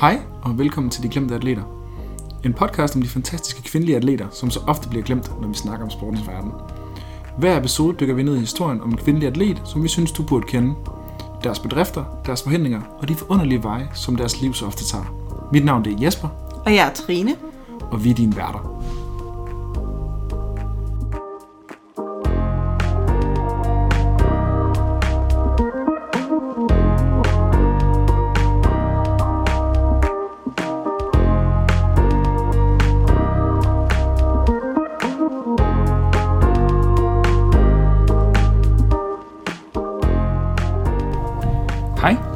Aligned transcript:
Hej 0.00 0.22
og 0.42 0.58
velkommen 0.58 0.90
til 0.90 1.02
De 1.02 1.08
Glemte 1.08 1.34
Atleter. 1.34 1.62
En 2.44 2.52
podcast 2.54 2.96
om 2.96 3.02
de 3.02 3.08
fantastiske 3.08 3.62
kvindelige 3.62 3.96
atleter, 3.96 4.26
som 4.30 4.50
så 4.50 4.60
ofte 4.66 4.88
bliver 4.88 5.04
glemt, 5.04 5.40
når 5.40 5.48
vi 5.48 5.54
snakker 5.54 5.84
om 5.84 5.90
sportens 5.90 6.26
verden. 6.26 6.52
Hver 7.38 7.58
episode 7.58 7.96
dykker 8.00 8.14
vi 8.14 8.22
ned 8.22 8.36
i 8.36 8.40
historien 8.40 8.80
om 8.80 8.90
en 8.90 8.96
kvindelig 8.96 9.28
atlet, 9.28 9.62
som 9.64 9.82
vi 9.82 9.88
synes, 9.88 10.12
du 10.12 10.22
burde 10.22 10.46
kende. 10.46 10.74
Deres 11.44 11.58
bedrifter, 11.58 12.04
deres 12.26 12.42
forhindringer 12.42 12.80
og 12.98 13.08
de 13.08 13.14
forunderlige 13.14 13.62
veje, 13.62 13.88
som 13.94 14.16
deres 14.16 14.40
liv 14.40 14.54
så 14.54 14.66
ofte 14.66 14.84
tager. 14.84 15.04
Mit 15.52 15.64
navn 15.64 15.84
det 15.84 15.92
er 15.92 16.04
Jesper, 16.04 16.28
Og 16.66 16.74
jeg 16.74 16.88
er 16.88 16.92
Trine. 16.94 17.34
og 17.90 18.04
vi 18.04 18.10
er 18.10 18.14
dine 18.14 18.36
værter. 18.36 18.79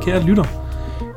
Kære 0.05 0.23
lytter. 0.23 0.45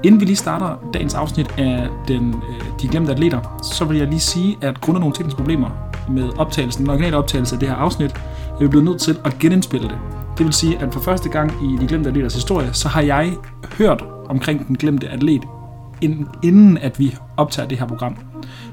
Inden 0.04 0.20
vi 0.22 0.26
lige 0.26 0.36
starter 0.36 0.76
dagens 0.94 1.14
afsnit 1.14 1.54
af 1.58 1.88
den, 2.08 2.30
øh, 2.50 2.66
De 2.82 2.88
Glemte 2.88 3.12
Atleter, 3.12 3.58
så 3.64 3.86
vil 3.86 3.98
jeg 3.98 4.08
lige 4.08 4.20
sige, 4.20 4.58
at 4.62 4.82
grundet 4.82 5.00
nogle 5.00 5.16
tekniske 5.16 5.38
problemer 5.38 5.70
med 6.10 6.30
optagelsen, 6.38 6.82
den 6.84 6.90
originale 6.90 7.18
optagelse 7.18 7.56
af 7.56 7.60
det 7.60 7.70
her 7.70 7.76
afsnit, 7.76 8.12
er 8.50 8.60
vi 8.60 8.68
blevet 8.68 8.86
nødt 8.86 9.02
til 9.02 9.18
at 9.26 9.40
genindspille 9.40 9.88
det. 9.88 9.98
Det 10.38 10.46
vil 10.46 10.54
sige, 10.54 10.78
at 10.80 10.94
for 10.94 11.00
første 11.00 11.30
gang 11.30 11.52
i 11.64 11.78
De 11.82 11.88
Glemte 11.88 12.10
Atleters 12.10 12.34
historie, 12.36 12.70
så 12.74 12.88
har 12.88 13.02
jeg 13.02 13.34
hørt 13.78 14.04
omkring 14.30 14.68
den 14.68 14.76
glemte 14.76 15.08
atlet, 15.10 15.42
inden- 16.02 16.28
inden 16.44 16.78
at 16.78 17.00
vi 17.00 17.16
optager 17.38 17.68
det 17.68 17.80
her 17.80 17.86
program. 17.88 18.16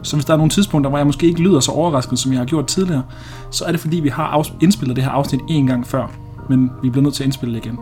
Så 0.03 0.17
hvis 0.17 0.25
der 0.25 0.33
er 0.33 0.37
nogle 0.37 0.51
tidspunkter, 0.51 0.89
hvor 0.89 0.99
jeg 0.99 1.06
måske 1.06 1.27
ikke 1.27 1.41
lyder 1.41 1.61
så 1.61 1.71
overrasket, 1.73 2.19
som 2.19 2.33
jeg 2.33 2.41
har 2.41 2.47
gjort 2.47 2.67
tidligere, 2.67 3.03
så 3.51 3.65
er 3.65 3.71
det 3.71 3.81
fordi, 3.81 4.01
vi 4.01 4.09
har 4.09 4.47
indspillet 4.61 4.97
det 4.97 5.05
her 5.05 5.11
afsnit 5.11 5.41
en 5.49 5.67
gang 5.67 5.87
før. 5.87 6.11
Men 6.49 6.71
vi 6.83 6.91
bliver 6.91 7.03
nødt 7.03 7.15
til 7.15 7.23
at 7.23 7.27
indspille 7.27 7.55
det 7.55 7.67
igen. 7.67 7.78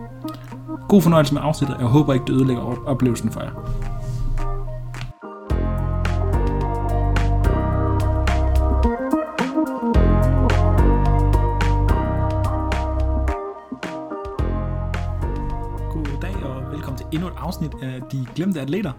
God 0.92 1.02
fornøjelse 1.02 1.34
med 1.34 1.42
afsnittet. 1.44 1.76
Jeg 1.78 1.86
håber 1.86 2.14
ikke, 2.14 2.26
det 2.26 2.32
ødelægger 2.32 2.62
oplevelsen 2.86 3.30
for 3.30 3.40
jer. 3.40 3.50
God 15.90 16.20
dag 16.22 16.34
og 16.44 16.72
velkommen 16.72 16.98
til 16.98 17.06
endnu 17.12 17.28
et 17.28 17.34
afsnit 17.36 17.72
af 17.82 18.02
De 18.12 18.26
Glemte 18.34 18.60
Atleter. 18.60 18.92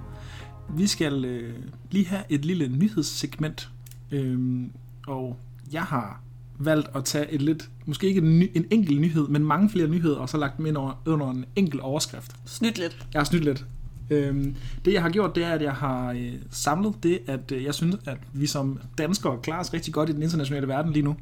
Vi 0.69 0.87
skal 0.87 1.25
øh, 1.25 1.55
lige 1.91 2.07
have 2.07 2.23
et 2.29 2.45
lille 2.45 2.67
nyhedssegment, 2.67 3.69
øhm, 4.11 4.71
og 5.07 5.37
jeg 5.73 5.83
har 5.83 6.21
valgt 6.57 6.89
at 6.95 7.05
tage 7.05 7.31
et 7.31 7.41
lidt, 7.41 7.69
måske 7.85 8.07
ikke 8.07 8.21
en, 8.21 8.39
ny, 8.39 8.51
en 8.53 8.65
enkelt 8.71 9.01
nyhed, 9.01 9.27
men 9.27 9.45
mange 9.45 9.69
flere 9.69 9.87
nyheder, 9.87 10.17
og 10.17 10.29
så 10.29 10.37
lagt 10.37 10.57
dem 10.57 10.65
ind 10.65 10.77
over, 10.77 11.01
under 11.05 11.31
en 11.31 11.45
enkelt 11.55 11.81
overskrift. 11.81 12.31
Snydt 12.45 12.77
lidt. 12.77 13.07
Jeg 13.13 13.19
har 13.19 13.25
snydt 13.25 13.43
lidt. 13.43 13.65
Øhm, 14.09 14.55
det 14.85 14.93
jeg 14.93 15.01
har 15.01 15.09
gjort, 15.09 15.35
det 15.35 15.43
er, 15.43 15.49
at 15.49 15.61
jeg 15.61 15.73
har 15.73 16.11
øh, 16.11 16.33
samlet 16.49 17.03
det, 17.03 17.19
at 17.27 17.51
øh, 17.51 17.63
jeg 17.63 17.73
synes, 17.73 17.95
at 18.05 18.17
vi 18.33 18.47
som 18.47 18.79
danskere 18.97 19.37
klarer 19.43 19.59
os 19.59 19.73
rigtig 19.73 19.93
godt 19.93 20.09
i 20.09 20.13
den 20.13 20.23
internationale 20.23 20.67
verden 20.67 20.93
lige 20.93 21.03
nu. 21.03 21.15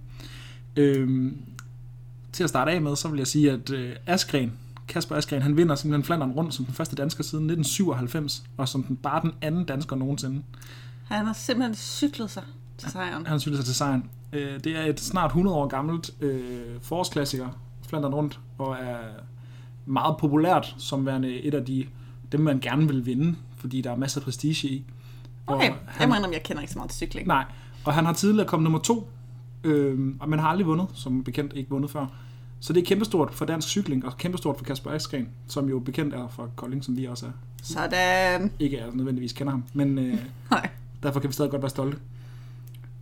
Øhm, 0.75 1.37
til 2.31 2.43
at 2.43 2.49
starte 2.49 2.71
af 2.71 2.81
med, 2.81 2.95
så 2.95 3.07
vil 3.07 3.17
jeg 3.17 3.27
sige, 3.27 3.51
at 3.51 3.69
øh, 3.69 3.95
Askren, 4.05 4.51
Kasper 4.87 5.15
Askren, 5.15 5.41
han 5.41 5.57
vinder 5.57 5.75
simpelthen 5.75 6.03
Flandern 6.03 6.31
rundt 6.31 6.53
som 6.53 6.65
den 6.65 6.73
første 6.73 6.95
dansker 6.95 7.23
siden 7.23 7.43
1997, 7.43 8.43
og 8.57 8.67
som 8.67 8.83
den, 8.83 8.95
bare 8.95 9.21
den 9.21 9.31
anden 9.41 9.65
dansker 9.65 9.95
nogensinde. 9.95 10.43
Han 11.03 11.25
har 11.25 11.33
simpelthen 11.33 11.75
cyklet 11.75 12.29
sig 12.29 12.43
til 12.77 12.91
sejren. 12.91 13.25
Han 13.25 13.39
cykler 13.39 13.57
sig 13.57 13.65
til 13.65 13.75
sejren. 13.75 14.09
Øh, 14.33 14.59
det 14.63 14.77
er 14.77 14.83
et 14.85 14.99
snart 14.99 15.29
100 15.29 15.57
år 15.57 15.67
gammelt 15.67 16.11
øh, 16.21 16.81
forårsklassiker, 16.81 17.47
Flandern 17.87 18.13
rundt, 18.13 18.39
og 18.57 18.75
er 18.79 18.97
meget 19.85 20.17
populært 20.17 20.75
som 20.77 21.05
værende 21.05 21.41
et 21.41 21.53
af 21.53 21.65
de 21.65 21.85
dem, 22.31 22.39
man 22.41 22.59
gerne 22.59 22.87
vil 22.87 23.05
vinde, 23.05 23.35
fordi 23.57 23.81
der 23.81 23.91
er 23.91 23.95
masser 23.95 24.21
af 24.21 24.25
prestige 24.25 24.69
i. 24.69 24.85
Okay, 25.47 25.69
Og 25.69 25.75
jeg 25.99 26.09
må 26.09 26.15
indrømme, 26.15 26.33
jeg 26.35 26.43
kender 26.43 26.61
ikke 26.61 26.73
så 26.73 26.79
meget 26.79 26.91
til 26.91 26.97
cykling. 26.97 27.27
Nej, 27.27 27.45
og 27.85 27.93
han 27.93 28.05
har 28.05 28.13
tidligere 28.13 28.47
kommet 28.47 28.63
nummer 28.63 28.79
to, 28.79 29.09
øh, 29.63 30.15
og 30.19 30.29
man 30.29 30.39
har 30.39 30.47
aldrig 30.47 30.67
vundet, 30.67 30.87
som 30.93 31.23
bekendt 31.23 31.53
ikke 31.55 31.69
vundet 31.69 31.91
før. 31.91 32.05
Så 32.59 32.73
det 32.73 32.81
er 32.81 32.85
kæmpestort 32.85 33.33
for 33.33 33.45
dansk 33.45 33.67
cykling, 33.67 34.05
og 34.05 34.17
kæmpestort 34.17 34.57
for 34.57 34.65
Kasper 34.65 34.91
Askren, 34.91 35.29
som 35.47 35.69
jo 35.69 35.79
bekendt 35.79 36.13
er 36.13 36.27
fra 36.27 36.47
Kolding, 36.55 36.83
som 36.83 36.97
vi 36.97 37.05
også 37.05 37.25
er. 37.25 37.31
Sådan. 37.63 38.51
Ikke 38.59 38.77
er 38.77 38.91
nødvendigvis 38.93 39.33
kender 39.33 39.51
ham, 39.51 39.63
men 39.73 39.97
øh, 39.97 40.17
Nej. 40.51 40.69
derfor 41.03 41.19
kan 41.19 41.27
vi 41.27 41.33
stadig 41.33 41.51
godt 41.51 41.61
være 41.61 41.69
stolte. 41.69 41.97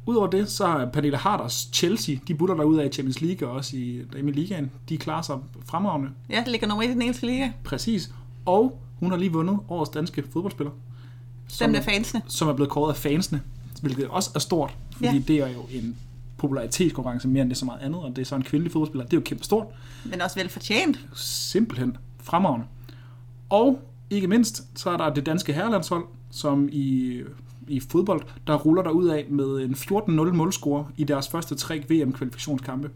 Udover 0.09 0.27
det, 0.27 0.49
så 0.51 0.65
er 0.65 0.85
Pernille 0.85 1.17
Harders 1.17 1.69
Chelsea, 1.73 2.15
de 2.27 2.35
butter 2.35 2.55
der 2.55 2.63
ud 2.63 2.77
af 2.77 2.85
i 2.85 2.89
Champions 2.89 3.21
League 3.21 3.47
og 3.49 3.55
også 3.55 3.77
i, 3.77 4.01
i 4.17 4.21
Ligaen. 4.31 4.71
De 4.89 4.97
klarer 4.97 5.21
sig 5.21 5.37
fremragende, 5.65 6.09
Ja, 6.29 6.39
det 6.39 6.47
ligger 6.47 6.67
nummer 6.67 6.83
1 6.83 6.89
i 6.89 6.93
den 6.93 7.01
engelske 7.01 7.25
liga. 7.25 7.49
præcis. 7.63 8.09
Og 8.45 8.81
hun 8.99 9.09
har 9.11 9.17
lige 9.17 9.31
vundet 9.31 9.59
årets 9.69 9.89
danske 9.89 10.23
fodboldspiller. 10.33 10.71
Dem 11.59 11.73
der 11.73 11.81
fansene. 11.81 12.21
som 12.27 12.47
er 12.47 12.53
blevet 12.53 12.69
kåret 12.71 12.89
af 12.89 12.97
fansene, 12.97 13.41
hvilket 13.81 14.07
også 14.07 14.31
er 14.35 14.39
stort, 14.39 14.73
fordi 14.93 15.05
ja. 15.05 15.13
Ja. 15.13 15.19
det 15.27 15.35
er 15.37 15.47
jo 15.47 15.59
en 15.71 15.95
popularitetskonkurrence 16.37 17.27
mere 17.27 17.41
end 17.41 17.49
det 17.49 17.55
er 17.55 17.59
så 17.59 17.65
meget 17.65 17.79
andet, 17.81 18.01
og 18.01 18.09
det 18.15 18.21
er 18.21 18.25
så 18.25 18.35
en 18.35 18.43
kvindelig 18.43 18.71
fodboldspiller. 18.71 19.05
Det 19.05 19.13
er 19.13 19.17
jo 19.17 19.21
kæmpe 19.25 19.43
stort. 19.43 19.67
Men 20.05 20.21
også 20.21 20.39
velfortjent. 20.39 20.99
Simpelthen 21.15 21.97
fremragende. 22.23 22.65
Og 23.49 23.79
ikke 24.09 24.27
mindst, 24.27 24.63
så 24.79 24.89
er 24.89 24.97
der 24.97 25.13
det 25.13 25.25
danske 25.25 25.53
herrelandshold, 25.53 26.03
som 26.31 26.69
i, 26.71 27.17
i 27.69 27.79
fodbold, 27.79 28.21
der 28.47 28.55
ruller 28.55 28.83
der 28.83 28.89
ud 28.89 29.07
af 29.07 29.25
med 29.29 29.45
en 29.45 29.73
14-0 29.73 30.11
målscore 30.11 30.85
i 30.97 31.03
deres 31.03 31.27
første 31.27 31.55
tre 31.55 31.83
VM-kvalifikationskampe. 31.89 32.89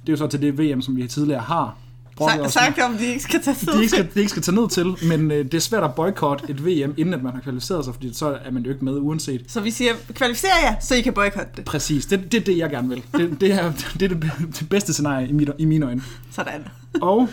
Det 0.00 0.08
er 0.08 0.12
jo 0.12 0.16
så 0.16 0.26
til 0.26 0.42
det 0.42 0.58
VM, 0.58 0.82
som 0.82 0.96
vi 0.96 1.06
tidligere 1.06 1.40
har 1.40 1.76
brokket 2.18 2.52
sagt 2.52 2.78
om, 2.78 2.96
de 2.96 3.06
ikke 3.06 3.22
skal 3.22 3.42
tage 3.42 3.54
tid 3.54 3.72
de 3.72 3.78
ikke 3.78 3.88
skal, 3.88 4.08
de 4.14 4.18
ikke 4.20 4.30
skal 4.30 4.42
tage 4.42 4.54
ned 4.54 4.68
til, 4.68 4.96
men 5.08 5.30
øh, 5.30 5.44
det 5.44 5.54
er 5.54 5.58
svært 5.58 5.84
at 5.84 5.94
boykotte 5.94 6.44
et 6.48 6.66
VM, 6.66 6.94
inden 6.96 7.14
at 7.14 7.22
man 7.22 7.32
har 7.32 7.40
kvalificeret 7.40 7.84
sig, 7.84 7.94
fordi 7.94 8.14
så 8.14 8.38
er 8.44 8.50
man 8.50 8.62
jo 8.62 8.70
ikke 8.70 8.84
med 8.84 8.92
uanset. 8.92 9.44
Så 9.48 9.60
vi 9.60 9.70
siger, 9.70 9.92
kvalificer 10.14 10.48
jer, 10.62 10.74
så 10.80 10.94
I 10.94 11.00
kan 11.00 11.12
boykotte 11.12 11.50
det. 11.56 11.64
Præcis, 11.64 12.06
det, 12.06 12.32
det 12.32 12.40
er 12.40 12.44
det, 12.44 12.58
jeg 12.58 12.70
gerne 12.70 12.88
vil. 12.88 13.02
Det, 13.12 13.40
det, 13.40 13.52
er, 13.52 13.72
det 13.98 14.02
er 14.02 14.08
det, 14.08 14.32
det 14.60 14.68
bedste 14.70 14.92
scenarie 14.92 15.28
i, 15.28 15.32
mit, 15.32 15.50
i 15.58 15.64
mine 15.64 15.86
øjne. 15.86 16.02
Sådan. 16.30 16.64
Og 17.00 17.28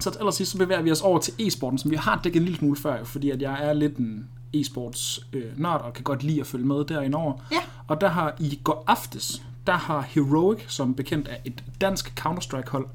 så 0.00 0.10
til 0.10 0.18
allersidst, 0.18 0.52
så 0.52 0.58
bevæger 0.58 0.82
vi 0.82 0.90
os 0.90 1.00
over 1.00 1.18
til 1.18 1.32
e-sporten, 1.40 1.78
som 1.78 1.90
vi 1.90 1.96
har 1.96 2.20
dækket 2.24 2.40
en 2.40 2.44
lille 2.44 2.58
smule 2.58 2.76
før, 2.76 3.04
fordi 3.04 3.30
at 3.30 3.42
jeg 3.42 3.58
er 3.62 3.72
lidt 3.72 3.96
en 3.96 4.28
e-sports 4.54 5.20
øh, 5.32 5.44
nørd, 5.56 5.80
og 5.80 5.92
kan 5.92 6.04
godt 6.04 6.22
lide 6.22 6.40
at 6.40 6.46
følge 6.46 6.66
med 6.66 6.84
derinde 6.84 7.16
over. 7.18 7.34
Ja. 7.52 7.56
Og 7.88 8.00
der 8.00 8.08
har 8.08 8.34
i 8.40 8.60
går 8.64 8.84
aftes, 8.86 9.42
der 9.66 9.72
har 9.76 10.00
Heroic, 10.08 10.58
som 10.68 10.94
bekendt 10.94 11.28
er 11.30 11.36
et 11.44 11.64
dansk 11.80 12.12
Counter-Strike-hold, 12.20 12.86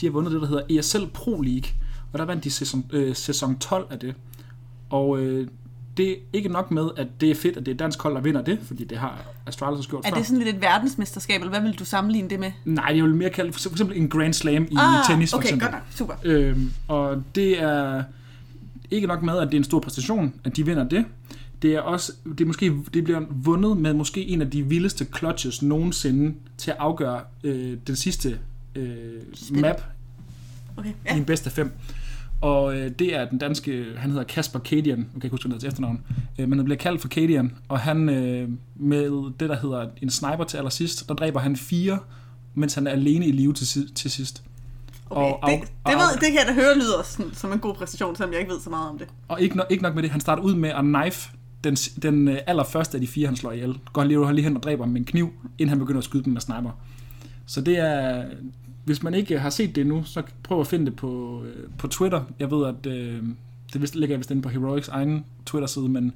de 0.00 0.06
har 0.06 0.10
vundet 0.12 0.32
det, 0.32 0.40
der 0.40 0.46
hedder 0.46 0.62
ESL 0.80 1.06
Pro 1.14 1.40
League, 1.40 1.70
og 2.12 2.18
der 2.18 2.24
vandt 2.24 2.44
de 2.44 2.50
sæson, 2.50 2.84
øh, 2.92 3.16
sæson 3.16 3.58
12 3.58 3.86
af 3.90 3.98
det. 3.98 4.14
Og 4.90 5.18
øh, 5.18 5.48
det 5.96 6.10
er 6.10 6.14
ikke 6.32 6.48
nok 6.48 6.70
med, 6.70 6.88
at 6.96 7.06
det 7.20 7.30
er 7.30 7.34
fedt, 7.34 7.56
at 7.56 7.66
det 7.66 7.72
er 7.72 7.76
dansk 7.76 8.02
hold, 8.02 8.14
der 8.14 8.20
vinder 8.20 8.42
det, 8.42 8.58
fordi 8.62 8.84
det 8.84 8.98
har 8.98 9.18
Astralis 9.46 9.76
også 9.78 9.90
gjort 9.90 10.04
Er 10.04 10.08
før. 10.10 10.16
det 10.16 10.26
sådan 10.26 10.42
lidt 10.42 10.56
et 10.56 10.62
verdensmesterskab, 10.62 11.40
eller 11.40 11.50
hvad 11.50 11.60
vil 11.60 11.78
du 11.78 11.84
sammenligne 11.84 12.30
det 12.30 12.40
med? 12.40 12.52
Nej, 12.64 12.88
det 12.88 12.94
er 12.94 13.04
jo 13.04 13.06
mere 13.14 13.30
kaldt 13.30 13.54
for 13.54 13.70
eksempel 13.70 13.96
en 13.96 14.08
Grand 14.08 14.32
Slam 14.32 14.62
i 14.70 14.76
Ah, 14.78 15.04
tennis, 15.06 15.30
for 15.30 15.36
okay, 15.38 15.46
eksempel. 15.46 15.68
godt 15.68 15.72
nok. 15.72 15.82
Super. 15.90 16.14
Øhm, 16.24 16.72
og 16.88 17.22
det 17.34 17.62
er 17.62 18.02
ikke 18.90 19.06
nok 19.06 19.22
med, 19.22 19.38
at 19.38 19.46
det 19.46 19.54
er 19.54 19.58
en 19.58 19.64
stor 19.64 19.80
præstation, 19.80 20.34
at 20.44 20.56
de 20.56 20.66
vinder 20.66 20.88
det. 20.88 21.04
Det 21.62 21.74
er 21.74 21.80
også, 21.80 22.12
det, 22.24 22.40
er 22.40 22.46
måske, 22.46 22.72
det 22.94 23.04
bliver 23.04 23.20
vundet 23.30 23.76
med 23.76 23.92
måske 23.92 24.26
en 24.26 24.42
af 24.42 24.50
de 24.50 24.62
vildeste 24.62 25.06
clutches 25.16 25.62
nogensinde 25.62 26.34
til 26.58 26.70
at 26.70 26.76
afgøre 26.80 27.20
øh, 27.44 27.78
den 27.86 27.96
sidste 27.96 28.38
øh, 28.74 29.20
map 29.50 29.82
Okay, 30.76 30.92
ja. 31.06 31.14
i 31.14 31.18
en 31.18 31.24
bedste 31.24 31.50
fem. 31.50 31.72
Og 32.40 32.78
øh, 32.78 32.90
det 32.90 33.14
er 33.14 33.28
den 33.28 33.38
danske, 33.38 33.84
han 33.96 34.10
hedder 34.10 34.24
Kasper 34.24 34.58
Kadian, 34.58 34.98
jeg 34.98 35.06
kan 35.12 35.22
ikke 35.24 35.30
huske, 35.30 35.48
hvad 35.48 35.58
til 35.58 35.68
efternavn, 35.68 36.00
øh, 36.38 36.48
men 36.48 36.58
han 36.58 36.64
bliver 36.64 36.78
kaldt 36.78 37.00
for 37.00 37.08
Kadian, 37.08 37.52
og 37.68 37.80
han 37.80 38.08
øh, 38.08 38.48
med 38.76 39.32
det, 39.40 39.48
der 39.48 39.56
hedder 39.56 39.88
en 40.02 40.10
sniper 40.10 40.44
til 40.44 40.56
allersidst, 40.56 41.08
der 41.08 41.14
dræber 41.14 41.40
han 41.40 41.56
fire, 41.56 41.98
mens 42.54 42.74
han 42.74 42.86
er 42.86 42.90
alene 42.90 43.26
i 43.26 43.32
live 43.32 43.52
til, 43.52 43.94
til 43.94 44.10
sidst. 44.10 44.44
Okay, 45.10 45.32
og 45.42 45.50
det, 45.50 45.60
det, 45.60 45.68
og 45.84 45.92
ved, 45.92 45.98
af- 46.14 46.18
det 46.20 46.28
kan 46.32 46.34
jeg 46.34 46.44
da 46.48 46.52
høre 46.54 46.74
lyder 46.74 47.02
sådan, 47.02 47.34
som 47.34 47.52
en 47.52 47.58
god 47.58 47.74
præstation, 47.74 48.16
selvom 48.16 48.32
jeg 48.32 48.40
ikke 48.40 48.52
ved 48.52 48.60
så 48.60 48.70
meget 48.70 48.90
om 48.90 48.98
det. 48.98 49.06
Og 49.28 49.40
ikke 49.40 49.56
nok, 49.56 49.66
ikke 49.70 49.82
nok 49.82 49.94
med 49.94 50.02
det, 50.02 50.10
han 50.10 50.20
starter 50.20 50.42
ud 50.42 50.54
med 50.54 50.68
at 50.70 50.80
knife 50.84 51.30
den, 51.64 51.74
den 51.76 52.28
øh, 52.28 52.38
allerførste 52.46 52.96
af 52.96 53.00
de 53.00 53.06
fire, 53.06 53.26
han 53.26 53.36
slår 53.36 53.52
ihjel. 53.52 53.78
Går 53.92 54.00
han 54.00 54.08
lige, 54.08 54.32
lige 54.34 54.42
hen 54.44 54.56
og 54.56 54.62
dræber 54.62 54.84
ham 54.84 54.92
med 54.92 55.00
en 55.00 55.04
kniv, 55.06 55.32
inden 55.58 55.68
han 55.68 55.78
begynder 55.78 55.98
at 55.98 56.04
skyde 56.04 56.24
dem 56.24 56.32
med 56.32 56.40
sniper. 56.40 56.70
Så 57.46 57.60
det 57.60 57.78
er... 57.78 58.24
Hvis 58.84 59.02
man 59.02 59.14
ikke 59.14 59.38
har 59.38 59.50
set 59.50 59.74
det 59.74 59.80
endnu, 59.80 60.04
så 60.04 60.22
prøv 60.42 60.60
at 60.60 60.66
finde 60.66 60.86
det 60.86 60.96
på, 60.96 61.42
øh, 61.44 61.68
på 61.78 61.88
Twitter. 61.88 62.22
Jeg 62.38 62.50
ved, 62.50 62.66
at 62.66 62.86
øh, 62.86 63.22
det 63.72 63.82
vist, 63.82 63.94
ligger 63.94 64.16
vist 64.16 64.30
inde 64.30 64.42
på 64.42 64.48
Heroics 64.48 64.88
egen 64.88 65.24
Twitter-side, 65.46 65.88
men 65.88 66.12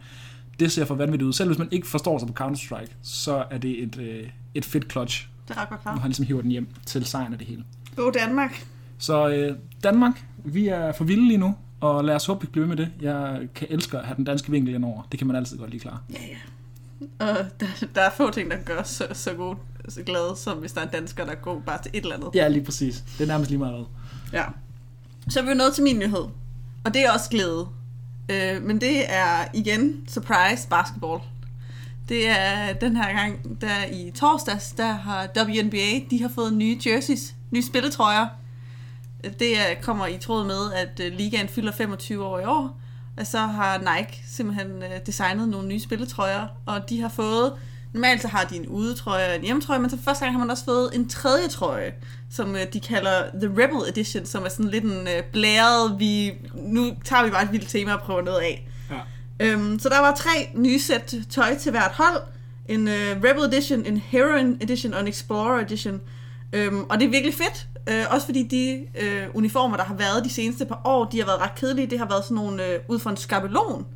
det 0.61 0.73
ser 0.73 0.85
for 0.85 0.95
vanvittigt 0.95 1.27
ud. 1.29 1.33
Selv 1.33 1.49
hvis 1.49 1.59
man 1.59 1.69
ikke 1.71 1.87
forstår 1.87 2.19
sig 2.19 2.29
på 2.29 2.45
Counter-Strike, 2.45 2.93
så 3.03 3.45
er 3.51 3.59
det 3.59 3.83
et, 3.83 3.99
øh, 3.99 4.29
et 4.55 4.65
fedt 4.65 4.93
clutch, 4.93 5.29
Det 5.49 5.57
er 5.57 5.61
ret 5.63 5.69
godt 5.69 5.83
klart. 5.83 5.99
han 5.99 6.09
ligesom 6.09 6.27
hiver 6.27 6.43
den 6.43 6.51
hjem 6.51 6.69
til 6.87 7.05
sejren 7.05 7.33
af 7.33 7.39
det 7.39 7.49
hele. 7.49 7.65
Go 7.97 8.11
Danmark. 8.11 8.67
Så 9.01 9.29
øh, 9.29 9.57
Danmark, 9.85 10.25
vi 10.45 10.69
er 10.69 10.93
for 10.93 11.05
vilde 11.05 11.29
lige 11.29 11.39
nu. 11.39 11.55
Og 11.81 12.05
lad 12.05 12.15
os 12.15 12.27
håbe, 12.27 12.41
vi 12.41 12.47
bliver 12.47 12.67
med 12.67 12.77
det. 12.77 12.89
Jeg 13.01 13.49
kan 13.55 13.67
elske 13.71 13.99
at 13.99 14.05
have 14.05 14.17
den 14.17 14.25
danske 14.25 14.51
vinkel 14.51 14.75
indover. 14.75 15.03
Det 15.11 15.19
kan 15.19 15.27
man 15.27 15.37
altid 15.37 15.59
godt 15.59 15.71
lige 15.71 15.81
klare. 15.81 15.99
Ja, 16.13 16.19
ja. 16.29 16.37
Og 17.19 17.37
der, 17.61 17.67
der 17.95 18.01
er 18.01 18.11
få 18.17 18.31
ting, 18.31 18.51
der 18.51 18.57
gør 18.57 18.83
så, 18.83 19.07
så 19.13 19.35
god, 19.35 19.57
så 19.89 20.03
glade, 20.03 20.37
som 20.37 20.59
hvis 20.59 20.73
der 20.73 20.81
er 20.81 20.85
en 20.85 20.91
dansker, 20.93 21.25
der 21.25 21.35
går 21.35 21.63
bare 21.67 21.83
til 21.83 21.91
et 21.95 22.03
eller 22.03 22.17
andet. 22.17 22.31
Ja, 22.35 22.49
lige 22.49 22.65
præcis. 22.65 23.05
Det 23.19 23.25
er 23.25 23.29
nærmest 23.29 23.51
lige 23.51 23.59
meget 23.59 23.75
hvad. 23.75 23.85
Ja. 24.33 24.45
Så 25.29 25.41
er 25.41 25.45
vi 25.45 25.49
jo 25.49 25.55
nået 25.55 25.75
til 25.75 25.85
min 25.85 25.99
nyhed. 25.99 26.25
Og 26.85 26.95
det 26.95 27.05
er 27.05 27.13
også 27.13 27.31
glæde. 27.31 27.69
Øh, 28.29 28.63
men 28.63 28.81
det 28.81 29.13
er 29.13 29.45
igen 29.55 30.05
surprise 30.09 30.69
basketball. 30.69 31.21
Det 32.09 32.29
er 32.29 32.73
den 32.73 32.97
her 32.97 33.13
gang, 33.17 33.61
der 33.61 33.87
i 33.93 34.11
torsdags, 34.11 34.73
der 34.73 34.93
har 34.93 35.29
WNBA, 35.37 36.01
de 36.11 36.23
har 36.23 36.29
fået 36.35 36.53
nye 36.53 36.79
jerseys, 36.87 37.35
nye 37.51 37.63
spilletrøjer. 37.63 38.27
Det 39.39 39.59
er, 39.59 39.75
kommer 39.83 40.07
i 40.07 40.19
tråd 40.19 40.45
med, 40.47 40.73
at 40.73 41.01
øh, 41.01 41.13
ligaen 41.13 41.49
fylder 41.49 41.73
25 41.73 42.25
år 42.25 42.39
i 42.39 42.45
år. 42.45 42.81
Og 43.17 43.27
så 43.27 43.39
har 43.39 43.79
Nike 43.79 44.23
simpelthen 44.29 44.83
øh, 44.83 44.91
designet 45.07 45.49
nogle 45.49 45.69
nye 45.69 45.81
spilletrøjer, 45.81 46.47
og 46.67 46.91
de 46.91 47.01
har 47.01 47.09
fået, 47.09 47.53
normalt 47.93 48.23
så 48.23 48.29
har 48.29 48.45
de 48.45 48.57
en 48.57 48.67
udetrøje 48.67 49.29
og 49.29 49.37
en 49.37 49.43
hjemmetrøje, 49.43 49.79
men 49.79 49.91
så 49.91 49.97
for 49.97 50.05
første 50.05 50.25
gang 50.25 50.35
har 50.35 50.39
man 50.39 50.51
også 50.51 50.65
fået 50.65 50.91
en 50.95 51.09
tredje 51.09 51.49
trøje, 51.49 51.93
som 52.31 52.57
øh, 52.57 52.63
de 52.73 52.81
kalder 52.81 53.23
The 53.35 53.49
Rebel 53.49 53.89
Edition, 53.89 54.27
som 54.27 54.45
er 54.45 54.49
sådan 54.49 54.71
lidt 54.71 54.85
en 54.85 55.09
øh, 55.09 55.23
blæret, 55.33 55.99
vi, 55.99 56.33
nu 56.55 56.93
tager 57.05 57.25
vi 57.25 57.31
bare 57.31 57.43
et 57.43 57.53
vildt 57.53 57.69
tema 57.69 57.93
og 57.93 58.01
prøver 58.01 58.23
noget 58.23 58.41
af. 58.41 58.69
Ja. 58.91 59.01
Øhm, 59.41 59.79
så 59.79 59.89
der 59.89 60.01
var 60.01 60.15
tre 60.15 60.51
nye 60.55 60.81
sæt 60.81 61.15
tøj 61.31 61.59
til 61.59 61.71
hvert 61.71 61.93
hold. 61.93 62.23
En 62.69 62.89
uh, 62.89 62.95
Rebel 62.95 63.55
Edition, 63.55 63.87
en 63.87 63.97
Heroine 63.97 64.57
Edition 64.61 64.95
og 64.95 65.01
en 65.01 65.09
Explorer 65.09 65.61
Edition. 65.61 66.01
Øhm, 66.53 66.85
og 66.89 67.01
det 67.01 67.07
er 67.07 67.11
virkelig 67.11 67.35
fedt. 67.35 67.67
Øh, 67.89 68.05
også 68.11 68.27
fordi 68.27 68.43
de 68.43 68.87
øh, 69.03 69.27
uniformer, 69.35 69.77
der 69.77 69.85
har 69.85 69.95
været 69.95 70.25
de 70.25 70.31
seneste 70.31 70.65
par 70.65 70.81
år, 70.85 71.05
de 71.05 71.19
har 71.19 71.27
været 71.27 71.41
ret 71.41 71.55
kedelige. 71.55 71.91
Det 71.91 71.99
har 71.99 72.09
været 72.09 72.25
sådan 72.25 72.35
nogle 72.35 72.67
øh, 72.67 72.81
ud 72.89 72.99
fra 72.99 73.11
en 73.11 73.17
skabelon. 73.17 73.87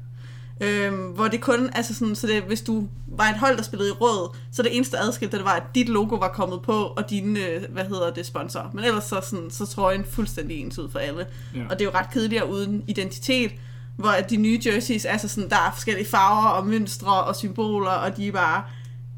Øhm, 0.60 0.96
hvor 0.96 1.28
det 1.28 1.40
kun, 1.40 1.70
altså 1.72 1.94
sådan, 1.94 2.14
så 2.14 2.26
det, 2.26 2.42
hvis 2.42 2.62
du 2.62 2.88
var 3.06 3.24
et 3.24 3.38
hold, 3.38 3.56
der 3.56 3.62
spillede 3.62 3.88
i 3.88 3.92
råd, 3.92 4.36
så 4.52 4.62
det 4.62 4.76
eneste 4.76 4.98
adskilte, 4.98 5.36
det 5.36 5.44
var, 5.44 5.52
at 5.52 5.62
dit 5.74 5.88
logo 5.88 6.16
var 6.16 6.28
kommet 6.28 6.62
på, 6.62 6.72
og 6.72 7.10
dine, 7.10 7.46
øh, 7.48 7.62
hvad 7.70 7.84
hedder 7.84 8.10
det, 8.12 8.26
sponsor. 8.26 8.70
Men 8.74 8.84
ellers 8.84 9.04
så, 9.04 9.20
sådan, 9.30 9.50
så 9.50 9.66
tror 9.66 9.90
jeg 9.90 9.98
en 9.98 10.04
fuldstændig 10.04 10.60
ens 10.60 10.78
ud 10.78 10.90
for 10.90 10.98
alle. 10.98 11.26
Ja. 11.54 11.60
Og 11.70 11.78
det 11.78 11.80
er 11.80 11.84
jo 11.84 11.98
ret 11.98 12.10
kedeligt 12.10 12.42
uden 12.42 12.84
identitet, 12.86 13.50
hvor 13.96 14.08
at 14.08 14.30
de 14.30 14.36
nye 14.36 14.60
jerseys, 14.66 15.04
altså 15.04 15.28
sådan, 15.28 15.50
der 15.50 15.56
er 15.56 15.70
forskellige 15.72 16.06
farver 16.06 16.48
og 16.48 16.66
mønstre 16.66 17.24
og 17.24 17.36
symboler, 17.36 17.90
og 17.90 18.16
de 18.16 18.28
er 18.28 18.32
bare 18.32 18.62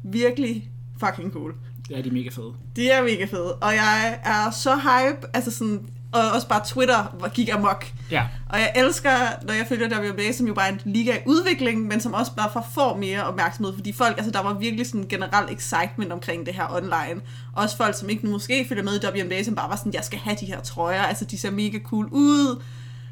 virkelig 0.03 0.69
fucking 0.99 1.33
cool. 1.33 1.53
Ja, 1.89 2.01
de 2.01 2.09
er 2.09 2.13
mega 2.13 2.29
fede. 2.29 2.53
De 2.75 2.89
er 2.89 3.03
mega 3.03 3.25
fede, 3.25 3.55
og 3.55 3.73
jeg 3.73 4.19
er 4.23 4.51
så 4.51 4.75
hype, 4.75 5.27
altså 5.33 5.51
sådan, 5.51 5.87
og 6.11 6.21
også 6.35 6.47
bare 6.47 6.61
Twitter 6.65 7.27
gik 7.33 7.49
amok. 7.53 7.85
Ja, 8.11 8.27
Og 8.49 8.59
jeg 8.59 8.71
elsker, 8.75 9.09
når 9.43 9.53
jeg 9.53 9.65
følger 9.69 9.99
WNBA, 9.99 10.31
som 10.31 10.47
jo 10.47 10.53
bare 10.53 10.67
er 10.67 10.73
en 10.73 10.81
liga 10.85 11.15
i 11.15 11.19
udvikling, 11.25 11.87
men 11.87 12.01
som 12.01 12.13
også 12.13 12.31
bare 12.35 12.49
får, 12.53 12.67
får 12.73 12.97
mere 12.97 13.23
opmærksomhed, 13.23 13.73
fordi 13.73 13.93
folk, 13.93 14.17
altså 14.17 14.31
der 14.31 14.41
var 14.43 14.53
virkelig 14.53 14.87
sådan 14.87 15.05
generelt 15.09 15.51
excitement 15.51 16.11
omkring 16.11 16.45
det 16.45 16.53
her 16.53 16.67
online. 16.75 17.21
Også 17.55 17.77
folk, 17.77 17.97
som 17.97 18.09
ikke 18.09 18.27
måske 18.27 18.65
følger 18.69 18.83
med 18.83 19.03
i 19.03 19.21
WNBA, 19.23 19.43
som 19.43 19.55
bare 19.55 19.69
var 19.69 19.75
sådan, 19.75 19.93
jeg 19.93 20.03
skal 20.03 20.19
have 20.19 20.37
de 20.39 20.45
her 20.45 20.61
trøjer, 20.61 21.01
altså 21.03 21.25
de 21.25 21.37
ser 21.37 21.51
mega 21.51 21.79
cool 21.79 22.07
ud. 22.11 22.61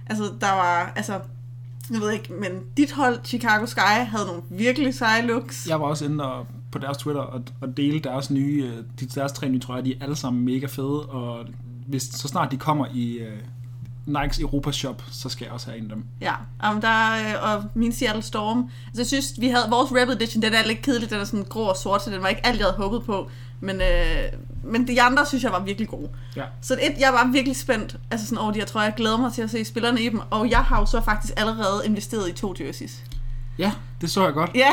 Altså 0.09 0.23
der 0.41 0.51
var, 0.51 0.93
altså, 0.95 1.19
jeg 1.91 2.01
ved 2.01 2.11
ikke, 2.11 2.33
men 2.33 2.51
dit 2.77 2.91
hold, 2.91 3.19
Chicago 3.25 3.65
Sky, 3.65 3.79
havde 3.79 4.25
nogle 4.25 4.41
virkelig 4.49 4.93
seje 4.95 5.21
looks. 5.21 5.67
jeg 5.69 5.79
var 5.79 5.85
også 5.85 6.05
inde 6.05 6.23
og, 6.25 6.47
på 6.75 6.79
deres 6.79 6.97
Twitter 6.97 7.21
og, 7.21 7.43
og 7.61 7.77
dele 7.77 7.99
deres 7.99 8.29
nye, 8.31 8.63
øh, 8.63 8.83
de, 8.99 9.05
deres 9.05 9.31
tre 9.31 9.49
nye 9.49 9.59
trøjer. 9.59 9.81
De 9.83 9.91
er 9.91 10.03
alle 10.03 10.15
sammen 10.15 10.45
mega 10.45 10.65
fede, 10.65 11.05
og 11.05 11.45
hvis, 11.87 12.03
så 12.03 12.27
snart 12.27 12.51
de 12.51 12.57
kommer 12.57 12.85
i 12.93 13.19
uh, 13.21 14.13
Nikes 14.21 14.39
Europa 14.39 14.71
Shop, 14.71 15.03
så 15.11 15.29
skal 15.29 15.45
jeg 15.45 15.53
også 15.53 15.67
have 15.69 15.77
en 15.77 15.83
af 15.83 15.95
dem. 15.95 16.05
Ja, 16.21 16.33
um, 16.71 16.81
der, 16.81 16.87
er- 16.87 17.37
og 17.37 17.63
min 17.73 17.91
Seattle 17.93 18.21
Storm. 18.21 18.69
Altså, 18.87 19.01
jeg 19.01 19.07
synes, 19.07 19.33
vi 19.39 19.47
havde 19.47 19.65
vores 19.69 19.91
Rebel 19.91 20.15
Edition, 20.15 20.41
den 20.41 20.53
er 20.53 20.67
lidt 20.67 20.81
kedelig, 20.81 21.09
den 21.09 21.19
er 21.19 21.23
sådan 21.23 21.45
grå 21.49 21.61
og 21.63 21.77
sort, 21.77 22.03
så 22.03 22.11
den 22.11 22.21
var 22.21 22.27
ikke 22.27 22.45
alt, 22.45 22.59
jeg 22.59 22.65
havde 22.65 22.77
håbet 22.77 23.03
på. 23.03 23.29
Men, 23.59 23.75
øh, 23.75 24.39
men 24.63 24.87
de 24.87 25.01
andre, 25.01 25.25
synes 25.25 25.43
jeg 25.43 25.51
var 25.51 25.59
virkelig 25.63 25.87
gode. 25.87 26.09
Ja. 26.35 26.43
Så 26.61 26.73
et, 26.73 26.99
jeg 26.99 27.13
var 27.13 27.31
virkelig 27.31 27.55
spændt 27.55 27.97
altså 28.11 28.27
sådan 28.27 28.37
over 28.37 28.51
de 28.51 28.59
her 28.59 28.65
trøjer. 28.65 28.87
Jeg 28.87 28.95
glæder 28.97 29.17
mig 29.17 29.33
til 29.33 29.41
at 29.41 29.49
se 29.49 29.65
spillerne 29.65 30.01
i 30.01 30.09
dem. 30.09 30.21
Og 30.29 30.49
jeg 30.49 30.59
har 30.63 30.79
jo 30.79 30.85
så 30.85 31.01
faktisk 31.01 31.33
allerede 31.37 31.81
investeret 31.85 32.29
i 32.29 32.31
to 32.31 32.55
jerseys. 32.59 33.03
Ja, 33.57 33.71
det 34.01 34.09
så 34.09 34.23
jeg 34.25 34.33
godt. 34.33 34.51
Ja, 34.55 34.71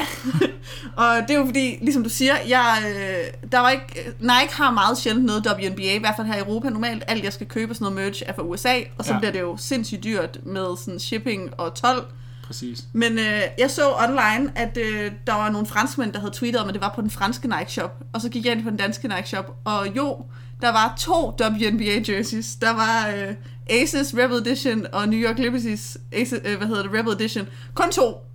og 1.02 1.06
det 1.28 1.34
er 1.34 1.38
jo 1.38 1.44
fordi, 1.44 1.78
ligesom 1.82 2.02
du 2.02 2.08
siger, 2.08 2.34
jeg, 2.48 2.76
øh, 2.86 3.50
der 3.52 3.58
var 3.58 3.70
ikke, 3.70 4.12
Nike 4.20 4.52
har 4.54 4.70
meget 4.70 4.98
sjældent 4.98 5.26
noget 5.26 5.46
WNBA, 5.46 5.94
i 5.94 5.98
hvert 5.98 6.16
fald 6.16 6.26
her 6.26 6.36
i 6.36 6.38
Europa. 6.40 6.68
Normalt 6.68 7.04
alt, 7.06 7.24
jeg 7.24 7.32
skal 7.32 7.46
købe 7.46 7.74
sådan 7.74 7.84
noget 7.94 8.06
merch, 8.06 8.22
er 8.26 8.32
fra 8.34 8.42
USA, 8.42 8.74
og 8.98 9.04
så 9.04 9.12
Ja. 9.12 9.18
bliver 9.18 9.32
det 9.32 9.40
jo 9.40 9.56
sindssygt 9.56 10.04
dyrt 10.04 10.38
med 10.42 10.76
sådan 10.76 11.00
shipping 11.00 11.50
og 11.60 11.74
12. 11.74 12.06
Præcis. 12.46 12.84
Men 12.92 13.18
øh, 13.18 13.40
jeg 13.58 13.70
så 13.70 13.82
online, 14.08 14.52
at 14.58 14.76
øh, 14.80 15.12
der 15.26 15.32
var 15.34 15.50
nogle 15.50 15.66
franskmænd, 15.66 16.12
der 16.12 16.20
havde 16.20 16.32
tweetet 16.34 16.60
om, 16.60 16.68
at 16.68 16.74
det 16.74 16.82
var 16.82 16.92
på 16.94 17.00
den 17.00 17.10
franske 17.10 17.48
Nike 17.48 17.72
Shop. 17.72 18.02
Og 18.12 18.20
så 18.20 18.28
gik 18.28 18.44
jeg 18.44 18.52
ind 18.52 18.62
på 18.64 18.70
den 18.70 18.78
danske 18.78 19.08
Nike 19.08 19.28
Shop, 19.28 19.56
og 19.64 19.96
jo, 19.96 20.24
der 20.60 20.72
var 20.72 20.94
to 20.98 21.28
WNBA 21.40 22.12
jerseys. 22.12 22.54
Der 22.60 22.70
var 22.70 23.08
øh, 23.16 23.34
Aces 23.70 24.14
Rebel 24.18 24.36
Edition 24.36 24.86
og 24.92 25.08
New 25.08 25.18
York 25.20 25.38
Liberties 25.38 25.98
Aces, 26.12 26.40
øh, 26.44 26.56
hvad 26.58 26.66
hedder 26.68 26.82
det, 26.82 26.92
Rebel 26.98 27.12
Edition. 27.12 27.48
Kun 27.74 27.90
to. 27.90 28.26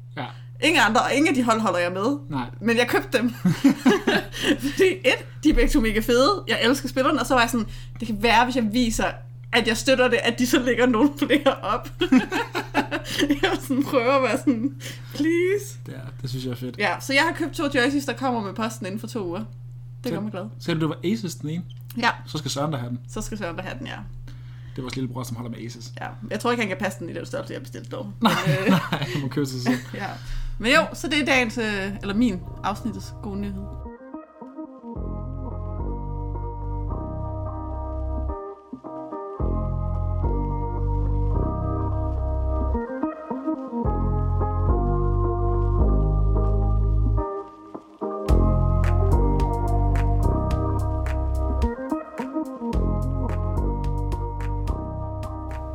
Ja, 0.62 0.68
Ingen 0.68 0.82
andre, 0.88 1.02
og 1.02 1.14
ingen 1.14 1.28
af 1.28 1.34
de 1.36 1.44
hold 1.44 1.60
holder 1.62 1.80
jeg 1.80 1.92
med. 1.92 2.18
nej. 2.30 2.46
Men 2.62 2.78
jeg 2.78 2.88
købte 2.88 3.18
dem. 3.18 3.34
Fordi 4.60 4.84
et, 5.06 5.26
de 5.44 5.50
er 5.50 5.54
begge 5.54 5.70
to 5.70 5.80
mega 5.82 6.00
fede. 6.00 6.44
Jeg 6.48 6.60
elsker 6.64 6.90
spillerne. 6.90 7.20
Og 7.20 7.26
så 7.26 7.34
var 7.34 7.42
jeg 7.42 7.50
sådan, 7.50 7.68
det 8.00 8.08
kan 8.08 8.24
være, 8.24 8.44
hvis 8.46 8.56
jeg 8.56 8.74
viser, 8.74 9.06
at 9.54 9.68
jeg 9.68 9.78
støtter 9.78 10.08
det, 10.08 10.20
at 10.24 10.40
de 10.40 10.48
så 10.48 10.60
lægger 10.60 10.86
nogle 10.86 11.10
flere 11.20 11.56
op. 11.62 11.90
jeg 13.44 13.52
sådan, 13.62 13.84
prøver 13.84 14.14
at 14.16 14.24
være 14.24 14.38
sådan, 14.38 14.76
please. 15.16 15.78
Det, 15.86 15.96
er, 15.96 16.00
det 16.22 16.30
synes 16.30 16.46
jeg 16.46 16.52
er 16.52 16.56
fedt. 16.56 16.78
Ja, 16.78 16.96
så 17.00 17.14
jeg 17.14 17.22
har 17.22 17.34
købt 17.34 17.54
to 17.56 17.64
jerseys, 17.76 18.06
der 18.06 18.14
kommer 18.14 18.42
med 18.42 18.54
posten 18.54 18.86
inden 18.86 19.00
for 19.00 19.08
to 19.08 19.28
uger. 19.28 19.44
Det 20.04 20.12
gør 20.12 20.20
mig 20.20 20.32
glad. 20.32 20.46
Så 20.60 20.74
du, 20.74 20.80
det 20.80 20.90
var 20.90 20.98
Aces 21.04 21.36
den 21.36 21.50
ene, 21.50 21.64
Ja, 21.98 22.10
så 22.26 22.38
skal 22.38 22.52
Søren 22.52 22.72
der 22.72 22.78
have 22.80 22.90
den. 22.90 23.00
så 23.10 23.22
skal 23.22 23.38
Søren 23.38 23.56
da 23.56 23.62
have 23.62 23.80
den, 23.80 23.88
ja. 23.88 23.96
Det 24.72 24.78
er 24.78 24.82
vores 24.82 24.96
lillebror, 24.96 25.24
som 25.24 25.36
holder 25.36 25.52
med 25.52 25.66
Aces. 25.66 25.94
ja. 26.02 26.08
Jeg 26.32 26.40
tror 26.40 26.52
ikke, 26.52 26.62
han 26.64 26.68
kan 26.70 26.78
passe 26.78 27.00
den 27.00 27.10
i 27.10 27.14
den 27.14 27.26
størrelse, 27.26 27.54
jeg 27.54 27.62
bestilte 27.62 27.90
dog. 27.90 28.12
Nej, 28.22 28.32
Men, 28.48 28.56
øh, 28.66 28.70
nej, 28.92 29.04
han 29.14 29.22
må 29.22 29.28
købe 29.28 29.46
sig 29.46 29.62
selv. 29.62 29.78
ja. 29.94 30.08
Men 30.60 30.72
jo, 30.72 30.82
så 30.94 31.08
det 31.08 31.20
er 31.20 31.26
dagens, 31.26 31.58
øh, 31.58 31.96
eller 32.02 32.14
min 32.14 32.42
afsnittets 32.64 33.14
gode 33.24 33.40
nyhed. 33.40 33.64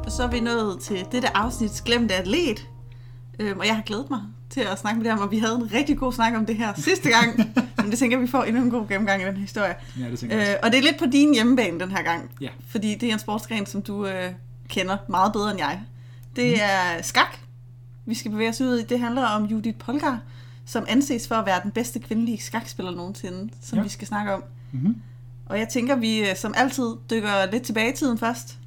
Så 0.09 0.23
er 0.23 0.31
vi 0.31 0.41
nået 0.41 0.81
til 0.81 1.07
dette 1.13 1.37
afsnits 1.37 1.83
glemte 1.83 2.15
atlet. 2.15 2.69
Øhm, 3.39 3.59
og 3.59 3.67
jeg 3.67 3.77
har 3.77 3.83
glædet 3.83 4.11
mig 4.11 4.21
til 4.53 4.61
at 4.61 4.79
snakke 4.79 5.01
med 5.01 5.11
dem, 5.11 5.19
og 5.19 5.31
vi 5.31 5.39
havde 5.39 5.55
en 5.55 5.73
rigtig 5.73 5.99
god 5.99 6.13
snak 6.13 6.35
om 6.37 6.47
det 6.47 6.57
her 6.57 6.73
sidste 6.77 7.09
gang. 7.11 7.37
Men 7.77 7.91
det 7.91 7.99
tænker 7.99 8.17
jeg, 8.17 8.23
vi 8.23 8.31
får 8.31 8.43
endnu 8.45 8.63
en 8.63 8.71
god 8.71 8.89
gennemgang 8.89 9.23
i 9.23 9.25
den 9.27 9.35
her 9.35 9.41
historie. 9.41 9.75
Ja, 10.01 10.05
det 10.11 10.19
tænker 10.19 10.37
jeg 10.37 10.43
Øh, 10.49 10.49
også. 10.53 10.59
og 10.63 10.73
det 10.73 10.79
er 10.79 10.83
lidt 10.83 10.99
på 10.99 11.07
din 11.13 11.35
hjemmebane 11.35 11.81
den 11.81 11.91
her 11.91 12.03
gang. 12.03 12.31
Ja. 12.41 12.49
Fordi 12.69 12.95
det 12.95 13.09
er 13.09 13.13
en 13.13 13.19
sportsgren, 13.19 13.67
som 13.67 13.83
du 13.83 14.07
øh, 14.07 14.31
kender 14.69 14.97
meget 15.09 15.33
bedre 15.33 15.51
end 15.51 15.59
jeg. 15.61 15.81
Det 16.37 16.47
Mhm. 16.51 16.61
er 16.63 17.03
skak, 17.03 17.39
vi 18.07 18.15
skal 18.15 18.31
bevæge 18.31 18.49
os 18.51 18.61
ud 18.61 18.79
i. 18.79 18.83
Det 18.85 18.99
handler 19.01 19.23
om 19.27 19.45
Judith 19.45 19.79
Polgar, 19.79 20.19
som 20.67 20.85
anses 20.89 21.29
for 21.29 21.35
at 21.35 21.47
være 21.47 21.61
den 21.63 21.71
bedste 21.71 21.99
kvindelige 22.01 22.39
skakspiller 22.43 22.93
nogensinde, 22.93 23.53
som 23.63 23.79
Ja. 23.79 23.83
vi 23.83 23.89
skal 23.89 24.07
snakke 24.09 24.35
om. 24.35 24.45
Mm-hmm. 24.73 24.97
Og 25.47 25.59
jeg 25.59 25.69
tænker, 25.69 25.97
vi 25.97 26.31
øh, 26.31 26.37
som 26.37 26.55
altid 26.57 26.87
dykker 27.11 27.51
lidt 27.53 27.63
tilbage 27.63 27.93
i 27.93 27.97
tiden 27.97 28.19
først. 28.19 28.59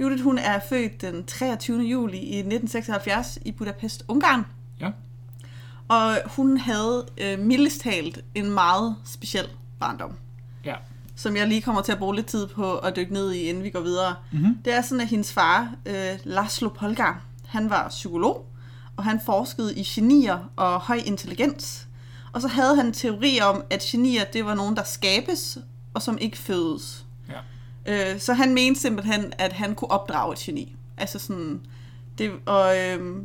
Judith, 0.00 0.22
hun 0.22 0.38
er 0.38 0.58
født 0.68 1.00
den 1.00 1.24
23. 1.24 1.82
juli 1.82 2.18
i 2.18 2.36
1976 2.38 3.38
i 3.44 3.52
Budapest, 3.52 4.04
Ungarn. 4.08 4.44
Og 5.90 6.16
hun 6.26 6.56
havde 6.56 7.06
øh, 7.18 7.38
mildest 7.38 7.80
talt 7.80 8.18
en 8.34 8.50
meget 8.50 8.96
speciel 9.04 9.46
barndom, 9.80 10.16
Ja. 10.64 10.74
som 11.16 11.36
jeg 11.36 11.48
lige 11.48 11.62
kommer 11.62 11.82
til 11.82 11.92
at 11.92 11.98
bruge 11.98 12.16
lidt 12.16 12.26
tid 12.26 12.46
på 12.46 12.78
at 12.78 12.96
dykke 12.96 13.12
ned 13.12 13.32
i, 13.32 13.40
inden 13.42 13.64
vi 13.64 13.70
går 13.70 13.80
videre. 13.80 14.14
Mm-hmm. 14.32 14.58
Det 14.64 14.74
er 14.74 14.82
sådan, 14.82 15.00
at 15.00 15.08
hendes 15.08 15.32
far, 15.32 15.74
øh, 15.86 16.18
Laszlo 16.24 16.68
Polgar, 16.68 17.22
han 17.46 17.70
var 17.70 17.88
psykolog, 17.88 18.46
og 18.96 19.04
han 19.04 19.20
forskede 19.26 19.74
i 19.74 19.82
genier 19.82 20.50
og 20.56 20.80
høj 20.80 21.00
intelligens. 21.06 21.86
Og 22.32 22.42
så 22.42 22.48
havde 22.48 22.76
han 22.76 22.86
en 22.86 22.92
teori 22.92 23.40
om, 23.40 23.62
at 23.70 23.80
genier, 23.80 24.24
det 24.24 24.44
var 24.44 24.54
nogen, 24.54 24.76
der 24.76 24.82
skabes, 24.82 25.58
og 25.94 26.02
som 26.02 26.18
ikke 26.18 26.38
fødes. 26.38 27.06
Ja. 27.86 28.12
Øh, 28.14 28.20
så 28.20 28.32
han 28.34 28.54
mente 28.54 28.80
simpelthen, 28.80 29.32
at 29.38 29.52
han 29.52 29.74
kunne 29.74 29.90
opdrage 29.90 30.32
et 30.32 30.38
geni. 30.38 30.76
Altså 30.96 31.18
sådan, 31.18 31.60
det, 32.18 32.30
og 32.46 32.78
øh, 32.78 33.16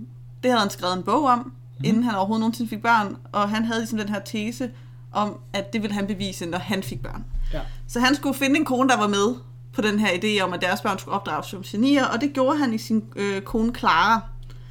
det 0.43 0.51
havde 0.51 0.59
han 0.59 0.69
skrevet 0.69 0.97
en 0.97 1.03
bog 1.03 1.23
om, 1.25 1.53
mm. 1.77 1.85
inden 1.85 2.03
han 2.03 2.15
overhovedet 2.15 2.39
nogensinde 2.39 2.69
fik 2.69 2.81
børn, 2.81 3.17
og 3.31 3.49
han 3.49 3.65
havde 3.65 3.79
ligesom 3.79 3.99
den 3.99 4.09
her 4.09 4.19
tese 4.19 4.69
om, 5.11 5.39
at 5.53 5.73
det 5.73 5.81
ville 5.81 5.93
han 5.93 6.07
bevise, 6.07 6.45
når 6.45 6.57
han 6.57 6.83
fik 6.83 7.01
børn. 7.01 7.25
Ja. 7.53 7.61
Så 7.87 7.99
han 7.99 8.15
skulle 8.15 8.37
finde 8.37 8.59
en 8.59 8.65
kone, 8.65 8.89
der 8.89 8.97
var 8.97 9.07
med 9.07 9.35
på 9.73 9.81
den 9.81 9.99
her 9.99 10.09
idé 10.09 10.43
om, 10.43 10.53
at 10.53 10.61
deres 10.61 10.81
børn 10.81 10.99
skulle 10.99 11.15
opdrages 11.15 11.45
som 11.45 11.63
genier, 11.63 12.05
og 12.05 12.21
det 12.21 12.33
gjorde 12.33 12.57
han 12.57 12.73
i 12.73 12.77
sin 12.77 13.03
øh, 13.15 13.41
kone 13.41 13.75
Clara. 13.75 14.21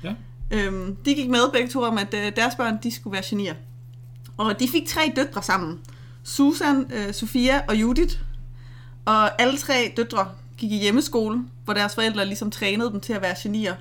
Ja. 0.05 0.15
Øhm, 0.51 0.97
de 0.97 1.15
gik 1.15 1.31
med 1.31 1.53
begge 1.53 1.69
to 1.69 1.83
om, 1.83 1.99
at 1.99 2.15
øh, 2.15 2.33
deres 2.37 2.55
børn 2.55 2.79
de 2.83 2.91
skulle 2.91 3.13
være 3.13 3.23
genier. 3.27 3.55
Og 4.37 4.61
de 4.61 4.69
fik 4.69 4.89
tre 4.89 5.13
døtre 5.17 5.43
sammen. 5.43 5.81
Susan, 6.23 6.91
øh, 6.93 7.15
Sofia 7.15 7.61
og 7.69 7.77
Judith. 7.77 8.17
Og 9.05 9.43
alle 9.43 9.59
tre 9.59 9.93
døtre 9.97 10.29
gik 10.57 10.73
i 10.73 10.79
hjemmeskole, 10.79 11.41
hvor 11.65 11.75
deres 11.75 11.95
forældre 11.95 12.27
ligesom 12.27 12.51
trænede 12.51 12.91
dem 12.91 13.01
til 13.01 13.13
at 13.13 13.23
være 13.23 13.35
genier. 13.43 13.75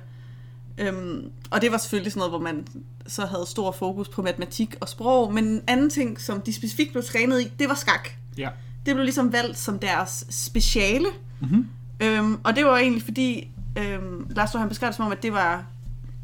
Øhm, 0.78 1.30
og 1.50 1.62
det 1.62 1.72
var 1.72 1.78
selvfølgelig 1.78 2.12
sådan 2.12 2.20
noget, 2.20 2.30
hvor 2.30 2.40
man 2.40 2.66
så 3.06 3.26
havde 3.26 3.46
stor 3.46 3.72
fokus 3.72 4.08
på 4.08 4.22
matematik 4.22 4.76
og 4.80 4.88
sprog. 4.88 5.34
Men 5.34 5.44
en 5.44 5.62
anden 5.66 5.90
ting, 5.90 6.20
som 6.20 6.40
de 6.40 6.52
specifikt 6.52 6.92
blev 6.92 7.04
trænet 7.04 7.42
i, 7.42 7.52
det 7.58 7.68
var 7.68 7.74
skak. 7.74 8.08
Ja. 8.38 8.48
Det 8.86 8.94
blev 8.94 9.04
ligesom 9.04 9.32
valgt 9.32 9.58
som 9.58 9.78
deres 9.78 10.24
speciale. 10.30 11.08
Mm-hmm. 11.40 11.68
Øhm, 12.00 12.40
og 12.44 12.56
det 12.56 12.64
var 12.64 12.76
egentlig 12.76 13.02
fordi, 13.02 13.48
øhm, 13.78 14.26
Lars 14.30 14.52
han 14.52 14.68
beskrev 14.68 14.86
det 14.86 14.96
som 14.96 15.06
om, 15.06 15.12
at 15.12 15.22
det 15.22 15.32
var 15.32 15.64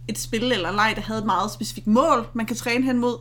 et 0.09 0.19
spil 0.19 0.53
eller 0.53 0.69
en 0.69 0.75
leg, 0.75 0.93
der 0.97 1.03
havde 1.03 1.21
et 1.21 1.27
meget 1.27 1.51
specifikt 1.51 1.87
mål, 1.87 2.27
man 2.33 2.47
kan 2.47 2.57
træne 2.57 2.85
hen 2.85 2.99
mod. 2.99 3.17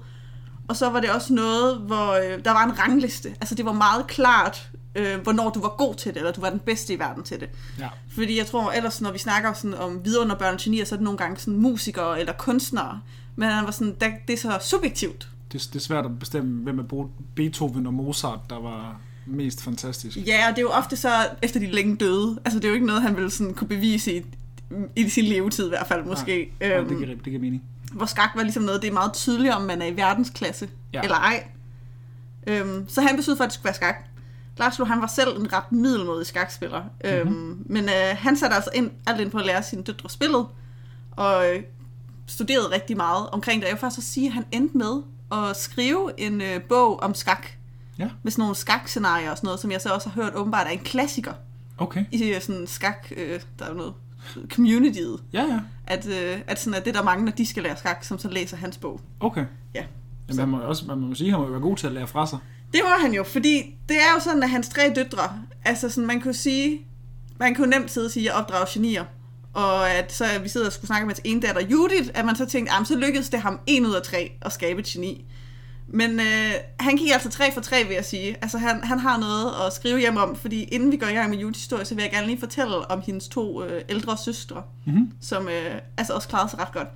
Og 0.67 0.75
så 0.75 0.89
var 0.89 0.99
det 0.99 1.11
også 1.11 1.33
noget, 1.33 1.77
hvor 1.77 2.13
øh, 2.13 2.45
der 2.45 2.51
var 2.51 2.63
en 2.63 2.79
rangliste. 2.79 3.29
Altså 3.29 3.55
det 3.55 3.65
var 3.65 3.73
meget 3.73 4.07
klart, 4.07 4.69
øh, 4.95 5.19
hvornår 5.21 5.49
du 5.49 5.61
var 5.61 5.75
god 5.77 5.95
til 5.95 6.13
det, 6.13 6.17
eller 6.17 6.31
du 6.31 6.41
var 6.41 6.49
den 6.49 6.59
bedste 6.59 6.93
i 6.93 6.99
verden 6.99 7.23
til 7.23 7.39
det. 7.39 7.49
Ja. 7.79 7.87
Fordi 8.15 8.37
jeg 8.37 8.45
tror 8.45 8.71
ellers, 8.71 9.01
når 9.01 9.11
vi 9.11 9.17
snakker 9.17 9.53
sådan 9.53 9.73
om 9.73 10.05
vidunderbørn 10.05 10.53
og 10.53 10.59
genier, 10.59 10.85
så 10.85 10.95
er 10.95 10.97
det 10.97 11.03
nogle 11.03 11.17
gange 11.17 11.37
sådan 11.37 11.59
musikere 11.59 12.19
eller 12.19 12.33
kunstnere. 12.33 13.01
Men 13.39 13.49
han 13.49 13.65
var 13.65 13.71
sådan, 13.71 13.95
det, 14.01 14.13
det 14.27 14.33
er 14.33 14.37
så 14.37 14.57
subjektivt. 14.61 15.27
Det, 15.51 15.69
det 15.73 15.75
er 15.75 15.79
svært 15.83 16.05
at 16.05 16.19
bestemme, 16.19 16.63
hvem 16.63 16.87
Bo- 16.87 17.11
Beethoven 17.35 17.85
og 17.87 17.93
Mozart, 17.93 18.39
der 18.49 18.59
var 18.59 18.99
mest 19.25 19.63
fantastisk. 19.63 20.17
Ja, 20.17 20.43
og 20.49 20.55
det 20.55 20.57
er 20.57 20.61
jo 20.61 20.69
ofte 20.69 20.97
så, 20.97 21.09
efter 21.41 21.59
de 21.59 21.65
længe 21.71 21.95
døde. 21.95 22.39
Altså 22.45 22.59
det 22.59 22.65
er 22.65 22.69
jo 22.69 22.73
ikke 22.75 22.87
noget, 22.87 23.01
han 23.01 23.15
ville 23.15 23.29
sådan 23.31 23.53
kunne 23.53 23.67
bevise 23.67 24.17
i, 24.17 24.25
i 24.95 25.09
sin 25.09 25.25
levetid 25.25 25.65
i 25.65 25.69
hvert 25.69 25.87
fald 25.87 26.05
måske. 26.05 26.51
Nej, 26.59 26.69
nej, 26.69 26.77
Øhm, 26.79 26.87
det, 26.87 26.97
giver, 26.97 27.07
det 27.15 27.23
giver 27.23 27.39
mening. 27.39 27.63
hvor 27.93 28.05
skak 28.05 28.29
var 28.35 28.41
ligesom 28.43 28.63
noget, 28.63 28.81
det 28.81 28.87
er 28.87 28.93
meget 28.93 29.13
tydeligt, 29.13 29.53
om 29.53 29.61
man 29.61 29.81
er 29.81 29.85
i 29.85 29.95
verdensklasse 29.97 30.69
Ja. 30.93 31.01
eller 31.01 31.15
ej. 31.15 31.43
Øhm, 32.47 32.85
så 32.89 33.01
han 33.01 33.15
besluttede 33.15 33.37
for, 33.37 33.43
at 33.43 33.47
det 33.47 33.53
skulle 33.53 33.65
være 33.65 33.73
skak. 33.75 33.95
Laszlo, 34.57 34.85
han 34.85 35.01
var 35.01 35.07
selv 35.07 35.29
en 35.39 35.53
ret 35.53 35.71
middelmodig 35.71 36.25
skakspiller. 36.27 36.81
Mm-hmm. 37.03 37.09
Øhm, 37.37 37.63
men 37.65 37.83
øh, 37.83 38.15
han 38.17 38.37
satte 38.37 38.55
altså 38.55 38.69
ind, 38.73 38.91
alt 39.07 39.21
ind 39.21 39.31
på 39.31 39.37
at 39.37 39.45
lære 39.45 39.63
sine 39.63 39.83
døtre 39.83 40.09
spillet, 40.09 40.45
og 41.11 41.55
øh, 41.55 41.63
studerede 42.29 42.71
rigtig 42.71 42.97
meget 42.97 43.29
omkring 43.29 43.61
det. 43.61 43.67
Jeg 43.67 43.73
vil 43.73 43.79
faktisk 43.79 43.99
også 43.99 44.09
sige, 44.09 44.27
at 44.27 44.33
han 44.33 44.45
endte 44.51 44.77
med 44.77 45.01
at 45.31 45.57
skrive 45.57 46.19
en 46.19 46.41
øh, 46.41 46.61
bog 46.61 46.99
om 46.99 47.13
skak, 47.13 47.47
Ja, 47.99 48.09
med 48.23 48.31
sådan 48.31 48.41
nogle 48.41 48.55
skakscenarier 48.55 49.31
og 49.31 49.37
sådan 49.37 49.47
noget, 49.47 49.59
som 49.59 49.71
jeg 49.71 49.81
så 49.81 49.89
også 49.89 50.09
har 50.09 50.23
hørt 50.23 50.35
åbenbart 50.35 50.67
er 50.67 50.71
en 50.71 50.79
klassiker 50.79 51.33
okay. 51.77 52.05
i 52.11 52.23
øh, 52.23 52.41
sådan 52.41 52.67
skak, 52.67 53.11
øh, 53.17 53.39
der 53.59 53.65
er 53.65 53.73
noget 53.73 53.93
communityet, 54.49 55.19
Ja, 55.33 55.41
ja. 55.41 55.59
at, 55.87 56.07
øh, 56.07 56.41
at 56.47 56.59
sådan, 56.59 56.79
at 56.79 56.85
det 56.85 56.95
er 56.95 56.99
der 56.99 57.03
mange, 57.03 57.25
når 57.25 57.31
de 57.31 57.45
skal 57.45 57.63
lære 57.63 57.77
skak, 57.77 58.03
som 58.03 58.19
så 58.19 58.29
læser 58.29 58.57
hans 58.57 58.77
bog. 58.77 59.01
Okay. 59.19 59.45
Ja. 59.75 59.83
Jamen, 60.29 60.37
man 60.37 60.49
må, 60.49 60.59
også, 60.59 60.85
man 60.85 60.97
må 60.97 61.15
sige, 61.15 61.27
at 61.27 61.31
han 61.31 61.41
må 61.41 61.49
være 61.51 61.61
god 61.61 61.77
til 61.77 61.87
at 61.87 61.93
lære 61.93 62.07
fra 62.07 62.27
sig. 62.27 62.39
Det 62.73 62.81
var 62.83 63.01
han 63.01 63.13
jo, 63.13 63.23
fordi 63.23 63.75
det 63.89 63.97
er 63.97 64.13
jo 64.15 64.19
sådan, 64.19 64.43
at 64.43 64.49
hans 64.49 64.69
tre 64.69 64.93
døtre, 64.95 65.21
altså 65.65 65.89
sådan, 65.89 66.07
man 66.07 66.21
jo 66.25 66.33
sige, 66.33 66.81
man 67.39 67.55
jo 67.55 67.65
nemt 67.65 67.91
sidde 67.91 68.05
og 68.05 68.11
sige, 68.11 68.29
at 68.29 68.35
jeg 68.35 68.41
opdrager 68.41 68.65
genier, 68.73 69.05
og 69.53 69.89
at 69.91 70.13
så 70.13 70.25
vi 70.43 70.49
sidder 70.49 70.67
og 70.67 70.73
skulle 70.73 70.87
snakke 70.87 71.07
med 71.07 71.15
hans 71.15 71.21
ene 71.23 71.41
datter 71.41 71.61
Judith, 71.61 72.09
at 72.13 72.25
man 72.25 72.35
så 72.35 72.45
tænkte, 72.45 72.73
at 72.73 72.87
så 72.87 72.95
lykkedes 72.95 73.29
det 73.29 73.39
ham 73.41 73.59
en 73.67 73.85
ud 73.85 73.93
af 73.93 74.01
tre 74.01 74.31
at 74.41 74.51
skabe 74.51 74.79
et 74.79 74.85
geni. 74.85 75.25
Men 75.87 76.19
øh, 76.19 76.51
han 76.79 76.95
gik 76.97 77.09
altså 77.13 77.29
tre 77.29 77.53
for 77.53 77.61
tre, 77.61 77.83
vil 77.83 77.93
jeg 77.93 78.05
sige. 78.05 78.35
Altså 78.41 78.57
han, 78.57 78.83
han 78.83 78.99
har 78.99 79.17
noget 79.17 79.53
at 79.67 79.73
skrive 79.73 79.99
hjem 79.99 80.17
om, 80.17 80.35
fordi 80.35 80.63
inden 80.63 80.91
vi 80.91 80.97
går 80.97 81.07
i 81.07 81.13
gang 81.13 81.29
med 81.29 81.37
Judiths 81.37 81.59
historie, 81.61 81.85
så 81.85 81.95
vil 81.95 82.01
jeg 82.01 82.11
gerne 82.11 82.27
lige 82.27 82.39
fortælle 82.39 82.91
om 82.91 83.01
hendes 83.05 83.27
to 83.27 83.63
øh, 83.63 83.81
ældre 83.89 84.17
søstre, 84.17 84.63
Mm-hmm. 84.85 85.11
som 85.21 85.47
øh, 85.47 85.75
altså 85.97 86.13
også 86.13 86.27
klarede 86.27 86.49
sig 86.49 86.59
ret 86.59 86.71
godt. 86.73 86.87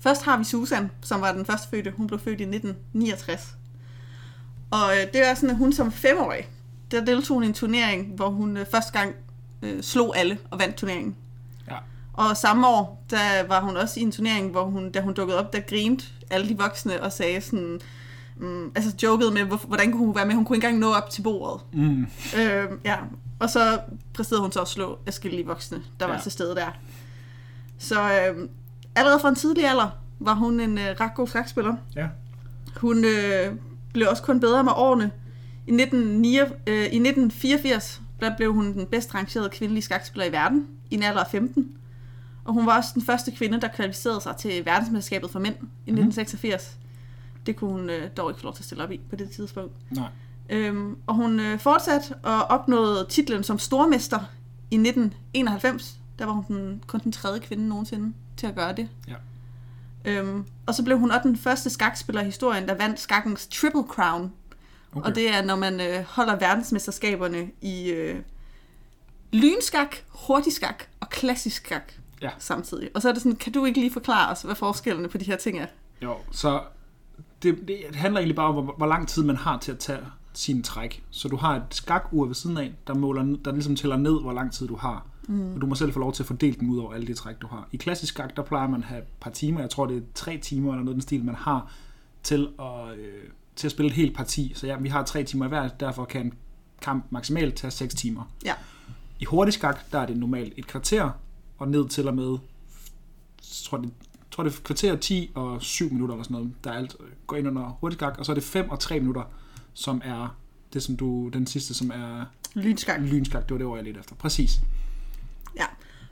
Først 0.00 0.22
har 0.24 0.36
vi 0.38 0.44
Susan, 0.44 0.90
som 1.02 1.20
var 1.20 1.32
den 1.32 1.46
første 1.46 1.68
fødte. 1.68 1.92
Hun 1.96 2.06
blev 2.06 2.18
født 2.20 2.40
i 2.40 2.42
1969. 2.42 3.54
Og 4.70 4.90
øh, 4.96 5.12
det 5.12 5.20
var 5.28 5.34
sådan, 5.34 5.50
at 5.50 5.56
hun 5.56 5.72
som 5.72 5.92
femårig, 5.92 6.48
der 6.90 7.04
deltog 7.04 7.34
hun 7.34 7.44
i 7.44 7.46
en 7.46 7.54
turnering, 7.54 8.12
hvor 8.16 8.28
hun 8.28 8.56
øh, 8.56 8.66
første 8.70 8.92
gang 8.98 9.14
øh, 9.62 9.82
slog 9.82 10.18
alle 10.18 10.38
og 10.50 10.58
vandt 10.58 10.76
turneringen. 10.76 11.16
Og 12.18 12.36
samme 12.36 12.66
år, 12.68 13.04
der 13.10 13.46
var 13.48 13.60
hun 13.60 13.76
også 13.76 14.00
i 14.00 14.02
en 14.02 14.12
turnering, 14.12 14.50
hvor 14.50 14.64
hun, 14.64 14.90
da 14.92 15.00
hun 15.00 15.14
dukkede 15.14 15.38
op, 15.38 15.52
der 15.52 15.60
grinte 15.60 16.04
alle 16.30 16.48
de 16.48 16.58
voksne 16.58 17.02
og 17.02 17.12
sagde 17.12 17.40
sådan, 17.40 17.80
mm, 18.36 18.72
altså 18.74 18.92
jokede 19.02 19.30
med, 19.30 19.42
hvor, 19.44 19.56
hvordan 19.56 19.92
kunne 19.92 20.06
hun 20.06 20.14
være 20.14 20.26
med, 20.26 20.34
hun 20.34 20.44
kunne 20.44 20.56
ikke 20.56 20.66
engang 20.66 20.80
nå 20.80 20.92
op 20.92 21.10
til 21.10 21.22
bordet. 21.22 21.60
Mm. 21.72 22.06
Øh, 22.38 22.64
ja, 22.84 22.96
og 23.38 23.50
så 23.50 23.80
præsterede 24.14 24.42
hun 24.42 24.52
så 24.52 24.60
at 24.60 24.68
slå 24.68 24.98
afskillige 25.06 25.46
voksne, 25.46 25.78
der 26.00 26.06
var 26.06 26.14
Ja. 26.14 26.20
til 26.20 26.32
stede 26.32 26.54
der. 26.54 26.66
Så 27.78 28.00
øh, 28.02 28.48
allerede 28.94 29.20
fra 29.20 29.28
en 29.28 29.34
tidlig 29.34 29.64
alder 29.68 29.88
var 30.20 30.34
hun 30.34 30.60
en 30.60 30.78
øh, 30.78 30.84
ret 31.00 31.14
god 31.14 31.26
skakspiller. 31.28 31.74
Ja. 31.96 32.06
Hun 32.76 33.04
øh, 33.04 33.52
blev 33.92 34.08
også 34.10 34.22
kun 34.22 34.40
bedre 34.40 34.64
med 34.64 34.72
årene. 34.76 35.10
I, 35.66 35.72
1989, 35.72 36.52
øh, 36.66 36.74
i 36.76 36.84
1984 36.84 38.00
der 38.20 38.36
blev 38.36 38.52
hun 38.54 38.72
den 38.72 38.86
bedst 38.86 39.14
rangerede 39.14 39.48
kvindelige 39.48 39.82
skakspiller 39.84 40.26
i 40.26 40.32
verden, 40.32 40.66
i 40.90 40.94
en 40.94 41.02
alder 41.02 41.20
af 41.20 41.30
15. 41.30 41.68
Og 42.48 42.54
hun 42.54 42.66
var 42.66 42.76
også 42.76 42.90
den 42.94 43.02
første 43.02 43.30
kvinde, 43.30 43.60
der 43.60 43.68
kvalificerede 43.68 44.20
sig 44.20 44.36
til 44.36 44.64
verdensmesterskabet 44.64 45.30
for 45.30 45.38
mænd 45.38 45.54
i 45.54 45.90
1986. 45.90 46.78
Det 47.46 47.56
kunne 47.56 47.70
hun 47.70 47.90
øh, 47.90 48.10
dog 48.16 48.30
ikke 48.30 48.40
få 48.40 48.44
lov 48.44 48.54
til 48.54 48.60
at 48.60 48.64
stille 48.64 48.84
op 48.84 48.92
i 48.92 49.00
på 49.10 49.16
det 49.16 49.30
tidspunkt. 49.30 49.72
Nej. 49.90 50.08
Øhm, 50.48 50.96
og 51.06 51.14
hun 51.14 51.40
øh, 51.40 51.58
fortsatte 51.58 52.14
og 52.14 52.44
opnåede 52.44 53.06
titlen 53.08 53.44
som 53.44 53.58
stormester 53.58 54.18
i 54.70 54.74
1991. 54.74 55.98
Der 56.18 56.24
var 56.24 56.32
hun 56.32 56.44
den, 56.48 56.82
kun 56.86 57.00
den 57.04 57.12
tredje 57.12 57.40
kvinde 57.40 57.68
nogensinde 57.68 58.14
til 58.36 58.46
at 58.46 58.54
gøre 58.54 58.72
det. 58.72 58.88
Ja. 59.08 59.14
Øhm, 60.04 60.44
og 60.66 60.74
så 60.74 60.84
blev 60.84 60.98
hun 60.98 61.10
også 61.10 61.28
den 61.28 61.36
første 61.36 61.70
skakspiller 61.70 62.22
i 62.22 62.24
historien, 62.24 62.68
der 62.68 62.74
vandt 62.74 63.00
skakkens 63.00 63.46
Triple 63.46 63.84
Crown. 63.88 64.32
Okay. 64.92 65.08
Og 65.08 65.14
det 65.14 65.34
er, 65.34 65.44
når 65.44 65.56
man 65.56 65.80
øh, 65.80 66.04
holder 66.04 66.36
verdensmesterskaberne 66.36 67.50
i 67.60 67.90
øh, 67.90 68.20
lynskak, 69.32 69.96
hurtigskak 70.08 70.84
og 71.00 71.08
klassisk 71.08 71.64
skak 71.66 71.92
Ja. 72.22 72.30
samtidig. 72.38 72.88
Og 72.94 73.02
så 73.02 73.08
er 73.08 73.12
det 73.12 73.22
sådan, 73.22 73.36
kan 73.36 73.52
du 73.52 73.64
ikke 73.64 73.80
lige 73.80 73.92
forklare 73.92 74.32
os, 74.32 74.42
hvad 74.42 74.54
forskellene 74.54 75.08
på 75.08 75.18
de 75.18 75.24
her 75.24 75.36
ting 75.36 75.58
er? 75.58 75.66
Jo, 76.02 76.16
så 76.30 76.62
det, 77.42 77.68
det 77.68 77.76
handler 77.94 78.20
egentlig 78.20 78.36
bare 78.36 78.46
om, 78.46 78.64
hvor, 78.64 78.74
hvor 78.76 78.86
lang 78.86 79.08
tid 79.08 79.24
man 79.24 79.36
har 79.36 79.58
til 79.58 79.72
at 79.72 79.78
tage 79.78 80.00
sine 80.32 80.62
træk. 80.62 81.02
Så 81.10 81.28
du 81.28 81.36
har 81.36 81.56
et 81.56 81.62
skakur 81.70 82.26
ved 82.26 82.34
siden 82.34 82.56
af, 82.56 82.74
der, 82.86 82.94
måler, 82.94 83.36
der 83.44 83.52
ligesom 83.52 83.76
tæller 83.76 83.96
ned, 83.96 84.20
hvor 84.20 84.32
lang 84.32 84.52
tid 84.52 84.68
du 84.68 84.76
har. 84.76 85.06
Mm. 85.28 85.54
Og 85.54 85.60
du 85.60 85.66
må 85.66 85.74
selv 85.74 85.92
få 85.92 85.98
lov 86.00 86.12
til 86.12 86.22
at 86.22 86.26
fordele 86.26 86.56
dem 86.60 86.70
ud 86.70 86.78
over 86.78 86.94
alle 86.94 87.06
de 87.06 87.14
træk, 87.14 87.40
du 87.40 87.46
har. 87.46 87.68
I 87.72 87.76
klassisk 87.76 88.14
skak, 88.14 88.36
der 88.36 88.42
plejer 88.42 88.68
man 88.68 88.80
at 88.80 88.86
have 88.86 89.02
et 89.02 89.08
par 89.20 89.30
timer. 89.30 89.60
Jeg 89.60 89.70
tror, 89.70 89.86
det 89.86 89.96
er 89.96 90.00
tre 90.14 90.38
timer 90.38 90.72
eller 90.72 90.84
noget 90.84 90.94
den 90.94 91.02
stil, 91.02 91.24
man 91.24 91.34
har 91.34 91.72
til 92.22 92.48
at, 92.58 92.98
øh, 92.98 93.24
til 93.56 93.66
at 93.66 93.70
spille 93.70 93.88
et 93.88 93.96
helt 93.96 94.16
parti. 94.16 94.52
Så 94.54 94.66
ja, 94.66 94.76
vi 94.76 94.88
har 94.88 95.04
tre 95.04 95.24
timer 95.24 95.48
hver, 95.48 95.68
derfor 95.68 96.04
kan 96.04 96.26
en 96.26 96.34
kamp 96.82 97.06
maksimalt 97.10 97.54
tage 97.54 97.70
6 97.70 97.94
timer. 97.94 98.22
Ja. 98.44 98.54
I 99.20 99.24
hurtig 99.24 99.54
skak, 99.54 99.92
der 99.92 99.98
er 99.98 100.06
det 100.06 100.16
normalt 100.16 100.52
et 100.56 100.66
kvarter, 100.66 101.10
og 101.58 101.68
ned 101.68 101.88
til 101.88 102.08
og 102.08 102.14
med, 102.14 102.38
tror 103.64 103.78
det, 103.78 103.90
tror 104.30 104.44
det 104.44 104.56
er 104.56 104.60
kvarter 104.64 104.96
10 104.96 105.30
og 105.34 105.62
7 105.62 105.92
minutter 105.92 106.14
eller 106.14 106.24
sådan 106.24 106.34
noget, 106.34 106.52
der 106.64 106.72
alt 106.72 106.96
øh, 107.00 107.06
går 107.26 107.36
ind 107.36 107.48
under 107.48 107.76
hurtig 107.80 107.96
skak, 107.98 108.18
og 108.18 108.26
så 108.26 108.32
er 108.32 108.34
det 108.34 108.44
5 108.44 108.70
og 108.70 108.80
3 108.80 109.00
minutter, 109.00 109.22
som 109.74 110.02
er 110.04 110.36
det, 110.72 110.82
som 110.82 110.96
du, 110.96 111.28
den 111.28 111.46
sidste, 111.46 111.74
som 111.74 111.90
er 111.90 112.24
Lynskak. 112.54 113.00
lynskak, 113.00 113.42
det 113.42 113.50
var 113.50 113.58
det 113.58 113.66
ord, 113.66 113.76
jeg 113.78 113.84
lidt 113.84 113.96
efter. 113.98 114.14
Præcis. 114.14 114.60
Ja, 115.56 115.64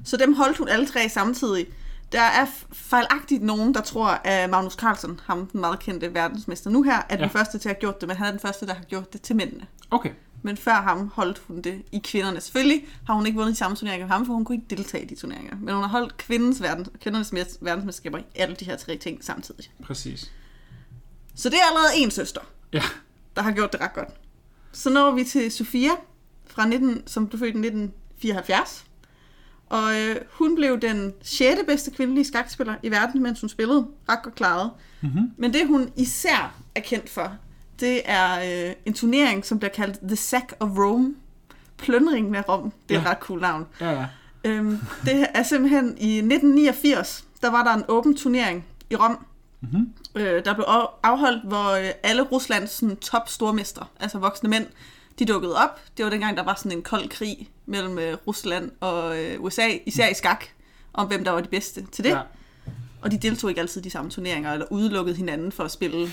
så 0.04 0.16
dem 0.16 0.34
holdt 0.34 0.58
hun 0.58 0.68
alle 0.68 0.86
tre 0.86 1.08
samtidig. 1.08 1.66
Der 2.12 2.20
er 2.20 2.46
fejlagtigt 2.72 3.42
nogen, 3.42 3.74
der 3.74 3.80
tror, 3.80 4.06
at 4.08 4.50
Magnus 4.50 4.72
Carlsen, 4.72 5.20
ham 5.24 5.46
den 5.46 5.60
meget 5.60 5.78
kendte 5.78 6.14
verdensmester 6.14 6.70
nu 6.70 6.82
her, 6.82 6.96
er 7.08 7.16
den 7.16 7.20
Ja. 7.20 7.26
første 7.26 7.58
til 7.58 7.68
at 7.68 7.74
have 7.74 7.80
gjort 7.80 8.00
det, 8.00 8.08
men 8.08 8.16
han 8.16 8.26
er 8.26 8.30
den 8.30 8.40
første, 8.40 8.66
der 8.66 8.74
har 8.74 8.84
gjort 8.84 9.12
det 9.12 9.22
til 9.22 9.36
mændene. 9.36 9.66
Okay. 9.90 10.10
Men 10.46 10.56
før 10.56 10.72
ham 10.74 11.08
holdt 11.14 11.38
hun 11.38 11.60
det 11.60 11.82
i 11.92 11.98
kvinderne. 12.04 12.40
Selvfølgelig 12.40 12.86
har 13.06 13.14
hun 13.14 13.26
ikke 13.26 13.36
vundet 13.38 13.52
de 13.52 13.58
samme 13.58 13.76
turneringer 13.76 14.06
med 14.06 14.12
ham, 14.16 14.26
for 14.26 14.32
hun 14.32 14.44
kunne 14.44 14.56
ikke 14.56 14.76
deltage 14.76 15.04
i 15.04 15.06
de 15.06 15.14
turneringer. 15.14 15.56
Men 15.60 15.74
hun 15.74 15.82
har 15.82 15.88
holdt 15.90 16.16
kvindens 16.16 16.62
verden, 16.62 16.86
kvindernes 17.02 17.32
mes- 17.32 17.58
verdensmesterskaber 17.60 18.18
i 18.18 18.22
alle 18.34 18.56
de 18.56 18.64
her 18.64 18.76
tre 18.76 18.96
ting 18.96 19.24
samtidig. 19.24 19.70
Præcis. 19.84 20.32
Så 21.34 21.48
det 21.48 21.56
er 21.58 21.66
allerede 21.70 21.96
en 22.04 22.10
søster, 22.10 22.40
Ja. 22.72 22.82
der 23.36 23.42
har 23.42 23.52
gjort 23.52 23.72
det 23.72 23.80
ret 23.80 23.94
godt. 23.94 24.08
Så 24.72 24.90
når 24.90 25.10
vi 25.10 25.24
til 25.24 25.52
Sofia, 25.52 25.90
fra 26.46 26.66
19, 26.66 27.02
som 27.06 27.26
blev 27.28 27.38
født 27.38 27.54
i 27.54 27.58
1974. 27.58 28.84
Og 29.66 30.00
øh, 30.00 30.16
hun 30.30 30.54
blev 30.54 30.80
den 30.80 31.12
6. 31.22 31.60
bedste 31.66 31.90
kvindelige 31.90 32.24
skakspiller 32.24 32.74
i 32.82 32.90
verden, 32.90 33.22
mens 33.22 33.40
hun 33.40 33.48
spillede. 33.48 33.86
Ret 34.08 34.22
godt 34.22 34.34
klaret. 34.34 34.70
Mm-hmm. 35.02 35.30
Men 35.38 35.52
det 35.52 35.66
hun 35.66 35.90
især 35.96 36.54
er 36.74 36.80
kendt 36.80 37.10
for, 37.10 37.36
det 37.80 38.02
er 38.04 38.66
øh, 38.68 38.74
en 38.86 38.94
turnering, 38.94 39.44
som 39.44 39.58
bliver 39.58 39.72
kaldt 39.72 39.98
The 40.08 40.16
Sack 40.16 40.54
of 40.60 40.68
Rome. 40.78 41.14
Plyndringen 41.78 42.34
af 42.34 42.48
Rom. 42.48 42.72
Det 42.88 42.94
er 42.94 42.98
Ja. 43.00 43.04
et 43.04 43.10
ret 43.10 43.18
cool 43.20 43.40
navn. 43.40 43.66
Ja, 43.80 43.90
ja. 43.90 44.06
Øhm, 44.44 44.78
det 45.04 45.26
er 45.34 45.42
simpelthen 45.42 45.86
i 45.98 46.16
1989, 46.20 47.24
der 47.42 47.50
var 47.50 47.64
der 47.64 47.74
en 47.74 47.84
åben 47.88 48.16
turnering 48.16 48.64
i 48.90 48.96
Rom, 48.96 49.26
Mm-hmm. 49.60 49.92
øh, 50.14 50.44
der 50.44 50.54
blev 50.54 50.64
af- 50.68 50.86
afholdt, 51.02 51.44
hvor 51.48 51.70
øh, 51.70 51.90
alle 52.02 52.22
Ruslands 52.22 52.70
sådan, 52.70 52.96
top 52.96 53.28
stormester, 53.28 53.90
altså 54.00 54.18
voksne 54.18 54.48
mænd, 54.48 54.66
De 55.18 55.24
dukkede 55.24 55.56
op. 55.56 55.80
Det 55.96 56.04
var 56.04 56.10
dengang, 56.10 56.36
der 56.36 56.42
var 56.42 56.54
sådan 56.54 56.72
en 56.72 56.82
kold 56.82 57.08
krig 57.08 57.48
mellem 57.66 57.98
øh, 57.98 58.16
Rusland 58.26 58.70
og 58.80 59.18
øh, 59.24 59.42
USA, 59.42 59.68
især 59.86 60.08
i 60.08 60.14
skak, 60.14 60.44
om 60.92 61.06
hvem 61.06 61.24
der 61.24 61.30
var 61.30 61.40
de 61.40 61.48
bedste 61.48 61.86
til 61.92 62.04
det. 62.04 62.10
Ja. 62.10 62.20
Og 63.02 63.10
de 63.10 63.18
deltog 63.18 63.50
ikke 63.50 63.60
altid 63.60 63.80
i 63.80 63.84
de 63.84 63.90
samme 63.90 64.10
turneringer, 64.10 64.52
eller 64.52 64.66
udelukkede 64.70 65.16
hinanden 65.16 65.52
for 65.52 65.64
at 65.64 65.70
spille 65.70 66.08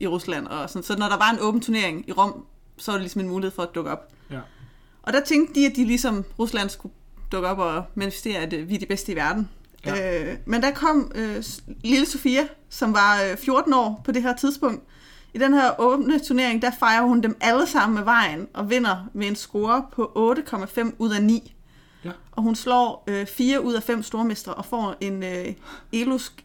i 0.00 0.06
Rusland. 0.06 0.46
Og 0.46 0.70
sådan. 0.70 0.82
Så 0.82 0.96
når 0.96 1.08
der 1.08 1.16
var 1.16 1.30
en 1.30 1.38
åben 1.40 1.60
turnering 1.60 2.08
i 2.08 2.12
Rom, 2.12 2.44
så 2.76 2.90
var 2.90 2.98
det 2.98 3.02
ligesom 3.02 3.20
en 3.20 3.28
mulighed 3.28 3.54
for 3.54 3.62
at 3.62 3.74
dukke 3.74 3.90
op. 3.90 4.12
Ja. 4.30 4.40
Og 5.02 5.12
der 5.12 5.20
tænkte 5.20 5.60
de, 5.60 5.66
at 5.66 5.76
de 5.76 5.84
ligesom 5.84 6.24
Rusland 6.38 6.70
skulle 6.70 6.94
dukke 7.32 7.48
op 7.48 7.58
og 7.58 7.84
manifestere, 7.94 8.38
at 8.38 8.52
øh, 8.52 8.68
vi 8.68 8.74
er 8.74 8.78
de 8.78 8.86
bedste 8.86 9.12
i 9.12 9.16
verden. 9.16 9.48
Ja. 9.86 10.30
Øh, 10.30 10.36
men 10.44 10.62
der 10.62 10.70
kom 10.70 11.12
øh, 11.14 11.44
lille 11.84 12.06
Sofia, 12.06 12.48
som 12.68 12.94
var 12.94 13.22
øh, 13.30 13.36
14 13.36 13.72
år 13.72 14.00
på 14.04 14.12
det 14.12 14.22
her 14.22 14.36
tidspunkt. 14.36 14.84
I 15.34 15.38
den 15.38 15.54
her 15.54 15.80
åbne 15.80 16.18
turnering, 16.18 16.62
der 16.62 16.70
fejrer 16.78 17.02
hun 17.02 17.20
dem 17.20 17.36
alle 17.40 17.66
sammen 17.66 17.94
med 17.94 18.04
vejen 18.04 18.48
og 18.54 18.70
vinder 18.70 19.08
med 19.12 19.26
en 19.26 19.36
score 19.36 19.84
på 19.92 20.34
8,5 20.38 20.90
ud 20.98 21.10
af 21.10 21.22
9. 21.22 21.54
Ja. 22.04 22.10
Og 22.32 22.42
hun 22.42 22.54
slår 22.54 23.04
øh, 23.06 23.26
4 23.26 23.64
ud 23.64 23.74
af 23.74 23.82
5 23.82 24.02
stormestre 24.02 24.54
og 24.54 24.64
får 24.64 24.96
en 25.00 25.22
øh, 25.22 25.46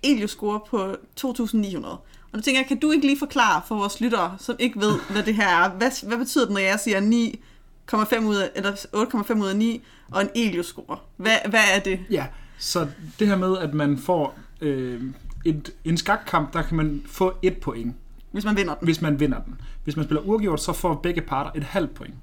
Elios-score 0.03 0.59
på 0.69 0.95
2.900. 1.19 1.87
Og 2.33 2.39
nu 2.39 2.41
tænker 2.41 2.61
jeg, 2.61 2.67
kan 2.67 2.79
du 2.79 2.91
ikke 2.91 3.05
lige 3.05 3.19
forklare 3.19 3.61
for 3.67 3.75
vores 3.75 4.01
lyttere, 4.01 4.35
som 4.39 4.55
ikke 4.59 4.79
ved, 4.79 4.99
hvad 5.09 5.23
det 5.23 5.35
her 5.35 5.47
er? 5.47 5.69
Hvad, 5.69 6.07
hvad 6.07 6.17
betyder 6.17 6.45
det, 6.45 6.53
når 6.53 6.59
jeg 6.59 6.79
siger 6.79 7.01
9,5 7.01 8.25
ud 8.25 8.35
af, 8.35 8.49
eller 8.55 8.71
8,5 8.71 9.41
ud 9.41 9.47
af 9.47 9.55
9 9.55 9.81
og 10.11 10.21
en 10.21 10.29
Elios-score? 10.35 10.97
Hvad, 11.17 11.37
hvad 11.49 11.59
er 11.75 11.79
det? 11.79 11.99
Ja, 12.09 12.25
så 12.57 12.87
det 13.19 13.27
her 13.27 13.35
med, 13.35 13.57
at 13.57 13.73
man 13.73 13.97
får 13.97 14.39
øh, 14.61 15.01
et, 15.45 15.73
en 15.85 15.97
skakkamp, 15.97 16.53
der 16.53 16.61
kan 16.61 16.77
man 16.77 17.03
få 17.05 17.33
et 17.41 17.57
point. 17.57 17.95
Hvis 18.31 18.45
man 18.45 18.57
vinder 18.57 18.75
den. 18.75 18.85
Hvis 18.85 19.01
man 19.01 19.19
vinder 19.19 19.41
den. 19.41 19.61
Hvis 19.83 19.95
man 19.95 20.05
spiller 20.05 20.21
uafgjort, 20.21 20.61
så 20.61 20.73
får 20.73 20.93
begge 20.93 21.21
parter 21.21 21.51
et 21.55 21.63
halvt 21.63 21.93
point. 21.93 22.15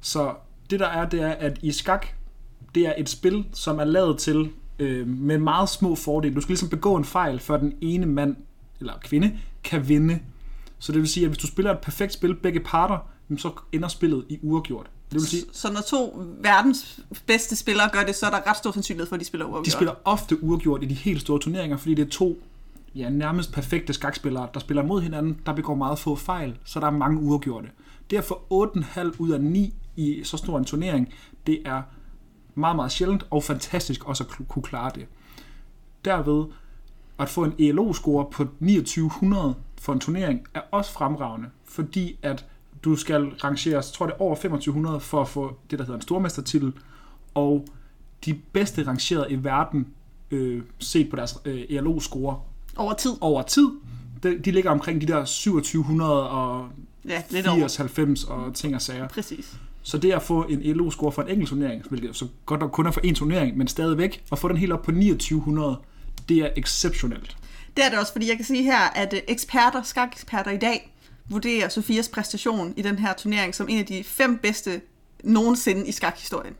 Så 0.00 0.34
det 0.70 0.80
der 0.80 0.86
er, 0.86 1.08
det 1.08 1.22
er, 1.22 1.30
at 1.30 1.58
i 1.62 1.72
skak, 1.72 2.06
det 2.74 2.86
er 2.86 2.94
et 2.98 3.08
spil, 3.08 3.44
som 3.52 3.78
er 3.78 3.84
lavet 3.84 4.18
til 4.18 4.50
øh, 4.78 5.08
med 5.08 5.38
meget 5.38 5.68
små 5.68 5.94
fordele. 5.94 6.34
Du 6.34 6.40
skal 6.40 6.52
ligesom 6.52 6.68
begå 6.68 6.96
en 6.96 7.04
fejl, 7.04 7.38
før 7.38 7.56
den 7.56 7.74
ene 7.80 8.06
mand 8.06 8.36
eller 8.82 8.98
kvinde 9.02 9.38
kan 9.64 9.88
vinde. 9.88 10.18
Så 10.78 10.92
det 10.92 11.00
vil 11.00 11.08
sige, 11.08 11.24
at 11.24 11.30
hvis 11.30 11.38
du 11.38 11.46
spiller 11.46 11.72
et 11.72 11.78
perfekt 11.78 12.12
spil, 12.12 12.34
begge 12.34 12.60
parter, 12.60 12.98
så 13.36 13.50
ender 13.72 13.88
spillet 13.88 14.24
i 14.28 14.38
uafgjort. 14.42 14.90
Det 15.10 15.20
vil 15.20 15.26
sige, 15.26 15.42
så 15.52 15.72
når 15.72 15.80
to 15.80 16.24
verdens 16.40 17.00
bedste 17.26 17.56
spillere 17.56 17.90
gør 17.92 18.02
det, 18.02 18.14
så 18.14 18.26
er 18.26 18.30
der 18.30 18.50
ret 18.50 18.56
stor 18.56 18.72
sandsynlighed 18.72 19.08
for, 19.08 19.16
at 19.16 19.20
de 19.20 19.24
spiller 19.24 19.46
uafgjort. 19.46 19.66
De 19.66 19.70
spiller 19.70 19.94
ofte 20.04 20.44
uafgjort 20.44 20.82
i 20.82 20.86
de 20.86 20.94
helt 20.94 21.20
store 21.20 21.38
turneringer, 21.38 21.76
fordi 21.76 21.94
det 21.94 22.06
er 22.06 22.10
to 22.10 22.42
ja, 22.94 23.08
nærmest 23.08 23.52
perfekte 23.52 23.92
skakspillere, 23.92 24.48
der 24.54 24.60
spiller 24.60 24.82
mod 24.82 25.02
hinanden, 25.02 25.38
der 25.46 25.52
begår 25.52 25.74
meget 25.74 25.98
få 25.98 26.16
fejl, 26.16 26.58
så 26.64 26.80
der 26.80 26.86
er 26.86 26.90
mange 26.90 27.20
uafgjorte. 27.20 27.68
Derfor 28.10 28.42
8,5 28.76 29.16
ud 29.18 29.30
af 29.30 29.40
9 29.40 29.74
i 29.96 30.20
så 30.24 30.36
stor 30.36 30.58
en 30.58 30.64
turnering, 30.64 31.14
det 31.46 31.62
er 31.64 31.82
meget, 32.54 32.76
meget 32.76 32.92
sjældent 32.92 33.26
og 33.30 33.44
fantastisk 33.44 34.04
også 34.04 34.24
at 34.24 34.48
kunne 34.48 34.62
klare 34.62 34.90
det. 34.94 35.06
Derved 36.04 36.44
at 37.22 37.28
få 37.28 37.44
en 37.44 37.54
ELO-score 37.58 38.26
på 38.30 38.44
2900 38.44 39.54
for 39.80 39.92
en 39.92 40.00
turnering 40.00 40.46
er 40.54 40.60
også 40.70 40.92
fremragende, 40.92 41.48
fordi 41.64 42.18
at 42.22 42.46
du 42.84 42.96
skal 42.96 43.24
rangeres, 43.24 43.92
tror 43.92 44.06
det 44.06 44.14
over 44.18 44.34
2500 44.34 45.00
for 45.00 45.20
at 45.20 45.28
få 45.28 45.56
det, 45.70 45.78
der 45.78 45.84
hedder 45.84 45.96
en 45.96 46.02
stormestertitel, 46.02 46.72
og 47.34 47.66
de 48.24 48.34
bedste 48.52 48.86
rangerede 48.86 49.26
i 49.30 49.44
verden 49.44 49.86
øh, 50.30 50.62
set 50.78 51.10
på 51.10 51.16
deres 51.16 51.38
øh, 51.44 51.64
ELO-score 51.68 52.40
over 52.76 52.92
tid. 52.92 53.10
Over 53.20 53.42
tid. 53.42 53.70
De, 54.22 54.38
de 54.38 54.50
ligger 54.50 54.70
omkring 54.70 55.00
de 55.00 55.06
der 55.06 55.24
2700 55.24 56.30
og 56.30 56.68
ja, 57.08 57.22
80, 57.30 57.76
90 57.76 58.24
og 58.24 58.54
ting 58.54 58.74
og 58.74 58.82
sager. 58.82 59.08
Præcis. 59.08 59.56
Så 59.82 59.98
det 59.98 60.12
at 60.12 60.22
få 60.22 60.42
en 60.42 60.62
ELO-score 60.62 61.12
for 61.12 61.22
en 61.22 61.28
enkelt 61.28 61.48
turnering, 61.48 61.84
hvilket 61.88 62.16
så 62.16 62.26
godt 62.46 62.60
nok 62.60 62.70
kun 62.70 62.86
er 62.86 62.90
for 62.90 63.00
en 63.00 63.14
turnering, 63.14 63.56
men 63.56 63.68
stadigvæk, 63.68 64.24
at 64.32 64.38
få 64.38 64.48
den 64.48 64.56
helt 64.56 64.72
op 64.72 64.82
på 64.82 64.90
2900, 64.90 65.76
det 66.28 66.38
er 66.38 66.48
exceptionelt. 66.56 67.36
Det 67.76 67.84
er 67.84 67.88
det 67.90 67.98
også, 67.98 68.12
fordi 68.12 68.28
jeg 68.28 68.36
kan 68.36 68.44
sige 68.44 68.62
her, 68.62 68.78
at 68.78 69.14
øh, 69.14 69.20
eksperter, 69.28 69.82
skakeksperter 69.82 70.50
i 70.50 70.56
dag, 70.56 70.92
vurderer 71.28 71.68
Sofias 71.68 72.08
præstation 72.08 72.74
i 72.76 72.82
den 72.82 72.98
her 72.98 73.12
turnering 73.12 73.54
som 73.54 73.68
en 73.68 73.78
af 73.78 73.86
de 73.86 74.04
fem 74.04 74.38
bedste 74.38 74.80
nogensinde 75.24 75.86
i 75.86 75.92
skakhistorien. 75.92 76.54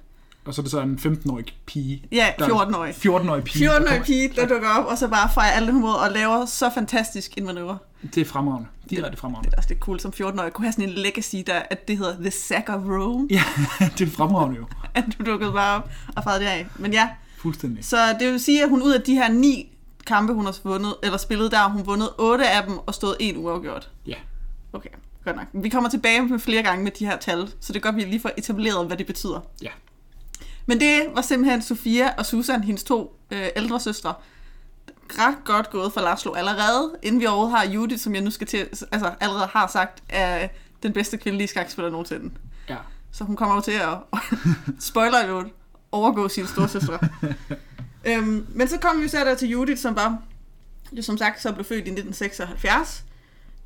Og 0.44 0.54
så 0.54 0.60
er 0.60 0.62
det 0.62 0.70
så 0.70 0.80
en 0.80 0.98
15-årig 1.02 1.44
pige. 1.66 2.04
Ja, 2.12 2.32
14-årig. 2.40 2.94
14-årig 2.94 3.44
pige. 3.44 3.70
14-årig 3.70 4.02
pige, 4.02 4.28
der 4.36 4.46
dukker 4.46 4.68
op, 4.68 4.84
og 4.84 4.98
så 4.98 5.08
bare 5.08 5.30
fejrer 5.34 5.52
alle 5.52 5.72
humor 5.72 5.92
og 5.92 6.12
laver 6.12 6.46
så 6.46 6.70
fantastisk 6.74 7.38
en 7.38 7.44
manøvre. 7.44 7.78
Det 8.14 8.20
er 8.20 8.24
fremragende. 8.24 8.68
De 8.90 8.96
det, 8.96 9.04
er 9.04 9.10
det 9.10 9.18
fremragende. 9.18 9.50
Det 9.50 9.54
er 9.54 9.58
også 9.58 9.68
lidt 9.68 9.80
cool 9.80 10.00
som 10.00 10.12
14-årig. 10.16 10.52
Kunne 10.52 10.64
have 10.64 10.72
sådan 10.72 10.88
en 10.88 10.94
legacy, 10.94 11.36
der, 11.46 11.62
at 11.70 11.88
det 11.88 11.98
hedder 11.98 12.16
The 12.20 12.30
Sack 12.30 12.68
of 12.68 12.80
Rome. 12.84 13.28
Ja, 13.30 13.44
det 13.98 14.08
er 14.08 14.10
fremragende 14.10 14.56
jo. 14.56 14.66
at 14.94 15.04
du 15.18 15.24
dukkede 15.24 15.52
bare 15.52 15.76
op 15.76 15.90
og 16.16 16.22
fejrede 16.22 16.40
det 16.40 16.50
af. 16.50 16.66
Men 16.76 16.92
ja. 16.92 17.08
Fuldstændig. 17.42 17.84
Så 17.84 18.16
det 18.20 18.32
vil 18.32 18.40
sige, 18.40 18.62
at 18.62 18.68
hun 18.68 18.82
ud 18.82 18.92
af 18.92 19.02
de 19.02 19.14
her 19.14 19.28
ni 19.28 19.72
kampe, 20.06 20.32
hun 20.32 20.44
har 20.44 20.58
vundet, 20.64 20.94
eller 21.02 21.18
spillet 21.18 21.52
der, 21.52 21.68
hun 21.68 21.86
vundet 21.86 22.10
otte 22.18 22.48
af 22.48 22.62
dem 22.66 22.78
og 22.78 22.94
stået 22.94 23.16
en 23.20 23.36
uafgjort. 23.36 23.90
Ja. 24.06 24.14
Okay, 24.72 24.88
godt 25.24 25.36
nok. 25.36 25.46
Vi 25.52 25.68
kommer 25.68 25.90
tilbage 25.90 26.22
med 26.22 26.38
flere 26.38 26.62
gange 26.62 26.84
med 26.84 26.92
de 26.92 27.06
her 27.06 27.16
tal, 27.16 27.52
så 27.60 27.72
det 27.72 27.82
gør, 27.82 27.90
at 27.90 27.96
vi 27.96 28.00
lige 28.00 28.20
får 28.20 28.30
etableret, 28.38 28.86
hvad 28.86 28.96
det 28.96 29.06
betyder. 29.06 29.40
Ja. 29.62 29.70
Men 30.66 30.80
det 30.80 31.06
var 31.14 31.22
simpelthen 31.22 31.62
Sofia 31.62 32.14
og 32.18 32.26
Susan, 32.26 32.64
hendes 32.64 32.84
to 32.84 33.16
øh, 33.30 33.46
ældre 33.56 33.80
søstre. 33.80 34.14
Ret 35.10 35.44
godt 35.44 35.70
gået 35.70 35.92
for 35.92 36.00
Laszlo 36.00 36.32
allerede, 36.32 36.92
inden 37.02 37.20
vi 37.20 37.26
overhovedet 37.26 37.58
har 37.58 37.66
Judith, 37.66 38.02
som 38.02 38.14
jeg 38.14 38.22
nu 38.22 38.30
skal 38.30 38.46
til, 38.46 38.58
altså 38.92 39.14
allerede 39.20 39.46
har 39.46 39.66
sagt, 39.66 40.02
er 40.08 40.48
den 40.82 40.92
bedste 40.92 41.16
kvindelige 41.16 41.48
skakspiller 41.48 41.90
nogensinde. 41.90 42.30
Ja. 42.68 42.76
Så 43.12 43.24
hun 43.24 43.36
kommer 43.36 43.54
jo 43.54 43.60
til 43.60 43.72
at, 43.72 43.98
spoiler 44.90 45.26
jo, 45.26 45.44
overgå 45.92 46.28
sine 46.28 46.46
storsøstre. 46.46 46.98
øhm, 48.08 48.46
men 48.48 48.68
så 48.68 48.78
kom 48.78 49.02
vi 49.02 49.08
så 49.08 49.18
der 49.18 49.34
til 49.34 49.48
Judith, 49.48 49.80
som 49.80 49.96
var, 49.96 50.22
jo 50.92 51.02
som 51.02 51.18
sagt, 51.18 51.42
så 51.42 51.52
blev 51.52 51.64
født 51.64 51.78
i 51.78 51.90
1976. 51.90 53.04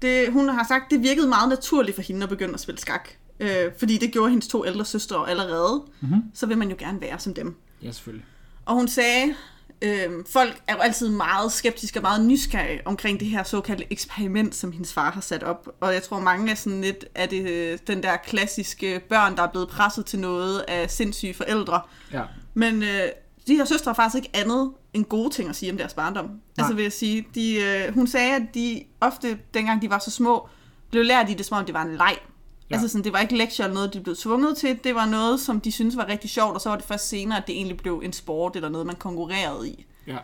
Det, 0.03 0.33
hun 0.33 0.49
har 0.49 0.65
sagt, 0.69 0.91
det 0.91 1.03
virkede 1.03 1.29
meget 1.29 1.49
naturligt 1.49 1.95
for 1.95 2.03
hende 2.03 2.23
at 2.23 2.29
begynde 2.29 2.55
at 2.55 2.61
spille 2.61 2.79
skak. 2.79 3.09
Øh, 3.41 3.73
fordi 3.79 3.99
det 3.99 4.13
gjorde 4.13 4.31
hendes 4.31 4.49
to 4.49 4.67
ældre 4.67 4.85
søstre 4.85 5.31
allerede. 5.31 5.83
Mm-hmm. 6.01 6.23
Så 6.35 6.47
vil 6.47 6.59
man 6.59 6.71
jo 6.71 6.77
gerne 6.79 7.01
være 7.01 7.19
som 7.19 7.35
dem. 7.35 7.57
Ja, 7.83 7.93
selvfølgelig. 7.93 8.25
Og 8.65 8.75
hun 8.75 8.89
sagde, 8.89 9.35
øh, 9.83 10.11
folk 10.33 10.63
er 10.67 10.75
jo 10.75 10.81
altid 10.81 11.09
meget 11.09 11.53
skeptiske 11.53 11.99
og 11.99 12.03
meget 12.03 12.25
nysgerrige 12.25 12.81
omkring 12.85 13.21
det 13.21 13.29
her 13.29 13.43
såkaldte 13.43 13.93
eksperiment, 13.93 14.55
som 14.55 14.73
hendes 14.73 14.93
far 14.93 15.11
har 15.11 15.21
sat 15.21 15.43
op. 15.43 15.69
Og 15.81 15.95
jeg 15.95 16.03
tror, 16.03 16.21
mange 16.21 16.51
er 16.51 16.55
sådan 16.55 16.81
lidt 16.81 17.05
af 17.15 17.29
det, 17.29 17.51
øh, 17.51 17.79
den 17.87 18.03
der 18.03 18.17
klassiske 18.17 19.01
børn, 19.09 19.37
der 19.37 19.43
er 19.43 19.51
blevet 19.51 19.69
presset 19.69 20.07
til 20.07 20.19
noget 20.19 20.65
af 20.69 20.91
sindssyge 20.91 21.35
forældre. 21.35 21.81
Ja. 22.13 22.23
Men 22.55 22.83
øh, 22.83 23.09
de 23.47 23.57
her 23.57 23.65
søstre 23.65 23.89
har 23.89 23.95
faktisk 23.95 24.25
ikke 24.25 24.37
andet 24.37 24.73
end 24.93 25.05
gode 25.05 25.31
ting 25.31 25.49
at 25.49 25.57
sige 25.57 25.73
om 25.73 25.79
deres 25.79 25.95
barndom. 25.95 26.25
Nej. 26.25 26.41
Altså 26.59 26.75
vil 26.75 26.83
jeg 26.83 26.93
sige, 26.93 27.27
de, 27.35 27.55
øh, 27.55 27.95
hun 27.95 28.07
sagde, 28.07 28.35
at 28.35 28.43
de 28.55 28.85
ofte, 29.01 29.39
dengang 29.55 29.83
de 29.83 29.91
var 29.91 29.99
så 29.99 30.11
små, 30.11 30.49
blev 30.91 31.05
lært 31.05 31.31
i 31.31 31.35
det, 31.35 31.47
som 31.47 31.59
om 31.59 31.65
det 31.65 31.75
var 31.75 31.83
en 31.83 31.97
leg. 31.97 32.17
Ja. 32.71 32.75
Altså 32.75 32.89
sådan, 32.89 33.05
det 33.05 33.13
var 33.13 33.19
ikke 33.19 33.37
lektier 33.37 33.67
eller 33.67 33.75
noget, 33.75 33.95
de 33.95 34.01
blev 34.01 34.17
tvunget 34.17 34.57
til. 34.57 34.79
Det 34.85 34.95
var 34.95 35.07
noget, 35.07 35.41
som 35.41 35.61
de 35.61 35.73
syntes 35.73 35.97
var 35.97 36.09
rigtig 36.09 36.31
sjovt, 36.31 36.55
og 36.55 36.61
så 36.61 36.69
var 36.69 36.77
det 36.77 36.85
først 36.85 37.09
senere, 37.09 37.39
at 37.39 37.47
det 37.47 37.55
egentlig 37.55 37.77
blev 37.77 38.03
en 38.05 38.13
sport 38.13 38.57
eller 38.57 38.69
noget, 38.69 38.87
man 38.87 38.97
konkurrerede 38.97 39.69
i. 39.69 39.87
Ja. 40.07 40.17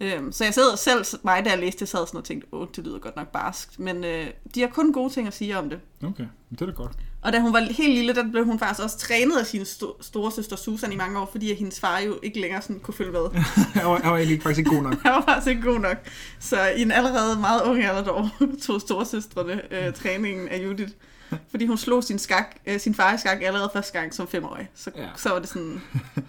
Øhm, 0.00 0.32
så 0.32 0.44
jeg 0.44 0.54
sidder 0.54 0.76
selv, 0.76 1.04
mig 1.22 1.44
da 1.44 1.50
jeg 1.50 1.58
læste 1.58 1.80
det, 1.80 1.88
sad 1.88 2.06
sådan 2.06 2.18
og 2.18 2.24
tænkte, 2.24 2.46
åh, 2.52 2.66
det 2.76 2.84
lyder 2.84 2.98
godt 2.98 3.16
nok 3.16 3.28
barskt. 3.28 3.78
Men 3.78 4.04
øh, 4.04 4.26
de 4.54 4.60
har 4.60 4.68
kun 4.68 4.92
gode 4.92 5.12
ting 5.12 5.26
at 5.26 5.34
sige 5.34 5.58
om 5.58 5.70
det. 5.70 5.78
Okay, 6.04 6.24
det 6.50 6.60
er 6.60 6.66
da 6.66 6.72
godt. 6.72 6.92
Og 7.22 7.32
da 7.32 7.40
hun 7.40 7.52
var 7.52 7.60
helt 7.60 7.94
lille, 7.94 8.14
der 8.14 8.30
blev 8.30 8.44
hun 8.44 8.58
faktisk 8.58 8.84
også 8.84 8.98
trænet 8.98 9.36
af 9.38 9.46
sin 9.46 9.62
sto- 9.62 10.02
store 10.02 10.32
søster 10.32 10.56
Susan 10.56 10.92
i 10.92 10.96
mange 10.96 11.18
år, 11.18 11.28
fordi 11.32 11.54
hendes 11.54 11.80
far 11.80 11.98
jo 11.98 12.18
ikke 12.22 12.40
længere 12.40 12.62
sådan 12.62 12.80
kunne 12.80 12.94
følge 12.94 13.12
med. 13.12 13.20
jeg, 13.74 13.84
var, 13.84 14.00
jeg 14.02 14.10
var 14.10 14.16
egentlig 14.16 14.42
faktisk 14.42 14.58
ikke 14.58 14.70
god 14.70 14.82
nok. 14.82 14.94
jeg 15.04 15.12
var 15.12 15.24
faktisk 15.28 15.48
ikke 15.48 15.62
god 15.62 15.80
nok. 15.80 15.96
Så 16.38 16.56
i 16.76 16.82
en 16.82 16.92
allerede 16.92 17.40
meget 17.40 17.62
ung 17.62 17.84
alder, 17.84 18.04
der 18.04 18.30
tog 18.62 18.80
storesøstrene 18.80 19.74
øh, 19.74 19.94
træningen 19.94 20.48
af 20.48 20.64
Judith. 20.64 20.92
Fordi 21.50 21.66
hun 21.66 21.78
slog 21.78 22.04
sin, 22.04 22.18
skak, 22.18 22.56
øh, 22.66 22.80
sin 22.80 22.94
far 22.94 23.14
i 23.14 23.18
skak 23.18 23.42
allerede 23.42 23.70
første 23.72 23.98
gang 23.98 24.14
som 24.14 24.28
femårig. 24.28 24.68
Så, 24.74 24.90
ja. 24.96 25.06
så 25.16 25.28
var 25.28 25.38
det 25.38 25.48
sådan, 25.48 25.82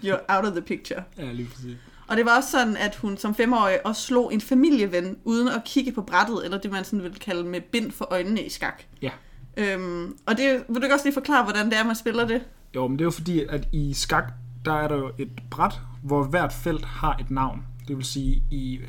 you're 0.03 0.35
out 0.35 0.45
of 0.45 0.51
the 0.51 0.61
picture. 0.61 1.03
Ja, 1.17 1.31
lige 1.31 1.49
præcis. 1.55 1.77
Og 2.07 2.17
det 2.17 2.25
var 2.25 2.37
også 2.37 2.51
sådan, 2.51 2.77
at 2.77 2.95
hun 2.95 3.17
som 3.17 3.35
femårig 3.35 3.85
også 3.85 4.01
slog 4.01 4.33
en 4.33 4.41
familieven, 4.41 5.17
uden 5.23 5.47
at 5.47 5.63
kigge 5.65 5.91
på 5.91 6.01
brættet, 6.01 6.45
eller 6.45 6.57
det 6.57 6.71
man 6.71 6.83
sådan 6.83 7.03
vil 7.03 7.19
kalde 7.19 7.43
med 7.43 7.61
bind 7.61 7.91
for 7.91 8.07
øjnene 8.11 8.41
i 8.43 8.49
skak. 8.49 8.83
Ja. 9.01 9.09
Øhm, 9.57 10.17
og 10.25 10.37
det, 10.37 10.63
vil 10.67 10.75
du 10.75 10.81
ikke 10.83 10.95
også 10.95 11.05
lige 11.05 11.13
forklare, 11.13 11.43
hvordan 11.43 11.65
det 11.65 11.77
er, 11.77 11.83
man 11.83 11.95
spiller 11.95 12.27
det? 12.27 12.41
Jo, 12.75 12.87
men 12.87 12.99
det 12.99 13.03
er 13.03 13.05
jo 13.05 13.11
fordi, 13.11 13.43
at 13.49 13.67
i 13.71 13.93
skak, 13.93 14.33
der 14.65 14.73
er 14.73 14.87
der 14.87 14.95
jo 14.97 15.11
et 15.17 15.29
bræt, 15.51 15.79
hvor 16.03 16.23
hvert 16.23 16.53
felt 16.53 16.85
har 16.85 17.17
et 17.17 17.31
navn. 17.31 17.63
Det 17.87 17.97
vil 17.97 18.05
sige, 18.05 18.43
i 18.51 18.79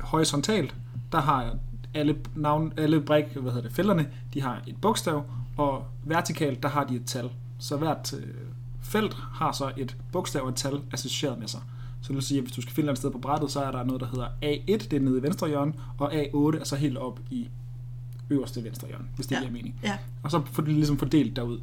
horisontalt, 0.00 0.74
der 1.12 1.20
har 1.20 1.56
alle, 1.94 2.16
navn, 2.36 2.72
alle 2.76 3.00
brik, 3.00 3.24
hvad 3.24 3.52
hedder 3.52 3.68
det, 3.68 3.76
felterne, 3.76 4.08
de 4.34 4.42
har 4.42 4.62
et 4.66 4.76
bogstav, 4.82 5.24
og 5.56 5.84
vertikalt, 6.04 6.62
der 6.62 6.68
har 6.68 6.84
de 6.84 6.96
et 6.96 7.04
tal. 7.06 7.30
Så 7.58 7.76
hvert 7.76 8.14
øh, 8.14 8.34
felt 8.82 9.14
har 9.14 9.52
så 9.52 9.72
et 9.76 9.96
bogstav 10.12 10.42
og 10.42 10.48
et 10.48 10.54
tal 10.54 10.80
associeret 10.92 11.38
med 11.38 11.48
sig. 11.48 11.60
Så 12.02 12.08
det 12.08 12.14
vil 12.14 12.22
sige, 12.22 12.38
at 12.38 12.44
hvis 12.44 12.54
du 12.54 12.62
skal 12.62 12.74
finde 12.74 12.92
et 12.92 12.98
sted 12.98 13.10
på 13.10 13.18
brættet, 13.18 13.50
så 13.50 13.60
er 13.60 13.70
der 13.70 13.84
noget, 13.84 14.00
der 14.00 14.06
hedder 14.06 14.26
A1, 14.26 14.88
det 14.88 14.92
er 14.92 15.00
nede 15.00 15.18
i 15.18 15.22
venstre 15.22 15.48
hjørne, 15.48 15.72
og 15.98 16.14
A8 16.14 16.60
er 16.60 16.64
så 16.64 16.76
helt 16.76 16.98
op 16.98 17.20
i 17.30 17.48
øverste 18.30 18.64
venstre 18.64 18.88
hjørne, 18.88 19.04
hvis 19.16 19.26
det 19.26 19.34
ja. 19.34 19.40
giver 19.40 19.52
mening. 19.52 19.74
Ja. 19.82 19.98
Og 20.22 20.30
så 20.30 20.42
får 20.44 20.62
det 20.62 20.72
ligesom 20.72 20.98
fordelt 20.98 21.36
derud. 21.36 21.60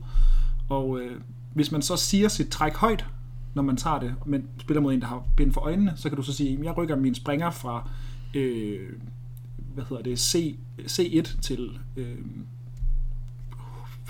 Og 0.69 0.99
øh, 0.99 1.21
hvis 1.53 1.71
man 1.71 1.81
så 1.81 1.97
siger 1.97 2.27
sit 2.27 2.49
træk 2.49 2.75
højt, 2.75 3.05
når 3.53 3.63
man 3.63 3.77
tager 3.77 3.99
det, 3.99 4.15
men 4.25 4.47
spiller 4.59 4.81
mod 4.81 4.93
en, 4.93 5.01
der 5.01 5.07
har 5.07 5.23
bind 5.37 5.53
for 5.53 5.61
øjnene, 5.61 5.93
så 5.95 6.09
kan 6.09 6.15
du 6.15 6.23
så 6.23 6.33
sige, 6.33 6.59
at 6.59 6.65
jeg 6.65 6.77
rykker 6.77 6.95
min 6.95 7.15
springer 7.15 7.51
fra 7.51 7.89
øh, 8.33 8.89
hvad 9.73 9.83
hedder 9.89 10.03
det, 10.03 10.19
C, 10.19 10.55
C1 10.79 11.41
til 11.41 11.79
øh, 11.95 12.17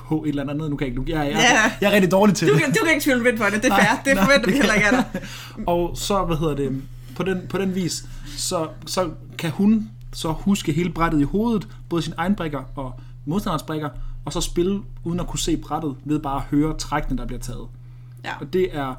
H 0.10 0.14
et 0.14 0.30
eller 0.30 0.44
andet. 0.54 0.70
Nu 0.70 0.76
kan 0.76 0.88
jeg 0.88 0.98
ikke, 0.98 1.12
jeg, 1.12 1.26
jeg, 1.26 1.34
jeg, 1.34 1.42
Ja. 1.42 1.72
jeg 1.82 1.88
er 1.92 1.96
rigtig 1.96 2.12
dårlig 2.12 2.36
til 2.36 2.48
Du, 2.48 2.54
det. 2.54 2.62
kan- 2.64 2.72
du 2.74 2.80
kan 2.84 2.94
ikke 2.94 3.04
tvivle 3.04 3.38
for 3.38 3.46
det, 3.46 3.54
det 3.54 3.66
er 3.66 3.70
Nej, 3.70 3.80
fair. 3.86 4.04
Det 4.06 4.16
nej, 4.16 4.24
forventer 4.26 4.48
vi 4.50 4.56
heller 4.56 4.74
ikke 4.74 4.88
af 4.88 4.92
dig. 5.14 5.22
Og 5.68 5.98
så, 5.98 6.26
hvad 6.26 6.38
hedder 6.38 6.56
det, 6.56 6.82
på 7.16 7.24
den, 7.24 7.42
på 7.50 7.58
den 7.58 7.76
vis, 7.76 8.06
så, 8.38 8.68
så 8.86 9.10
kan 9.38 9.50
hun 9.52 9.90
så 10.14 10.32
huske 10.32 10.72
hele 10.72 10.90
brættet 10.90 11.20
i 11.20 11.24
hovedet, 11.24 11.68
både 11.90 12.02
sin 12.02 12.14
egen 12.18 12.36
brækker 12.36 12.64
og 12.76 13.00
modstanderens 13.26 13.64
brækker, 13.64 13.90
og 14.26 14.34
så 14.34 14.42
spille 14.42 14.82
uden 15.04 15.20
at 15.20 15.28
kunne 15.28 15.40
se 15.40 15.58
brættet, 15.58 15.96
ved 16.06 16.20
bare 16.20 16.36
at 16.36 16.42
høre 16.42 16.78
trækkene, 16.78 17.18
der 17.18 17.26
bliver 17.28 17.40
taget. 17.40 17.68
Ja. 18.26 18.32
Og 18.42 18.54
det 18.54 18.78
er, 18.78 18.96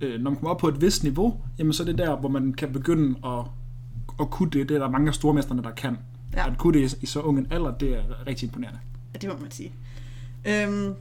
øh, 0.00 0.20
når 0.20 0.30
man 0.30 0.36
kommer 0.36 0.50
op 0.50 0.58
på 0.58 0.68
et 0.68 0.80
vist 0.80 1.02
niveau, 1.02 1.36
jamen 1.58 1.72
så 1.72 1.82
er 1.82 1.86
det 1.86 1.98
der, 1.98 2.16
hvor 2.16 2.28
man 2.28 2.52
kan 2.52 2.72
begynde 2.72 3.14
at, 3.24 3.38
at 4.20 4.30
kunne 4.30 4.50
det. 4.50 4.68
Det 4.68 4.74
er 4.74 4.78
der 4.78 4.90
mange 4.90 5.08
af 5.08 5.14
stormesterne, 5.14 5.62
der 5.62 5.70
kan. 5.70 5.98
Ja. 6.36 6.46
At 6.50 6.58
kunne 6.58 6.80
det 6.80 6.92
i, 6.92 6.96
i 7.02 7.06
så 7.06 7.20
ung 7.20 7.38
en 7.38 7.46
alder, 7.50 7.70
det 7.70 7.88
er 7.92 8.02
rigtig 8.26 8.46
imponerende. 8.46 8.78
Ja, 9.14 9.18
det 9.18 9.28
må 9.28 9.34
man 9.42 9.50
sige. 9.50 9.72
Øhm, 10.44 10.94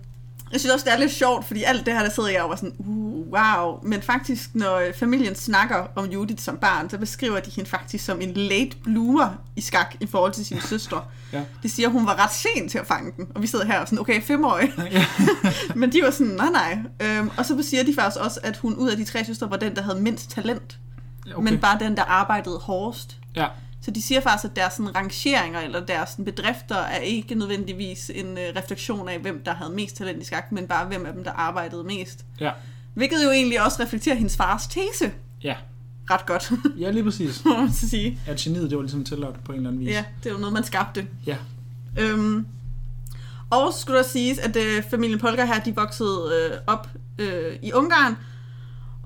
jeg 0.53 0.59
synes 0.59 0.73
også, 0.73 0.85
det 0.85 0.93
er 0.93 0.97
lidt 0.97 1.11
sjovt, 1.11 1.45
fordi 1.45 1.63
alt 1.63 1.85
det 1.85 1.93
her, 1.93 2.03
der 2.03 2.09
sidder 2.09 2.29
jeg 2.29 2.43
og 2.43 2.49
var 2.49 2.55
sådan, 2.55 2.75
uh, 2.79 3.33
wow. 3.33 3.79
Men 3.83 4.01
faktisk, 4.01 4.55
når 4.55 4.81
familien 4.95 5.35
snakker 5.35 5.87
om 5.95 6.05
Judith 6.05 6.43
som 6.43 6.57
barn, 6.57 6.89
så 6.89 6.97
beskriver 6.97 7.39
de 7.39 7.51
hende 7.51 7.69
faktisk 7.69 8.05
som 8.05 8.21
en 8.21 8.33
late 8.33 8.77
bloomer 8.83 9.29
i 9.55 9.61
skak 9.61 9.95
i 9.99 10.05
forhold 10.05 10.31
til 10.31 10.45
sine 10.45 10.61
søstre. 10.61 11.01
Ja. 11.33 11.41
De 11.63 11.69
siger, 11.69 11.89
hun 11.89 12.05
var 12.05 12.23
ret 12.23 12.33
sen 12.33 12.69
til 12.69 12.77
at 12.77 12.87
fange 12.87 13.11
den. 13.17 13.27
Og 13.35 13.41
vi 13.41 13.47
sidder 13.47 13.65
her 13.65 13.79
og 13.79 13.87
sådan, 13.87 13.99
okay, 13.99 14.21
femårig. 14.21 14.73
Ja. 14.91 15.05
Men 15.75 15.91
de 15.91 16.01
var 16.03 16.11
sådan, 16.11 16.33
nej 16.33 16.49
nej. 16.49 16.77
Øhm, 17.01 17.29
og 17.37 17.45
så 17.45 17.63
siger 17.63 17.83
de 17.83 17.95
faktisk 17.95 18.23
også, 18.23 18.39
at 18.43 18.57
hun 18.57 18.75
ud 18.75 18.89
af 18.89 18.97
de 18.97 19.03
tre 19.03 19.25
søstre 19.25 19.49
var 19.49 19.57
den, 19.57 19.75
der 19.75 19.81
havde 19.81 19.99
mindst 19.99 20.31
talent. 20.31 20.77
Okay. 21.35 21.51
Men 21.51 21.59
bare 21.59 21.79
den, 21.79 21.97
der 21.97 22.03
arbejdede 22.03 22.57
hårdest. 22.57 23.17
Ja, 23.35 23.47
Så 23.85 23.91
de 23.91 24.01
siger 24.01 24.21
faktisk, 24.21 24.51
at 24.51 24.55
deres 24.55 24.73
sådan, 24.73 24.95
rangeringer 24.95 25.59
eller 25.59 25.85
deres 25.85 26.09
sådan, 26.09 26.25
bedrifter 26.25 26.75
er 26.75 26.97
ikke 26.99 27.35
nødvendigvis 27.35 28.11
en 28.15 28.37
øh, 28.37 28.43
refleksion 28.55 29.09
af, 29.09 29.19
hvem 29.19 29.41
der 29.45 29.53
havde 29.53 29.71
mest 29.73 29.95
talent 29.95 30.21
i 30.21 30.25
skak, 30.25 30.51
men 30.51 30.67
bare 30.67 30.85
hvem 30.87 31.05
af 31.05 31.13
dem, 31.13 31.23
der 31.23 31.31
arbejdede 31.31 31.83
mest. 31.83 32.25
ja, 32.39 32.51
Hvilket 32.93 33.25
jo 33.25 33.31
egentlig 33.31 33.63
også 33.65 33.83
reflekterer 33.83 34.15
hendes 34.15 34.37
fars 34.37 34.67
tese 34.67 35.11
ja. 35.43 35.55
ret 36.11 36.25
godt, 36.25 36.51
Ja, 36.81 36.91
lige 36.91 37.03
præcis. 37.03 37.45
må 37.45 37.57
man 37.57 37.71
så 37.71 37.89
sige. 37.89 38.19
At 38.27 38.37
geniet, 38.37 38.69
det 38.69 38.77
var 38.77 38.81
ligesom 38.83 39.03
tillært 39.03 39.35
på 39.45 39.51
en 39.51 39.57
eller 39.57 39.69
anden 39.69 39.85
vis. 39.85 39.89
Ja, 39.93 40.03
det 40.23 40.29
er 40.29 40.33
jo 40.33 40.39
noget, 40.39 40.53
man 40.53 40.63
skabte. 40.63 41.07
ja. 41.25 41.37
Øhm, 41.99 42.45
og 43.49 43.73
så 43.73 43.79
skulle 43.81 43.97
der 43.97 44.03
siges, 44.03 44.37
at 44.39 44.55
øh, 44.55 44.83
familien 44.89 45.19
Polgar 45.19 45.45
her, 45.45 45.59
de 45.59 45.75
voksede 45.75 46.49
øh, 46.51 46.57
op 46.67 46.87
øh, 47.19 47.55
i 47.61 47.73
Ungarn, 47.73 48.17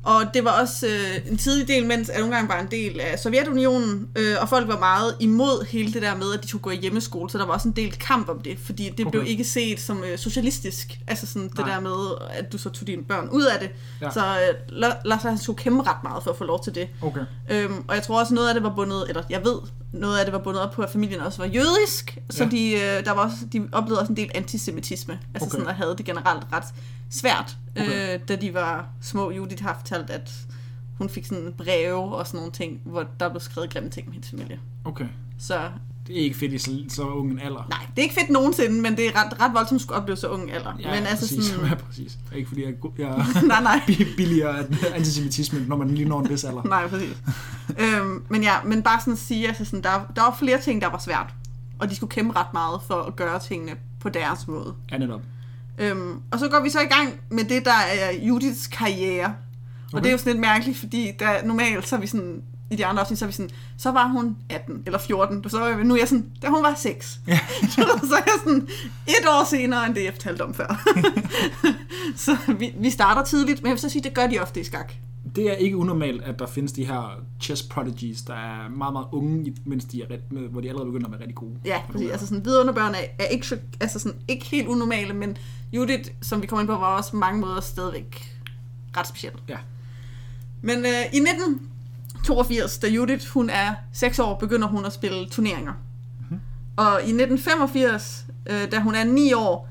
og 0.07 0.33
det 0.33 0.43
var 0.45 0.61
også 0.61 0.87
øh, 0.87 1.31
en 1.31 1.37
tidlig 1.37 1.67
del, 1.67 1.85
mens 1.85 2.09
at 2.09 2.21
Ungarn 2.21 2.47
var 2.47 2.59
en 2.59 2.67
del 2.71 2.99
af 2.99 3.19
Sovjetunionen, 3.19 4.07
øh, 4.15 4.35
og 4.41 4.49
folk 4.49 4.67
var 4.67 4.79
meget 4.79 5.15
imod 5.19 5.65
hele 5.65 5.93
det 5.93 6.01
der 6.01 6.15
med, 6.15 6.33
at 6.33 6.43
de 6.43 6.47
skulle 6.47 6.61
gå 6.61 6.69
i 6.69 6.75
hjemmeskole, 6.77 7.29
så 7.29 7.37
der 7.37 7.45
var 7.45 7.53
også 7.53 7.67
en 7.67 7.75
del 7.75 7.91
kamp 7.91 8.29
om 8.29 8.39
det, 8.41 8.57
fordi 8.65 8.89
det 8.89 9.05
okay. 9.05 9.11
blev 9.11 9.23
ikke 9.27 9.43
set 9.43 9.79
som 9.79 10.03
øh, 10.03 10.17
socialistisk, 10.17 10.99
altså 11.07 11.25
sådan 11.27 11.49
det 11.49 11.57
Nej. 11.57 11.69
der 11.69 11.79
med, 11.79 12.27
at 12.29 12.51
du 12.51 12.57
så 12.57 12.69
tog 12.69 12.87
dine 12.87 13.03
børn 13.03 13.29
ud 13.29 13.43
af 13.43 13.59
det. 13.59 13.69
Ja. 14.01 14.11
Så 14.11 14.19
øh, 14.25 14.83
La- 14.83 15.01
Lars 15.05 15.21
han 15.21 15.37
skulle 15.37 15.57
kæmpe 15.59 15.83
ret 15.83 16.03
meget 16.03 16.23
for 16.23 16.31
at 16.31 16.37
få 16.37 16.43
lov 16.43 16.63
til 16.63 16.75
det. 16.75 16.87
Okay. 17.01 17.21
Øhm, 17.49 17.83
og 17.87 17.95
jeg 17.95 18.03
tror 18.03 18.19
også, 18.19 18.33
noget 18.33 18.47
af 18.47 18.53
det 18.53 18.63
var 18.63 18.73
bundet, 18.75 19.05
eller 19.09 19.23
jeg 19.29 19.41
ved, 19.45 19.57
noget 19.93 20.17
af 20.19 20.25
det 20.25 20.33
var 20.33 20.39
bundet 20.39 20.61
op 20.61 20.71
på, 20.71 20.81
at 20.81 20.89
familien 20.89 21.21
også 21.21 21.37
var 21.37 21.45
jødisk, 21.47 22.17
så 22.29 22.43
Ja. 22.43 22.49
de, 22.49 22.71
øh, 22.73 23.05
der 23.05 23.11
var 23.11 23.25
også, 23.25 23.35
de 23.53 23.69
oplevede 23.71 23.99
også 24.01 24.11
en 24.11 24.17
del 24.17 24.31
antisemitisme, 24.35 25.19
altså 25.33 25.45
Okay. 25.47 25.51
sådan, 25.51 25.67
og 25.67 25.75
havde 25.75 25.95
det 25.97 26.05
generelt 26.05 26.43
ret 26.53 26.63
svært, 27.11 27.57
Okay. 27.81 28.13
øh, 28.13 28.19
da 28.27 28.35
de 28.35 28.53
var 28.53 28.85
små. 29.01 29.31
Judith 29.31 29.63
har 29.63 29.73
fortalt, 29.79 30.09
at 30.09 30.31
hun 30.97 31.09
fik 31.09 31.25
sådan 31.25 31.53
breve 31.57 32.15
og 32.15 32.27
sådan 32.27 32.37
nogle 32.37 32.51
ting, 32.51 32.81
hvor 32.85 33.05
der 33.19 33.29
blev 33.29 33.41
skrevet 33.41 33.69
grimme 33.69 33.89
ting 33.89 34.07
om 34.07 34.13
hendes 34.13 34.29
familie. 34.29 34.59
Okay. 34.85 35.05
Så 35.39 35.69
Det 36.07 36.19
er 36.19 36.23
ikke 36.23 36.37
fedt 36.37 36.53
i 36.53 36.57
så, 36.57 36.71
så 36.89 37.07
ung 37.07 37.31
en 37.31 37.39
alder. 37.39 37.67
nej, 37.69 37.79
det 37.95 37.97
er 37.97 38.03
ikke 38.03 38.15
fedt 38.15 38.29
nogensinde, 38.29 38.81
men 38.81 38.97
det 38.97 39.07
er 39.07 39.11
ret, 39.25 39.39
ret 39.41 39.53
voldsomt 39.53 39.75
at 39.79 39.81
skulle 39.81 39.97
opleve 40.01 40.17
så 40.17 40.27
ung 40.27 40.43
en 40.43 40.49
alder. 40.49 40.73
Ja, 40.79 40.95
men 40.95 41.05
altså 41.07 41.25
præcis. 41.35 41.45
sådan, 41.45 41.65
Ja, 41.69 41.75
præcis. 41.75 42.17
Ikke 42.35 42.47
fordi 42.47 42.61
jeg, 42.63 42.69
er 42.69 42.89
jeg 42.97 43.07
er 43.07 43.41
nej, 43.47 43.61
nej. 43.63 43.81
bi- 43.87 44.13
billigere 44.17 44.65
antisemitisme, 44.93 45.59
når 45.67 45.75
man 45.77 45.89
lige 45.91 46.09
når 46.09 46.19
en 46.21 46.29
vis 46.29 46.43
alder. 46.43 46.63
Nej, 46.75 46.87
præcis. 46.87 47.17
øhm, 47.79 48.25
men 48.29 48.43
ja, 48.43 48.53
men 48.65 48.83
bare 48.83 48.99
sådan 48.99 49.13
at 49.13 49.19
sige, 49.19 49.47
altså 49.47 49.65
sådan, 49.65 49.83
der, 49.83 50.11
der 50.15 50.21
var 50.21 50.35
flere 50.39 50.61
ting, 50.61 50.81
der 50.81 50.87
var 50.89 50.97
svært. 50.99 51.33
Og 51.79 51.89
de 51.89 51.95
skulle 51.95 52.11
kæmpe 52.11 52.35
ret 52.39 52.53
meget 52.53 52.79
for 52.87 52.95
at 53.01 53.15
gøre 53.15 53.39
tingene 53.39 53.71
på 53.99 54.09
deres 54.09 54.47
måde. 54.47 54.73
Ja, 54.91 54.97
netop. 54.97 55.21
Øhm, 55.77 56.19
og 56.31 56.39
så 56.39 56.47
går 56.49 56.59
vi 56.63 56.69
så 56.69 56.79
i 56.79 56.85
gang 56.85 57.13
med 57.29 57.43
det, 57.43 57.65
der 57.65 57.71
er 57.99 58.11
Judiths 58.11 58.67
karriere. 58.67 59.25
Og 59.25 59.33
Okay. 59.93 60.01
det 60.03 60.07
er 60.07 60.11
jo 60.11 60.17
sådan 60.17 60.31
lidt 60.33 60.41
mærkeligt, 60.41 60.77
fordi 60.79 61.11
der, 61.19 61.43
normalt 61.45 61.87
så 61.87 61.95
er 61.95 61.99
vi 61.99 62.07
sådan, 62.07 62.41
i 62.71 62.75
de 62.75 62.85
andre 62.85 63.01
afsnit, 63.01 63.19
så 63.19 63.25
er 63.25 63.27
vi 63.27 63.33
sådan, 63.33 63.49
så 63.77 63.91
var 63.91 64.07
hun 64.07 64.37
18 64.49 64.83
eller 64.85 64.99
14, 64.99 65.49
så 65.49 65.57
er 65.63 65.75
vi- 65.77 65.83
nu 65.83 65.93
er 65.93 65.99
jeg 65.99 66.07
sådan, 66.07 66.25
da 66.41 66.47
hun 66.47 66.63
var 66.63 66.73
6. 66.77 67.19
Ja. 67.27 67.39
så 68.09 68.15
er 68.15 68.23
jeg 68.25 68.33
sådan 68.43 68.67
et 69.07 69.27
år 69.27 69.45
senere, 69.49 69.85
end 69.87 69.95
det 69.95 70.03
jeg 70.03 70.13
fortalte 70.13 70.41
om 70.41 70.53
før. 70.53 70.85
så 72.25 72.37
vi, 72.59 72.73
vi 72.79 72.89
starter 72.89 73.23
tidligt, 73.23 73.61
men 73.61 73.67
jeg 73.67 73.73
vil 73.73 73.81
så 73.81 73.89
sige, 73.89 74.03
det 74.03 74.13
gør 74.13 74.27
de 74.27 74.39
ofte 74.39 74.59
i 74.59 74.63
skak. 74.63 74.93
Det 75.37 75.51
er 75.51 75.53
ikke 75.53 75.77
unormalt, 75.77 76.21
at 76.21 76.39
der 76.39 76.47
findes 76.47 76.71
de 76.71 76.85
her 76.85 77.23
chess 77.41 77.63
prodigies, 77.63 78.21
der 78.21 78.33
er 78.33 78.69
meget, 78.69 78.93
meget 78.93 79.07
unge, 79.11 79.55
mens 79.65 79.85
de 79.85 80.01
er 80.01 80.05
ret, 80.11 80.49
hvor 80.49 80.61
de 80.61 80.69
allerede 80.69 80.85
begynder 80.85 81.05
at 81.05 81.11
være 81.11 81.19
rigtig 81.19 81.35
gode. 81.35 81.55
Ja, 81.65 81.81
præcis. 81.91 82.11
Altså 82.11 82.27
sådan, 82.27 82.45
vidunderbørn 82.45 82.95
er, 82.95 82.99
er 83.19 83.25
ikke, 83.25 83.47
så, 83.47 83.57
altså 83.79 83.99
sådan, 83.99 84.19
ikke 84.27 84.45
helt 84.45 84.67
unormale, 84.67 85.13
men 85.13 85.37
Judith, 85.73 86.11
som 86.21 86.41
vi 86.41 86.47
kommer 86.47 86.61
ind 86.61 86.67
på, 86.67 86.73
var 86.73 86.97
også 86.97 87.11
på 87.11 87.17
mange 87.17 87.41
måder 87.41 87.61
stadigvæk 87.61 88.39
ret 88.97 89.07
speciel. 89.07 89.33
Ja. 89.49 89.57
Men 90.61 90.77
øh, 90.77 91.01
i 91.13 91.19
1982, 91.19 92.77
da 92.77 92.87
Judith 92.87 93.27
hun 93.33 93.49
er 93.49 93.73
6 93.93 94.19
år, 94.19 94.37
begynder 94.37 94.67
hun 94.67 94.85
at 94.85 94.93
spille 94.93 95.29
turneringer. 95.29 95.73
Mm-hmm. 96.19 96.39
Og 96.77 96.91
i 96.91 97.11
1985, 97.11 98.25
øh, 98.49 98.71
da 98.71 98.79
hun 98.79 98.95
er 98.95 99.03
9 99.03 99.33
år, 99.33 99.69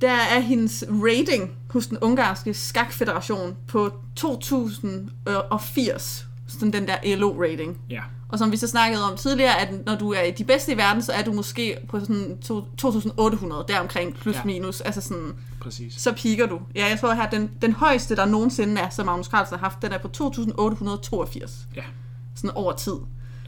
der 0.00 0.12
er 0.12 0.40
hendes 0.40 0.84
rating 0.88 1.57
hos 1.70 1.86
den 1.86 1.98
ungarske 1.98 2.54
skakfederation 2.54 3.56
på 3.68 3.90
2080. 4.16 6.26
Sådan 6.48 6.72
den 6.72 6.88
der 6.88 6.96
ELO-rating. 7.02 7.76
Ja. 7.90 8.02
Og 8.28 8.38
som 8.38 8.52
vi 8.52 8.56
så 8.56 8.66
snakkede 8.68 9.04
om 9.04 9.16
tidligere, 9.16 9.60
at 9.60 9.86
når 9.86 9.94
du 9.94 10.12
er 10.12 10.30
de 10.38 10.44
bedste 10.44 10.72
i 10.72 10.76
verden, 10.76 11.02
så 11.02 11.12
er 11.12 11.22
du 11.22 11.32
måske 11.32 11.76
på 11.88 12.00
sådan 12.00 12.38
to- 12.44 12.64
2800, 12.78 13.64
deromkring 13.68 14.14
plus 14.14 14.36
Ja. 14.36 14.44
minus. 14.44 14.80
Altså 14.80 15.00
sådan, 15.00 15.32
Præcis. 15.60 15.94
så 16.00 16.12
piker 16.12 16.46
du. 16.46 16.60
Ja, 16.74 16.86
jeg 16.86 17.00
tror 17.00 17.14
her, 17.14 17.30
den, 17.30 17.50
den 17.62 17.72
højeste, 17.72 18.16
der 18.16 18.26
nogensinde 18.26 18.80
er, 18.80 18.88
som 18.88 19.06
Magnus 19.06 19.26
Carlsen 19.26 19.58
har 19.58 19.68
haft, 19.68 19.82
den 19.82 19.92
er 19.92 19.98
på 19.98 20.08
2882. 20.08 21.68
Ja. 21.76 21.82
Sådan 22.34 22.50
over 22.50 22.72
tid. 22.72 22.92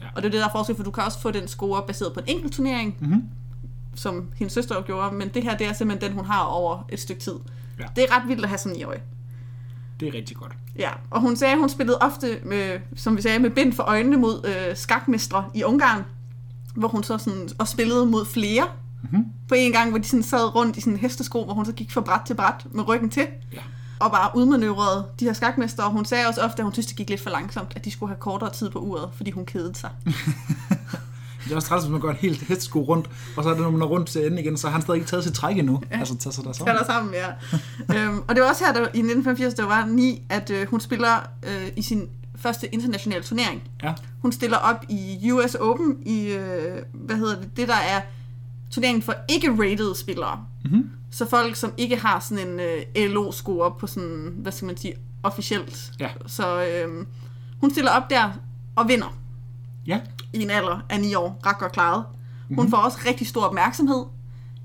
Ja. 0.01 0.05
Og 0.15 0.21
det 0.21 0.27
er 0.27 0.31
det, 0.31 0.39
der 0.39 0.47
er 0.47 0.51
forskel, 0.51 0.75
for 0.75 0.83
du 0.83 0.91
kan 0.91 1.03
også 1.03 1.19
få 1.19 1.31
den 1.31 1.47
score 1.47 1.83
baseret 1.87 2.13
på 2.13 2.19
en 2.19 2.25
enkelt 2.27 2.53
turnering, 2.53 2.95
Mhm. 2.99 3.23
som 3.95 4.29
hendes 4.35 4.53
søster 4.53 4.75
jo 4.75 4.81
gjorde, 4.85 5.15
men 5.15 5.29
det 5.29 5.43
her, 5.43 5.57
det 5.57 5.67
er 5.67 5.73
simpelthen 5.73 6.09
den, 6.09 6.17
hun 6.17 6.25
har 6.25 6.43
over 6.43 6.85
et 6.89 6.99
stykke 6.99 7.21
tid. 7.21 7.33
Ja. 7.81 7.87
Det 7.95 8.03
er 8.03 8.15
ret 8.17 8.27
vildt 8.27 8.43
at 8.43 8.49
have 8.49 8.57
sådan 8.57 8.77
en 8.77 8.85
år. 8.85 8.93
Det 9.99 10.07
er 10.07 10.13
rigtig 10.13 10.37
godt. 10.37 10.51
Ja, 10.77 10.89
og 11.11 11.21
hun 11.21 11.35
sagde, 11.35 11.53
at 11.53 11.59
hun 11.59 11.69
spillede 11.69 11.97
ofte, 12.01 12.39
med, 12.45 12.79
som 12.95 13.17
vi 13.17 13.21
sagde, 13.21 13.39
med 13.39 13.49
bind 13.49 13.73
for 13.73 13.83
øjnene 13.83 14.17
mod 14.17 14.45
øh, 14.45 14.75
skakmestre 14.77 15.45
i 15.53 15.63
Ungarn, 15.63 16.03
hvor 16.75 16.87
hun 16.87 17.03
så 17.03 17.17
sådan, 17.17 17.49
og 17.59 17.67
spillede 17.67 18.05
mod 18.05 18.25
flere 18.25 18.63
Mhm. 19.11 19.25
på 19.47 19.55
en 19.55 19.71
gang, 19.71 19.89
hvor 19.89 19.99
de 19.99 20.07
sådan 20.07 20.23
sad 20.23 20.55
rundt 20.55 20.77
i 20.77 20.81
sådan 20.81 20.93
en 20.93 20.99
hestesko, 20.99 21.43
hvor 21.45 21.53
hun 21.53 21.65
så 21.65 21.71
gik 21.71 21.91
fra 21.91 22.01
bræt 22.01 22.21
til 22.25 22.33
bræt 22.33 22.65
med 22.71 22.87
ryggen 22.87 23.09
til, 23.09 23.27
Ja. 23.53 23.57
og 23.99 24.11
bare 24.11 24.29
udmanøvrerede 24.35 25.05
de 25.19 25.25
her 25.25 25.33
skakmestre, 25.33 25.83
og 25.83 25.91
hun 25.91 26.05
sagde 26.05 26.27
også 26.27 26.41
ofte, 26.41 26.59
at 26.59 26.63
hun 26.63 26.73
synes, 26.73 26.85
det 26.85 26.95
gik 26.95 27.09
lidt 27.09 27.21
for 27.21 27.29
langsomt, 27.29 27.73
at 27.75 27.85
de 27.85 27.91
skulle 27.91 28.09
have 28.09 28.19
kortere 28.19 28.51
tid 28.53 28.69
på 28.69 28.79
uret, 28.79 29.09
fordi 29.15 29.31
hun 29.31 29.45
kedede 29.45 29.75
sig. 29.75 29.89
Det 31.43 31.51
er 31.51 31.55
også 31.55 31.67
træls, 31.67 31.83
hvis 31.83 31.91
man 31.91 31.99
går 31.99 32.09
en 32.09 32.15
helt 32.15 32.41
hestsko 32.41 32.81
rundt, 32.81 33.09
og 33.37 33.43
så 33.43 33.49
er 33.49 33.53
det, 33.53 33.61
når 33.61 33.69
man 33.69 33.79
når 33.79 33.87
rundt 33.87 34.07
til 34.07 34.25
enden 34.25 34.39
igen, 34.39 34.57
så 34.57 34.67
har 34.67 34.71
han 34.73 34.81
stadig 34.81 34.97
ikke 34.97 35.09
taget 35.09 35.23
sit 35.23 35.33
træk 35.33 35.57
endnu. 35.57 35.81
Ja. 35.91 35.99
Altså, 35.99 36.17
tager 36.17 36.33
sig 36.33 36.43
der 36.43 36.53
Falder 36.53 36.85
sammen. 36.85 37.13
sammen, 37.13 37.37
ja. 37.93 38.07
øhm, 38.07 38.19
og 38.27 38.35
det 38.35 38.43
var 38.43 38.49
også 38.49 38.65
her, 38.65 38.73
der, 38.73 38.79
i 38.79 38.83
1985, 38.83 39.53
der 39.53 39.65
var 39.65 39.85
ni, 39.85 40.21
at 40.29 40.49
øh, 40.49 40.67
hun 40.67 40.79
spiller 40.79 41.15
øh, 41.47 41.67
i 41.75 41.81
sin 41.81 42.09
første 42.35 42.67
internationale 42.67 43.23
turnering. 43.23 43.63
Ja. 43.83 43.93
Hun 44.21 44.31
stiller 44.31 44.57
op 44.57 44.85
i 44.89 45.31
US 45.31 45.55
Open 45.55 45.97
i, 46.05 46.27
øh, 46.27 46.77
hvad 46.93 47.15
hedder 47.15 47.39
det, 47.39 47.57
det 47.57 47.67
der 47.67 47.75
er 47.75 48.01
turneringen 48.71 49.01
for 49.01 49.13
ikke-rated 49.29 49.95
spillere. 49.95 50.45
Mhm. 50.65 50.89
Så 51.11 51.29
folk, 51.29 51.55
som 51.55 51.73
ikke 51.77 51.95
har 51.95 52.19
sådan 52.19 52.47
en 52.47 52.59
øh, 52.59 53.11
LO-score 53.11 53.79
på 53.79 53.87
sådan, 53.87 54.33
hvad 54.37 54.51
skal 54.51 54.65
man 54.65 54.77
sige, 54.77 54.93
officielt. 55.23 55.91
Ja. 55.99 56.09
Så 56.27 56.63
øh, 56.63 57.05
hun 57.61 57.71
stiller 57.71 57.91
op 57.91 58.09
der 58.09 58.31
og 58.75 58.87
vinder 58.87 59.17
Ja. 59.87 59.99
i 60.33 60.41
en 60.43 60.49
alder 60.49 60.79
af 60.89 61.01
9 61.01 61.15
år. 61.15 61.39
Ret 61.45 61.57
godt 61.57 61.71
klaret. 61.71 62.03
Hun 62.55 62.69
får 62.69 62.77
også 62.77 62.97
rigtig 63.05 63.27
stor 63.27 63.41
opmærksomhed. 63.43 64.05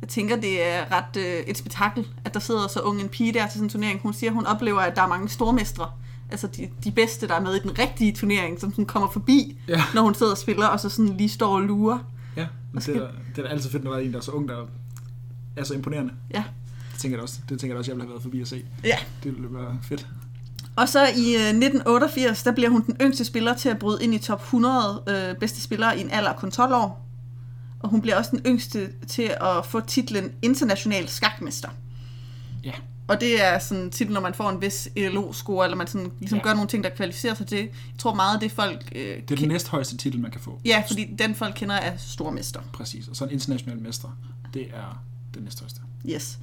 Jeg 0.01 0.09
tænker, 0.09 0.37
det 0.37 0.67
er 0.67 0.85
ret 0.93 1.17
øh, 1.17 1.25
et 1.47 1.59
spektakel, 1.59 2.07
at 2.25 2.35
der 2.35 2.41
sidder 2.41 2.69
så 2.69 2.81
ung 2.81 3.01
en 3.01 3.09
pige 3.09 3.33
der 3.35 3.43
til 3.47 3.53
sådan 3.53 3.65
en 3.65 3.69
turnering. 3.71 4.01
Hun 4.03 4.15
siger, 4.15 4.33
hun 4.33 4.47
oplever, 4.47 4.81
at 4.81 4.97
der 4.97 5.03
er 5.03 5.07
mange 5.09 5.29
stormestre. 5.29 5.91
Altså 6.31 6.47
de, 6.47 6.69
de 6.85 6.91
bedste, 6.93 7.29
der 7.29 7.35
er 7.35 7.41
med 7.41 7.55
i 7.55 7.59
den 7.59 7.79
rigtige 7.79 8.13
turnering, 8.13 8.61
som 8.61 8.71
sådan 8.71 8.87
kommer 8.87 9.09
forbi, 9.11 9.59
Ja. 9.69 9.83
når 9.95 10.03
hun 10.03 10.15
sidder 10.15 10.33
og 10.33 10.39
spiller, 10.39 10.67
og 10.67 10.81
så 10.81 10.89
sådan 10.89 11.17
lige 11.17 11.29
står 11.29 11.55
og 11.55 11.61
lurer. 11.63 11.99
Ja, 12.37 12.47
men 12.73 12.83
det, 12.83 12.97
er, 12.97 13.09
det 13.37 13.45
er 13.45 13.49
altid 13.49 13.71
fedt, 13.71 13.85
når 13.85 13.91
der 13.91 13.99
er 13.99 14.03
en, 14.03 14.13
der 14.13 14.19
er 14.19 14.23
så 14.23 14.31
ung, 14.31 14.49
der 14.49 14.67
er 15.57 15.65
så 15.65 15.75
imponerende. 15.75 16.13
Ja. 16.35 16.45
Det 16.93 17.01
tænker 17.01 17.17
jeg 17.19 17.23
også, 17.23 17.41
det 17.49 17.61
tænker 17.61 17.75
jeg 17.75 17.79
også, 17.79 17.91
jeg 17.91 17.97
ville 17.97 18.05
have 18.07 18.11
været 18.13 18.23
forbi 18.23 18.41
at 18.41 18.49
se. 18.49 18.63
Ja. 18.85 18.97
Det 19.25 19.35
ville 19.37 19.49
være 19.55 19.79
fedt. 19.83 20.07
Og 20.77 20.89
så 20.89 21.03
i 21.07 21.35
øh, 21.35 21.41
1988, 21.41 22.43
der 22.43 22.53
bliver 22.53 22.71
hun 22.71 22.87
den 22.87 22.97
yngste 23.01 23.25
spiller 23.25 23.55
til 23.55 23.69
at 23.69 23.79
bryde 23.79 24.05
ind 24.05 24.15
i 24.15 24.19
top 24.19 24.41
100 24.43 25.03
øh, 25.09 25.37
bedste 25.41 25.61
spillere 25.61 25.99
i 25.99 26.01
en 26.01 26.11
alder 26.11 26.31
af 26.31 26.37
kun 26.37 26.51
12 26.51 26.75
år. 26.75 27.07
Og 27.81 27.89
hun 27.89 28.01
bliver 28.01 28.17
også 28.17 28.31
den 28.31 28.41
yngste 28.47 28.89
til 29.09 29.35
at 29.41 29.67
få 29.67 29.81
titlen 29.81 30.33
international 30.43 31.09
skakmester. 31.09 31.69
Ja. 32.65 32.73
Og 33.09 33.21
det 33.21 33.45
er 33.45 33.59
sådan 33.59 33.91
titel, 33.91 34.13
når 34.15 34.21
man 34.21 34.35
får 34.35 34.51
en 34.51 34.61
vis 34.63 34.89
ELO-score, 34.97 35.65
eller 35.65 35.77
man 35.77 35.87
sådan, 35.87 36.13
ligesom 36.21 36.39
Ja. 36.39 36.43
gør 36.45 36.55
nogle 36.55 36.69
ting, 36.69 36.85
der 36.85 36.91
kvalificerer 36.91 37.35
sig 37.35 37.47
til. 37.47 37.59
Jeg 37.59 37.69
tror 37.99 38.15
meget 38.15 38.41
det 38.41 38.53
folk... 38.53 38.93
Øh, 38.95 39.17
Det 39.29 39.31
er 39.31 39.37
den 39.37 39.49
næsthøjeste 39.49 39.97
titel, 39.97 40.21
man 40.21 40.31
kan 40.31 40.41
få. 40.41 40.61
Ja, 40.65 40.83
fordi 40.89 41.05
den 41.19 41.35
folk 41.35 41.55
kender 41.57 41.75
er 41.75 41.97
stormester. 41.97 42.61
Præcis. 42.73 43.09
Og 43.09 43.17
så 43.17 43.25
en 43.25 43.31
international 43.31 43.79
mester. 43.83 44.09
Det 44.55 44.63
er 44.63 45.03
den 45.35 45.43
næsthøjeste. 45.43 45.81
Yes. 46.11 46.39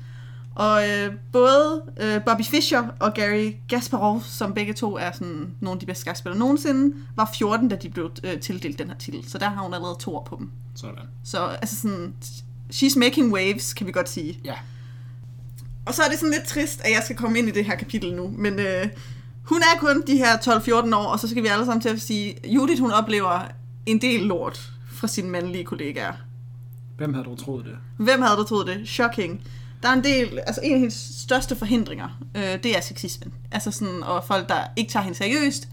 Og 0.56 0.89
øh, 0.89 1.13
både 1.32 1.82
øh, 2.02 2.24
Bobby 2.26 2.42
Fischer 2.42 2.88
og 3.00 3.13
Gary 3.13 3.52
Kasparov, 3.70 4.22
som 4.22 4.54
begge 4.54 4.74
to 4.74 4.98
er 4.98 5.12
sådan 5.12 5.56
nogle 5.60 5.76
af 5.76 5.80
de 5.80 5.86
bedste 5.86 6.02
skakspillere 6.02 6.39
nogensinde, 6.39 6.96
var 7.16 7.32
14, 7.38 7.70
da 7.70 7.76
de 7.76 7.89
blev 7.89 8.12
øh, 8.24 8.39
tildelt 8.39 8.80
den 8.80 8.88
her 8.88 8.98
titel. 8.98 9.30
Så 9.30 9.38
der 9.38 9.50
har 9.50 9.63
hun 9.63 9.74
allerede 9.74 9.98
to 10.00 10.16
år 10.16 10.24
på 10.24 10.36
dem. 10.39 10.52
Sådan. 10.76 10.96
Så 11.24 11.39
altså 11.39 11.76
sådan, 11.76 12.13
she's 12.74 13.00
making 13.00 13.34
waves, 13.34 13.74
kan 13.74 13.88
vi 13.88 13.92
godt 13.92 14.10
sige. 14.10 14.39
Ja. 14.46 14.56
Og 15.86 15.94
så 15.94 16.02
er 16.04 16.10
det 16.10 16.20
sådan 16.20 16.32
lidt 16.32 16.44
trist, 16.44 16.82
at 16.82 16.92
jeg 16.92 17.02
skal 17.04 17.16
komme 17.16 17.39
ind 17.39 17.48
i 17.48 17.52
det 17.52 17.66
her 17.66 17.76
kapitel 17.76 18.13
nu. 18.16 18.34
Men 18.38 18.60
øh, 18.60 18.88
hun 19.44 19.62
er 19.62 19.80
kun 19.80 20.04
de 20.08 20.18
her 20.18 20.38
12-14 20.38 20.96
år, 20.96 21.06
og 21.06 21.20
så 21.20 21.28
skal 21.28 21.44
vi 21.44 21.48
alle 21.48 21.66
sammen 21.66 21.82
til 21.82 21.89
at 21.89 22.02
sige, 22.02 22.36
Judith 22.46 22.82
hun 22.82 22.92
oplever 22.92 23.48
en 23.86 24.02
del 24.02 24.20
lort 24.20 24.72
fra 24.92 25.08
sine 25.08 25.30
mandlige 25.30 25.63
kollegaer. 25.63 26.13
Hvem 26.98 27.13
havde 27.13 27.26
du 27.26 27.36
troet 27.36 27.66
det? 27.66 27.78
Hvem 27.98 28.22
havde 28.22 28.38
du 28.38 28.44
troet 28.44 28.68
det? 28.68 28.88
Shocking. 28.88 29.42
Der 29.84 29.89
er 29.89 29.93
en 29.93 30.04
del, 30.04 30.39
altså 30.48 30.62
en 30.63 30.74
af 30.74 30.80
hendes 30.80 31.12
største 31.19 31.56
forhindringer, 31.56 32.19
øh, 32.36 32.41
det 32.63 32.78
er 32.78 32.82
sexismen. 32.82 33.34
Altså 33.52 33.72
sådan, 33.72 34.04
og 34.04 34.24
folk, 34.24 34.50
der 34.50 34.56
ikke 34.76 34.91
tager 34.91 35.04
hende 35.04 35.17
seriøst. 35.17 35.67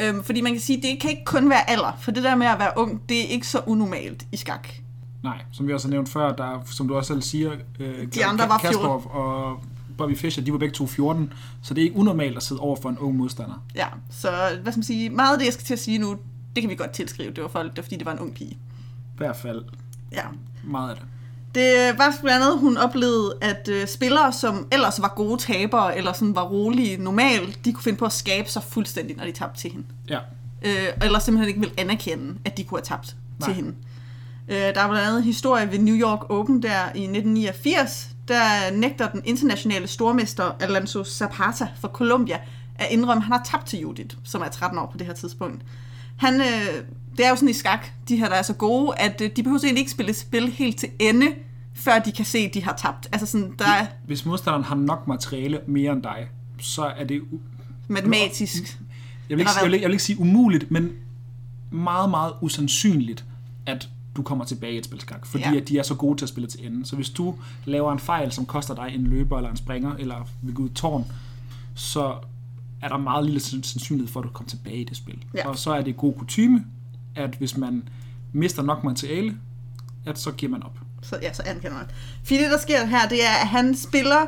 Øhm, 0.00 0.24
fordi 0.24 0.40
man 0.40 0.52
kan 0.52 0.60
sige, 0.60 0.82
det 0.82 1.00
kan 1.00 1.10
ikke 1.10 1.24
kun 1.24 1.50
være 1.50 1.70
alder, 1.70 1.96
for 2.00 2.10
det 2.10 2.22
der 2.24 2.36
med 2.36 2.46
at 2.46 2.58
være 2.58 2.70
ung, 2.76 3.02
det 3.08 3.20
er 3.20 3.24
ikke 3.28 3.46
så 3.46 3.60
unormalt 3.66 4.26
i 4.32 4.36
skak. 4.36 4.68
Nej, 5.22 5.38
som 5.52 5.66
vi 5.68 5.72
også 5.72 5.88
har 5.88 5.90
nævnt 5.90 6.08
før, 6.08 6.32
der, 6.36 6.62
som 6.66 6.88
du 6.88 6.96
også 6.96 7.08
selv 7.08 7.22
siger, 7.22 7.52
øh, 7.80 8.06
De 8.14 8.24
andre 8.24 8.48
var 8.48 8.58
14. 8.58 8.66
Kasparov 8.78 9.10
og 9.14 9.60
Bobby 9.98 10.16
Fischer, 10.16 10.44
de 10.44 10.52
var 10.52 10.58
begge 10.58 10.74
to 10.74 10.86
14, 10.86 11.32
så 11.62 11.74
det 11.74 11.80
er 11.80 11.84
ikke 11.84 11.96
unormalt 11.96 12.36
at 12.36 12.42
sidde 12.42 12.60
over 12.60 12.76
for 12.82 12.88
en 12.88 12.98
ung 12.98 13.16
modstander. 13.16 13.64
Ja, 13.74 13.86
så 14.10 14.28
hvad 14.62 14.72
skal 14.72 14.78
man 14.78 14.82
sige, 14.84 15.10
meget 15.10 15.32
af 15.32 15.38
det, 15.38 15.44
jeg 15.46 15.52
skal 15.52 15.64
til 15.66 15.74
at 15.74 15.80
sige 15.80 15.98
nu, 15.98 16.16
det 16.56 16.62
kan 16.62 16.70
vi 16.70 16.74
godt 16.74 16.90
tilskrive. 16.90 17.30
Det 17.32 17.42
var 17.42 17.48
folk, 17.48 17.70
det 17.70 17.76
var 17.76 17.82
fordi 17.82 17.96
det 17.96 18.06
var 18.06 18.12
en 18.12 18.18
ung 18.18 18.34
pige. 18.34 18.50
I 18.50 18.58
hvert 19.16 19.36
fald 19.36 19.64
Ja. 20.12 20.22
meget 20.64 20.90
af 20.90 20.96
det. 20.96 21.04
Det 21.54 21.98
var 21.98 22.14
blandt 22.22 22.44
andet, 22.44 22.58
hun 22.58 22.76
oplevede, 22.76 23.34
at 23.40 23.68
øh, 23.72 23.86
spillere, 23.86 24.32
som 24.32 24.68
ellers 24.72 25.02
var 25.02 25.12
gode 25.16 25.38
tabere, 25.38 25.96
eller 25.96 26.12
sådan 26.12 26.34
var 26.34 26.44
rolige 26.44 26.96
normalt, 26.96 27.64
de 27.64 27.72
kunne 27.72 27.82
finde 27.82 27.98
på 27.98 28.04
at 28.04 28.12
skabe 28.12 28.50
sig 28.50 28.62
fuldstændig, 28.62 29.16
når 29.16 29.24
de 29.24 29.32
tabte 29.32 29.60
til 29.60 29.70
hende. 29.70 29.86
Ja, 30.08 30.18
Øh, 30.62 30.88
eller 31.02 31.18
simpelthen 31.18 31.48
ikke 31.48 31.60
vil 31.60 31.72
anerkende, 31.78 32.34
at 32.44 32.56
de 32.56 32.64
kunne 32.64 32.78
have 32.78 32.84
tabt 32.84 33.16
Nej. 33.38 33.48
til 33.48 33.54
hende. 33.54 33.74
Øh, 34.48 34.56
der 34.56 34.80
er 34.80 34.88
blandt 34.88 35.06
andet 35.06 35.18
en 35.18 35.24
historie 35.24 35.72
ved 35.72 35.78
New 35.78 35.94
York 35.94 36.30
Open 36.30 36.62
der 36.62 36.84
i 36.84 37.02
1989, 37.02 38.08
der 38.28 38.70
nægter 38.72 39.08
den 39.08 39.22
internationale 39.24 39.86
stormester 39.86 40.52
Alonso 40.60 41.04
Zapata 41.04 41.68
fra 41.80 41.88
Colombia 41.88 42.40
at 42.74 42.86
indrømme, 42.90 43.20
at 43.20 43.24
han 43.24 43.32
har 43.32 43.42
tabt 43.44 43.66
til 43.66 43.78
Judith, 43.78 44.16
som 44.24 44.42
er 44.42 44.48
13 44.48 44.78
år 44.78 44.88
på 44.92 44.98
det 44.98 45.06
her 45.06 45.14
tidspunkt. 45.14 45.62
Han, 46.18 46.34
øh, 46.40 46.84
det 47.16 47.26
er 47.26 47.30
jo 47.30 47.36
sådan 47.36 47.48
i 47.48 47.52
skak, 47.52 47.86
de 48.08 48.16
her 48.16 48.28
der 48.28 48.34
er 48.34 48.42
så 48.42 48.52
gode, 48.54 48.98
at 48.98 49.20
øh, 49.20 49.30
de 49.36 49.42
behøver 49.42 49.60
egentlig 49.64 49.80
ikke 49.80 49.90
spille 49.90 50.14
spil 50.14 50.48
helt 50.52 50.76
til 50.76 50.88
ende, 50.98 51.26
før 51.74 51.98
de 51.98 52.12
kan 52.12 52.24
se, 52.24 52.38
at 52.38 52.54
de 52.54 52.62
har 52.64 52.72
tabt. 52.76 53.08
Altså 53.12 53.26
sådan, 53.26 53.54
der 53.58 53.64
er 53.68 53.86
hvis 54.06 54.24
modstanderen 54.26 54.64
har 54.64 54.74
nok 54.74 55.08
materiale 55.08 55.60
mere 55.66 55.92
end 55.92 56.02
dig, 56.02 56.28
så 56.60 56.82
er 56.84 57.04
det, 57.04 57.22
matematisk. 57.88 58.78
jeg 59.30 59.36
vil, 59.36 59.40
ikke, 59.40 59.50
jeg, 59.62 59.70
vil, 59.70 59.80
jeg 59.80 59.88
vil 59.88 59.92
ikke 59.94 60.02
sige 60.04 60.20
umuligt, 60.20 60.70
men 60.70 60.90
meget, 61.70 62.10
meget 62.10 62.32
usandsynligt, 62.40 63.24
at 63.66 63.88
du 64.16 64.22
kommer 64.22 64.44
tilbage 64.44 64.72
i 64.74 64.78
et 64.78 64.84
spil 64.84 65.00
skak, 65.00 65.26
fordi 65.26 65.44
Ja. 65.44 65.56
at 65.56 65.68
de 65.68 65.78
er 65.78 65.82
så 65.82 65.94
gode 65.94 66.18
til 66.18 66.24
at 66.24 66.28
spille 66.28 66.48
til 66.48 66.66
enden. 66.66 66.84
Så 66.84 66.96
hvis 66.96 67.10
du 67.10 67.34
laver 67.64 67.92
en 67.92 67.98
fejl, 67.98 68.32
som 68.32 68.46
koster 68.46 68.74
dig 68.74 68.92
en 68.94 69.04
løber 69.06 69.36
eller 69.36 69.50
en 69.50 69.56
springer, 69.56 69.94
eller 69.98 70.28
vil 70.42 70.54
gå 70.54 70.62
ud 70.62 70.68
tårn, 70.68 71.12
så 71.74 72.14
er 72.82 72.88
der 72.88 72.96
meget 72.96 73.24
lille 73.24 73.40
sands- 73.40 73.66
sandsynlighed 73.66 74.12
for, 74.12 74.20
at 74.20 74.24
du 74.24 74.30
kommer 74.32 74.50
tilbage 74.50 74.76
i 74.76 74.84
det 74.84 74.96
spil. 74.96 75.24
Ja. 75.34 75.48
Og 75.48 75.58
så 75.58 75.70
er 75.72 75.82
det 75.82 75.96
god 75.96 76.14
kutyme, 76.18 76.64
at 77.16 77.34
hvis 77.34 77.56
man 77.56 77.88
mister 78.32 78.62
nok 78.62 78.84
materiale, 78.84 79.36
at 80.06 80.18
så 80.18 80.32
giver 80.32 80.52
man 80.52 80.62
op. 80.62 80.78
Så, 81.02 81.18
ja, 81.22 81.32
så 81.32 81.42
anerkender 81.46 81.76
man. 81.76 81.86
Fordi 82.24 82.38
det, 82.42 82.50
der 82.50 82.58
sker 82.58 82.86
her, 82.86 83.08
det 83.08 83.24
er, 83.26 83.30
at 83.40 83.48
han 83.48 83.76
spiller 83.76 84.26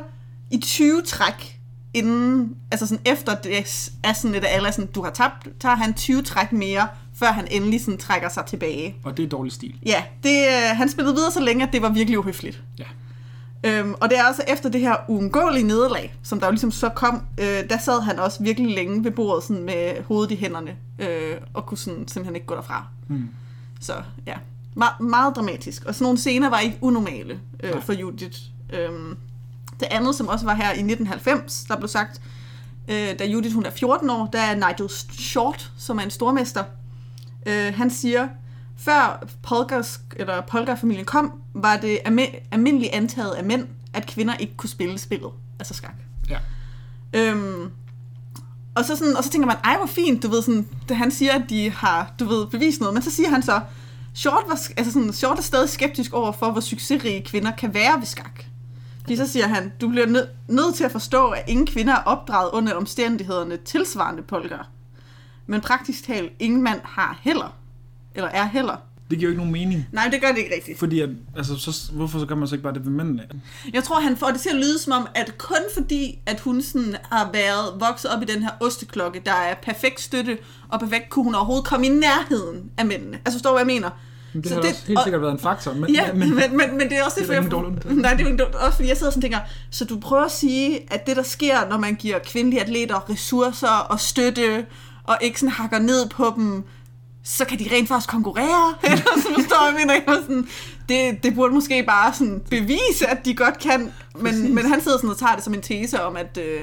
i 0.51 0.57
20 0.57 1.01
træk, 1.01 1.59
inden, 1.93 2.55
altså 2.71 2.87
sådan 2.87 3.01
efter 3.05 3.35
det 3.35 3.57
er 4.03 4.13
sådan 4.13 4.31
lidt, 4.31 4.43
at 4.45 4.55
alle 4.55 4.71
sådan, 4.71 4.91
du 4.91 5.03
har 5.03 5.11
tabt, 5.11 5.47
tager 5.59 5.75
han 5.75 5.93
20 5.93 6.21
træk 6.21 6.51
mere, 6.51 6.87
før 7.13 7.31
han 7.31 7.47
endelig 7.51 7.81
sådan 7.81 7.97
trækker 7.97 8.29
sig 8.29 8.45
tilbage. 8.45 8.95
Og 9.03 9.17
det 9.17 9.25
er 9.25 9.29
dårlig 9.29 9.51
stil. 9.53 9.75
Ja, 9.85 10.03
det, 10.23 10.47
øh, 10.47 10.77
han 10.77 10.89
spillede 10.89 11.15
videre 11.15 11.31
så 11.31 11.39
længe, 11.41 11.67
at 11.67 11.73
det 11.73 11.81
var 11.81 11.89
virkelig 11.89 12.19
uhøfligt. 12.19 12.63
Ja. 12.79 12.83
Øhm, 13.63 13.93
og 14.01 14.09
det 14.09 14.19
er 14.19 14.23
også 14.29 14.43
efter 14.47 14.69
det 14.69 14.81
her 14.81 14.95
uundgåelige 15.07 15.63
nederlag, 15.67 16.15
som 16.23 16.39
der 16.39 16.47
jo 16.47 16.51
ligesom 16.51 16.71
så 16.71 16.89
kom, 16.89 17.21
øh, 17.37 17.69
der 17.69 17.77
sad 17.77 18.01
han 18.01 18.19
også 18.19 18.43
virkelig 18.43 18.75
længe 18.75 19.03
ved 19.03 19.11
bordet 19.11 19.43
sådan 19.43 19.63
med 19.63 20.03
hovedet 20.03 20.31
i 20.31 20.35
hænderne, 20.35 20.75
øh, 20.99 21.35
og 21.53 21.65
kunne 21.65 21.77
sådan 21.77 22.07
simpelthen 22.07 22.35
ikke 22.35 22.47
gå 22.47 22.55
derfra. 22.55 22.85
Hmm. 23.07 23.29
Så 23.81 23.93
ja, 24.27 24.33
Me- 24.77 25.03
meget 25.03 25.35
dramatisk. 25.35 25.85
Og 25.85 25.95
sådan 25.95 26.03
nogle 26.03 26.17
scener 26.17 26.49
var 26.49 26.59
ikke 26.59 26.77
unormale 26.81 27.39
øh, 27.63 27.71
Nej. 27.71 27.81
for 27.81 27.93
Judith. 27.93 28.39
Øhm, 28.73 29.17
det 29.79 29.87
andet, 29.91 30.15
som 30.15 30.27
også 30.27 30.45
var 30.45 30.53
her 30.53 30.67
i 30.67 30.81
1990, 30.83 31.65
der 31.67 31.77
blev 31.77 31.87
sagt, 31.87 32.21
øh, 32.87 33.19
da 33.19 33.25
Judith 33.25 33.55
hun 33.55 33.65
er 33.65 33.71
14 33.71 34.09
år, 34.09 34.29
der 34.33 34.39
er 34.39 34.55
Nigel 34.55 34.89
Short, 35.19 35.71
som 35.77 35.97
er 35.97 36.01
en 36.01 36.11
stormester. 36.11 36.63
Øh, 37.45 37.73
han 37.75 37.89
siger, 37.89 38.27
før 38.81 39.27
Polgars, 39.43 40.01
eller 40.15 40.41
Polgar-familien 40.41 41.05
kom, 41.05 41.33
var 41.53 41.77
det 41.77 41.99
almi- 42.07 42.47
almindeligt 42.51 42.93
antaget 42.93 43.31
af 43.31 43.43
mænd, 43.43 43.67
at 43.93 44.07
kvinder 44.07 44.35
ikke 44.35 44.53
kunne 44.57 44.69
spille 44.69 44.97
spillet, 44.97 45.31
altså 45.59 45.73
skak. 45.73 45.95
Ja. 46.29 46.39
Øhm, 47.13 47.71
og, 48.75 48.85
så 48.85 48.95
sådan, 48.95 49.17
og 49.17 49.23
så 49.23 49.29
tænker 49.29 49.47
man, 49.47 49.57
ej 49.63 49.77
hvor 49.77 49.85
fint, 49.85 50.23
du 50.23 50.27
ved, 50.27 50.41
sådan, 50.41 50.67
da 50.89 50.93
han 50.93 51.11
siger, 51.11 51.33
at 51.33 51.49
de 51.49 51.71
har, 51.71 52.13
du 52.19 52.25
ved, 52.25 52.47
bevist 52.47 52.79
noget, 52.79 52.93
men 52.93 53.03
så 53.03 53.11
siger 53.11 53.29
han 53.29 53.43
så, 53.43 53.61
Short, 54.13 54.43
var, 54.47 54.59
altså 54.77 54.93
sådan, 54.93 55.13
Short 55.13 55.37
er 55.37 55.41
stadig 55.41 55.69
skeptisk 55.69 56.13
over 56.13 56.31
for, 56.31 56.51
hvor 56.51 56.61
succesrige 56.61 57.21
kvinder 57.21 57.51
kan 57.51 57.73
være 57.73 57.99
ved 57.99 58.05
skak. 58.05 58.43
Fordi 59.01 59.15
så 59.15 59.27
siger 59.27 59.47
han, 59.47 59.73
du 59.81 59.89
bliver 59.89 60.07
nød, 60.07 60.27
nødt 60.47 60.75
til 60.75 60.83
at 60.83 60.91
forstå, 60.91 61.29
at 61.29 61.43
ingen 61.47 61.67
kvinder 61.67 61.93
er 61.93 62.03
opdraget 62.03 62.49
under 62.53 62.73
omstændighederne 62.73 63.57
tilsvarende 63.57 64.23
polker. 64.23 64.69
Men 65.47 65.61
praktisk 65.61 66.03
talt, 66.03 66.31
ingen 66.39 66.63
mand 66.63 66.79
har 66.83 67.19
heller. 67.21 67.55
Eller 68.15 68.29
er 68.29 68.45
heller. 68.47 68.75
Det 69.09 69.19
giver 69.19 69.27
jo 69.29 69.31
ikke 69.31 69.37
nogen 69.37 69.51
mening. 69.53 69.87
Nej, 69.91 70.07
det 70.11 70.21
gør 70.21 70.27
det 70.27 70.37
ikke 70.37 70.55
rigtigt. 70.55 70.79
Fordi, 70.79 70.99
at, 71.01 71.09
altså, 71.37 71.55
så, 71.57 71.91
hvorfor 71.93 72.19
så 72.19 72.25
gør 72.25 72.35
man 72.35 72.47
så 72.47 72.55
ikke 72.55 72.63
bare 72.63 72.73
det 72.73 72.85
ved 72.85 72.91
mændene? 72.91 73.23
Jeg 73.73 73.83
tror, 73.83 73.99
han 73.99 74.17
får 74.17 74.27
det 74.27 74.39
til 74.39 74.49
at 74.49 74.55
lyde 74.55 74.79
som 74.79 74.93
om, 74.93 75.07
at 75.15 75.37
kun 75.37 75.57
fordi, 75.73 76.19
at 76.25 76.39
hun 76.39 76.61
sådan 76.61 76.95
har 77.11 77.29
været 77.33 77.79
vokset 77.89 78.11
op 78.11 78.21
i 78.21 78.25
den 78.25 78.41
her 78.43 78.49
osteklokke, 78.59 79.21
der 79.25 79.33
er 79.33 79.53
perfekt 79.63 80.01
støtte 80.01 80.37
og 80.69 80.79
perfekt, 80.79 81.09
kunne 81.09 81.23
hun 81.25 81.35
overhovedet 81.35 81.65
komme 81.65 81.85
i 81.85 81.89
nærheden 81.89 82.71
af 82.77 82.85
mændene. 82.85 83.17
Altså, 83.25 83.33
forstår 83.33 83.49
du, 83.49 83.53
hvad 83.63 83.73
jeg 83.73 83.81
mener? 83.81 83.89
Men 84.33 84.41
det 84.43 84.49
Så 84.49 84.55
har 84.55 84.61
det- 84.61 84.69
også 84.71 84.85
helt 84.87 84.99
og- 84.99 85.03
sikkert 85.03 85.21
været 85.21 85.31
en 85.33 85.39
faktor. 85.39 85.73
Men, 85.73 85.95
Ja, 85.95 86.13
men, 86.13 86.19
men, 86.35 86.57
men, 86.57 86.77
men 86.77 86.89
det 86.89 86.97
er 86.97 87.03
også 87.03 87.15
det, 87.19 87.29
er 87.29 87.41
for 87.41 87.49
da 87.49 87.57
jeg. 87.89 87.95
Nej, 87.95 88.13
det 88.13 88.27
er 88.27 88.31
jo 88.39 88.45
også 88.59 88.75
fordi 88.75 88.89
jeg 88.89 88.97
sidder 88.97 89.11
sådan 89.11 89.19
og 89.19 89.21
tænker, 89.21 89.39
så 89.71 89.85
du 89.85 89.99
prøver 89.99 90.23
at 90.23 90.31
sige, 90.31 90.93
at 90.93 91.07
det 91.07 91.15
der 91.15 91.23
sker, 91.23 91.69
når 91.69 91.77
man 91.77 91.95
giver 91.95 92.19
kvindelige 92.19 92.61
atleter 92.61 93.09
ressourcer 93.09 93.67
og 93.67 93.99
støtte, 93.99 94.65
og 95.03 95.17
ikke 95.21 95.39
sådan 95.39 95.53
hakker 95.53 95.79
ned 95.79 96.09
på 96.09 96.33
dem, 96.35 96.63
så 97.23 97.45
kan 97.45 97.59
de 97.59 97.67
rent 97.71 97.87
faktisk 97.87 98.09
konkurrere. 98.09 98.75
Eller 98.83 98.97
så 99.21 99.27
forstår 99.35 99.65
jeg, 99.65 99.75
mener 99.79 99.93
jeg 99.93 100.03
var 100.07 100.21
sådan, 100.21 100.47
det, 100.89 101.23
det 101.23 101.35
burde 101.35 101.53
måske 101.53 101.83
bare 101.83 102.13
sådan 102.13 102.41
bevise, 102.49 103.07
at 103.09 103.25
de 103.25 103.35
godt 103.35 103.59
kan. 103.59 103.91
Præcis. 104.21 104.39
Men, 104.43 104.55
men 104.55 104.65
han 104.65 104.81
sidder 104.81 104.97
sådan 104.97 105.09
og 105.09 105.17
tager 105.17 105.35
det 105.35 105.43
som 105.43 105.53
en 105.53 105.61
tese 105.61 106.01
om, 106.03 106.15
at 106.17 106.37
øh, 106.37 106.61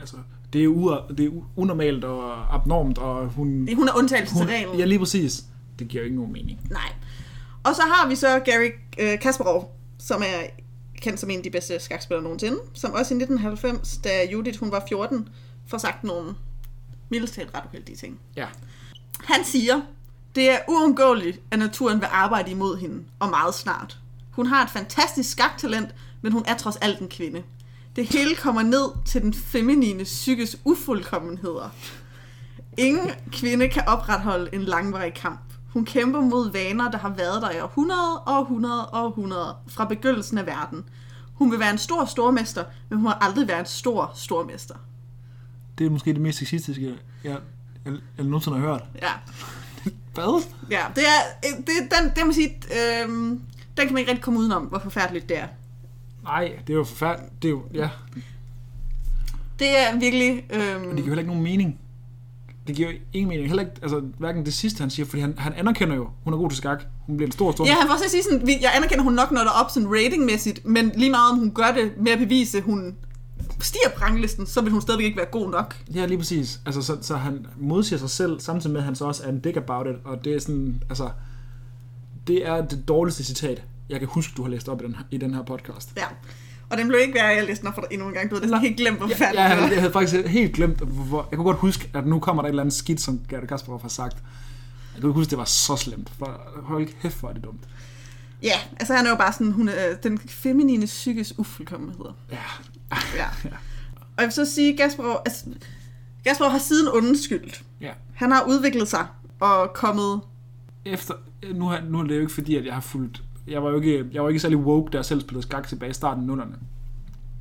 altså, 0.00 0.16
det 0.52 0.64
er, 0.64 0.68
u- 0.68 1.14
det 1.14 1.26
er 1.26 1.30
unormalt 1.56 2.04
og 2.04 2.54
abnormt, 2.54 2.98
og 2.98 3.28
hun... 3.28 3.68
hun 3.76 3.88
er 3.88 3.92
undtagelse 3.98 4.34
til 4.36 4.46
reglen. 4.46 4.78
ja, 4.78 4.84
lige 4.84 4.98
præcis. 4.98 5.44
Det 5.78 5.88
giver 5.88 6.02
jo 6.02 6.04
ikke 6.04 6.16
nogen 6.16 6.32
mening. 6.32 6.58
Nej. 6.70 6.92
Og 7.64 7.74
så 7.74 7.82
har 7.82 8.08
vi 8.08 8.14
så 8.14 8.38
Gary 8.44 8.70
øh, 8.98 9.18
Kasparov, 9.20 9.76
som 9.98 10.22
er 10.22 10.46
kendt 11.02 11.20
som 11.20 11.30
en 11.30 11.36
af 11.36 11.42
de 11.42 11.50
bedste 11.50 11.80
skakspillere 11.80 12.22
nogensinde, 12.22 12.56
som 12.74 12.90
også 12.90 13.14
i 13.14 13.16
1990, 13.16 13.98
da 14.04 14.10
Judith 14.32 14.60
hun 14.60 14.70
var 14.70 14.84
14, 14.88 15.28
får 15.66 15.78
sagt 15.78 16.04
nogle 16.04 16.34
mildest 17.08 17.34
talt 17.34 17.50
ret 17.54 17.62
uheldige 17.72 17.96
ting. 17.96 18.18
Ja. 18.36 18.46
Han 19.24 19.44
siger, 19.44 19.80
det 20.34 20.50
er 20.50 20.58
uundgåeligt, 20.68 21.40
at 21.50 21.58
naturen 21.58 22.00
vil 22.00 22.08
arbejde 22.12 22.50
imod 22.50 22.76
hende, 22.76 23.04
og 23.18 23.30
meget 23.30 23.54
snart. 23.54 23.98
Hun 24.30 24.46
har 24.46 24.64
et 24.64 24.70
fantastisk 24.70 25.30
skaktalent, 25.30 25.94
men 26.22 26.32
hun 26.32 26.44
er 26.46 26.56
trods 26.56 26.76
alt 26.76 27.00
en 27.00 27.08
kvinde. 27.08 27.42
Det 27.96 28.06
hele 28.06 28.34
kommer 28.34 28.62
ned 28.62 29.04
til 29.04 29.22
den 29.22 29.34
feminine 29.34 30.04
psykes 30.04 30.56
ufuldkommenheder. 30.64 31.70
Ingen 32.76 33.10
kvinde 33.32 33.68
kan 33.68 33.82
opretholde 33.86 34.54
en 34.54 34.62
langvarig 34.62 35.14
kamp. 35.14 35.40
Hun 35.72 35.84
kæmper 35.84 36.20
mod 36.20 36.52
vaner, 36.52 36.90
der 36.90 36.98
har 36.98 37.08
været 37.08 37.42
der 37.42 37.50
i 37.50 37.60
århundreder 37.60 38.16
og 38.26 38.40
århundreder 38.40 38.82
og 38.82 39.04
århundreder 39.04 39.62
fra 39.68 39.84
begyndelsen 39.84 40.38
af 40.38 40.46
verden. 40.46 40.84
Hun 41.34 41.50
vil 41.50 41.58
være 41.58 41.70
en 41.70 41.78
stor 41.78 42.04
stormester, 42.04 42.64
men 42.88 42.98
hun 42.98 43.06
har 43.06 43.14
aldrig 43.14 43.48
været 43.48 43.60
en 43.60 43.66
stor 43.66 44.12
stormester. 44.14 44.74
Det 45.78 45.86
er 45.86 45.90
måske 45.90 46.12
det 46.12 46.20
mest 46.20 46.38
sexistiske, 46.38 46.98
jeg, 47.24 47.38
jeg, 47.86 47.94
jeg 48.18 48.26
nogensinde 48.26 48.58
har 48.58 48.66
hørt. 48.66 48.82
Ja, 49.02 49.10
Hvad? 50.14 50.44
ja 50.70 50.80
det 50.96 51.02
er, 51.02 51.48
øh, 51.50 51.56
det, 51.58 51.72
den, 51.90 52.12
det 52.16 52.26
må 52.26 52.32
sige, 52.32 52.48
øh, 52.48 53.08
den 53.08 53.38
kan 53.76 53.92
man 53.92 53.98
ikke 53.98 54.10
rigtig 54.10 54.24
komme 54.24 54.38
udenom, 54.40 54.62
hvor 54.62 54.78
forfærdeligt 54.78 55.28
det 55.28 55.38
er. 55.38 55.46
Nej, 56.22 56.52
det 56.66 56.72
er 56.72 56.76
jo 56.76 56.84
forfærdeligt. 56.84 57.42
Det 57.42 57.48
er 57.48 57.52
jo, 57.52 57.62
ja. 57.74 57.88
Det 59.58 59.78
er 59.78 59.98
virkelig... 59.98 60.44
Øh, 60.50 60.80
Men 60.80 60.88
det 60.88 60.96
giver 60.96 61.06
heller 61.06 61.18
ikke 61.18 61.30
nogen 61.30 61.42
mening. 61.42 61.78
Det 62.66 62.76
giver 62.76 62.90
ingen 63.12 63.28
mening. 63.28 63.48
Heller 63.48 63.62
ikke, 63.62 63.76
altså, 63.82 64.02
hverken 64.18 64.44
det 64.44 64.54
sidste, 64.54 64.80
han 64.80 64.90
siger, 64.90 65.06
fordi 65.06 65.20
han, 65.20 65.34
han 65.38 65.52
anerkender 65.54 65.96
jo, 65.96 66.08
hun 66.24 66.32
er 66.32 66.38
god 66.38 66.50
til 66.50 66.56
skak. 66.56 66.84
Hun 67.06 67.16
bliver 67.16 67.28
en 67.28 67.32
stor, 67.32 67.52
stor... 67.52 67.66
Ja, 67.66 67.74
han 67.74 67.86
får 67.86 67.94
også 67.94 68.08
sige 68.08 68.22
sådan, 68.22 68.48
jeg 68.48 68.72
anerkender, 68.76 69.04
hun 69.04 69.12
nok 69.12 69.30
når 69.30 69.40
der 69.40 69.50
op 69.50 69.70
sådan 69.70 69.88
ratingmæssigt, 69.90 70.66
men 70.66 70.92
lige 70.94 71.10
meget 71.10 71.32
om 71.32 71.38
hun 71.38 71.54
gør 71.54 71.72
det 71.74 71.92
med 72.00 72.12
at 72.12 72.18
bevise, 72.18 72.60
hun 72.60 72.96
stiger 73.60 73.88
på 73.96 74.04
ranglisten, 74.04 74.46
så 74.46 74.60
vil 74.60 74.72
hun 74.72 74.80
stadigvæk 74.82 75.04
ikke 75.04 75.16
være 75.16 75.26
god 75.26 75.50
nok. 75.50 75.76
Ja, 75.94 76.06
lige 76.06 76.18
præcis. 76.18 76.60
Altså, 76.66 76.82
så, 76.82 76.96
så 77.02 77.16
han 77.16 77.46
modsiger 77.56 77.98
sig 77.98 78.10
selv, 78.10 78.40
samtidig 78.40 78.72
med, 78.72 78.80
at 78.80 78.84
han 78.84 78.94
så 78.94 79.04
også 79.04 79.22
er 79.24 79.28
en 79.28 79.40
dick 79.40 79.56
about 79.56 79.86
it, 79.86 79.94
og 80.04 80.24
det 80.24 80.34
er 80.34 80.40
sådan, 80.40 80.82
altså, 80.88 81.10
det 82.26 82.46
er 82.48 82.66
det 82.66 82.88
dårligste 82.88 83.24
citat, 83.24 83.62
jeg 83.90 83.98
kan 83.98 84.08
huske, 84.08 84.32
du 84.36 84.42
har 84.42 84.50
læst 84.50 84.68
op 84.68 84.82
i 84.82 84.84
den, 84.84 84.96
i 85.10 85.18
den 85.18 85.34
her 85.34 85.42
podcast. 85.42 85.92
Ja. 85.96 86.04
Og 86.70 86.78
den 86.78 86.88
blev 86.88 87.00
ikke 87.00 87.14
værre, 87.14 87.26
jeg 87.26 87.44
læste 87.46 87.64
den 87.66 87.74
for 87.74 87.80
dig 87.80 87.88
endnu 87.92 88.08
en 88.08 88.14
gang. 88.14 88.30
Du 88.30 88.34
havde 88.34 88.46
næsten 88.46 88.60
helt 88.60 88.76
glemt, 88.76 88.98
hvor 88.98 89.08
Ja, 89.08 89.14
jeg, 89.40 89.50
det 89.56 89.62
var. 89.62 89.68
jeg 89.68 89.80
havde 89.80 89.92
faktisk 89.92 90.26
helt 90.26 90.54
glemt, 90.54 90.78
hvor, 90.78 91.28
jeg 91.30 91.36
kunne 91.36 91.44
godt 91.44 91.56
huske, 91.56 91.90
at 91.94 92.06
nu 92.06 92.18
kommer 92.20 92.42
der 92.42 92.48
et 92.48 92.50
eller 92.50 92.62
andet 92.62 92.74
skidt, 92.74 93.00
som 93.00 93.20
Gert 93.28 93.48
Kasparov 93.48 93.82
har 93.82 93.88
sagt. 93.88 94.16
Jeg 94.94 95.02
kunne 95.02 95.12
huske, 95.12 95.30
det 95.30 95.38
var 95.38 95.44
så 95.44 95.76
slemt. 95.76 96.12
For, 96.18 96.40
hold 96.62 96.88
kæft, 97.02 97.20
hvor 97.20 97.28
er 97.28 97.32
det 97.32 97.44
dumt. 97.44 97.60
Ja, 98.42 98.58
altså 98.80 98.94
han 98.94 99.06
er 99.06 99.10
jo 99.10 99.16
bare 99.16 99.32
sådan, 99.32 99.52
hun 99.52 99.68
er 99.68 99.94
den 100.02 100.18
feminine 100.18 100.86
psykisk 100.86 101.32
ufuldkommenhed. 101.38 102.04
Ja, 102.32 102.36
Ja. 103.16 103.26
Og 104.00 104.18
jeg 104.18 104.24
vil 104.24 104.32
så 104.32 104.44
sige, 104.44 104.76
Gasparov, 104.76 105.22
altså, 105.26 105.44
Gasparov 106.24 106.50
har 106.50 106.58
siden 106.58 106.88
undskyldt. 106.88 107.62
ja. 107.80 107.90
Han 108.14 108.30
har 108.32 108.44
udviklet 108.48 108.88
sig 108.88 109.06
og 109.40 109.70
kommet... 109.74 110.20
Efter, 110.84 111.14
nu, 111.54 111.64
har, 111.66 111.80
nu 111.80 111.98
er 111.98 112.02
det 112.02 112.14
jo 112.14 112.20
ikke 112.20 112.32
fordi, 112.32 112.56
at 112.56 112.64
jeg 112.66 112.74
har 112.74 112.80
fulgt... 112.80 113.22
Jeg 113.46 113.62
var 113.62 113.70
jo 113.70 113.76
ikke, 113.80 114.06
jeg 114.12 114.22
var 114.22 114.28
ikke 114.28 114.40
særlig 114.40 114.58
woke, 114.58 114.90
da 114.92 114.96
jeg 114.98 115.04
selv 115.04 115.20
spillede 115.20 115.42
skak 115.42 115.68
tilbage 115.68 115.90
i 115.90 115.92
starten 115.94 116.22
af 116.22 116.26
nullerne. 116.26 116.54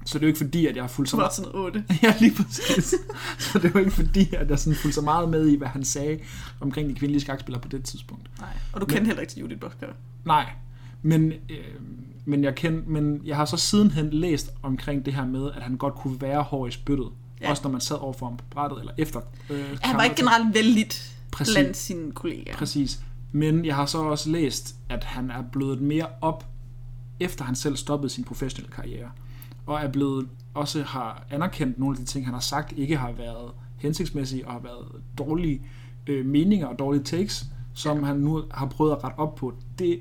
Så 0.06 0.14
det 0.20 0.24
er 0.24 0.28
jo 0.28 0.30
ikke 0.30 0.38
fordi, 0.38 0.68
at 0.68 0.76
jeg 0.76 0.84
har 0.84 0.88
fulgt 0.90 1.10
så 1.10 1.12
Som 1.12 1.18
var 1.18 1.24
meget... 1.24 1.34
sådan 1.34 1.52
8. 1.56 1.84
Ja, 2.04 2.14
lige 2.20 2.36
præcis. 2.36 2.96
så 3.40 3.60
det 3.60 3.74
var 3.74 3.80
ikke 3.80 3.92
fordi, 3.92 4.36
at 4.36 4.50
jeg 4.50 4.60
sådan 4.60 4.78
fulgte 4.78 4.96
så 4.96 5.02
meget 5.02 5.30
med 5.30 5.48
i, 5.48 5.56
hvad 5.58 5.68
han 5.68 5.84
sagde 5.84 6.20
omkring 6.62 6.90
de 6.90 6.96
kvindelige 6.96 7.22
skakspillere 7.22 7.62
på 7.62 7.68
det 7.68 7.84
tidspunkt. 7.84 8.30
Nej. 8.40 8.50
Og 8.74 8.82
du 8.82 8.86
kendte 8.86 9.06
heller 9.06 9.22
ikke 9.22 9.34
til 9.34 9.40
Judith 9.40 9.60
Butler. 9.60 9.88
Nej, 10.26 10.46
men, 11.06 11.32
øh, 11.32 11.58
men, 12.26 12.44
jeg 12.44 12.56
kend, 12.56 12.86
men 12.86 13.22
jeg 13.26 13.36
har 13.36 13.46
så 13.46 13.58
sidenhen 13.58 14.10
læst 14.10 14.52
omkring 14.64 15.06
det 15.06 15.14
her 15.14 15.26
med, 15.26 15.52
at 15.52 15.62
han 15.62 15.78
godt 15.78 15.96
kunne 15.96 16.22
være 16.22 16.42
hård 16.42 16.70
i 16.70 16.72
spyttet. 16.72 17.08
Ja. 17.42 17.50
Også 17.50 17.64
når 17.64 17.72
man 17.72 17.82
sad 17.82 17.96
over 17.96 18.14
for 18.14 18.26
ham 18.26 18.38
på 18.38 18.46
brættet, 18.50 18.80
eller 18.80 18.94
efter. 18.98 19.22
Øh, 19.50 19.66
Han 19.82 19.98
var 19.98 20.04
ikke 20.04 20.16
generelt 20.16 20.54
vældigt 20.56 21.18
Præcis. 21.32 21.54
blandt 21.54 21.78
sine 21.78 22.12
kollegaer. 22.12 22.56
Præcis. 22.56 23.00
Men 23.32 23.66
jeg 23.66 23.76
har 23.76 23.86
så 23.86 23.98
også 23.98 24.30
læst, 24.30 24.76
at 24.90 25.04
han 25.04 25.32
er 25.32 25.44
blevet 25.52 25.82
mere 25.82 26.08
op, 26.22 26.46
efter 27.20 27.46
han 27.46 27.56
selv 27.56 27.76
stoppede 27.76 28.10
sin 28.10 28.24
professionelle 28.24 28.72
karriere. 28.72 29.10
Og 29.66 29.80
er 29.80 29.88
blevet, 29.88 30.28
også 30.54 30.84
har 30.84 31.26
anerkendt 31.30 31.80
nogle 31.80 31.94
af 31.94 32.00
de 32.00 32.06
ting, 32.06 32.26
han 32.26 32.34
har 32.34 32.42
sagt, 32.42 32.74
ikke 32.78 32.98
har 32.98 33.12
været 33.12 33.52
hensigtsmæssige 33.78 34.48
og 34.48 34.54
har 34.54 34.60
været 34.60 34.88
dårlige 35.18 35.62
øh, 36.08 36.26
meninger 36.26 36.68
og 36.68 36.80
dårlige 36.80 37.04
takes, 37.04 37.46
som 37.74 38.04
han 38.04 38.16
nu 38.16 38.44
har 38.52 38.66
prøvet 38.66 38.92
at 38.92 39.04
rette 39.04 39.20
op 39.20 39.36
på. 39.36 39.54
Det 39.80 40.00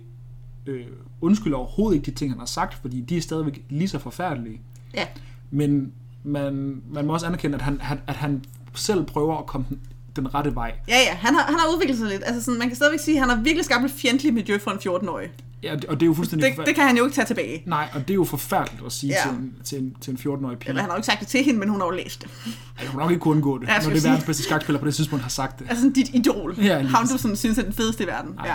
øh, 0.66 0.86
undskylder 1.20 1.56
overhovedet 1.56 1.96
ikke 1.96 2.06
de 2.06 2.10
ting, 2.16 2.30
han 2.30 2.38
har 2.38 2.46
sagt, 2.46 2.74
fordi 2.74 3.00
de 3.00 3.16
er 3.16 3.20
stadigvæk 3.20 3.64
lige 3.70 3.88
så 3.88 3.98
forfærdelige. 3.98 4.60
Ja. 4.94 5.06
Men 5.50 5.92
man, 6.24 6.82
man 6.90 7.06
må 7.06 7.12
også 7.12 7.26
anerkende, 7.26 7.54
at 7.54 7.62
han, 7.62 7.80
han- 7.80 8.00
at 8.06 8.16
han 8.16 8.44
selv 8.74 9.04
prøver 9.04 9.36
at 9.38 9.46
komme 9.46 9.66
den, 9.68 9.80
den 10.16 10.34
rette 10.34 10.54
vej. 10.54 10.74
Ja, 10.88 10.96
ja, 11.08 11.14
han 11.14 11.34
har, 11.34 11.42
han 11.42 11.54
har 11.54 11.74
udviklet 11.74 11.98
sig 11.98 12.08
lidt. 12.08 12.22
Altså 12.26 12.42
sådan, 12.42 12.58
man 12.58 12.68
kan 12.68 12.76
stadigvæk 12.76 13.00
sige, 13.00 13.14
at 13.16 13.20
han 13.20 13.28
har 13.36 13.42
virkelig 13.42 13.64
skabt 13.64 13.84
et 13.84 13.90
fjendtligt 13.90 14.34
miljø 14.34 14.58
for 14.58 14.70
en 14.70 14.78
14-årig. 14.78 15.28
Ja, 15.64 15.74
og 15.88 16.00
det 16.00 16.02
er 16.02 16.06
jo 16.06 16.14
fuldstændig 16.14 16.56
Det, 16.58 16.66
det 16.66 16.74
kan 16.74 16.84
han 16.86 16.96
jo 16.96 17.04
ikke 17.04 17.14
tage 17.14 17.26
tilbage. 17.26 17.62
Nej, 17.66 17.88
og 17.94 18.00
det 18.00 18.10
er 18.10 18.14
jo 18.14 18.24
forfærdeligt 18.24 18.86
at 18.86 18.92
sige 18.92 19.12
Ja. 19.12 19.28
ja. 19.28 19.34
til, 19.34 19.38
en, 19.38 19.54
til, 19.64 19.78
en, 19.78 19.96
til 20.00 20.10
en 20.10 20.16
14-årig 20.16 20.58
pige. 20.58 20.68
Eller 20.68 20.80
han 20.82 20.90
har 20.90 20.96
jo 20.96 20.98
ikke 20.98 21.06
sagt 21.06 21.20
det 21.20 21.28
til 21.28 21.44
hende, 21.44 21.60
men 21.60 21.68
hun 21.68 21.80
har 21.80 21.86
jo 21.86 21.90
læst 21.90 22.22
det. 22.22 22.30
Ej, 22.78 22.86
hun 22.86 22.92
har 23.00 23.04
nok 23.06 23.10
ikke 23.10 23.20
kunne 23.22 23.34
undgå 23.34 23.58
det, 23.58 23.68
Ja, 23.68 23.72
når 23.78 23.80
det 23.88 23.96
er 23.96 24.00
sige. 24.00 24.08
verdens 24.10 24.24
bedste 24.26 24.42
skakspiller 24.42 24.80
på 24.80 24.86
det 24.86 24.94
tidspunkt 24.94 25.22
har 25.22 25.28
sagt 25.30 25.58
det. 25.58 25.66
Altså 25.70 25.90
dit 25.94 26.10
idol. 26.14 26.54
Ja, 26.62 26.78
Ham 26.82 27.08
du 27.08 27.18
sådan, 27.18 27.36
synes 27.36 27.58
er 27.58 27.62
den 27.62 27.72
fedeste 27.72 28.04
i 28.04 28.06
verden. 28.06 28.34
Nej. 28.34 28.50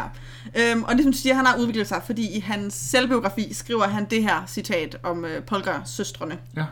Ja. 0.55 0.71
Øhm, 0.71 0.83
og 0.83 0.95
det 0.95 1.03
som 1.03 1.11
du 1.11 1.17
siger, 1.17 1.35
han 1.35 1.45
har 1.45 1.57
udviklet 1.59 1.87
sig, 1.87 2.01
fordi 2.05 2.37
i 2.37 2.39
hans 2.39 2.73
selvbiografi 2.73 3.53
skriver 3.53 3.83
han 3.87 4.05
det 4.09 4.23
her 4.23 4.43
citat 4.47 4.97
om 5.03 5.25
øh, 5.25 5.43
Polgar-søstrene. 5.43 6.37
Ja. 6.57 6.65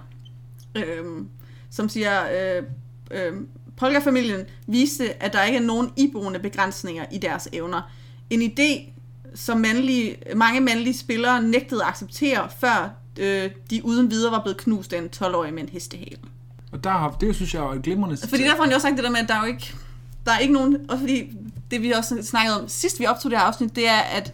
øhm, 0.75 1.27
som 1.71 1.89
siger, 1.89 2.11
øh, 2.57 2.63
øh, 3.11 3.33
Polka-familien 3.77 4.41
viste, 4.67 5.23
at 5.23 5.33
der 5.33 5.43
ikke 5.43 5.57
er 5.57 5.61
nogen 5.63 5.89
iboende 5.97 6.39
begrænsninger 6.39 7.05
i 7.11 7.17
deres 7.17 7.47
evner. 7.53 7.81
En 8.29 8.41
idé, 8.41 8.91
som 9.37 9.57
mandlige, 9.57 10.15
mange 10.35 10.61
mandlige 10.61 10.97
spillere 10.97 11.43
nægtede 11.43 11.83
at 11.83 11.89
acceptere, 11.89 12.49
før 12.59 12.89
øh, 13.19 13.49
de 13.69 13.85
uden 13.85 14.11
videre 14.11 14.31
var 14.31 14.41
blevet 14.41 14.57
knust 14.57 14.93
af 14.93 14.97
en 14.97 15.09
12-årig 15.15 15.53
med 15.53 15.63
en 15.63 15.69
hestehale. 15.69 16.17
Og 16.71 16.83
der 16.83 16.89
har, 16.89 17.17
det 17.21 17.35
synes 17.35 17.53
jeg 17.53 17.63
er 17.63 17.69
et 17.69 17.81
glimrende 17.81 18.17
Fordi 18.17 18.43
derfor 18.43 18.55
har 18.55 18.63
han 18.63 18.69
jo 18.69 18.75
også 18.75 18.87
sagt 18.87 18.97
det 18.97 19.03
der 19.03 19.11
med, 19.11 19.19
at 19.19 19.27
der 19.27 19.35
er 19.35 19.39
jo 19.39 19.45
ikke, 19.53 19.73
der 20.25 20.31
er 20.31 20.39
ikke 20.39 20.53
nogen, 20.53 20.77
også 20.89 20.99
fordi 20.99 21.31
det 21.71 21.81
vi 21.81 21.91
også 21.91 22.23
snakkede 22.23 22.61
om 22.61 22.67
sidst 22.67 22.99
vi 22.99 23.05
optog 23.05 23.31
det 23.31 23.39
her 23.39 23.45
afsnit, 23.45 23.75
det 23.75 23.87
er, 23.87 23.99
at 23.99 24.33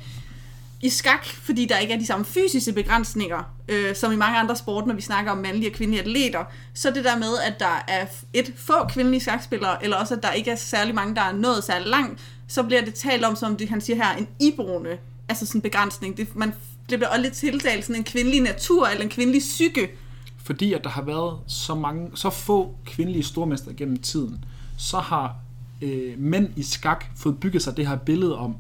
i 0.81 0.89
skak, 0.89 1.25
fordi 1.25 1.65
der 1.65 1.77
ikke 1.77 1.93
er 1.93 1.99
de 1.99 2.05
samme 2.05 2.25
fysiske 2.25 2.73
begrænsninger, 2.73 3.43
øh, 3.67 3.95
som 3.95 4.11
i 4.11 4.15
mange 4.15 4.37
andre 4.37 4.55
sport, 4.55 4.87
når 4.87 4.95
vi 4.95 5.01
snakker 5.01 5.31
om 5.31 5.37
mandlige 5.37 5.69
og 5.69 5.75
kvindelige 5.75 6.01
atleter, 6.01 6.43
så 6.73 6.91
det 6.91 7.03
der 7.03 7.17
med, 7.17 7.37
at 7.45 7.59
der 7.59 7.83
er 7.87 8.05
et 8.33 8.53
få 8.57 8.87
kvindelige 8.89 9.21
skakspillere, 9.21 9.83
eller 9.83 9.97
også 9.97 10.15
at 10.15 10.23
der 10.23 10.31
ikke 10.31 10.51
er 10.51 10.55
særlig 10.55 10.95
mange, 10.95 11.15
der 11.15 11.21
er 11.21 11.33
nået 11.33 11.63
særlig 11.63 11.87
langt, 11.87 12.21
så 12.47 12.63
bliver 12.63 12.85
det 12.85 12.93
talt 12.93 13.25
om, 13.25 13.35
som 13.35 13.57
det, 13.57 13.69
han 13.69 13.81
siger 13.81 13.95
her, 13.95 14.15
en 14.17 14.27
iboende, 14.39 14.97
altså 15.29 15.45
sådan 15.45 15.57
en 15.59 15.61
begrænsning. 15.61 16.17
Det, 16.17 16.35
man, 16.35 16.53
det 16.89 16.99
bliver 16.99 17.09
også 17.09 17.21
lidt 17.21 17.33
tiltalt 17.33 17.85
sådan 17.85 17.95
en 17.99 18.03
kvindelig 18.03 18.41
natur, 18.41 18.87
eller 18.87 19.03
en 19.03 19.09
kvindelig 19.09 19.39
psyke. 19.41 19.89
Fordi 20.37 20.73
at 20.73 20.83
der 20.83 20.89
har 20.89 21.01
været 21.01 21.39
så 21.47 21.75
mange, 21.75 22.11
så 22.15 22.29
få 22.29 22.75
kvindelige 22.85 23.23
stormester 23.23 23.73
gennem 23.77 23.97
tiden, 23.97 24.45
så 24.77 24.97
har 24.99 25.35
øh, 25.81 26.13
mænd 26.19 26.49
i 26.55 26.63
skak 26.63 27.05
fået 27.17 27.39
bygget 27.39 27.61
sig 27.63 27.77
det 27.77 27.87
her 27.87 27.95
billede 27.95 28.37
om, 28.37 28.55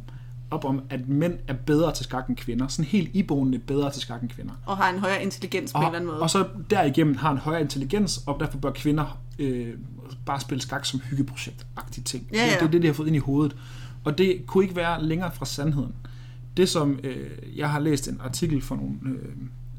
op 0.51 0.65
om, 0.65 0.81
at 0.89 1.09
mænd 1.09 1.33
er 1.47 1.53
bedre 1.53 1.93
til 1.93 2.03
skak 2.03 2.27
end 2.27 2.37
kvinder. 2.37 2.67
Sådan 2.67 2.85
helt 2.85 3.09
iboende 3.13 3.59
bedre 3.59 3.91
til 3.91 4.01
skak 4.01 4.21
end 4.21 4.29
kvinder. 4.29 4.53
Og 4.65 4.77
har 4.77 4.89
en 4.89 4.99
højere 4.99 5.23
intelligens 5.23 5.73
på 5.73 5.77
en 5.77 5.83
Og, 5.83 5.89
eller 5.89 5.99
anden 5.99 6.11
måde. 6.11 6.21
og 6.21 6.29
så 6.29 6.45
derigennem 6.69 7.15
har 7.15 7.31
en 7.31 7.37
højere 7.37 7.61
intelligens, 7.61 8.23
og 8.25 8.37
derfor 8.39 8.57
bør 8.57 8.71
kvinder 8.71 9.19
øh, 9.39 9.73
bare 10.25 10.39
spille 10.39 10.61
skak 10.61 10.85
som 10.85 10.99
hyggeprojekt-agtige 10.99 12.03
ting. 12.03 12.27
Ja, 12.33 12.37
ja. 12.45 12.51
Det, 12.51 12.59
det 12.59 12.65
er 12.65 12.71
det, 12.71 12.81
de 12.81 12.87
har 12.87 12.93
fået 12.93 13.07
ind 13.07 13.15
i 13.15 13.19
hovedet. 13.19 13.55
Og 14.03 14.17
det 14.17 14.41
kunne 14.47 14.63
ikke 14.63 14.75
være 14.75 15.03
længere 15.03 15.31
fra 15.33 15.45
sandheden. 15.45 15.91
Det 16.57 16.69
som, 16.69 16.99
øh, 17.03 17.29
jeg 17.55 17.69
har 17.71 17.79
læst 17.79 18.07
en 18.07 18.21
artikel 18.23 18.61
for 18.61 18.75
nogle 18.75 18.91
øh, 19.05 19.29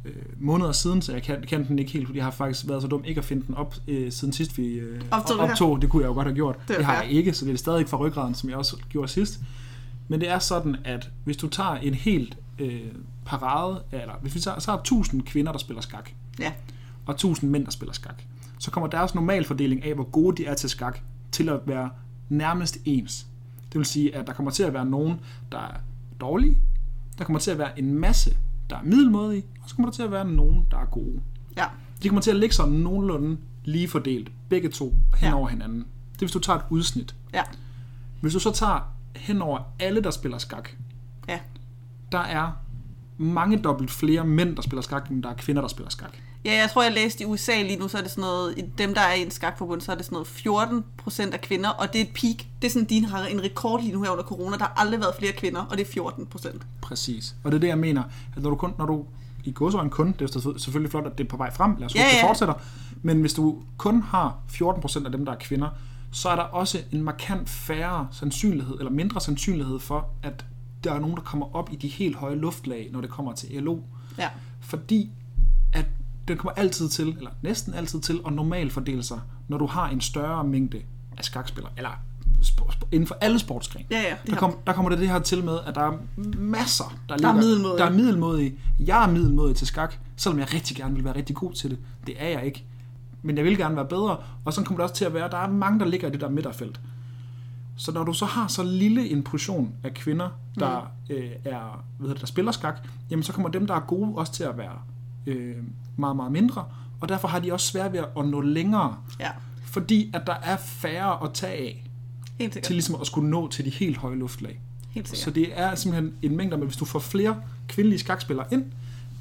øh, 0.05 0.13
måneder 0.39 0.73
siden, 0.73 1.03
så 1.03 1.13
jeg 1.13 1.23
kan, 1.23 1.45
kan 1.49 1.69
den 1.69 1.79
ikke 1.79 1.93
helt, 1.93 2.07
fordi 2.07 2.17
jeg 2.17 2.25
har 2.27 2.31
faktisk 2.31 2.69
været 2.69 2.83
så 2.83 2.89
dum 2.89 3.05
ikke 3.05 3.19
at 3.19 3.25
finde 3.25 3.47
den 3.47 3.55
op, 3.55 3.75
øh, 3.89 4.13
siden 4.13 4.33
sidst 4.33 4.59
vi 4.59 4.67
øh, 4.67 5.03
Optog 5.11 5.39
optog. 5.39 5.83
Det 5.83 5.91
kunne 5.91 6.03
jeg 6.03 6.09
jo 6.09 6.13
godt 6.15 6.27
have 6.27 6.35
gjort. 6.35 6.57
Det 6.69 6.77
Det, 6.77 6.85
har 6.85 7.03
jeg 7.03 7.11
ikke, 7.13 7.33
så 7.33 7.45
det 7.45 7.53
er 7.53 7.57
stadig 7.59 7.89
fra 7.89 7.97
ryggraden, 7.97 8.35
som 8.35 8.49
jeg 8.51 8.59
også 8.59 8.77
gjorde 8.89 9.09
sidst. 9.09 9.41
Men 10.09 10.21
det 10.21 10.29
er 10.29 10.39
sådan, 10.39 10.77
at 10.85 11.11
hvis 11.25 11.37
du 11.37 11.49
tager 11.49 11.75
en 11.75 11.95
helt 11.95 12.37
øh, 12.59 12.81
parade, 13.27 13.83
eller 13.93 14.13
hvis 14.23 14.35
vi 14.35 14.41
tager, 14.41 14.59
så 14.61 14.71
har 14.71 14.79
1000 14.79 15.23
kvinder, 15.23 15.53
der 15.53 15.59
spiller 15.59 15.81
skak, 15.83 16.11
Ja. 16.39 16.53
og 17.07 17.15
1000 17.15 17.51
mænd, 17.51 17.65
der 17.65 17.71
spiller 17.71 17.93
skak, 17.93 18.23
så 18.65 18.71
kommer 18.71 18.89
deres 18.89 19.15
normalfordeling 19.15 19.85
af, 19.85 19.95
hvor 19.95 20.05
gode 20.05 20.37
de 20.37 20.47
er 20.47 20.55
til 20.55 20.71
skak, 20.71 20.99
til 21.33 21.49
at 21.49 21.61
være 21.67 21.91
nærmest 22.29 22.79
ens. 22.85 23.27
Det 23.73 23.79
vil 23.79 23.85
sige, 23.85 24.17
at 24.17 24.27
der 24.27 24.33
kommer 24.33 24.51
til 24.51 24.63
at 24.63 24.73
være 24.75 24.85
nogen, 24.85 25.21
der 25.53 25.59
er 25.59 25.75
dårlige, 26.21 26.59
der 27.19 27.25
kommer 27.25 27.41
til 27.41 27.51
at 27.51 27.59
være 27.59 27.79
en 27.79 27.95
masse, 27.99 28.37
der 28.71 28.77
er 28.77 28.83
middelmådige, 28.83 29.45
og 29.63 29.69
så 29.69 29.75
kommer 29.75 29.91
der 29.91 29.95
til 29.97 30.03
at 30.03 30.11
være 30.11 30.25
nogen, 30.29 30.67
der 30.71 30.77
er 30.79 30.85
gode. 30.85 31.21
Ja. 31.57 31.65
De 32.03 32.09
kommer 32.09 32.23
til 32.23 32.31
at 32.31 32.37
ligge 32.37 32.55
sådan 32.55 32.73
nogenlunde 32.73 33.37
lige 33.65 33.89
fordelt, 33.89 34.33
begge 34.49 34.69
to 34.69 34.95
hen 35.17 35.29
Ja. 35.29 35.35
over 35.37 35.49
hinanden. 35.49 35.79
Det 35.79 36.15
er, 36.15 36.19
hvis 36.27 36.33
du 36.33 36.39
tager 36.39 36.59
et 36.59 36.65
udsnit. 36.71 37.15
Ja. 37.35 37.43
Hvis 38.21 38.33
du 38.33 38.39
så 38.41 38.53
tager 38.53 38.93
hen 39.17 39.43
over 39.43 39.59
alle, 39.81 40.01
der 40.03 40.11
spiller 40.11 40.39
skak, 40.39 40.69
Ja. 41.29 41.39
der 42.13 42.19
er 42.19 42.53
mange 43.19 43.59
dobbelt 43.59 43.91
flere 43.91 44.25
mænd, 44.27 44.57
der 44.57 44.63
spiller 44.63 44.83
skak, 44.83 45.11
end 45.11 45.23
der 45.23 45.29
er 45.31 45.35
kvinder, 45.35 45.63
der 45.63 45.69
spiller 45.69 45.91
skak. 45.91 46.17
Ja, 46.45 46.53
jeg 46.53 46.71
tror, 46.71 46.83
jeg 46.83 46.93
læste 46.93 47.23
i 47.23 47.27
USA 47.27 47.63
lige 47.63 47.77
nu, 47.77 47.89
så 47.89 47.99
er 47.99 48.03
det 48.03 48.11
sådan 48.11 48.23
noget, 48.23 48.59
i 48.59 48.65
dem, 48.79 48.95
der 48.95 49.01
er 49.01 49.15
i 49.15 49.23
en 49.23 49.31
skakforbund, 49.31 49.81
så 49.81 49.93
er 49.93 49.97
det 49.97 50.05
sådan 50.05 50.17
noget 50.17 50.29
14 50.29 50.85
procent 50.97 51.35
af 51.35 51.41
kvinder, 51.41 51.69
og 51.69 51.93
det 51.93 52.01
er 52.01 52.05
et 52.05 52.11
peak. 52.15 52.37
Det 52.63 52.69
er 52.69 52.73
sådan, 52.73 52.89
de 52.89 53.07
har 53.07 53.25
en 53.25 53.43
rekord 53.43 53.81
lige 53.81 53.93
nu 53.93 54.03
her 54.03 54.11
under 54.11 54.25
corona. 54.25 54.57
Der 54.57 54.65
har 54.65 54.75
aldrig 54.77 55.01
været 55.01 55.15
flere 55.19 55.33
kvinder, 55.33 55.61
og 55.61 55.79
det 55.79 55.87
er 55.87 55.93
14 55.93 56.27
procent. 56.27 56.63
Præcis. 56.83 57.35
Og 57.45 57.53
det 57.53 57.57
er 57.57 57.61
det, 57.61 57.69
jeg 57.69 57.79
mener, 57.79 58.03
at 58.37 58.43
når 58.43 58.51
du 58.51 58.57
kun, 58.57 58.75
når 58.79 58.87
du 58.87 59.05
i 59.45 59.53
godsøjne 59.53 59.91
kun, 59.91 60.15
det 60.19 60.37
er 60.37 60.59
selvfølgelig 60.59 60.91
flot, 60.91 61.07
at 61.07 61.19
det 61.19 61.25
er 61.25 61.29
på 61.29 61.37
vej 61.37 61.53
frem, 61.55 61.77
lad 61.79 61.87
os 61.87 61.95
Ja, 61.95 62.01
håbe, 62.01 62.13
det 62.13 62.21
fortsætter, 62.21 62.55
men 63.03 63.21
hvis 63.21 63.35
du 63.35 63.63
kun 63.77 64.03
har 64.03 64.39
14% 64.53 65.05
af 65.05 65.13
dem, 65.13 65.25
der 65.25 65.33
er 65.33 65.37
kvinder, 65.37 65.69
så 66.11 66.29
er 66.29 66.37
der 66.37 66.43
også 66.43 66.79
en 66.93 67.03
markant 67.03 67.49
færre 67.49 68.09
sandsynlighed, 68.13 68.79
eller 68.79 68.91
mindre 68.91 69.21
sandsynlighed 69.21 69.79
for, 69.79 70.09
at 70.23 70.45
der 70.85 70.93
er 70.93 70.99
nogen, 70.99 71.17
der 71.17 71.23
kommer 71.23 71.57
op 71.57 71.73
i 71.73 71.77
de 71.77 71.89
helt 71.89 72.17
høje 72.17 72.37
luftlag, 72.37 72.89
når 72.93 73.01
det 73.01 73.11
kommer 73.11 73.33
til 73.33 73.63
LO. 73.63 73.79
Ja. 74.19 74.29
Fordi 74.61 75.11
at 75.73 75.87
den 76.29 76.37
kommer 76.37 76.53
altid 76.53 76.89
til, 76.89 77.09
eller 77.09 77.31
næsten 77.43 77.75
altid 77.75 78.01
til, 78.01 78.21
at 78.27 78.33
normalt 78.33 78.73
fordele 78.73 79.03
sig, 79.03 79.21
når 79.49 79.59
du 79.59 79.67
har 79.67 79.89
en 79.89 80.01
større 80.01 80.45
mængde 80.45 80.83
af 81.19 81.25
skakspillere, 81.25 81.73
eller 81.77 81.91
inden 82.93 83.07
for 83.07 83.17
alle 83.21 83.39
sportsgrene. 83.39 83.87
Ja, 83.91 84.01
ja, 84.03 84.17
Der, 84.31 84.37
kom, 84.37 84.57
der 84.67 84.73
kommer 84.73 84.91
det 84.91 84.99
det 84.99 85.09
her 85.09 85.19
til 85.19 85.45
med, 85.45 85.59
at 85.67 85.75
der 85.75 85.81
er 85.81 85.93
masser, 86.39 86.85
der, 87.09 87.17
Der 87.17 87.29
er 87.29 87.33
ligger, 87.33 87.47
middelmådige. 87.47 87.79
der 87.79 87.91
er 87.91 87.91
middelmådige. 87.97 88.55
Jeg 88.81 89.05
er 89.05 89.11
middelmådig 89.11 89.57
til 89.57 89.67
skak, 89.67 89.95
selvom 90.17 90.39
jeg 90.39 90.55
rigtig 90.55 90.77
gerne 90.77 90.95
vil 90.95 91.05
være 91.05 91.17
rigtig 91.17 91.37
god 91.37 91.53
til 91.53 91.71
det. 91.71 91.79
Det 92.07 92.15
er 92.19 92.29
jeg 92.29 92.45
ikke. 92.47 92.65
Men 93.23 93.37
jeg 93.37 93.45
vil 93.45 93.57
gerne 93.57 93.77
være 93.77 93.85
bedre, 93.85 94.17
og 94.45 94.53
så 94.53 94.63
kommer 94.63 94.79
det 94.79 94.83
også 94.83 94.95
til 94.95 95.05
at 95.05 95.15
være, 95.15 95.25
at 95.25 95.33
der 95.33 95.39
er 95.39 95.51
mange, 95.51 95.81
der 95.81 95.87
ligger 95.87 96.09
i 96.09 96.11
det 96.11 96.21
der 96.21 96.29
midterfelt. 96.29 96.81
Så 97.77 97.93
når 97.93 98.05
du 98.05 98.13
så 98.13 98.25
har 98.25 98.49
så 98.49 98.63
lille 98.63 99.09
en 99.11 99.23
portion 99.23 99.73
af 99.85 99.95
kvinder, 99.95 100.29
der, 100.59 100.93
mm. 101.09 101.15
øh, 101.15 101.31
er, 101.45 101.85
hvad 101.99 102.01
hedder 102.01 102.15
det, 102.15 102.21
der 102.21 102.27
spiller 102.27 102.53
skak, 102.53 102.87
jamen 103.11 103.23
så 103.23 103.33
kommer 103.33 103.49
dem, 103.49 103.67
der 103.67 103.75
er 103.75 103.81
gode, 103.81 104.15
også 104.17 104.33
til 104.33 104.45
at 104.45 104.59
være 104.59 104.79
øh, 105.27 105.57
meget, 105.97 106.17
meget 106.17 106.33
mindre. 106.33 106.65
Og 107.01 107.09
derfor 107.09 107.29
har 107.29 107.39
de 107.39 107.53
også 107.53 107.67
svært 107.67 107.93
ved 107.93 108.01
at 108.19 108.27
nå 108.29 108.41
længere, 108.41 108.97
Ja, 109.21 109.31
fordi 109.65 110.11
at 110.15 110.23
der 110.27 110.35
er 110.43 110.57
færre 110.57 111.25
at 111.25 111.33
tage 111.35 111.53
af, 111.53 111.85
helt 112.39 112.55
sikkert. 112.55 112.67
til 112.67 112.75
ligesom 112.75 112.97
at 113.01 113.07
skulle 113.07 113.31
nå 113.31 113.49
til 113.49 113.65
de 113.65 113.71
helt 113.71 113.97
høje 113.97 114.17
luftlag. 114.17 114.61
Helt 114.91 115.09
sikkert. 115.09 115.25
Så 115.25 115.31
det 115.31 115.61
er 115.61 115.75
simpelthen 115.75 116.15
en 116.23 116.37
mængde, 116.37 116.57
men 116.57 116.67
hvis 116.67 116.77
du 116.77 116.85
får 116.85 116.99
flere 116.99 117.37
kvindelige 117.69 117.99
skakspillere 117.99 118.47
ind, 118.53 118.65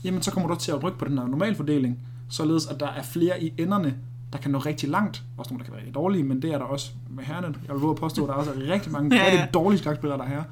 jamen 0.03 0.21
så 0.21 0.31
kommer 0.31 0.49
du 0.49 0.55
til 0.55 0.71
at 0.71 0.83
rykke 0.83 0.97
på 0.97 1.05
den 1.05 1.17
her 1.17 1.27
normalfordeling, 1.27 1.99
således 2.29 2.65
at 2.67 2.79
der 2.79 2.87
er 2.87 3.03
flere 3.03 3.43
i 3.43 3.53
enderne, 3.57 3.95
der 4.33 4.39
kan 4.39 4.51
nå 4.51 4.57
rigtig 4.57 4.89
langt. 4.89 5.23
Også 5.37 5.53
nogle, 5.53 5.59
der 5.59 5.65
kan 5.65 5.71
være 5.73 5.79
rigtig 5.81 5.95
dårlige, 5.95 6.23
men 6.23 6.41
det 6.41 6.53
er 6.53 6.57
der 6.57 6.65
også 6.65 6.91
med 7.09 7.23
herrerne. 7.23 7.47
Jeg 7.67 7.73
vil 7.75 7.81
våge 7.81 7.91
at 7.91 7.97
påstå, 7.99 8.23
at 8.23 8.27
der 8.29 8.33
også 8.33 8.51
er 8.51 8.73
rigtig 8.73 8.91
mange 8.91 9.15
ja, 9.15 9.23
ja. 9.23 9.31
rigtig 9.31 9.53
dårlige 9.53 9.79
skakspillere, 9.79 10.17
der 10.17 10.23
er 10.25 10.29
her. 10.29 10.43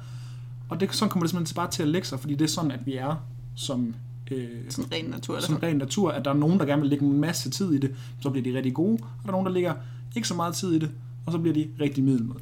Og 0.68 0.80
det, 0.80 0.94
sådan 0.94 1.10
kommer 1.10 1.24
det 1.24 1.30
simpelthen 1.30 1.54
bare 1.54 1.70
til 1.70 1.82
at 1.82 1.88
lægge 1.88 2.08
sig, 2.08 2.20
fordi 2.20 2.34
det 2.34 2.44
er 2.44 2.48
sådan, 2.48 2.70
at 2.70 2.86
vi 2.86 2.96
er 2.96 3.14
som, 3.54 3.94
øh, 4.34 4.48
Sådan 4.68 4.92
ren 4.92 5.04
natur. 5.04 5.36
Eller 5.36 5.48
sådan. 5.48 5.62
ren 5.62 5.76
natur, 5.76 6.10
at 6.10 6.24
der 6.24 6.30
er 6.30 6.34
nogen, 6.34 6.58
der 6.58 6.66
gerne 6.66 6.82
vil 6.82 6.90
lægge 6.90 7.04
en 7.06 7.20
masse 7.20 7.50
tid 7.50 7.72
i 7.72 7.78
det, 7.78 7.94
så 8.20 8.30
bliver 8.30 8.44
de 8.44 8.56
rigtig 8.56 8.74
gode, 8.74 8.98
og 9.02 9.22
der 9.22 9.28
er 9.28 9.32
nogen, 9.32 9.46
der 9.46 9.52
lægger 9.52 9.74
ikke 10.16 10.28
så 10.28 10.34
meget 10.34 10.54
tid 10.54 10.72
i 10.72 10.78
det, 10.78 10.90
og 11.26 11.32
så 11.32 11.38
bliver 11.38 11.54
de 11.54 11.68
rigtig 11.80 12.04
middelmåde. 12.04 12.40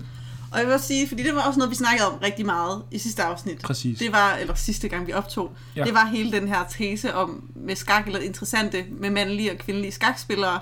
Og 0.53 0.59
jeg 0.59 0.67
vil 0.67 0.75
også 0.75 0.87
sige, 0.87 1.09
fordi 1.09 1.23
det 1.23 1.35
var 1.35 1.43
også 1.43 1.59
noget, 1.59 1.71
vi 1.71 1.77
snakkede 1.77 2.09
om 2.09 2.19
rigtig 2.23 2.47
meget 2.47 2.83
i 2.91 2.99
sidste 2.99 3.23
afsnit. 3.23 3.59
Præcis. 3.63 3.99
Det 3.99 4.13
var, 4.13 4.35
eller 4.35 4.55
sidste 4.55 4.89
gang 4.89 5.07
vi 5.07 5.13
optog, 5.13 5.53
ja. 5.77 5.85
det 5.85 5.95
var 5.95 6.07
hele 6.07 6.33
den 6.33 6.49
her 6.49 6.65
tese 6.71 7.15
om 7.15 7.51
med 7.55 7.77
skak, 7.77 8.07
eller 8.07 8.21
interessante 8.21 8.85
med 8.91 9.11
mandlige 9.11 9.53
og 9.53 9.59
kvindelige 9.59 9.93
skakspillere. 9.93 10.61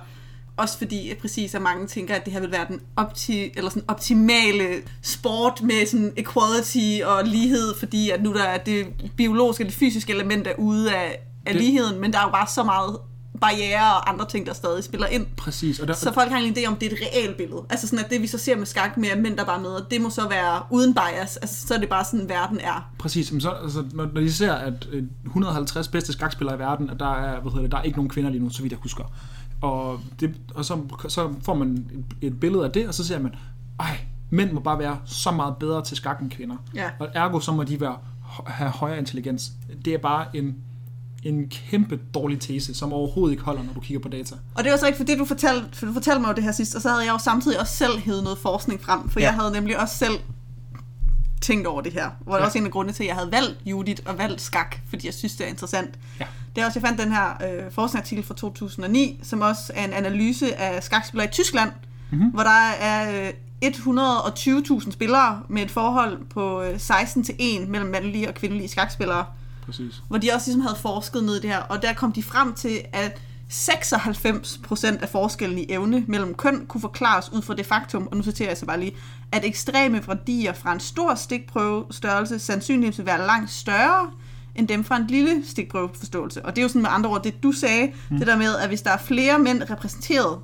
Også 0.59 0.79
fordi 0.79 1.11
at 1.11 1.17
præcis 1.19 1.55
at 1.55 1.63
mange 1.63 1.87
tænker, 1.87 2.15
at 2.15 2.25
det 2.25 2.33
her 2.33 2.41
vil 2.41 2.53
være 2.53 2.67
den 2.69 2.81
opti, 2.97 3.51
eller 3.57 3.71
sådan 3.71 3.83
optimale 3.89 4.65
sport 5.03 5.63
med 5.63 5.87
sådan 5.87 6.13
equality 6.17 7.01
og 7.05 7.25
lighed, 7.25 7.75
fordi 7.79 8.11
at 8.11 8.23
nu 8.23 8.33
der 8.35 8.43
er 8.45 8.59
det 8.59 8.87
biologiske 9.17 9.65
og 9.65 9.67
det 9.67 9.75
fysiske 9.75 10.13
element 10.13 10.47
er 10.47 10.53
ude 10.59 10.95
af, 10.95 11.21
af 11.47 11.53
Det- 11.55 11.63
ligheden, 11.63 12.01
men 12.01 12.13
der 12.13 12.19
er 12.19 12.23
jo 12.23 12.31
bare 12.31 12.47
så 12.55 12.63
meget 12.65 12.97
barriere 13.41 13.95
og 13.95 14.11
andre 14.11 14.27
ting, 14.29 14.47
der 14.47 14.53
stadig 14.53 14.85
spiller 14.85 15.07
ind. 15.07 15.27
Præcis, 15.37 15.81
og 15.81 15.89
der, 15.89 15.95
Så 15.95 16.13
folk 16.13 16.31
har 16.31 16.39
en 16.39 16.57
idé 16.57 16.67
om, 16.67 16.77
det 16.77 16.93
er 16.93 16.97
et 16.97 16.99
realt 17.03 17.37
billede. 17.37 17.63
Altså 17.71 17.87
sådan, 17.89 18.05
at 18.05 18.11
det 18.11 18.23
vi 18.23 18.27
så 18.27 18.39
ser 18.39 18.57
med 18.57 18.67
skak 18.67 18.97
med 18.97 19.09
at 19.09 19.19
mænd, 19.19 19.37
der 19.37 19.45
bare 19.45 19.61
med, 19.61 19.71
det 19.91 20.01
må 20.01 20.11
så 20.11 20.29
være 20.29 20.63
uden 20.71 20.95
bias. 20.95 21.37
Altså, 21.37 21.67
så 21.67 21.75
er 21.75 21.79
det 21.79 21.89
bare 21.89 22.05
sådan, 22.05 22.29
verden 22.29 22.61
er. 22.61 22.91
Præcis, 22.99 23.33
men 23.33 23.41
så, 23.41 23.51
altså, 23.51 23.85
når, 23.93 24.09
når 24.15 24.21
de 24.21 24.33
ser, 24.33 24.53
at 24.55 24.89
øh, 24.93 25.03
150 25.27 25.89
bedste 25.89 26.13
skakspillere 26.13 26.57
i 26.57 26.59
verden, 26.59 26.91
at 26.91 27.01
der 27.01 27.13
er, 27.15 27.41
hvad 27.41 27.51
hedder 27.53 27.63
det, 27.63 27.73
der 27.73 27.79
er 27.79 27.83
ikke 27.83 27.99
nogen 27.99 28.11
kvinder 28.11 28.31
lige 28.31 28.43
nu, 28.43 28.51
så 28.51 28.63
vidt 28.63 28.73
jeg 28.73 28.79
husker. 28.83 29.05
Og, 29.61 30.01
det, 30.21 30.35
og 30.55 30.65
så, 30.65 30.79
så 31.09 31.35
får 31.43 31.55
man 31.55 31.87
et, 32.21 32.41
billede 32.41 32.65
af 32.65 32.71
det, 32.73 32.89
og 32.89 32.95
så 32.95 33.05
ser 33.07 33.19
man, 33.19 33.35
ej, 33.81 33.99
mænd 34.31 34.53
må 34.53 34.61
bare 34.61 34.79
være 34.79 34.99
så 35.05 35.31
meget 35.31 35.57
bedre 35.57 35.85
til 35.85 35.97
skak 35.97 36.21
end 36.21 36.31
kvinder. 36.31 36.57
Ja. 36.75 36.91
Og 36.99 37.09
ergo 37.15 37.41
så 37.41 37.53
må 37.53 37.63
de 37.65 37.81
være, 37.81 37.97
have 38.47 38.71
højere 38.71 38.99
intelligens. 38.99 39.53
Det 39.85 39.95
er 39.95 39.99
bare 39.99 40.37
en, 40.37 40.57
en 41.23 41.49
kæmpe 41.49 42.01
dårlig 42.15 42.41
tese, 42.41 42.75
som 42.75 42.93
overhovedet 42.93 43.33
ikke 43.33 43.45
holder, 43.45 43.63
når 43.63 43.73
du 43.73 43.81
kigger 43.81 44.01
på 44.03 44.09
data. 44.09 44.35
Og 44.55 44.65
det 44.65 44.73
var 44.73 44.79
så 44.79 44.87
ikke 44.87 44.97
for 44.97 45.05
det, 45.05 45.19
du 45.19 45.25
fortalte, 45.25 45.69
for 45.73 45.87
du 45.87 45.93
fortalte 45.93 46.21
mig 46.21 46.29
jo 46.29 46.35
det 46.35 46.45
her 46.45 46.53
sidst, 46.53 46.75
og 46.75 46.83
så 46.83 46.89
havde 46.89 47.05
jeg 47.05 47.13
jo 47.13 47.19
samtidig 47.19 47.61
også 47.61 47.77
selv 47.77 47.99
hævet 47.99 48.23
noget 48.23 48.39
forskning 48.39 48.81
frem, 48.83 49.09
for 49.09 49.21
Ja. 49.21 49.27
jeg 49.27 49.35
havde 49.35 49.53
nemlig 49.53 49.81
også 49.81 49.97
selv 49.97 50.15
tænkt 51.41 51.67
over 51.67 51.81
det 51.81 51.93
her. 51.93 52.11
Hvor 52.21 52.33
det 52.35 52.41
Ja. 52.41 52.47
også 52.47 52.59
en 52.59 52.65
af 52.65 52.71
grundene 52.71 52.93
til, 52.93 53.03
at 53.03 53.07
jeg 53.09 53.17
havde 53.17 53.33
valgt 53.33 53.59
Judith 53.67 54.03
og 54.07 54.19
valgt 54.19 54.41
skak, 54.41 54.77
fordi 54.89 55.07
jeg 55.07 55.15
synes, 55.15 55.37
det 55.37 55.47
er 55.47 55.51
interessant. 55.51 55.99
Ja. 56.21 56.27
Det 56.59 56.63
er 56.63 56.67
også, 56.67 56.81
jeg 56.81 56.89
fandt 56.89 57.01
den 57.03 57.13
her 57.13 57.29
øh, 57.31 57.73
forskningsartikel 57.73 58.25
fra 58.25 58.35
2009, 58.35 59.21
som 59.23 59.41
også 59.41 59.73
er 59.75 59.85
en 59.85 59.93
analyse 59.93 60.57
af 60.57 60.83
skakspillere 60.83 61.27
i 61.29 61.31
Tyskland, 61.31 61.71
Mhm. 62.11 62.19
mm-hmm. 62.21 62.31
hvor 62.35 62.43
der 62.43 62.71
er 62.81 63.29
øh, 63.29 63.33
120.000 63.65 64.91
spillere 64.91 65.41
med 65.49 65.63
et 65.63 65.71
forhold 65.71 66.19
på 66.31 66.63
øh, 66.63 66.81
16 66.81 67.25
til 67.25 67.35
1 67.39 67.69
mellem 67.69 67.91
mandlige 67.91 68.29
og 68.29 68.35
kvindelige 68.35 68.69
skakspillere, 68.69 69.25
Præcis. 69.67 70.03
hvor 70.09 70.19
de 70.19 70.31
også 70.35 70.47
ligesom 70.47 70.61
havde 70.61 70.77
forsket 70.83 71.25
ned 71.25 71.37
i 71.37 71.41
det 71.41 71.51
her, 71.51 71.59
og 71.59 71.83
der 71.83 71.93
kom 71.93 72.13
de 72.13 72.23
frem 72.23 72.55
til, 72.55 72.79
at 72.93 73.21
96% 73.51 75.03
af 75.03 75.09
forskellen 75.09 75.59
i 75.59 75.67
evne 75.69 76.05
mellem 76.07 76.35
køn 76.35 76.67
kunne 76.69 76.81
forklares 76.81 77.33
ud 77.33 77.43
fra 77.43 77.55
det 77.55 77.67
faktum, 77.67 78.09
og 78.11 78.17
nu 78.17 78.23
citerer 78.23 78.49
jeg 78.49 78.57
så 78.57 78.67
bare 78.67 78.81
lige, 78.81 78.93
at 79.33 79.45
ekstreme 79.45 80.03
værdier 80.09 80.53
fra 80.53 80.73
en 80.73 80.81
stor 80.81 81.15
stikprøvestørrelse 81.15 82.39
sandsynligvis 82.39 82.99
vil 82.99 83.07
være 83.07 83.27
langt 83.27 83.51
større 83.51 84.11
end 84.59 84.69
dem 84.69 84.85
fra 84.85 84.97
en 84.97 85.07
lille 85.07 85.43
stikprøveforståelse. 85.47 86.45
Og 86.45 86.57
det 86.57 86.63
er 86.63 86.63
jo 86.63 86.69
sådan 86.69 86.83
med 86.83 86.91
andre 86.93 87.11
ord, 87.11 87.23
det 87.25 87.43
du 87.43 87.53
sagde, 87.53 87.93
mm. 88.11 88.19
det 88.19 88.27
der 88.27 88.37
med, 88.37 88.57
at 88.57 88.69
hvis 88.69 88.83
der 88.83 88.91
er 88.91 88.99
flere 88.99 89.39
mænd 89.39 89.63
repræsenteret 89.71 90.39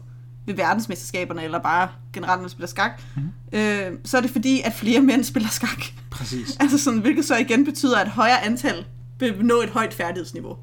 ved 0.46 0.54
verdensmesterskaberne, 0.54 1.44
eller 1.44 1.58
bare 1.58 1.88
generelt, 2.12 2.38
når 2.38 2.42
man 2.42 2.50
spiller 2.50 2.68
skak, 2.68 3.02
mm. 3.16 3.58
øh, 3.58 3.92
så 4.04 4.16
er 4.16 4.20
det 4.20 4.30
fordi, 4.30 4.60
at 4.64 4.72
flere 4.72 5.00
mænd 5.00 5.24
spiller 5.24 5.48
skak. 5.48 5.82
Præcis. 6.10 6.56
Altså 6.60 6.78
sådan, 6.78 7.00
hvilket 7.00 7.24
så 7.24 7.36
igen 7.36 7.64
betyder, 7.64 7.98
at 7.98 8.06
et 8.06 8.12
højere 8.12 8.44
antal 8.44 8.84
vil 9.18 9.44
nå 9.44 9.60
et 9.62 9.68
højt 9.70 9.94
færdighedsniveau. 9.94 10.56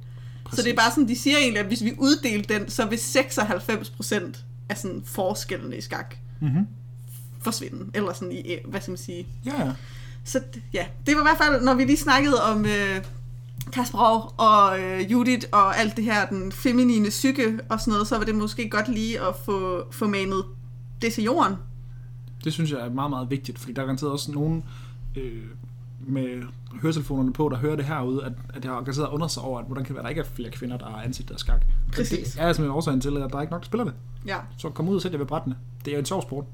Præcis. 0.45 0.59
Så 0.59 0.63
det 0.63 0.71
er 0.71 0.75
bare 0.75 0.91
sådan, 0.91 1.07
de 1.07 1.15
siger 1.19 1.37
egentlig, 1.37 1.59
at 1.59 1.65
hvis 1.65 1.83
vi 1.83 1.93
uddelte 1.97 2.53
den, 2.53 2.69
så 2.69 2.85
vil 2.85 2.97
96% 2.97 4.37
af 4.69 4.77
sådan 4.77 5.01
forskellene 5.05 5.77
i 5.77 5.81
skak 5.81 6.15
Mm-hmm. 6.41 6.67
forsvinde. 7.41 7.85
Eller 7.93 8.13
sådan 8.13 8.31
i, 8.31 8.55
hvad 8.65 8.81
skal 8.81 8.91
man 8.91 8.97
sige. 8.97 9.27
Ja, 9.45 9.65
ja. 9.65 9.71
Så 10.23 10.41
ja, 10.73 10.85
det 11.05 11.15
var 11.15 11.21
i 11.21 11.23
hvert 11.23 11.37
fald, 11.37 11.63
når 11.63 11.73
vi 11.73 11.83
lige 11.83 11.97
snakkede 11.97 12.43
om 12.43 12.65
øh, 12.65 13.01
Kasparov 13.73 14.33
og 14.37 14.79
øh, 14.79 15.11
Judith 15.11 15.47
og 15.51 15.77
alt 15.77 15.95
det 15.97 16.03
her, 16.03 16.25
den 16.27 16.51
feminine 16.51 17.09
psyke 17.09 17.59
og 17.69 17.79
sådan 17.79 17.91
noget, 17.91 18.07
så 18.07 18.17
var 18.17 18.23
det 18.25 18.35
måske 18.35 18.69
godt 18.69 18.87
lige 18.87 19.19
at 19.21 19.35
få, 19.45 19.83
få 19.91 20.07
manet 20.07 20.43
det 21.01 21.13
til 21.13 21.23
jorden. 21.23 21.53
Det 22.43 22.53
synes 22.53 22.71
jeg 22.71 22.79
er 22.79 22.89
meget, 22.89 23.09
meget 23.09 23.29
vigtigt, 23.29 23.59
fordi 23.59 23.73
der 23.73 23.81
er 23.81 23.85
garanteret 23.85 24.11
også 24.11 24.31
nogen 24.31 24.63
øh, 25.15 25.41
med 26.07 26.43
høretelefonerne 26.81 27.33
på, 27.33 27.49
der 27.49 27.57
hører 27.57 27.75
det 27.75 27.85
herude, 27.85 28.25
at, 28.25 28.31
at 28.53 28.63
jeg 28.65 28.71
har 28.71 28.79
garanteret 28.79 29.07
undret 29.09 29.31
sig 29.31 29.43
over, 29.43 29.59
at 29.59 29.65
hvordan 29.65 29.83
kan 29.85 29.95
det 29.95 29.95
være, 29.95 30.01
at 30.01 30.03
der 30.03 30.09
ikke 30.09 30.21
er 30.21 30.35
flere 30.35 30.49
kvinder, 30.51 30.77
der 30.77 30.85
har 30.85 31.01
ansigt 31.01 31.31
af 31.31 31.39
skak. 31.39 31.61
Præcis. 31.93 32.31
Det 32.33 32.41
er 32.41 32.53
simpelthen 32.53 32.69
årsagen 32.77 33.01
til, 33.01 33.17
at 33.17 33.29
der 33.31 33.37
er 33.37 33.41
ikke 33.41 33.51
nok, 33.51 33.61
der 33.61 33.65
spiller 33.65 33.83
det. 33.83 33.93
Ja, 34.25 34.37
Så 34.57 34.69
kom 34.69 34.89
ud 34.89 34.95
og 34.95 35.01
sæt 35.01 35.11
jer 35.11 35.17
ved 35.17 35.25
brættene. 35.25 35.55
Det 35.85 35.91
er 35.91 35.95
jo 35.95 35.99
en 35.99 36.05
sjov 36.05 36.21
sport. 36.21 36.45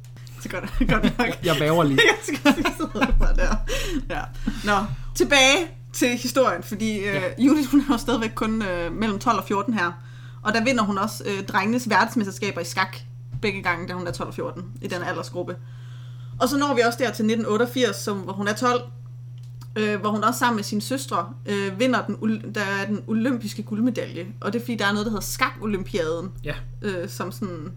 så 0.42 0.50
godt, 0.50 0.64
godt 0.94 1.18
nok. 1.20 1.28
Jeg 1.46 1.56
væver 1.60 1.84
lige. 1.84 2.00
Jeg 2.28 2.36
skal 2.38 2.54
sidde 2.78 3.14
bare 3.20 3.36
der. 3.36 3.56
Ja. 4.10 4.22
Nå, 4.66 4.86
tilbage 5.16 5.58
til 5.98 6.18
historien, 6.18 6.64
fordi 6.64 6.98
øh, 6.98 7.04
Ja. 7.06 7.22
Judith, 7.40 7.72
hun 7.72 7.80
er 7.80 7.86
jo 7.90 7.98
stadigvæk 7.98 8.32
kun 8.36 8.62
øh, 8.62 8.94
mellem 8.96 9.20
12 9.20 9.38
og 9.38 9.44
14 9.48 9.74
her. 9.74 9.92
Og 10.42 10.54
der 10.54 10.64
vinder 10.64 10.84
hun 10.84 10.98
også 10.98 11.24
øh, 11.28 11.44
drengenes 11.46 11.90
verdensmesterskaber 11.90 12.62
i 12.62 12.66
skak 12.66 12.98
begge 13.42 13.62
gange, 13.64 13.88
da 13.88 13.94
hun 13.94 14.08
er 14.08 14.12
12 14.12 14.28
og 14.28 14.34
14 14.36 14.64
i 14.82 14.88
den 14.88 15.04
aldersgruppe. 15.04 15.56
Og 16.40 16.50
så 16.50 16.58
når 16.58 16.76
vi 16.76 16.82
også 16.82 16.98
der 17.00 17.06
til 17.06 17.24
1988, 17.26 17.96
som, 17.96 18.18
hvor 18.18 18.34
hun 18.34 18.48
er 18.48 18.54
12, 18.54 18.82
øh, 19.76 20.00
hvor 20.00 20.10
hun 20.10 20.24
også 20.24 20.40
sammen 20.40 20.56
med 20.56 20.64
sine 20.64 20.82
søstre 20.82 21.30
øh, 21.46 21.80
vinder 21.80 22.06
den, 22.06 22.42
der 22.56 22.62
er 22.62 22.86
den 22.86 23.04
olympiske 23.08 23.64
guldmedalje. 23.64 24.26
Og 24.42 24.54
det 24.54 24.60
er 24.60 24.64
fordi, 24.64 24.76
der 24.76 24.86
er 24.86 24.92
noget, 24.92 25.06
der 25.06 25.12
hedder 25.12 25.24
skak-olympiaden, 25.26 26.32
Ja. 26.44 26.54
øh, 26.82 27.10
som 27.10 27.32
sådan, 27.32 27.72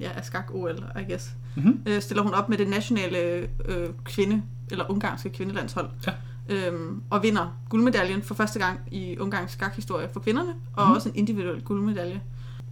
ja, 0.00 0.10
er 0.14 0.22
skak-OL, 0.22 0.84
I 1.00 1.10
guess. 1.10 1.30
Mm-hmm. 1.56 1.80
Øh, 1.86 2.02
stiller 2.02 2.22
hun 2.22 2.34
op 2.34 2.48
med 2.48 2.58
det 2.58 2.68
nationale 2.68 3.18
øh, 3.64 3.88
kvinde, 4.04 4.42
eller 4.70 4.90
ungarske 4.90 5.30
kvindelandshold. 5.30 5.88
Ja. 6.06 6.12
Øhm, 6.50 7.02
og 7.10 7.22
vinder 7.22 7.56
guldmedaljen 7.68 8.22
for 8.22 8.34
første 8.34 8.58
gang 8.58 8.80
i 8.90 9.18
Ungarns 9.18 9.52
skakhistorie 9.52 10.08
for 10.12 10.20
kvinderne, 10.20 10.54
og 10.76 10.86
Mhm. 10.86 10.94
også 10.96 11.08
en 11.08 11.14
individuel 11.16 11.62
guldmedalje. 11.62 12.20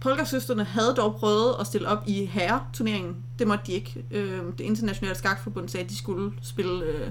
Polka-søsterne 0.01 0.63
havde 0.63 0.93
dog 0.97 1.15
prøvet 1.15 1.55
at 1.59 1.67
stille 1.67 1.87
op 1.87 2.03
i 2.07 2.25
herreturneringen. 2.25 3.15
Det 3.39 3.47
måtte 3.47 3.63
de 3.67 3.71
ikke. 3.71 4.03
Øh, 4.11 4.39
det 4.57 4.59
internationale 4.59 5.15
skakforbund 5.17 5.69
sagde, 5.69 5.83
at 5.83 5.89
de 5.89 5.97
skulle 5.97 6.31
spille 6.41 6.83
øh, 6.85 7.07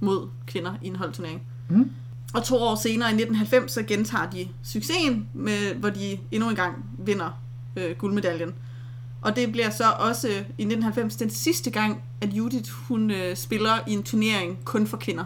mod 0.00 0.28
kvinder 0.46 0.74
i 0.82 0.86
en 0.86 0.96
holdturnering. 0.96 1.42
Mm. 1.68 1.90
Og 2.34 2.44
to 2.44 2.56
år 2.56 2.74
senere, 2.74 3.08
i 3.08 3.14
1990, 3.14 3.72
så 3.72 3.82
gentager 3.82 4.30
de 4.30 4.48
succesen, 4.62 5.28
med, 5.34 5.74
hvor 5.74 5.90
de 5.90 6.18
endnu 6.30 6.48
en 6.50 6.56
gang 6.56 6.84
vinder 6.98 7.40
øh, 7.76 7.96
guldmedaljen. 7.98 8.54
Og 9.22 9.36
det 9.36 9.52
bliver 9.52 9.70
så 9.70 9.84
også 9.98 10.28
i 10.28 10.32
1990 10.32 11.16
den 11.16 11.30
sidste 11.30 11.70
gang, 11.70 12.02
at 12.20 12.32
Judith 12.32 12.70
hun 12.88 13.10
øh, 13.10 13.36
spiller 13.36 13.72
i 13.86 13.92
en 13.92 14.02
turnering 14.02 14.58
kun 14.64 14.86
for 14.86 14.96
kvinder. 14.96 15.24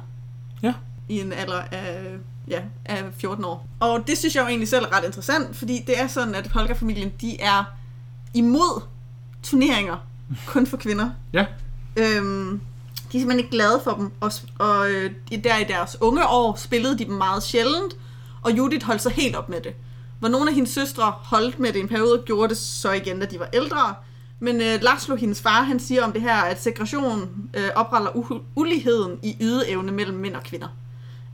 Ja. 0.63 0.75
I 1.09 1.21
en 1.21 1.33
alder 1.33 1.61
af, 1.71 2.17
ja, 2.49 2.61
af 2.85 3.05
14 3.19 3.45
år. 3.45 3.67
Og 3.81 4.07
det 4.07 4.19
synes 4.19 4.35
jeg 4.35 4.43
jo 4.43 4.47
egentlig 4.49 4.69
selv 4.69 4.85
er 4.85 4.97
ret 4.97 5.05
interessant, 5.05 5.57
fordi 5.57 5.85
det 5.87 6.01
er 6.01 6.07
sådan, 6.07 6.35
at 6.35 6.49
Polka-familien, 6.53 7.13
de 7.21 7.41
er 7.41 7.65
imod 8.35 8.83
turneringer 9.43 9.97
kun 10.47 10.67
for 10.67 10.77
kvinder. 10.77 11.11
Ja. 11.33 11.47
Øhm, 11.97 12.61
de 13.13 13.17
er 13.17 13.21
simpelthen 13.21 13.39
ikke 13.39 13.51
glade 13.51 13.81
for 13.85 13.91
dem, 13.91 14.13
og, 14.21 14.33
og 14.59 14.91
øh, 14.91 15.13
der 15.45 15.59
i 15.59 15.65
deres 15.65 15.97
unge 16.01 16.27
år 16.29 16.55
spillede 16.57 16.99
de 16.99 17.05
dem 17.05 17.15
meget 17.15 17.43
sjældent, 17.43 17.95
og 18.43 18.57
Judith 18.57 18.87
holdt 18.87 19.03
sig 19.03 19.13
helt 19.13 19.37
op 19.37 19.49
med 19.49 19.61
det. 19.61 19.75
hvor 20.19 20.29
nogle 20.29 20.51
af 20.51 20.55
hendes 20.55 20.71
søstre 20.71 21.13
holdt 21.17 21.59
med 21.59 21.73
det 21.73 21.81
en 21.81 21.89
periode, 21.89 22.23
gjorde 22.27 22.49
det 22.49 22.57
så 22.57 22.93
igen, 22.93 23.21
da 23.21 23.27
de 23.27 23.39
var 23.39 23.49
ældre. 23.53 23.95
Men 24.41 24.57
øh, 24.57 24.83
Laszlo, 24.83 25.17
hendes 25.17 25.43
far, 25.43 25.63
han 25.63 25.81
siger 25.81 26.05
om 26.05 26.13
det 26.13 26.23
her, 26.23 26.35
at 26.37 26.63
segregation 26.63 27.49
øh, 27.55 27.69
opretter 27.75 28.11
u- 28.11 28.43
uligheden 28.57 29.19
i 29.23 29.37
ydeevne 29.41 29.93
mellem 29.93 30.19
mænd 30.19 30.35
og 30.35 30.43
kvinder. 30.43 30.69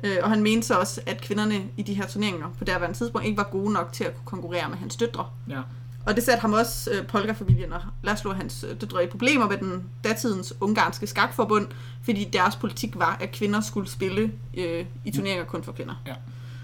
Øh, 0.05 0.17
og 0.23 0.31
han 0.31 0.43
mente 0.43 0.67
så 0.67 0.75
også, 0.75 1.01
at 1.07 1.21
kvinderne 1.21 1.63
i 1.77 1.83
de 1.83 1.95
her 1.95 2.07
turneringer 2.07 2.47
på 2.59 2.65
derværende 2.65 2.99
tidspunkt 2.99 3.27
ikke 3.27 3.37
var 3.37 3.49
gode 3.53 3.73
nok 3.73 3.93
til 3.93 4.05
at 4.05 4.15
kunne 4.15 4.27
konkurrere 4.27 4.69
med 4.69 4.77
hans 4.77 4.97
døtre. 4.97 5.27
Ja. 5.49 5.61
Og 6.07 6.17
det 6.17 6.25
satte 6.25 6.41
ham 6.41 6.53
også, 6.53 6.91
øh, 6.91 7.07
Polka-familien 7.07 7.73
og 7.73 7.81
Laszlo 8.03 8.31
og 8.31 8.37
hans 8.37 8.65
øh, 8.71 8.81
døtre, 8.81 9.05
i 9.05 9.07
problemer 9.07 9.49
med 9.49 9.59
den 9.59 9.85
datidens 10.05 10.55
ungarske 10.61 11.07
skakforbund, 11.07 11.67
fordi 12.05 12.25
deres 12.33 12.57
politik 12.57 12.99
var, 12.99 13.17
at 13.21 13.33
kvinder 13.33 13.61
skulle 13.61 13.91
spille 13.91 14.33
øh, 14.57 14.87
i 15.05 15.11
turneringer 15.11 15.45
kun 15.45 15.63
for 15.65 15.73
kvinder. 15.73 15.95
Ja. 16.07 16.15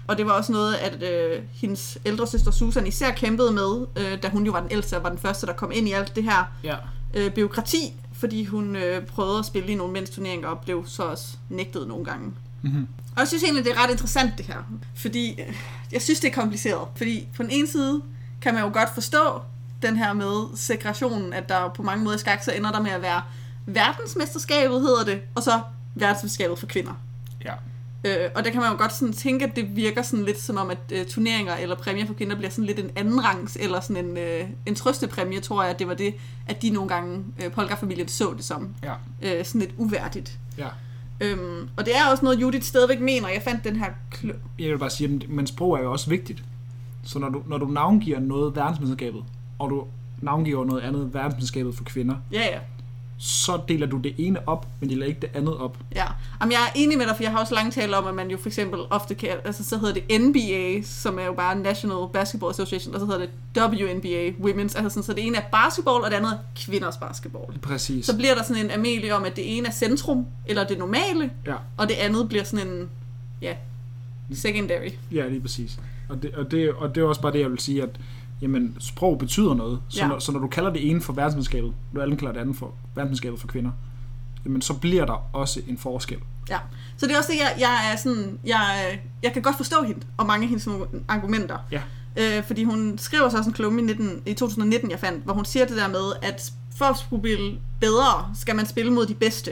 Og 0.07 0.17
det 0.17 0.25
var 0.25 0.31
også 0.31 0.51
noget, 0.51 0.75
at 0.75 1.03
øh, 1.03 1.41
hendes 1.53 1.97
ældre 2.05 2.27
søster 2.27 2.51
Susan 2.51 2.87
især 2.87 3.11
kæmpede 3.11 3.51
med, 3.51 3.85
øh, 3.95 4.23
da 4.23 4.29
hun 4.29 4.45
jo 4.45 4.51
var 4.51 4.59
den 4.59 4.71
ældste 4.71 4.97
og 4.97 5.03
var 5.03 5.09
den 5.09 5.17
første, 5.17 5.47
der 5.47 5.53
kom 5.53 5.71
ind 5.73 5.87
i 5.87 5.91
alt 5.91 6.15
det 6.15 6.23
her 6.23 6.51
Ja. 6.63 6.75
øh, 7.13 7.31
byråkrati, 7.31 7.93
fordi 8.13 8.45
hun 8.45 8.75
øh, 8.75 9.05
prøvede 9.05 9.39
at 9.39 9.45
spille 9.45 9.71
i 9.71 9.75
nogle 9.75 9.93
mænds 9.93 10.09
turneringer 10.09 10.47
og 10.47 10.59
blev 10.59 10.83
så 10.87 11.03
også 11.03 11.27
nægtet 11.49 11.87
nogle 11.87 12.05
gange. 12.05 12.33
Mm-hmm. 12.61 12.87
Og 13.15 13.19
jeg 13.19 13.27
synes 13.27 13.43
egentlig, 13.43 13.65
det 13.65 13.71
er 13.77 13.83
ret 13.83 13.91
interessant 13.91 14.33
det 14.37 14.45
her, 14.45 14.57
fordi 14.95 15.41
øh, 15.41 15.55
jeg 15.91 16.01
synes, 16.01 16.19
det 16.19 16.27
er 16.27 16.33
kompliceret. 16.33 16.87
Fordi 16.95 17.27
på 17.35 17.43
den 17.43 17.51
ene 17.51 17.67
side 17.67 18.01
kan 18.41 18.53
man 18.53 18.63
jo 18.63 18.69
godt 18.73 18.89
forstå 18.93 19.41
den 19.81 19.97
her 19.97 20.13
med 20.13 20.57
segregationen, 20.57 21.33
at 21.33 21.49
der 21.49 21.69
på 21.69 21.83
mange 21.83 22.03
måder 22.03 22.15
i 22.15 22.19
skak, 22.19 22.43
så 22.43 22.51
ender 22.51 22.71
der 22.71 22.81
med 22.81 22.91
at 22.91 23.01
være 23.01 23.21
verdensmesterskabet, 23.65 24.81
hedder 24.81 25.03
det, 25.03 25.21
og 25.35 25.43
så 25.43 25.61
verdensmesterskabet 25.95 26.59
for 26.59 26.65
kvinder. 26.67 26.93
Øh, 28.03 28.15
og 28.35 28.43
der 28.45 28.51
kan 28.51 28.61
man 28.61 28.71
jo 28.71 28.77
godt 28.77 28.93
sådan 28.93 29.13
tænke, 29.13 29.45
at 29.45 29.55
det 29.55 29.75
virker 29.75 30.01
sådan 30.01 30.25
lidt 30.25 30.39
som 30.39 30.57
om, 30.57 30.69
at 30.69 30.77
øh, 30.91 31.05
turneringer 31.05 31.55
eller 31.55 31.75
præmier 31.75 32.05
for 32.05 32.13
kvinder 32.13 32.35
bliver 32.35 32.49
sådan 32.49 32.65
lidt 32.65 32.79
en 32.79 32.89
anden 32.95 33.23
rangs, 33.25 33.57
eller 33.59 33.79
sådan 33.79 34.05
en, 34.05 34.17
øh, 34.17 34.43
en 34.65 34.75
trøstepræmie, 34.75 35.39
tror 35.39 35.61
jeg, 35.63 35.71
at 35.71 35.79
det 35.79 35.87
var 35.87 35.93
det, 35.93 36.13
at 36.47 36.61
de 36.61 36.69
nogle 36.69 36.89
gange, 36.89 37.23
øh, 37.45 37.51
Polka-familien 37.51 38.07
så 38.07 38.33
det 38.37 38.45
som. 38.45 38.69
Ja. 38.83 38.93
Øh, 39.21 39.45
sådan 39.45 39.61
lidt 39.61 39.73
uværdigt. 39.77 40.39
Ja. 40.57 40.67
Øhm, 41.21 41.69
og 41.77 41.85
det 41.85 41.95
er 41.97 42.11
også 42.11 42.23
noget, 42.25 42.41
Judith 42.41 42.63
stadigvæk 42.65 42.99
mener. 43.01 43.27
Jeg 43.29 43.41
fandt 43.41 43.63
den 43.63 43.75
her... 43.75 43.87
Kl- 44.15 44.35
Jeg 44.59 44.69
vil 44.71 44.77
bare 44.77 44.89
sige, 44.89 45.15
at- 45.15 45.29
men 45.29 45.47
sprog 45.47 45.73
er 45.77 45.81
jo 45.83 45.91
også 45.91 46.09
vigtigt. 46.09 46.43
Så 47.03 47.19
når 47.19 47.29
du, 47.29 47.43
når 47.47 47.57
du 47.57 47.65
navngiver 47.65 48.19
noget 48.19 48.55
verdensmesterskabet, 48.55 49.23
og 49.59 49.69
du 49.69 49.85
navngiver 50.21 50.65
noget 50.65 50.81
andet 50.81 51.13
verdensmesterskabet 51.13 51.75
for 51.75 51.83
kvinder, 51.83 52.15
ja, 52.31 52.41
ja. 52.41 52.59
Så 53.23 53.59
deler 53.67 53.87
du 53.87 53.97
det 53.97 54.15
ene 54.17 54.47
op, 54.49 54.67
men 54.79 54.89
deler 54.89 55.05
ikke 55.05 55.19
det 55.19 55.29
andet 55.33 55.57
op. 55.57 55.77
Ja, 55.95 56.05
Jamen, 56.41 56.51
jeg 56.51 56.59
er 56.67 56.71
enig 56.75 56.97
med 56.97 57.05
dig, 57.05 57.15
for 57.15 57.23
jeg 57.23 57.31
har 57.31 57.39
også 57.39 57.53
langt 57.55 57.75
talt 57.75 57.93
om, 57.93 58.07
at 58.07 58.13
man 58.15 58.31
jo 58.31 58.37
for 58.37 58.49
eksempel 58.49 58.79
ofte 58.89 59.15
kan, 59.15 59.29
altså 59.45 59.63
så 59.63 59.77
hedder 59.77 59.93
det 59.93 60.21
NBA, 60.21 60.81
som 60.83 61.19
er 61.19 61.25
jo 61.25 61.33
bare 61.33 61.55
National 61.55 61.97
Basketball 62.13 62.49
Association, 62.49 62.93
og 62.93 62.99
så 62.99 63.05
hedder 63.05 63.19
det 63.19 63.29
WNBA, 63.57 64.29
Women's, 64.49 64.61
altså 64.61 64.89
sådan, 64.89 65.03
så 65.03 65.13
det 65.13 65.27
ene 65.27 65.37
er 65.37 65.41
basketball, 65.51 66.03
og 66.03 66.11
det 66.11 66.17
andet 66.17 66.31
er 66.31 66.37
kvinders 66.65 66.97
basketball. 66.97 67.59
Præcis. 67.59 68.05
Så 68.05 68.17
bliver 68.17 68.35
der 68.35 68.43
sådan 68.43 68.65
en 68.65 68.71
Amelie 68.71 69.15
om, 69.15 69.23
at 69.23 69.35
det 69.35 69.57
ene 69.57 69.67
er 69.67 69.71
centrum, 69.71 70.25
eller 70.45 70.63
det 70.67 70.77
normale, 70.77 71.31
Ja, 71.47 71.55
og 71.77 71.87
det 71.89 71.95
andet 71.95 72.29
bliver 72.29 72.43
sådan 72.43 72.67
en, 72.67 72.89
ja, 73.41 73.53
secondary. 74.33 74.89
ja 75.11 75.27
lige 75.27 75.41
præcis. 75.41 75.79
Og 76.09 76.21
det, 76.23 76.35
og, 76.35 76.51
det, 76.51 76.71
og 76.71 76.95
det 76.95 77.01
er 77.01 77.05
også 77.07 77.21
bare 77.21 77.31
det, 77.33 77.39
jeg 77.39 77.49
vil 77.51 77.59
sige, 77.59 77.83
at 77.83 77.89
jamen, 78.41 78.77
sprog 78.79 79.17
betyder 79.17 79.53
noget. 79.53 79.81
Så, 79.89 79.99
Ja. 80.01 80.07
når, 80.07 80.19
så 80.19 80.31
når 80.31 80.39
du 80.39 80.47
kalder 80.47 80.69
det 80.73 80.89
ene 80.89 81.01
for 81.01 81.13
verdensmesterskabet, 81.13 81.69
og 81.69 81.95
du 81.95 82.01
alle 82.01 82.15
kalder 82.17 82.33
det 82.33 82.39
andet 82.39 82.55
for 82.55 82.73
verdensmesterskabet 82.95 83.39
for 83.39 83.47
kvinder, 83.47 83.71
jamen, 84.45 84.61
så 84.61 84.73
bliver 84.73 85.05
der 85.05 85.29
også 85.33 85.61
en 85.67 85.77
forskel. 85.77 86.17
Ja, 86.49 86.57
så 86.97 87.05
det 87.07 87.13
er 87.13 87.17
også 87.17 87.31
det, 87.31 87.39
jeg, 87.39 87.55
jeg 87.59 87.91
er 87.93 87.97
sådan, 87.97 88.39
jeg, 88.45 88.99
jeg 89.23 89.33
kan 89.33 89.41
godt 89.41 89.57
forstå 89.57 89.83
hende, 89.83 89.99
og 90.17 90.25
mange 90.25 90.43
af 90.43 90.49
hendes 90.49 90.69
argumenter. 91.07 91.57
Ja. 91.71 91.81
Øh, 92.17 92.43
fordi 92.43 92.63
hun 92.63 92.97
skriver 92.97 93.29
så 93.29 93.37
også 93.37 93.49
en 93.49 93.53
klumme 93.53 93.81
i, 93.81 93.85
19, 93.85 94.21
i 94.25 94.33
2019, 94.33 94.91
jeg 94.91 94.99
fandt, 94.99 95.23
hvor 95.23 95.33
hun 95.33 95.45
siger 95.45 95.65
det 95.65 95.77
der 95.77 95.87
med, 95.87 96.13
at 96.21 96.51
for 96.75 96.85
at 96.85 96.97
skulle 96.97 97.21
blive 97.21 97.57
bedre, 97.79 98.29
skal 98.35 98.55
man 98.55 98.65
spille 98.65 98.91
mod 98.93 99.05
de 99.05 99.13
bedste. 99.13 99.51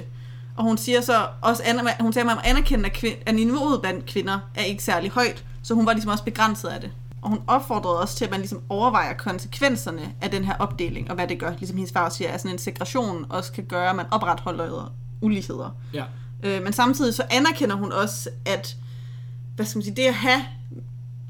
Og 0.55 0.63
hun 0.63 0.77
siger 0.77 1.01
så 1.01 1.27
også, 1.41 1.63
hun 1.99 2.13
siger, 2.13 2.23
at 2.23 2.25
man 2.27 2.35
må 2.35 2.41
anerkende, 2.43 2.85
at, 2.85 2.91
kvin- 2.97 3.23
at 3.25 3.35
niveauet 3.35 3.81
blandt 3.81 4.05
kvinder 4.05 4.39
er 4.55 4.63
ikke 4.63 4.83
særlig 4.83 5.11
højt, 5.11 5.45
så 5.63 5.73
hun 5.73 5.85
var 5.85 5.93
ligesom 5.93 6.11
også 6.11 6.23
begrænset 6.23 6.67
af 6.67 6.81
det. 6.81 6.91
Og 7.21 7.29
hun 7.29 7.41
opfordrede 7.47 7.99
også 7.99 8.15
til, 8.15 8.25
at 8.25 8.31
man 8.31 8.39
ligesom 8.39 8.61
overvejer 8.69 9.13
konsekvenserne 9.13 10.13
af 10.21 10.31
den 10.31 10.43
her 10.43 10.53
opdeling, 10.59 11.09
og 11.09 11.15
hvad 11.15 11.27
det 11.27 11.39
gør, 11.39 11.51
ligesom 11.59 11.77
hendes 11.77 11.93
far 11.93 12.05
også 12.05 12.17
siger, 12.17 12.31
at 12.31 12.41
sådan 12.41 12.55
en 12.55 12.59
segregation 12.59 13.25
også 13.29 13.51
kan 13.51 13.63
gøre, 13.63 13.89
at 13.89 13.95
man 13.95 14.05
opretholder 14.11 14.93
uligheder. 15.21 15.69
Ja. 15.93 16.03
Øh, 16.43 16.63
men 16.63 16.73
samtidig 16.73 17.13
så 17.13 17.23
anerkender 17.29 17.75
hun 17.75 17.91
også, 17.91 18.29
at 18.45 18.77
hvad 19.55 19.65
skal 19.65 19.77
man 19.77 19.83
sige, 19.83 19.95
det 19.95 20.05
at 20.05 20.13
have 20.13 20.41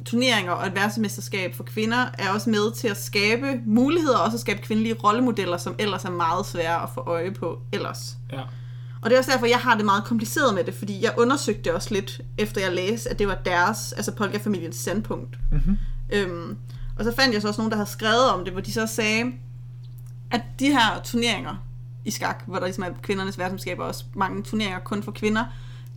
turneringer 0.05 0.51
og 0.51 0.67
et 0.67 0.75
verdensmesterskab 0.75 1.55
for 1.55 1.63
kvinder 1.63 2.05
er 2.17 2.31
også 2.33 2.49
med 2.49 2.75
til 2.75 2.87
at 2.87 3.01
skabe 3.01 3.59
muligheder, 3.65 4.17
og 4.17 4.23
også 4.23 4.35
at 4.35 4.41
skabe 4.41 4.61
kvindelige 4.61 4.93
rollemodeller, 4.93 5.57
som 5.57 5.75
ellers 5.79 6.05
er 6.05 6.09
meget 6.09 6.45
svære 6.45 6.83
at 6.83 6.89
få 6.93 7.01
øje 7.01 7.31
på 7.31 7.59
ellers. 7.71 8.17
Ja. 8.31 8.41
Og 9.01 9.09
det 9.09 9.15
er 9.15 9.19
også 9.19 9.31
derfor, 9.31 9.45
jeg 9.45 9.59
har 9.59 9.75
det 9.75 9.85
meget 9.85 10.03
kompliceret 10.03 10.53
med 10.53 10.63
det, 10.63 10.73
fordi 10.73 11.03
jeg 11.03 11.13
undersøgte 11.17 11.61
det 11.61 11.71
også 11.71 11.93
lidt, 11.93 12.21
efter 12.37 12.61
jeg 12.61 12.73
læste, 12.73 13.09
at 13.09 13.19
det 13.19 13.27
var 13.27 13.35
deres, 13.35 13.91
altså 13.93 14.11
Polka-familiens 14.11 14.75
standpunkt. 14.75 15.39
Mm-hmm. 15.51 15.77
Øhm, 16.13 16.57
og 16.97 17.03
så 17.03 17.15
fandt 17.15 17.33
jeg 17.33 17.41
så 17.41 17.47
også 17.47 17.61
nogen, 17.61 17.71
der 17.71 17.77
havde 17.77 17.89
skrevet 17.89 18.29
om 18.29 18.43
det, 18.43 18.53
hvor 18.53 18.61
de 18.61 18.73
så 18.73 18.87
sagde, 18.87 19.31
at 20.31 20.41
de 20.59 20.67
her 20.67 21.01
turneringer 21.03 21.55
i 22.05 22.11
skak, 22.11 22.43
hvor 22.47 22.55
der 22.55 22.65
ligesom 22.65 22.83
er 22.83 22.89
kvindernes 23.01 23.37
verdensmesterskaber, 23.37 23.83
og 23.83 23.87
også 23.87 24.03
mange 24.15 24.43
turneringer 24.43 24.79
kun 24.79 25.03
for 25.03 25.11
kvinder, 25.11 25.45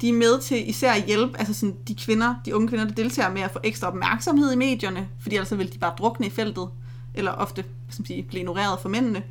de 0.00 0.08
er 0.08 0.12
med 0.12 0.40
til 0.40 0.68
især 0.68 0.92
at 0.92 1.04
hjælpe 1.04 1.38
altså 1.38 1.54
sådan 1.54 1.76
de 1.88 1.94
kvinder, 1.94 2.34
de 2.44 2.56
unge 2.56 2.68
kvinder, 2.68 2.84
der 2.84 2.94
deltager 2.94 3.30
med 3.30 3.42
at 3.42 3.50
få 3.50 3.58
ekstra 3.64 3.88
opmærksomhed 3.88 4.52
i 4.52 4.56
medierne, 4.56 5.08
fordi 5.20 5.34
ellers 5.34 5.48
så 5.48 5.56
vil 5.56 5.72
de 5.72 5.78
bare 5.78 5.94
drukne 5.98 6.26
i 6.26 6.30
feltet, 6.30 6.68
eller 7.14 7.32
ofte 7.32 7.64
man 7.98 8.06
sige, 8.06 8.22
blive 8.22 8.40
ignoreret 8.40 8.78
for 8.80 8.88
mændene. 8.88 9.22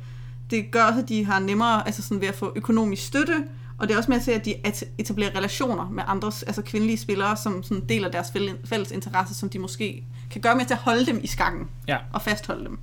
Det 0.50 0.70
gør 0.70 0.84
også, 0.84 1.00
at 1.00 1.08
de 1.08 1.24
har 1.24 1.38
nemmere 1.38 1.86
altså 1.86 2.02
sådan 2.02 2.20
ved 2.20 2.28
at 2.28 2.34
få 2.34 2.52
økonomisk 2.56 3.06
støtte, 3.06 3.44
og 3.82 3.88
det 3.88 3.94
er 3.94 3.98
også 3.98 4.10
med 4.10 4.28
at 4.34 4.44
de 4.44 4.54
at 4.64 4.84
etablerer 4.98 5.36
relationer 5.36 5.88
med 5.90 6.02
andre 6.06 6.32
altså 6.46 6.62
kvindelige 6.62 6.98
spillere, 6.98 7.36
som 7.36 7.62
sådan 7.62 7.84
deler 7.88 8.08
deres 8.10 8.28
fæl- 8.36 8.66
fælles 8.66 8.90
interesser, 8.90 9.34
som 9.34 9.48
de 9.48 9.58
måske 9.58 10.04
kan 10.30 10.40
gøre 10.40 10.56
med 10.56 10.64
til 10.66 10.74
at 10.74 10.80
holde 10.80 11.06
dem 11.06 11.20
i 11.22 11.26
skakken 11.26 11.68
Ja. 11.88 11.98
og 12.12 12.22
fastholde 12.22 12.64
dem. 12.64 12.78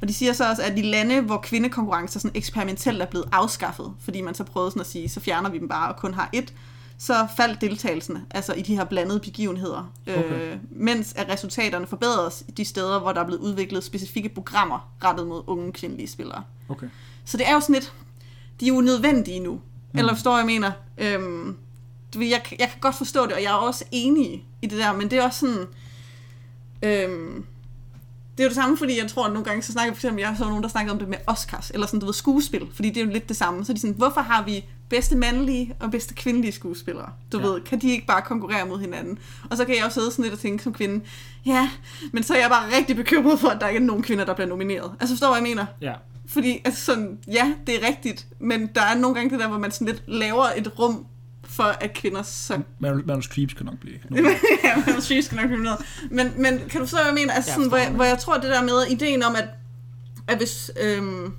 Og 0.00 0.08
de 0.08 0.14
siger 0.14 0.32
så 0.32 0.48
også, 0.50 0.62
at 0.62 0.76
de 0.76 0.82
lande, 0.82 1.20
hvor 1.20 1.36
kvindekonkurrencer 1.38 2.20
sådan 2.20 2.36
eksperimentelt 2.36 3.02
er 3.02 3.06
blevet 3.06 3.28
afskaffet, 3.32 3.92
fordi 4.00 4.20
man 4.20 4.34
så 4.34 4.44
prøvede 4.44 4.70
sådan 4.70 4.80
at 4.80 4.86
sige, 4.86 5.08
så 5.08 5.20
fjerner 5.20 5.50
vi 5.50 5.58
dem 5.58 5.68
bare 5.68 5.88
og 5.94 5.96
kun 6.00 6.14
har 6.14 6.30
ét, 6.36 6.52
så 6.98 7.26
faldt 7.36 7.60
deltagelsen 7.60 8.18
altså 8.30 8.52
i 8.52 8.62
de 8.62 8.76
her 8.76 8.84
blandede 8.84 9.20
begivenheder. 9.20 9.92
Okay. 10.08 10.52
Øh, 10.52 10.56
mens 10.70 11.12
at 11.16 11.28
resultaterne 11.28 11.86
forbedres 11.86 12.44
de 12.56 12.64
steder, 12.64 12.98
hvor 13.00 13.12
der 13.12 13.20
er 13.20 13.24
blevet 13.26 13.40
udviklet 13.40 13.84
specifikke 13.84 14.28
programmer 14.28 14.92
rettet 15.04 15.26
mod 15.26 15.42
unge 15.46 15.72
kvindelige 15.72 16.08
spillere. 16.08 16.42
Okay. 16.68 16.86
Så 17.24 17.36
det 17.36 17.48
er 17.48 17.52
jo 17.54 17.60
sådan 17.60 17.74
lidt, 17.74 17.92
de 18.60 18.64
er 18.68 18.74
jo 18.74 18.80
nødvendige 18.80 19.40
nu. 19.40 19.60
Mm. 19.92 19.98
Eller 19.98 20.14
forstår 20.14 20.36
jeg, 20.36 20.46
mener? 20.46 20.72
Øhm, 20.98 21.56
jeg, 22.16 22.42
jeg 22.58 22.68
kan 22.70 22.80
godt 22.80 22.94
forstå 22.94 23.26
det, 23.26 23.32
og 23.32 23.42
jeg 23.42 23.48
er 23.50 23.54
også 23.54 23.84
enig 23.90 24.44
i 24.62 24.66
det 24.66 24.78
der, 24.78 24.92
men 24.92 25.10
det 25.10 25.18
er 25.18 25.22
også 25.22 25.40
sådan... 25.40 25.66
Øhm, 26.82 27.44
det 28.38 28.40
er 28.40 28.44
jo 28.44 28.48
det 28.48 28.56
samme, 28.56 28.76
fordi 28.78 28.98
jeg 29.00 29.10
tror, 29.10 29.26
at 29.26 29.32
nogle 29.32 29.44
gange 29.44 29.62
så 29.62 29.72
snakker 29.72 29.94
for 29.94 29.98
eksempel, 29.98 30.20
jeg 30.22 30.34
så 30.38 30.44
nogen, 30.44 30.62
der 30.62 30.68
snakkede 30.68 30.92
om 30.92 30.98
det 30.98 31.08
med 31.08 31.18
Oscars, 31.26 31.70
eller 31.74 31.86
sådan, 31.86 32.00
du 32.00 32.06
ved, 32.06 32.14
skuespil, 32.14 32.66
fordi 32.74 32.88
det 32.90 33.00
er 33.00 33.04
jo 33.04 33.10
lidt 33.12 33.28
det 33.28 33.36
samme. 33.36 33.64
Så 33.64 33.72
er 33.72 33.74
de 33.74 33.80
sådan, 33.80 33.96
hvorfor 33.96 34.20
har 34.20 34.42
vi 34.44 34.64
bedste 34.88 35.16
mandlige 35.16 35.74
og 35.80 35.90
bedste 35.90 36.14
kvindelige 36.14 36.52
skuespillere? 36.52 37.08
Du 37.32 37.38
Ja. 37.38 37.46
ved, 37.46 37.60
kan 37.60 37.78
de 37.80 37.90
ikke 37.90 38.06
bare 38.06 38.22
konkurrere 38.22 38.66
mod 38.66 38.80
hinanden? 38.80 39.18
Og 39.50 39.56
så 39.56 39.64
kan 39.64 39.76
jeg 39.76 39.84
også 39.84 39.94
sidde 39.94 40.10
sådan 40.10 40.22
lidt 40.22 40.34
og 40.34 40.40
tænke 40.40 40.62
som 40.62 40.72
kvinde, 40.72 41.04
ja, 41.46 41.70
men 42.12 42.22
så 42.22 42.34
er 42.34 42.38
jeg 42.40 42.50
bare 42.50 42.76
rigtig 42.76 42.96
bekymret 42.96 43.40
for, 43.40 43.48
at 43.48 43.60
der 43.60 43.68
ikke 43.68 43.80
er 43.80 43.86
nogen 43.86 44.02
kvinder, 44.02 44.24
der 44.24 44.34
bliver 44.34 44.48
nomineret. 44.48 44.92
Altså 45.00 45.14
forstår 45.14 45.26
hvad 45.28 45.36
jeg 45.36 45.42
mener? 45.42 45.66
Ja. 45.80 45.92
Fordi 46.32 46.60
altså 46.64 46.84
sådan, 46.84 47.18
ja, 47.28 47.52
det 47.66 47.74
er 47.74 47.88
rigtigt, 47.88 48.26
men 48.38 48.66
der 48.74 48.80
er 48.80 48.94
nogle 48.94 49.14
gange 49.14 49.30
det 49.30 49.40
der, 49.40 49.48
hvor 49.48 49.58
man 49.58 49.70
sådan 49.70 49.86
lidt 49.86 50.02
laver 50.06 50.44
et 50.56 50.78
rum 50.78 51.06
for, 51.44 51.62
at 51.62 51.94
kvinder 51.94 52.22
så... 52.22 52.60
Meryl, 52.78 53.06
Meryl 53.06 53.22
Streep 53.22 53.50
skal 53.50 53.66
nok 53.66 53.78
blive. 53.78 53.98
ja, 54.64 54.82
men 54.86 55.02
syge 55.02 55.22
skal 55.22 55.36
nok 55.36 55.46
blive 55.46 55.62
noget. 55.62 55.78
Men, 56.10 56.32
men 56.36 56.60
kan 56.70 56.80
du 56.80 56.86
så 56.86 56.96
hvad 56.96 57.04
jeg 57.04 57.14
mener? 57.14 57.32
Altså 57.32 57.50
Ja, 57.50 57.54
sådan, 57.54 57.68
hvor, 57.68 57.76
jeg, 57.76 57.90
hvor 57.90 58.04
jeg 58.04 58.18
tror, 58.18 58.34
det 58.34 58.50
der 58.50 58.62
med 58.62 58.86
ideen 58.90 59.22
om, 59.22 59.36
at, 59.36 59.48
at 60.28 60.36
hvis... 60.36 60.70
Øhm, 60.82 61.32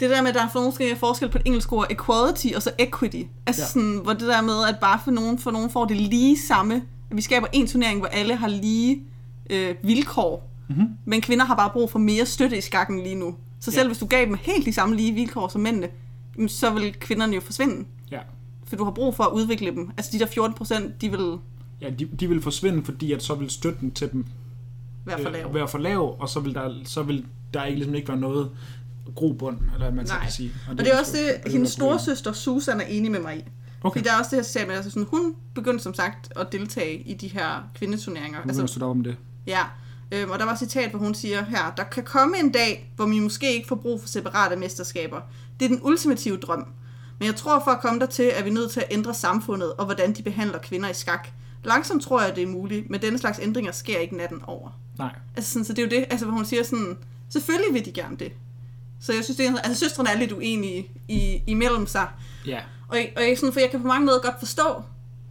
det 0.00 0.10
der 0.10 0.22
med, 0.22 0.28
at 0.28 0.34
der 0.34 0.42
er 0.44 0.48
for 0.48 0.60
nogle 0.60 0.74
skal 0.74 0.96
forskel 0.96 1.28
på 1.28 1.38
et 1.38 1.42
engelsk 1.44 1.72
ord, 1.72 1.86
equality 1.90 2.46
og 2.56 2.62
så 2.62 2.70
equity. 2.78 3.22
Altså 3.46 3.62
ja. 3.62 3.68
sådan, 3.68 4.00
hvor 4.02 4.12
det 4.12 4.28
der 4.28 4.40
med, 4.40 4.68
at 4.68 4.78
bare 4.80 5.00
for 5.04 5.10
nogen, 5.10 5.38
for 5.38 5.50
nogen 5.50 5.70
får 5.70 5.84
det 5.84 5.96
lige 5.96 6.38
samme. 6.38 6.74
At 7.10 7.16
vi 7.16 7.22
skaber 7.22 7.46
en 7.52 7.66
turnering, 7.66 7.98
hvor 7.98 8.08
alle 8.08 8.36
har 8.36 8.48
lige 8.48 9.02
øh, 9.50 9.74
vilkår. 9.82 10.50
Mm-hmm. 10.68 10.88
Men 11.04 11.20
kvinder 11.20 11.44
har 11.44 11.54
bare 11.54 11.70
brug 11.70 11.90
for 11.90 11.98
mere 11.98 12.26
støtte 12.26 12.58
i 12.58 12.60
skakken 12.60 13.02
lige 13.02 13.14
nu. 13.14 13.36
Så 13.64 13.70
selv 13.70 13.82
Ja. 13.82 13.86
hvis 13.88 13.98
du 13.98 14.06
gav 14.06 14.24
dem 14.26 14.34
helt 14.40 14.66
de 14.66 14.72
samme 14.72 14.96
lige 14.96 15.12
vilkår 15.12 15.48
som 15.48 15.60
mændene, 15.60 15.88
så 16.48 16.70
vil 16.70 16.94
kvinderne 17.00 17.34
jo 17.34 17.40
forsvinde. 17.40 17.84
Ja. 18.10 18.18
For 18.66 18.76
du 18.76 18.84
har 18.84 18.90
brug 18.90 19.14
for 19.16 19.24
at 19.24 19.32
udvikle 19.32 19.70
dem. 19.70 19.90
Altså 19.96 20.10
de 20.12 20.18
der 20.18 20.26
14 20.26 20.54
procent, 20.56 21.00
de 21.00 21.10
vil 21.10 21.36
Ja, 21.80 21.90
de, 21.90 22.04
de 22.20 22.28
vil 22.28 22.42
forsvinde, 22.42 22.84
fordi 22.84 23.12
at 23.12 23.22
så 23.22 23.34
vil 23.34 23.50
støtten 23.50 23.90
til 23.90 24.12
dem 24.12 24.26
være 25.04 25.22
for 25.22 25.30
lave. 25.30 25.48
øh, 25.48 25.54
være 25.54 25.68
for 25.68 25.78
lav, 25.78 26.16
og 26.20 26.28
så 26.28 26.40
vil 26.40 26.54
der, 26.54 26.74
så 26.84 27.02
vil 27.02 27.26
der 27.54 27.64
ikke, 27.64 27.76
ligesom 27.78 27.94
ikke 27.94 28.08
være 28.08 28.16
noget 28.20 28.50
grobund, 29.14 29.56
eller 29.60 29.78
hvad 29.78 29.90
man 29.92 30.06
Nej. 30.06 30.22
kan 30.22 30.32
sige. 30.32 30.52
Og 30.70 30.78
det 30.78 30.88
er 30.94 30.98
også 30.98 31.12
og 31.36 31.42
det, 31.44 31.52
hendes 31.52 31.70
storesøster 31.70 32.32
Susan 32.32 32.80
er 32.80 32.84
enig 32.84 33.10
med 33.10 33.20
mig 33.20 33.36
i. 33.36 33.40
Okay. 33.82 33.98
Fordi 34.00 34.08
der 34.08 34.14
er 34.14 34.18
også 34.18 34.30
det 34.30 34.38
her, 34.38 34.42
sagde 34.44 34.66
med, 34.66 34.74
altså 34.76 34.90
sådan, 34.90 35.06
hun 35.10 35.34
begyndte 35.54 35.82
som 35.84 35.94
sagt 35.94 36.32
at 36.36 36.52
deltage 36.52 37.02
i 37.02 37.14
de 37.14 37.28
her 37.28 37.70
kvindeturneringer. 37.74 38.38
Nu 38.44 38.60
Altså, 38.60 38.84
op 38.84 38.90
om 38.90 39.02
det. 39.04 39.16
ja, 39.46 39.60
Øhm, 40.12 40.30
og 40.30 40.38
der 40.38 40.44
var 40.44 40.52
et 40.52 40.58
citat, 40.58 40.90
hvor 40.90 40.98
hun 40.98 41.14
siger 41.14 41.44
her, 41.44 41.72
der 41.76 41.84
kan 41.84 42.04
komme 42.04 42.38
en 42.38 42.52
dag, 42.52 42.92
hvor 42.96 43.06
vi 43.06 43.18
måske 43.18 43.54
ikke 43.54 43.68
får 43.68 43.76
brug 43.76 44.00
for 44.00 44.08
separate 44.08 44.56
mesterskaber. 44.56 45.20
Det 45.60 45.64
er 45.64 45.68
den 45.68 45.80
ultimative 45.82 46.36
drøm. 46.36 46.66
Men 47.18 47.26
jeg 47.26 47.36
tror, 47.36 47.60
for 47.64 47.70
at 47.70 47.80
komme 47.80 48.00
dertil, 48.00 48.30
er 48.34 48.42
vi 48.42 48.50
nødt 48.50 48.70
til 48.70 48.80
at 48.80 48.86
ændre 48.90 49.14
samfundet 49.14 49.72
og 49.72 49.84
hvordan 49.84 50.12
de 50.12 50.22
behandler 50.22 50.58
kvinder 50.58 50.88
i 50.88 50.94
skak. 50.94 51.28
Langsomt 51.64 52.02
tror 52.02 52.22
jeg, 52.22 52.36
det 52.36 52.42
er 52.42 52.46
muligt, 52.46 52.90
men 52.90 53.02
denne 53.02 53.18
slags 53.18 53.38
ændringer 53.42 53.72
sker 53.72 53.98
ikke 53.98 54.16
natten 54.16 54.40
over. 54.46 54.80
Nej. 54.98 55.14
Altså 55.36 55.52
sådan, 55.52 55.64
så 55.64 55.72
det 55.72 55.78
er 55.78 55.86
jo 55.86 55.90
det, 55.90 56.06
altså, 56.10 56.26
hvor 56.26 56.34
hun 56.34 56.44
siger 56.44 56.62
sådan, 56.62 56.98
selvfølgelig 57.28 57.74
vil 57.74 57.84
de 57.84 57.92
gerne 57.92 58.16
det. 58.16 58.32
Så 59.00 59.12
jeg 59.12 59.24
synes, 59.24 59.36
det 59.36 59.46
er, 59.46 59.58
altså 59.58 59.80
søstrene 59.80 60.10
er 60.10 60.18
lidt 60.18 60.32
uenige 60.32 60.90
i, 61.08 61.42
imellem 61.46 61.86
sig. 61.86 62.08
Ja. 62.46 62.60
Og, 62.88 62.98
og 63.16 63.22
jeg, 63.22 63.38
sådan, 63.38 63.52
for 63.52 63.60
jeg 63.60 63.70
kan 63.70 63.80
på 63.80 63.88
mange 63.88 64.06
måder 64.06 64.20
godt 64.20 64.38
forstå 64.38 64.82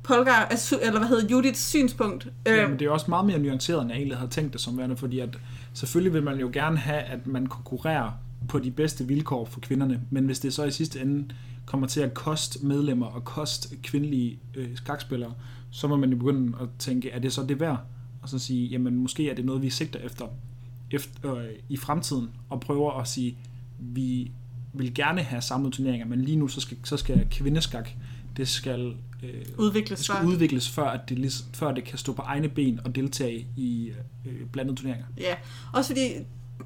Polgar, 0.03 0.45
altså, 0.45 0.79
eller 0.81 0.99
hvad 0.99 1.09
hedder 1.09 1.27
Judiths 1.27 1.67
synspunkt. 1.69 2.25
Øh, 2.47 2.57
Ja, 2.57 2.67
men 2.67 2.73
det 2.73 2.81
er 2.81 2.85
jo 2.85 2.93
også 2.93 3.05
meget 3.09 3.25
mere 3.25 3.39
nuanceret, 3.39 3.81
end 3.81 3.89
jeg 3.89 3.97
egentlig 3.97 4.17
havde 4.17 4.31
tænkt 4.31 4.53
det 4.53 4.61
som 4.61 4.77
værende, 4.77 4.97
fordi 4.97 5.19
at 5.19 5.37
selvfølgelig 5.73 6.13
vil 6.13 6.23
man 6.23 6.39
jo 6.39 6.49
gerne 6.53 6.77
have, 6.77 6.99
at 7.01 7.27
man 7.27 7.47
konkurrerer 7.47 8.11
på 8.47 8.59
de 8.59 8.71
bedste 8.71 9.07
vilkår 9.07 9.45
for 9.45 9.59
kvinderne, 9.59 10.01
men 10.09 10.25
hvis 10.25 10.39
det 10.39 10.53
så 10.53 10.63
i 10.63 10.71
sidste 10.71 11.01
ende 11.01 11.33
kommer 11.65 11.87
til 11.87 12.01
at 12.01 12.13
koste 12.13 12.65
medlemmer 12.65 13.05
og 13.05 13.25
koste 13.25 13.75
kvindelige 13.83 14.39
øh, 14.55 14.67
skakspillere, 14.75 15.33
så 15.71 15.87
må 15.87 15.95
man 15.95 16.11
jo 16.11 16.17
begynde 16.17 16.57
at 16.61 16.67
tænke, 16.79 17.09
er 17.09 17.19
det 17.19 17.33
så 17.33 17.43
det 17.43 17.59
værd? 17.59 17.77
Og 18.21 18.29
så 18.29 18.39
sige, 18.39 18.67
jamen 18.67 18.95
måske 18.97 19.29
er 19.29 19.35
det 19.35 19.45
noget, 19.45 19.61
vi 19.61 19.69
sigter 19.69 19.99
efter, 19.99 20.25
efter 20.91 21.35
øh, 21.35 21.45
i 21.69 21.77
fremtiden, 21.77 22.29
og 22.49 22.59
prøver 22.59 22.91
at 22.99 23.07
sige, 23.07 23.37
vi 23.79 24.31
vil 24.73 24.93
gerne 24.93 25.21
have 25.21 25.41
samlede 25.41 25.75
turneringer, 25.75 26.07
men 26.07 26.21
lige 26.21 26.37
nu 26.37 26.47
så 26.47 26.61
skal, 26.61 26.77
så 26.83 26.97
skal 26.97 27.27
kvindeskak, 27.31 27.89
det 28.37 28.47
skal 28.47 28.93
øh, 29.23 29.45
udvikles 29.57 29.99
det 29.99 30.05
skal 30.05 30.17
før. 30.17 30.25
udvikles, 30.25 30.69
før, 30.69 30.89
at 30.89 31.09
det, 31.09 31.45
før 31.53 31.71
det 31.71 31.83
kan 31.83 31.97
stå 31.97 32.13
på 32.13 32.21
egne 32.21 32.49
ben 32.49 32.79
og 32.85 32.95
deltage 32.95 33.47
i 33.57 33.91
øh, 34.25 34.45
blandede 34.51 34.75
turneringer. 34.75 35.05
Ja, 35.17 35.35
også 35.73 35.89
fordi, 35.89 36.13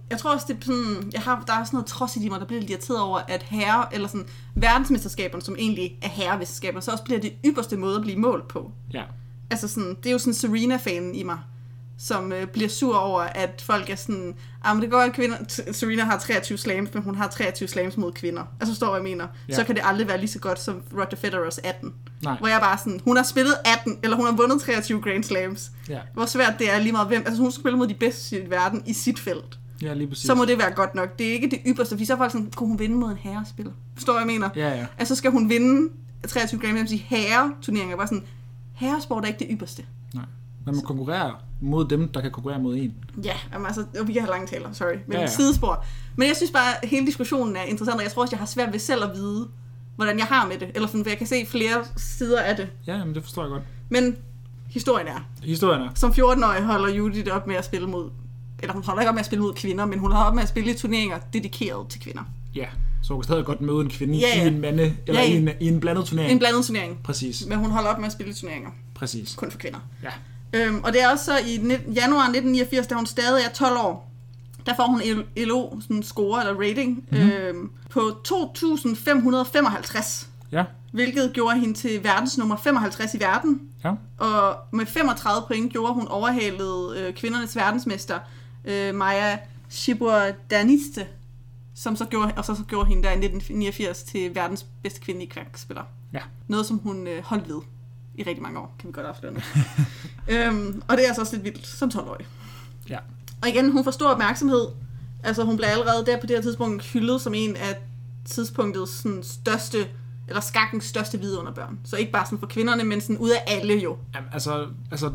jeg 0.10 0.18
tror 0.18 0.34
også, 0.34 0.46
det 0.50 0.58
er 0.58 0.66
sådan, 0.66 1.12
jeg 1.14 1.22
har, 1.22 1.44
der 1.48 1.54
er 1.54 1.64
sådan 1.64 1.76
noget 1.76 1.88
trodsigt 1.88 2.26
i 2.26 2.30
mig, 2.30 2.40
der 2.40 2.46
bliver 2.46 2.60
lidt 2.60 2.72
irriteret 2.72 3.02
over, 3.02 3.20
at 3.20 3.44
herre, 3.44 3.96
eller 3.96 4.08
sådan 4.08 4.28
verdensmesterskaberne, 4.56 5.42
som 5.42 5.56
egentlig 5.60 5.98
er 6.02 6.10
herremesterskaber, 6.10 6.80
så 6.80 6.92
også 6.92 7.04
bliver 7.04 7.20
det 7.20 7.34
ypperste 7.46 7.78
måde 7.78 7.96
at 7.96 8.02
blive 8.02 8.18
målt 8.18 8.48
på. 8.48 8.72
Ja, 8.94 9.04
Altså 9.50 9.68
sådan, 9.68 9.90
det 9.90 10.06
er 10.06 10.12
jo 10.12 10.18
sådan 10.18 10.34
Serena-fanen 10.34 11.16
i 11.16 11.24
mig, 11.24 11.38
som 12.00 12.32
øh, 12.32 12.48
bliver 12.48 12.70
sur 12.70 12.96
over, 12.98 13.22
at 13.22 13.62
folk 13.66 13.90
er 13.90 13.96
sådan, 13.96 14.36
ah, 14.64 14.76
men 14.76 14.84
det 14.84 14.92
går, 14.92 14.98
at 15.00 15.14
kvinder, 15.14 15.38
Serena 15.72 16.04
har 16.04 16.20
23 16.20 16.58
slams, 16.58 16.94
men 16.94 17.04
hun 17.04 17.16
har 17.16 17.28
23 17.28 17.68
slams 17.70 17.98
mod 17.98 18.12
kvinder. 18.12 18.44
Altså, 18.62 18.86
hvad 18.86 18.96
jeg 18.96 19.04
mener? 19.04 19.28
Ja. 19.50 19.56
Så 19.56 19.64
kan 19.64 19.76
det 19.76 19.82
aldrig 19.86 20.08
være 20.08 20.18
lige 20.18 20.30
så 20.30 20.40
godt 20.40 20.60
som 20.60 20.82
Roger 20.94 21.16
Federers 21.18 21.58
18. 21.58 21.94
nej, 22.24 22.38
Hvor 22.40 22.48
jeg 22.48 22.60
bare 22.62 22.78
sådan, 22.78 23.00
hun 23.04 23.18
har 23.18 23.24
spillet 23.24 23.54
18, 23.66 23.98
eller 24.04 24.18
hun 24.18 24.26
har 24.26 24.34
vundet 24.36 24.62
23 24.62 25.02
Grand 25.02 25.24
Slams. 25.24 25.72
ja, 25.90 26.00
Hvor 26.14 26.26
svært 26.26 26.54
det 26.60 26.74
er 26.74 26.80
lige 26.80 26.92
meget 26.92 27.08
hvem. 27.08 27.24
Altså, 27.26 27.42
hun 27.42 27.52
skal 27.52 27.62
spille 27.62 27.78
mod 27.78 27.88
de 27.88 27.94
bedste 27.94 28.44
i 28.44 28.50
verden 28.50 28.84
i 28.86 28.94
sit 28.94 29.20
felt. 29.20 29.60
ja 29.82 29.94
lige 29.94 30.08
præcis. 30.08 30.26
Så 30.26 30.36
må 30.36 30.46
det 30.46 30.58
være 30.58 30.72
godt 30.72 30.96
nok. 30.96 31.20
Det 31.20 31.28
er 31.28 31.32
ikke 31.34 31.50
det 31.50 31.60
ypperste, 31.68 31.96
fordi 31.96 32.06
så 32.06 32.14
er 32.14 32.18
folk 32.18 32.32
sådan, 32.32 32.52
kunne 32.56 32.70
hun 32.70 32.80
vinde 32.80 32.96
mod 32.96 33.12
en 33.12 33.18
herrespiller? 33.18 33.72
Forstår 33.94 34.18
jeg 34.18 34.28
mener? 34.28 34.50
Ja, 34.56 34.70
ja. 34.70 34.86
Altså, 34.98 35.16
skal 35.16 35.32
hun 35.32 35.50
vinde 35.50 35.90
23 36.28 36.60
Grand 36.62 36.74
Slams 36.78 36.92
i 36.92 36.98
herreturneringer? 37.08 37.96
Bare 37.98 38.08
sådan, 38.08 38.24
herresport 38.74 39.24
er 39.24 39.28
ikke 39.28 39.40
det 39.40 39.48
ypperste. 39.52 39.84
Nej. 40.14 40.26
Man 40.68 40.76
må 40.76 40.82
konkurrere 40.82 41.36
mod 41.62 41.88
dem, 41.88 42.08
der 42.10 42.22
kan 42.22 42.32
konkurrere 42.32 42.60
mod 42.60 42.76
en. 42.76 42.94
Ja, 43.24 43.34
jamen 43.54 43.66
altså, 43.68 43.86
vi 44.06 44.14
kan 44.14 44.22
have 44.22 44.32
lange 44.32 44.48
taler, 44.48 44.74
sorry. 44.74 44.88
Men 44.88 45.00
Ja, 45.08 45.14
ja, 45.14 45.18
ja. 45.18 45.22
ja. 45.22 45.28
sidespor. 45.28 45.86
Men 46.16 46.28
jeg 46.28 46.36
synes 46.36 46.52
bare, 46.52 46.84
at 46.84 46.90
hele 46.90 47.06
diskussionen 47.06 47.56
er 47.56 47.62
interessant, 47.64 47.98
og 47.98 48.04
jeg 48.04 48.12
tror 48.12 48.22
også, 48.22 48.32
jeg 48.36 48.40
har 48.40 48.46
svært 48.46 48.72
ved 48.74 48.80
selv 48.80 49.04
at 49.04 49.12
vide, 49.16 49.48
hvordan 49.96 50.18
jeg 50.20 50.26
har 50.26 50.48
med 50.48 50.58
det. 50.58 50.72
Eller 50.76 50.88
sådan, 50.88 51.04
for 51.06 51.10
jeg 51.10 51.18
kan 51.18 51.28
se 51.28 51.46
flere 51.46 51.84
sider 51.98 52.42
af 52.42 52.56
det. 52.56 52.68
Ja, 52.88 53.06
men 53.06 53.16
det 53.16 53.24
forstår 53.24 53.42
jeg 53.42 53.50
godt. 53.50 53.64
Men 53.90 54.16
historien 54.70 55.08
er, 55.08 55.20
Historien 55.44 55.82
er, 55.82 55.90
som 55.96 56.12
14-årig 56.12 56.64
holder 56.64 56.90
Judith 56.96 57.36
op 57.36 57.48
med 57.48 57.56
at 57.56 57.66
spille 57.66 57.88
mod, 57.88 58.10
eller 58.60 58.74
hun 58.74 58.84
holder 58.84 59.02
ikke 59.02 59.10
op 59.10 59.16
med 59.16 59.20
at 59.20 59.26
spille 59.26 59.42
mod 59.44 59.54
kvinder, 59.54 59.86
men 59.86 60.00
hun 60.00 60.12
holder 60.12 60.28
op 60.28 60.34
med 60.36 60.44
at 60.44 60.50
spille 60.50 60.72
i 60.72 60.74
turneringer 60.78 61.18
dedikeret 61.34 61.88
til 61.90 62.02
kvinder. 62.02 62.22
ja, 62.56 62.66
så 63.04 63.14
hun 63.14 63.22
kan 63.22 63.24
stadig 63.24 63.46
godt 63.46 63.62
møde 63.62 63.82
en 63.82 63.90
kvinde 63.90 64.18
Ja, 64.18 64.28
ja. 64.38 64.44
i 64.44 64.48
en 64.48 64.62
mande, 64.62 64.84
eller 65.08 65.22
Ja, 65.22 65.28
ja. 65.28 65.34
I, 65.34 65.38
en, 65.38 65.50
i 65.60 65.68
en 65.68 65.80
blandet 65.80 66.06
turnering. 66.06 66.32
En 66.32 66.40
blandet 66.40 66.66
turnering. 66.66 67.00
Præcis, 67.04 67.46
Men 67.46 67.58
hun 67.58 67.72
holder 67.72 67.90
op 67.90 67.98
med 68.00 68.06
at 68.06 68.12
spille 68.12 68.32
i 68.32 68.36
turneringer, 68.36 68.70
præcis. 68.96 69.36
kun 69.36 69.52
for 69.52 69.58
kvinder. 69.58 69.80
Ja, 70.04 70.10
Øhm, 70.54 70.84
og 70.84 70.94
det 70.94 71.02
er 71.04 71.10
også 71.10 71.26
så 71.26 71.38
i 71.38 71.58
19, 71.62 71.94
januar 71.94 72.22
1989, 72.24 72.88
da 72.88 72.96
hun 72.96 73.06
stadig 73.06 73.46
er 73.46 73.50
12 73.50 73.78
år, 73.78 74.12
der 74.66 74.76
får 74.76 74.88
hun 74.88 75.02
LO 75.38 75.82
sådan 75.82 76.04
score 76.04 76.40
eller 76.42 76.56
rating 76.70 77.04
Mhm. 77.12 77.20
mm-hmm. 77.20 77.32
øhm, 77.32 77.72
på 77.90 78.00
2.555, 78.28 80.28
ja, 80.52 80.64
hvilket 80.92 81.34
gjorde 81.34 81.60
hende 81.60 81.74
til 81.74 82.04
verdens 82.04 82.38
nummer 82.38 82.56
55 82.58 83.14
i 83.14 83.20
verden. 83.20 83.62
ja, 83.84 83.92
Og 84.18 84.56
med 84.72 84.86
35 84.86 85.48
point 85.48 85.72
gjorde 85.72 85.94
hun 85.94 86.08
overhalet 86.08 86.98
øh, 86.98 87.14
kvindernes 87.14 87.56
verdensmester, 87.56 88.20
øh, 88.66 88.96
Maja 88.96 89.38
Shibudaniste, 89.70 91.08
som 91.76 91.96
så 91.96 92.06
gjorde, 92.06 92.34
og 92.38 92.46
så, 92.46 92.56
så 92.56 92.64
gjorde 92.64 92.88
hende 92.90 93.04
der 93.04 93.10
i 93.10 93.14
1989 93.14 94.04
til 94.04 94.36
verdens 94.36 94.66
bedste 94.84 95.00
kvindelige 95.02 95.30
kværkspiller. 95.30 95.84
ja. 96.14 96.20
Noget, 96.48 96.66
som 96.66 96.78
hun 96.78 97.08
øh, 97.08 97.24
holdt 97.24 97.50
ved 97.50 97.62
i 98.18 98.24
rigtig 98.24 98.44
mange 98.44 98.60
år, 98.60 98.76
kan 98.80 98.88
vi 98.88 98.94
godt 98.94 99.06
afsløre 99.06 99.34
nu. 99.34 99.40
øhm, 100.34 100.82
og 100.88 100.98
det 100.98 101.04
er 101.04 101.08
altså 101.08 101.22
også 101.22 101.36
lidt 101.36 101.44
vildt 101.44 101.68
som 101.68 101.92
12-årig. 101.94 102.26
Ja, 102.90 102.98
Og 103.42 103.50
igen, 103.50 103.72
hun 103.72 103.84
får 103.84 103.92
stor 103.92 104.10
opmærksomhed. 104.10 104.68
Altså, 105.24 105.44
hun 105.44 105.58
bliver 105.58 105.70
allerede 105.70 106.06
der 106.06 106.20
på 106.20 106.28
det 106.28 106.36
her 106.36 106.42
tidspunkt 106.42 106.84
hyldet 106.86 107.22
som 107.22 107.34
en 107.34 107.56
af 107.56 107.78
tidspunktets 108.26 108.92
sådan, 108.92 109.24
største, 109.24 109.78
eller 110.28 110.42
skakkens 110.42 110.86
største 110.86 111.20
vidunderbørn. 111.20 111.80
Så 111.86 111.96
ikke 111.96 112.12
bare 112.12 112.26
sådan 112.26 112.40
for 112.40 112.48
kvinderne, 112.48 112.84
men 112.84 113.02
sådan 113.02 113.18
ud 113.18 113.30
af 113.30 113.44
alle 113.48 113.74
jo. 113.74 113.98
Jamen, 114.16 114.30
altså, 114.34 114.68
altså, 114.92 115.12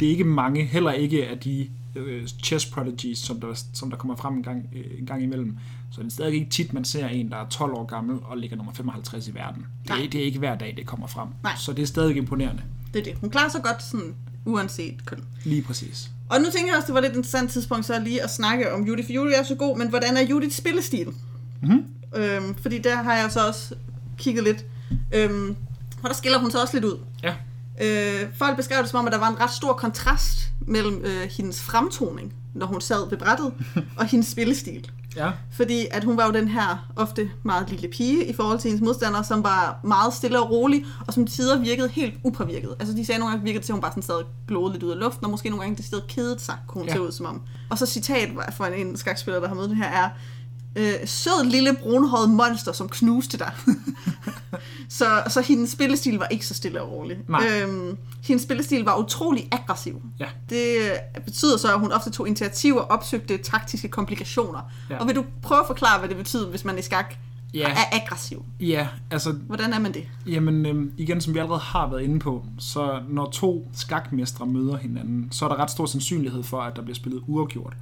det 0.00 0.06
er 0.06 0.10
ikke 0.10 0.24
mange, 0.24 0.64
heller 0.64 0.92
ikke 0.92 1.28
af 1.28 1.38
de 1.38 1.70
øh, 1.94 2.26
chess 2.26 2.66
prodigies, 2.66 3.18
som 3.18 3.40
der, 3.40 3.62
som 3.72 3.90
der 3.90 3.96
kommer 3.96 4.16
frem 4.16 4.34
en 4.34 4.42
gang, 4.42 4.66
øh, 4.76 4.84
en 4.98 5.06
gang 5.06 5.22
imellem. 5.22 5.58
Så 5.92 6.00
det 6.00 6.06
er 6.06 6.10
stadig 6.10 6.34
ikke 6.34 6.50
tit, 6.50 6.72
man 6.72 6.84
ser 6.84 7.06
en, 7.08 7.30
der 7.30 7.36
er 7.36 7.48
12 7.48 7.72
år 7.72 7.84
gammel 7.84 8.18
og 8.24 8.36
ligger 8.36 8.56
nummer 8.56 8.72
55 8.72 9.28
i 9.28 9.34
verden. 9.34 9.66
Det 9.82 9.88
Nej. 9.88 9.98
er, 10.04 10.10
det 10.10 10.20
er 10.20 10.24
ikke 10.24 10.38
hver 10.38 10.54
dag, 10.58 10.74
det 10.76 10.86
kommer 10.86 11.06
frem. 11.06 11.28
Nej. 11.42 11.52
Så 11.58 11.72
det 11.72 11.82
er 11.82 11.86
stadig 11.86 12.16
imponerende. 12.16 12.62
Det 12.94 13.00
er 13.00 13.04
det. 13.04 13.14
Hun 13.20 13.30
klarer 13.30 13.48
sig 13.48 13.62
godt 13.62 13.82
sådan 13.82 14.14
uanset 14.44 15.06
køn. 15.06 15.24
Lige 15.44 15.62
præcis. 15.62 16.10
Og 16.28 16.38
nu 16.40 16.44
tænker 16.44 16.66
jeg 16.72 16.76
også, 16.76 16.86
det 16.86 16.94
var 16.94 17.00
lidt 17.00 17.12
interessant 17.12 17.50
tidspunkt 17.50 17.86
så 17.86 18.00
lige 18.00 18.22
at 18.22 18.30
snakke 18.30 18.72
om 18.72 18.84
Judith, 18.86 19.06
for 19.08 19.12
Judith 19.12 19.38
er 19.38 19.42
så 19.42 19.54
god, 19.54 19.78
men 19.78 19.88
hvordan 19.88 20.16
er 20.16 20.22
Judiths 20.22 20.56
spillestil? 20.56 21.06
Mhm. 21.62 21.84
Øhm, 22.16 22.54
fordi 22.54 22.78
der 22.78 23.02
har 23.02 23.14
jeg 23.16 23.32
så 23.32 23.46
også 23.46 23.74
kigget 24.18 24.44
lidt. 24.44 24.64
Øhm, 25.14 25.56
og 26.02 26.08
der 26.08 26.14
skiller 26.14 26.38
hun 26.38 26.50
så 26.50 26.60
også 26.62 26.74
lidt 26.74 26.84
ud. 26.84 26.98
Ja, 27.22 27.34
Øh, 27.82 28.28
folk 28.34 28.56
beskrev 28.56 28.78
det 28.82 28.88
som 28.90 28.98
om, 28.98 29.06
at 29.06 29.12
der 29.12 29.18
var 29.18 29.28
en 29.28 29.40
ret 29.40 29.50
stor 29.50 29.72
kontrast 29.72 30.49
mellem 30.70 31.02
øh, 31.04 31.28
hendes 31.36 31.62
fremtoning, 31.62 32.32
når 32.54 32.66
hun 32.66 32.80
sad 32.80 33.10
ved 33.10 33.18
brættet, 33.18 33.52
og 33.98 34.06
hendes 34.06 34.28
spillestil. 34.28 34.90
ja, 35.16 35.30
Fordi 35.52 35.86
at 35.90 36.04
hun 36.04 36.16
var 36.16 36.26
jo 36.26 36.32
den 36.32 36.48
her 36.48 36.90
ofte 36.96 37.30
meget 37.42 37.70
lille 37.70 37.88
pige 37.88 38.24
i 38.26 38.32
forhold 38.32 38.58
til 38.58 38.68
hendes 38.68 38.84
modstandere, 38.84 39.24
som 39.24 39.42
var 39.44 39.80
meget 39.84 40.14
stille 40.14 40.40
og 40.40 40.50
rolig, 40.50 40.84
og 41.06 41.14
som 41.14 41.26
tider 41.26 41.58
virkede 41.58 41.88
helt 41.88 42.14
upåvirket. 42.24 42.74
Altså 42.80 42.94
de 42.96 43.04
sagde 43.06 43.18
nogle 43.18 43.32
gange, 43.32 43.44
virkede 43.44 43.64
til, 43.64 43.72
at 43.72 43.74
hun 43.74 43.80
bare 43.80 43.90
sådan 43.92 44.02
sad 44.02 44.14
og 44.50 44.70
lidt 44.72 44.82
ud 44.82 44.90
af 44.90 44.98
luften, 44.98 45.24
og 45.24 45.30
måske 45.30 45.48
nogle 45.50 45.62
gange 45.62 45.76
det 45.76 45.84
sted 45.84 46.00
kedede 46.08 46.38
sig, 46.38 46.54
kunne 46.66 46.80
hun 46.80 46.88
Ja. 46.88 46.94
se 46.94 47.00
ud 47.02 47.12
som 47.12 47.26
om. 47.26 47.42
Og 47.70 47.78
så 47.78 47.86
citat 47.86 48.28
fra 48.56 48.68
en, 48.74 48.86
en 48.86 48.96
skakspiller, 48.96 49.40
der 49.40 49.48
har 49.48 49.54
mødt 49.54 49.68
den 49.70 49.76
her, 49.76 49.86
er, 49.88 50.08
øh, 50.76 50.92
sød 51.04 51.44
lille 51.44 51.76
brunhåret 51.82 52.30
monster, 52.30 52.72
som 52.72 52.88
knuste 52.88 53.38
dig. 53.38 53.52
så, 54.88 55.22
så 55.28 55.40
hendes 55.40 55.70
spillestil 55.70 56.18
var 56.18 56.26
ikke 56.26 56.46
så 56.46 56.54
stille 56.54 56.82
og 56.82 56.92
rolig. 56.92 57.18
Nej. 57.28 57.46
Øhm, 57.62 57.96
hendes 58.22 58.42
spillestil 58.42 58.84
var 58.84 58.96
utrolig 58.98 59.48
aggressiv. 59.52 60.02
ja. 60.20 60.26
Det 60.50 60.66
øh, 61.16 61.22
betyder 61.24 61.56
så, 61.56 61.72
at 61.74 61.80
hun 61.80 61.92
ofte 61.92 62.10
tog 62.10 62.26
initiativer 62.26 62.80
og 62.80 62.90
opsøgte 62.90 63.36
taktiske 63.38 63.88
komplikationer. 63.88 64.60
Ja. 64.90 64.94
Ja. 64.94 65.00
Og 65.00 65.06
vil 65.06 65.16
du 65.16 65.24
prøve 65.42 65.60
at 65.60 65.66
forklare, 65.66 65.98
hvad 65.98 66.08
det 66.08 66.16
betyder, 66.16 66.50
hvis 66.50 66.64
man 66.64 66.78
i 66.78 66.82
skak 66.82 67.14
Ja. 67.54 67.68
er 67.70 68.02
aggressiv? 68.02 68.44
Ja, 68.60 68.88
altså, 69.10 69.32
Hvordan 69.32 69.72
er 69.72 69.78
man 69.78 69.94
det? 69.94 70.04
jamen, 70.26 70.66
øhm, 70.66 70.92
igen, 70.96 71.20
som 71.20 71.34
vi 71.34 71.38
allerede 71.38 71.60
har 71.60 71.90
været 71.90 72.02
inde 72.02 72.18
på, 72.18 72.44
så 72.58 73.00
når 73.08 73.30
to 73.30 73.68
skakmestre 73.74 74.46
møder 74.46 74.76
hinanden, 74.76 75.28
så 75.32 75.44
er 75.44 75.48
der 75.48 75.56
ret 75.56 75.70
stor 75.70 75.86
sandsynlighed 75.86 76.42
for, 76.42 76.60
at 76.60 76.76
der 76.76 76.82
bliver 76.82 76.94
spillet 76.94 77.22
uafgjort. 77.26 77.72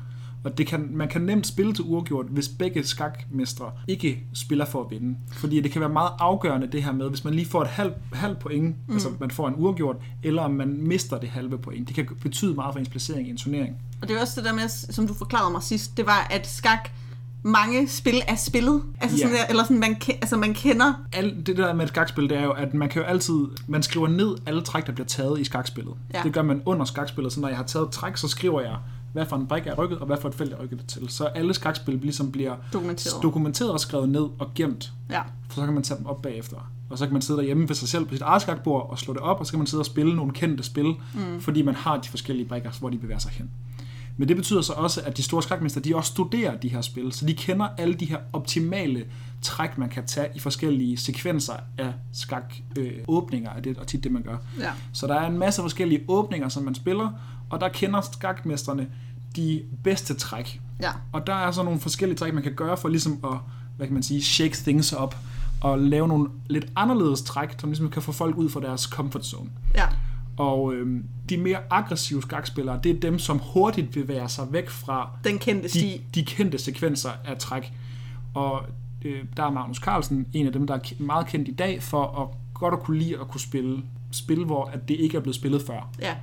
Og 0.45 0.59
det 0.59 0.66
kan, 0.66 0.89
man 0.93 1.09
kan 1.09 1.22
nemt 1.22 1.47
spille 1.47 1.72
til 1.74 1.84
uafgjort, 1.84 2.26
hvis 2.28 2.49
begge 2.49 2.84
skakmestre 2.86 3.70
ikke 3.89 4.22
spiller 4.34 4.64
for 4.64 4.84
at 4.84 4.91
vinde. 4.91 5.16
Fordi 5.32 5.61
det 5.61 5.70
kan 5.70 5.80
være 5.80 5.91
meget 5.91 6.11
afgørende 6.18 6.66
det 6.72 6.82
her 6.82 6.93
med, 6.93 7.09
hvis 7.09 7.24
man 7.24 7.34
lige 7.34 7.47
får 7.47 7.62
et 7.62 7.68
halvt 7.68 7.95
halv 8.12 8.36
point, 8.36 8.76
mm. 8.89 8.95
altså 8.95 9.09
man 9.20 9.30
får 9.30 9.49
en 9.49 9.55
uafgjort, 9.57 9.97
eller 10.22 10.43
om 10.43 10.51
man 10.51 10.76
mister 10.82 11.18
det 11.18 11.28
halve 11.28 11.59
point. 11.59 11.89
Det 11.89 11.95
kan 11.97 12.09
betyde 12.22 12.55
meget 12.55 12.74
for 12.74 12.78
ens 12.78 12.89
placering 12.89 13.28
i 13.28 13.30
en 13.30 13.36
turnering. 13.36 13.76
Og 14.03 14.09
det 14.09 14.16
er 14.16 14.20
også 14.20 14.41
det 14.41 14.45
der 14.45 14.55
med, 14.55 14.68
som 14.68 15.07
du 15.07 15.14
forklarede 15.14 15.51
mig 15.51 15.62
sidst, 15.62 15.97
det 15.97 16.07
var, 16.07 16.26
at 16.30 16.47
skak, 16.47 16.89
mange 17.43 17.89
spil 17.89 18.22
er 18.28 18.34
spillet. 18.34 18.82
Altså 19.01 19.16
Ja. 19.16 19.22
sådan 19.22 19.36
der, 19.36 19.45
eller 19.49 19.62
sådan, 19.62 19.78
man, 19.80 19.97
altså 20.09 20.36
man 20.36 20.55
kender. 20.55 20.93
Alt 21.12 21.47
det 21.47 21.57
der 21.57 21.74
med 21.74 21.84
et 21.84 21.89
skakspil, 21.89 22.28
det 22.28 22.39
er 22.39 22.43
jo, 22.45 22.51
at 22.53 22.74
man 22.74 22.89
kan 22.89 23.03
jo 23.03 23.09
altid, 23.09 23.47
man 23.66 23.82
skriver 23.82 24.09
ned 24.09 24.36
alle 24.47 24.62
træk, 24.62 24.86
der 24.86 24.93
bliver 24.93 25.07
taget 25.07 25.41
i 25.41 25.45
skakspillet. 25.45 25.95
Ja. 26.14 26.22
Det 26.22 26.32
gør 26.32 26.43
man 26.43 26.62
under 26.66 26.84
skakspillet, 26.84 27.32
så 27.32 27.41
når 27.41 27.49
jeg 27.49 27.57
har 27.57 27.64
taget 27.64 27.86
et 27.86 27.91
træk, 27.93 28.16
så 28.16 28.28
skriver 28.28 28.61
jeg, 28.61 28.76
hvad 29.18 29.26
for 29.26 29.36
en 29.36 29.46
brik 29.46 29.66
er 29.66 29.74
rykket, 29.74 29.98
og 29.98 30.06
hvad 30.06 30.16
for 30.20 30.28
et 30.28 30.34
felt 30.34 30.52
er 30.52 30.56
rykket 30.62 30.84
til. 30.88 31.08
Så 31.08 31.24
alle 31.24 31.54
skakspil 31.54 31.98
ligesom 32.02 32.32
bliver 32.32 32.56
Dokumenteret. 32.72 33.22
dokumenteret 33.22 33.70
og 33.72 33.80
skrevet 33.80 34.08
ned 34.08 34.22
og 34.38 34.50
gemt, 34.54 34.92
Ja. 35.10 35.20
for 35.48 35.54
så 35.60 35.64
kan 35.64 35.74
man 35.74 35.82
tage 35.82 35.98
dem 35.98 36.06
op 36.06 36.22
bagefter. 36.22 36.70
Og 36.90 36.98
så 36.98 37.04
kan 37.06 37.12
man 37.12 37.22
sidde 37.22 37.38
derhjemme 37.38 37.68
ved 37.68 37.74
sig 37.76 37.88
selv 37.88 38.04
på 38.04 38.14
sit 38.14 38.22
eget 38.22 38.42
skakbord 38.42 38.90
og 38.90 38.98
slå 38.98 39.12
det 39.14 39.22
op, 39.22 39.40
og 39.40 39.46
så 39.46 39.52
kan 39.52 39.58
man 39.58 39.66
sidde 39.66 39.80
og 39.80 39.86
spille 39.86 40.16
nogle 40.16 40.32
kendte 40.32 40.62
spil, 40.62 40.94
mm. 41.14 41.40
fordi 41.40 41.62
man 41.62 41.74
har 41.74 41.96
de 41.96 42.08
forskellige 42.08 42.48
brikker, 42.48 42.70
hvor 42.80 42.88
de 42.90 42.98
bevæger 42.98 43.18
sig 43.18 43.32
hen. 43.32 43.50
Men 44.16 44.28
det 44.28 44.36
betyder 44.36 44.60
så 44.62 44.72
også, 44.72 45.00
at 45.04 45.16
de 45.16 45.22
store 45.22 45.42
skakmester, 45.42 45.80
de 45.80 45.96
også 45.96 46.10
studerer 46.10 46.56
de 46.56 46.68
her 46.68 46.80
spil, 46.80 47.12
så 47.12 47.26
de 47.26 47.34
kender 47.34 47.68
alle 47.78 47.94
de 47.94 48.04
her 48.04 48.18
optimale 48.32 49.04
træk, 49.42 49.78
man 49.78 49.88
kan 49.88 50.06
tage 50.06 50.28
i 50.34 50.38
forskellige 50.38 50.96
sekvenser 50.96 51.52
af 51.78 51.92
skakåbninger, 52.12 52.92
øh, 52.98 53.04
åbninger, 53.08 53.50
er 53.50 53.60
det 53.60 53.78
og 53.78 53.86
tit 53.86 54.04
det, 54.04 54.12
man 54.12 54.22
gør. 54.22 54.36
Ja. 54.60 54.70
Så 54.92 55.06
der 55.06 55.14
er 55.14 55.26
en 55.26 55.38
masse 55.38 55.62
forskellige 55.62 56.04
åbninger, 56.08 56.48
som 56.48 56.62
man 56.62 56.74
spiller, 56.74 57.10
og 57.51 57.61
der 57.61 57.68
kender 57.68 58.01
skakmesterne 58.01 58.88
de 59.36 59.62
bedste 59.84 60.14
træk. 60.14 60.61
Ja. 60.82 60.90
Og 61.12 61.26
der 61.26 61.34
er 61.34 61.51
så 61.51 61.62
nogle 61.62 61.80
forskellige 61.80 62.18
træk, 62.18 62.34
man 62.34 62.42
kan 62.42 62.55
gøre 62.55 62.76
for 62.76 62.88
ligesom 62.88 63.18
at, 63.24 63.38
hvad 63.76 63.86
kan 63.86 63.94
man 63.94 64.03
sige, 64.03 64.22
shake 64.22 64.57
things 64.57 64.94
up, 65.03 65.14
og 65.61 65.78
lave 65.78 66.09
nogle 66.09 66.28
lidt 66.46 66.66
anderledes 66.76 67.22
træk, 67.22 67.49
som 67.61 67.70
ligesom 67.70 67.90
kan 67.90 68.03
få 68.03 68.12
folk 68.12 68.36
ud 68.36 68.49
fra 68.49 68.61
deres 68.61 68.82
comfort 68.82 69.26
zone. 69.26 69.51
Ja. 69.74 69.88
Og 70.36 70.74
øhm, 70.74 71.05
de 71.28 71.36
mere 71.36 71.59
aggressive 71.70 72.22
skakspillere, 72.22 72.80
det 72.82 72.96
er 72.96 73.01
dem, 73.01 73.18
som 73.18 73.38
hurtigt 73.38 73.92
bevæger 73.92 74.26
sig 74.26 74.53
væk 74.53 74.70
fra 74.70 75.11
Den 75.24 75.38
kendte 75.38 75.68
de, 75.68 75.68
sti. 75.68 76.03
de 76.14 76.24
kendte 76.24 76.59
sekvenser 76.59 77.11
af 77.24 77.38
træk. 77.38 77.72
Og 78.34 78.62
øh, 79.05 79.24
der 79.36 79.42
er 79.42 79.51
Magnus 79.51 79.76
Carlsen 79.76 80.26
en 80.32 80.46
af 80.46 80.53
dem, 80.53 80.66
der 80.66 80.74
er 80.74 81.03
meget 81.03 81.26
kendt 81.26 81.49
i 81.49 81.55
dag 81.55 81.82
for 81.82 82.20
at 82.22 82.28
godt 82.55 82.74
at 82.74 82.80
kunne 82.80 82.99
lide 82.99 83.20
at 83.20 83.28
kunne 83.28 83.40
spille 83.40 83.82
spil, 84.11 84.44
hvor 84.44 84.64
at 84.64 84.88
det 84.88 84.94
ikke 84.94 85.16
er 85.16 85.20
blevet 85.20 85.36
spillet 85.36 85.62
før. 85.62 85.90
Ja. 86.01 86.14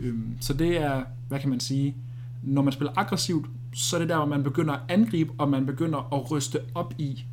Øhm, 0.00 0.36
så 0.40 0.54
det 0.54 0.76
er, 0.76 1.02
hvad 1.28 1.40
kan 1.40 1.50
man 1.50 1.60
sige, 1.60 1.94
når 2.42 2.62
man 2.62 2.72
spiller 2.72 2.92
aggressivt, 2.96 3.46
så 3.74 3.96
er 3.96 4.00
det 4.00 4.08
der, 4.08 4.16
hvor 4.16 4.26
man 4.26 4.42
begynder 4.42 4.74
at 4.74 4.80
angribe, 4.88 5.32
og 5.38 5.48
man 5.50 5.66
begynder 5.66 6.14
at 6.14 6.30
ryste 6.30 6.60
op 6.74 6.94
i, 6.98 7.24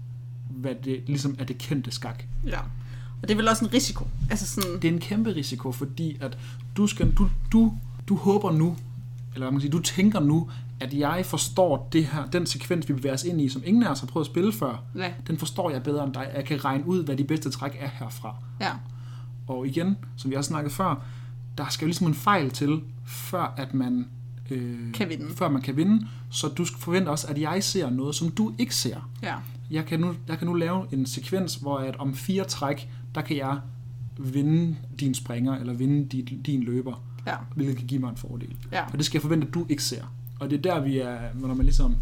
hvad 0.50 0.76
det 0.84 1.04
ligesom 1.08 1.36
er 1.40 1.44
det 1.44 1.58
kendte 1.58 1.92
skak. 1.92 2.24
Ja. 2.48 2.60
Og 3.22 3.28
det 3.28 3.32
er 3.32 3.36
vel 3.36 3.48
også 3.48 3.66
en 3.66 3.74
risiko. 3.74 4.08
Altså 4.30 4.48
sådan, 4.48 4.82
Det 4.82 4.86
er 4.86 4.92
en 4.94 5.00
kæmpe 5.00 5.36
risiko, 5.36 5.72
fordi 5.72 6.18
at 6.22 6.38
du, 6.78 6.88
skal, 6.88 7.12
du, 7.12 7.30
du, 7.52 7.74
du 8.08 8.16
håber 8.16 8.52
nu, 8.52 8.76
eller 9.34 9.46
hvad 9.46 9.52
man 9.52 9.54
kan 9.54 9.62
sige, 9.62 9.72
du 9.72 9.80
tænker 9.80 10.20
nu, 10.20 10.50
at 10.80 10.94
jeg 10.94 11.26
forstår 11.26 11.90
det 11.94 12.06
her, 12.06 12.26
den 12.26 12.46
sekvens, 12.46 12.90
vi 12.90 12.94
bevæger 12.94 13.14
os 13.14 13.24
ind 13.24 13.42
i, 13.42 13.50
som 13.50 13.62
ingen 13.66 13.84
af 13.84 13.92
os 13.92 14.00
har 14.00 14.08
prøvet 14.08 14.26
at 14.26 14.32
spille 14.32 14.54
før, 14.54 14.84
ja. 14.96 15.14
den 15.28 15.38
forstår 15.38 15.70
jeg 15.70 15.84
bedre 15.84 16.04
end 16.04 16.14
dig. 16.14 16.32
Jeg 16.36 16.46
kan 16.46 16.66
regne 16.66 16.88
ud, 16.88 17.04
hvad 17.04 17.18
de 17.18 17.24
bedste 17.24 17.50
træk 17.50 17.78
er 17.80 17.90
herfra. 18.00 18.36
Ja. 18.62 18.72
Og 19.48 19.68
igen, 19.68 19.98
som 20.18 20.32
vi 20.32 20.36
også 20.36 20.48
snakket 20.48 20.72
før, 20.72 21.06
der 21.58 21.66
skal 21.70 21.86
jo 21.86 21.88
ligesom 21.88 22.08
en 22.08 22.14
fejl 22.14 22.50
til, 22.52 22.82
før 23.06 23.54
at 23.58 23.74
man 23.74 24.06
øh, 24.52 24.94
Kan 24.94 25.10
vinde. 25.10 25.26
Før 25.36 25.50
man 25.50 25.62
kan 25.62 25.78
vinde. 25.78 26.08
Så 26.30 26.48
du 26.48 26.66
skal 26.66 26.80
forvente 26.80 27.10
også, 27.10 27.28
at 27.28 27.42
jeg 27.42 27.64
ser 27.64 27.90
noget, 27.90 28.16
som 28.16 28.32
du 28.32 28.54
ikke 28.58 28.76
ser. 28.76 29.10
Ja. 29.24 29.36
Jeg 29.72 29.86
kan 29.86 30.00
nu, 30.00 30.16
jeg 30.28 30.38
kan 30.38 30.48
nu 30.48 30.54
lave 30.54 30.86
en 30.92 31.06
sekvens, 31.06 31.56
hvor 31.56 31.78
at 31.78 31.96
om 31.96 32.14
fire 32.16 32.44
træk, 32.44 32.90
der 33.16 33.22
kan 33.22 33.38
jeg 33.38 33.60
vinde 34.18 34.76
din 35.00 35.14
springer, 35.14 35.56
eller 35.56 35.74
vinde 35.74 36.06
din, 36.08 36.42
din 36.42 36.64
løber, 36.64 37.04
Ja. 37.28 37.36
hvilket 37.56 37.78
kan 37.78 37.88
give 37.88 38.00
mig 38.00 38.10
en 38.10 38.18
fordel. 38.18 38.56
Ja. 38.72 38.84
Og 38.86 38.94
det 38.98 39.06
skal 39.06 39.18
jeg 39.18 39.22
forvente, 39.22 39.48
at 39.48 39.54
du 39.54 39.66
ikke 39.70 39.84
ser. 39.84 40.04
Og 40.40 40.50
det 40.50 40.58
er 40.58 40.62
der, 40.62 40.82
vi 40.82 40.98
er, 40.98 41.18
når 41.36 41.48
man 41.54 41.66
ligesom 41.66 41.96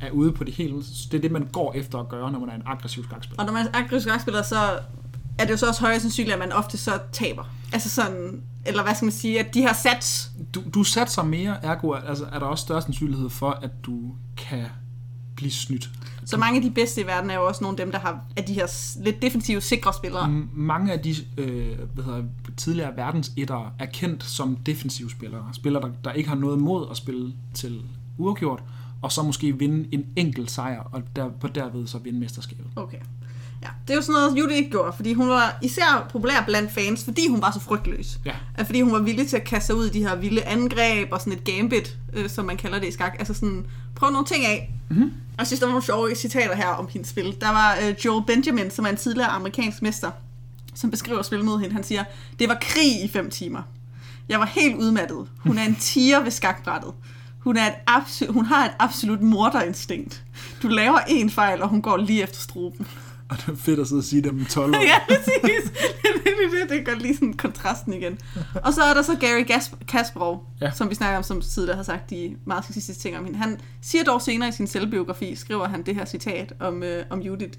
er 0.00 0.10
ude 0.10 0.32
på 0.32 0.44
det 0.44 0.54
hele. 0.54 0.76
Det 0.76 1.14
er 1.14 1.18
det, 1.18 1.30
man 1.32 1.48
går 1.52 1.72
efter 1.72 1.98
at 1.98 2.08
gøre, 2.08 2.32
når 2.32 2.38
man 2.38 2.48
er 2.48 2.54
en 2.54 2.62
aggressiv 2.66 3.04
skakspiller. 3.04 3.40
Og 3.40 3.46
når 3.46 3.52
man 3.52 3.66
er 3.66 3.70
aggressiv 3.78 4.00
skakspiller, 4.10 4.42
så 4.42 4.56
er 5.38 5.44
det 5.44 5.50
jo 5.50 5.56
så 5.56 5.68
også 5.68 5.80
højere 5.80 6.00
sandsynligt, 6.00 6.32
at 6.32 6.38
man 6.38 6.52
ofte 6.52 6.78
så 6.78 6.98
taber. 7.12 7.44
Altså 7.72 7.90
sådan, 7.90 8.42
eller 8.66 8.82
hvad 8.82 8.94
skal 8.94 9.06
man 9.06 9.12
sige, 9.12 9.40
at 9.40 9.54
de 9.54 9.62
har 9.62 9.74
sat... 9.74 10.30
Du, 10.54 10.62
du 10.74 10.84
satser 10.84 11.22
mere, 11.22 11.64
ergo 11.64 11.92
altså, 11.92 12.24
er 12.32 12.38
der 12.38 12.46
også 12.46 12.62
større 12.62 12.82
sandsynlighed 12.82 13.30
for, 13.30 13.50
at 13.50 13.70
du 13.86 14.14
kan 14.36 14.66
blive 15.36 15.50
snydt. 15.50 15.90
Så 16.24 16.36
mange 16.36 16.56
af 16.56 16.62
de 16.62 16.70
bedste 16.70 17.00
i 17.00 17.06
verden 17.06 17.30
er 17.30 17.34
jo 17.34 17.46
også 17.46 17.64
nogle 17.64 17.78
af 17.78 17.84
dem, 17.84 17.92
der 17.92 17.98
har 17.98 18.20
af 18.36 18.44
de 18.44 18.54
her 18.54 18.96
lidt 19.04 19.22
defensive, 19.22 19.60
sikre 19.60 19.92
spillere. 19.94 20.28
Mange 20.52 20.92
af 20.92 21.00
de 21.00 21.14
øh, 21.38 21.78
hvad 21.94 22.04
hedder, 22.04 22.24
tidligere 22.56 22.96
verdensettere 22.96 23.70
er 23.78 23.86
kendt 23.86 24.24
som 24.24 24.56
defensive 24.56 25.10
spillere. 25.10 25.48
Spillere, 25.52 25.82
der, 25.82 25.90
der 26.04 26.12
ikke 26.12 26.28
har 26.28 26.36
noget 26.36 26.58
mod 26.58 26.86
at 26.90 26.96
spille 26.96 27.32
til 27.54 27.82
uafgjort, 28.18 28.62
og 29.02 29.12
så 29.12 29.22
måske 29.22 29.58
vinde 29.58 29.88
en 29.92 30.04
enkelt 30.16 30.50
sejr, 30.50 30.80
og 30.92 31.02
der, 31.16 31.28
på 31.40 31.48
derved 31.48 31.86
så 31.86 31.98
vinde 31.98 32.18
mesterskabet. 32.18 32.66
Okay. 32.76 32.98
Ja, 33.66 33.70
det 33.86 33.90
er 33.90 33.94
jo 33.94 34.02
sådan 34.02 34.12
noget, 34.12 34.38
Judy 34.38 34.52
ikke 34.52 34.70
gjorde, 34.70 34.92
fordi 34.96 35.12
hun 35.12 35.28
var 35.28 35.58
især 35.62 36.08
populær 36.10 36.44
blandt 36.46 36.72
fans, 36.72 37.04
fordi 37.04 37.28
hun 37.28 37.42
var 37.42 37.50
så 37.50 37.60
frygtløs. 37.60 38.18
Ja. 38.24 38.32
At 38.54 38.66
fordi 38.66 38.80
hun 38.80 38.92
var 38.92 38.98
villig 38.98 39.28
til 39.28 39.36
at 39.36 39.44
kaste 39.44 39.66
sig 39.66 39.76
ud 39.76 39.86
i 39.86 39.90
de 39.90 40.08
her 40.08 40.16
vilde 40.16 40.44
angreb 40.44 41.12
og 41.12 41.20
sådan 41.20 41.32
et 41.32 41.44
gambit, 41.44 41.96
øh, 42.12 42.30
som 42.30 42.44
man 42.44 42.56
kalder 42.56 42.78
det 42.78 42.88
i 42.88 42.92
skak. 42.92 43.16
Altså 43.18 43.34
sådan, 43.34 43.66
prøv 43.94 44.10
nogle 44.10 44.26
ting 44.26 44.46
af. 44.46 44.74
Mm-hmm. 44.88 45.04
Og 45.04 45.38
jeg 45.38 45.46
synes, 45.46 45.60
der 45.60 45.66
var 45.66 45.72
nogle 45.72 45.84
sjove 45.84 46.14
citater 46.14 46.54
her 46.54 46.68
om 46.68 46.88
hendes 46.90 47.08
spil. 47.08 47.36
Der 47.40 47.48
var 47.48 47.78
øh, 47.82 47.94
Joel 48.04 48.24
Benjamin, 48.26 48.70
som 48.70 48.84
er 48.84 48.90
en 48.90 48.96
tidligere 48.96 49.28
amerikansk 49.28 49.82
mester, 49.82 50.10
som 50.74 50.90
beskriver 50.90 51.22
spillet 51.22 51.44
mod 51.46 51.60
hende. 51.60 51.74
Han 51.74 51.84
siger, 51.84 52.04
det 52.38 52.48
var 52.48 52.58
krig 52.60 53.04
i 53.04 53.08
fem 53.08 53.30
timer. 53.30 53.62
Jeg 54.28 54.40
var 54.40 54.46
helt 54.46 54.76
udmattet. 54.76 55.28
Hun 55.38 55.58
er 55.58 55.64
en 55.64 55.76
tiger 55.90 56.20
ved 56.20 56.30
skakbrættet. 56.30 56.92
Hun, 57.38 57.56
er 57.56 57.66
et 57.66 57.74
absolut, 57.86 58.34
hun 58.34 58.44
har 58.44 58.64
et 58.64 58.72
absolut 58.78 59.20
morderinstinkt. 59.20 60.22
Du 60.62 60.68
laver 60.68 60.98
en 61.08 61.30
fejl, 61.30 61.62
og 61.62 61.68
hun 61.68 61.82
går 61.82 61.96
lige 61.96 62.22
efter 62.22 62.40
struben. 62.40 62.86
Og 63.30 63.36
det 63.36 63.48
er 63.48 63.56
fedt 63.56 63.80
at 63.80 63.88
sidde 63.88 64.00
og 64.00 64.04
sige 64.04 64.22
det 64.22 64.30
om 64.30 64.44
12 64.44 64.74
år. 64.74 64.82
ja, 64.92 64.98
præcis. 65.08 65.70
Det, 66.02 66.12
det, 66.24 66.60
det, 66.60 66.70
det 66.70 66.86
gør 66.86 66.94
lige 66.94 67.14
sådan 67.14 67.32
kontrasten 67.32 67.92
igen. 67.92 68.18
Og 68.64 68.72
så 68.74 68.82
er 68.82 68.94
der 68.94 69.02
så 69.02 69.16
Gary 69.20 69.52
Gasp- 69.52 69.84
Kasparov, 69.88 70.44
ja. 70.60 70.70
som 70.70 70.90
vi 70.90 70.94
snakker 70.94 71.16
om, 71.16 71.22
som 71.22 71.40
tidligere 71.40 71.76
har 71.76 71.84
sagt 71.84 72.10
de 72.10 72.36
meget 72.44 72.64
sexistiske 72.64 73.02
ting 73.02 73.18
om 73.18 73.24
hende. 73.24 73.38
Han 73.38 73.60
siger 73.82 74.04
dog 74.04 74.22
senere 74.22 74.48
i 74.48 74.52
sin 74.52 74.66
selvbiografi, 74.66 75.34
skriver 75.34 75.68
han 75.68 75.82
det 75.82 75.94
her 75.94 76.04
citat 76.04 76.52
om, 76.60 76.82
øh, 76.82 77.04
om 77.10 77.20
Judith. 77.20 77.58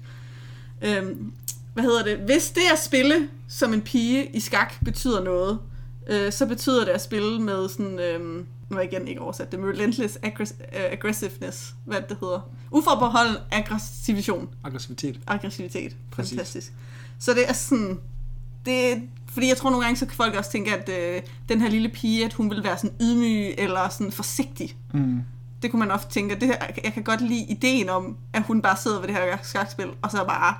Øhm, 0.82 1.32
hvad 1.74 1.84
hedder 1.84 2.04
det? 2.04 2.16
Hvis 2.16 2.50
det 2.50 2.62
at 2.72 2.78
spille 2.78 3.28
som 3.48 3.72
en 3.72 3.80
pige 3.80 4.26
i 4.36 4.40
skak 4.40 4.74
betyder 4.84 5.24
noget, 5.24 5.58
øh, 6.08 6.32
så 6.32 6.46
betyder 6.46 6.84
det 6.84 6.92
at 6.92 7.02
spille 7.02 7.40
med 7.40 7.68
sådan... 7.68 7.98
Øh, 7.98 8.44
nu 8.70 8.76
har 8.76 8.82
jeg 8.82 8.92
igen 8.92 9.08
ikke 9.08 9.20
oversat 9.20 9.52
det, 9.52 9.60
relentless 9.60 10.16
aggress- 10.16 10.76
øh, 10.78 10.92
aggressiveness, 10.92 11.74
hvad 11.84 12.00
det 12.08 12.16
hedder. 12.20 12.40
Uforbeholden 12.70 13.36
aggressivition 13.52 14.48
Aggressivitet. 14.64 15.20
aggressivitet. 15.26 15.96
Præcis. 16.10 16.30
Fantastisk. 16.32 16.72
Så 17.18 17.34
det 17.34 17.48
er 17.48 17.52
sådan... 17.52 18.00
Det, 18.66 19.02
fordi 19.28 19.48
jeg 19.48 19.56
tror 19.56 19.70
nogle 19.70 19.84
gange, 19.84 19.98
så 19.98 20.06
kan 20.06 20.16
folk 20.16 20.34
også 20.34 20.50
tænke, 20.50 20.74
at 20.76 20.88
øh, 20.88 21.22
den 21.48 21.60
her 21.60 21.68
lille 21.68 21.88
pige, 21.88 22.24
at 22.24 22.32
hun 22.32 22.50
vil 22.50 22.64
være 22.64 22.78
sådan 22.78 22.96
ydmyg 23.00 23.54
eller 23.58 23.88
sådan 23.88 24.12
forsigtig. 24.12 24.76
Mm. 24.94 25.20
Det 25.62 25.70
kunne 25.70 25.80
man 25.80 25.90
ofte 25.90 26.10
tænke, 26.12 26.34
at 26.34 26.40
det 26.40 26.48
her, 26.48 26.56
jeg 26.84 26.92
kan 26.92 27.02
godt 27.02 27.20
lide 27.20 27.40
ideen 27.44 27.88
om, 27.88 28.16
at 28.32 28.42
hun 28.42 28.62
bare 28.62 28.76
sidder 28.76 29.00
ved 29.00 29.08
det 29.08 29.16
her 29.16 29.36
skakspil, 29.42 29.86
og 30.02 30.10
så 30.10 30.24
bare 30.24 30.54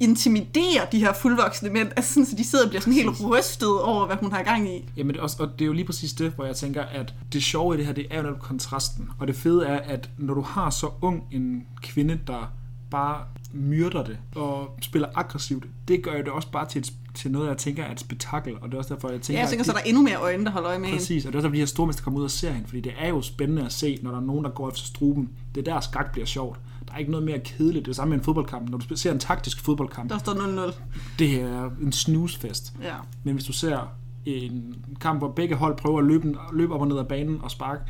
intimiderer 0.00 0.90
de 0.92 0.98
her 0.98 1.12
fuldvoksne 1.12 1.70
mænd, 1.70 1.88
altså 1.96 2.14
sådan, 2.14 2.26
så 2.26 2.36
de 2.36 2.44
sidder 2.44 2.64
og 2.64 2.68
bliver 2.70 2.80
sådan 2.80 2.92
helt 2.92 3.08
rystet 3.30 3.80
over, 3.80 4.06
hvad 4.06 4.16
hun 4.16 4.32
har 4.32 4.42
gang 4.42 4.68
i. 4.68 4.90
Jamen, 4.96 5.14
det 5.14 5.18
er 5.18 5.22
også, 5.22 5.42
og 5.42 5.48
det 5.52 5.60
er 5.60 5.66
jo 5.66 5.72
lige 5.72 5.84
præcis 5.84 6.12
det, 6.12 6.32
hvor 6.32 6.44
jeg 6.44 6.56
tænker, 6.56 6.82
at 6.82 7.14
det 7.32 7.42
sjove 7.42 7.74
i 7.74 7.76
det 7.78 7.86
her, 7.86 7.92
det 7.92 8.06
er 8.10 8.16
jo 8.16 8.22
netop 8.22 8.38
kontrasten. 8.38 9.10
Og 9.18 9.26
det 9.26 9.36
fede 9.36 9.66
er, 9.66 9.78
at 9.78 10.10
når 10.18 10.34
du 10.34 10.40
har 10.40 10.70
så 10.70 10.90
ung 11.02 11.24
en 11.30 11.66
kvinde, 11.82 12.20
der 12.26 12.52
bare 12.90 13.22
myrder 13.52 14.04
det 14.04 14.18
og 14.34 14.76
spiller 14.82 15.08
aggressivt, 15.14 15.64
det 15.88 16.02
gør 16.02 16.12
jo 16.12 16.18
det 16.18 16.28
også 16.28 16.50
bare 16.50 16.68
til, 16.68 16.78
et, 16.78 16.92
til 17.14 17.30
noget, 17.30 17.48
jeg 17.48 17.56
tænker 17.56 17.84
er 17.84 17.92
et 17.92 18.00
spektakel. 18.00 18.54
Og 18.60 18.68
det 18.68 18.74
er 18.74 18.78
også 18.78 18.94
derfor, 18.94 19.08
jeg 19.10 19.20
tænker, 19.20 19.38
Ja, 19.38 19.42
jeg 19.42 19.50
tænker, 19.50 19.64
så 19.64 19.70
at 19.70 19.76
er 19.76 19.80
der 19.80 19.88
endnu 19.88 20.02
mere 20.02 20.16
øjne, 20.16 20.44
der 20.44 20.50
holder 20.50 20.68
øje 20.68 20.78
med 20.78 20.86
hende. 20.88 20.98
Præcis, 21.00 21.26
og 21.26 21.32
det 21.32 21.34
er 21.34 21.38
også 21.38 21.46
derfor, 21.46 21.54
de 21.54 21.58
her 21.60 21.66
stormester 21.66 22.02
kommer 22.02 22.20
ud 22.20 22.24
og 22.24 22.30
ser 22.30 22.50
hende, 22.52 22.68
fordi 22.68 22.80
det 22.80 22.92
er 22.98 23.08
jo 23.08 23.22
spændende 23.22 23.64
at 23.64 23.72
se, 23.72 23.98
når 24.02 24.10
der 24.10 24.18
er 24.18 24.22
nogen, 24.24 24.44
der 24.44 24.50
går 24.50 24.68
efter 24.68 24.86
struben. 24.86 25.30
Det 25.54 25.68
er 25.68 25.72
der, 25.74 25.80
skak 25.80 26.12
bliver 26.12 26.26
sjovt. 26.26 26.58
Der 26.88 26.94
er 26.94 26.98
ikke 26.98 27.10
noget 27.10 27.26
mere 27.26 27.38
kedeligt. 27.38 27.84
Det 27.86 27.90
er 27.92 27.94
samme 27.94 28.10
med 28.10 28.18
en 28.18 28.24
fodboldkamp. 28.24 28.70
Når 28.70 28.78
du 28.78 28.96
ser 28.96 29.12
en 29.12 29.18
taktisk 29.18 29.60
fodboldkamp, 29.64 30.10
Der 30.10 30.18
står 30.18 30.68
0-0. 30.70 30.74
det 31.18 31.40
er 31.40 31.70
en 31.82 31.92
snusfest. 31.92 32.72
Ja. 32.82 32.94
Men 33.24 33.34
hvis 33.34 33.44
du 33.44 33.52
ser 33.52 33.92
en 34.26 34.74
kamp, 35.00 35.20
hvor 35.20 35.30
begge 35.30 35.54
hold 35.54 35.76
prøver 35.76 35.98
at 35.98 36.04
løbe, 36.04 36.34
løbe 36.52 36.74
op 36.74 36.80
og 36.80 36.88
ned 36.88 36.98
ad 36.98 37.04
banen 37.04 37.40
og 37.42 37.50
sparke, 37.50 37.80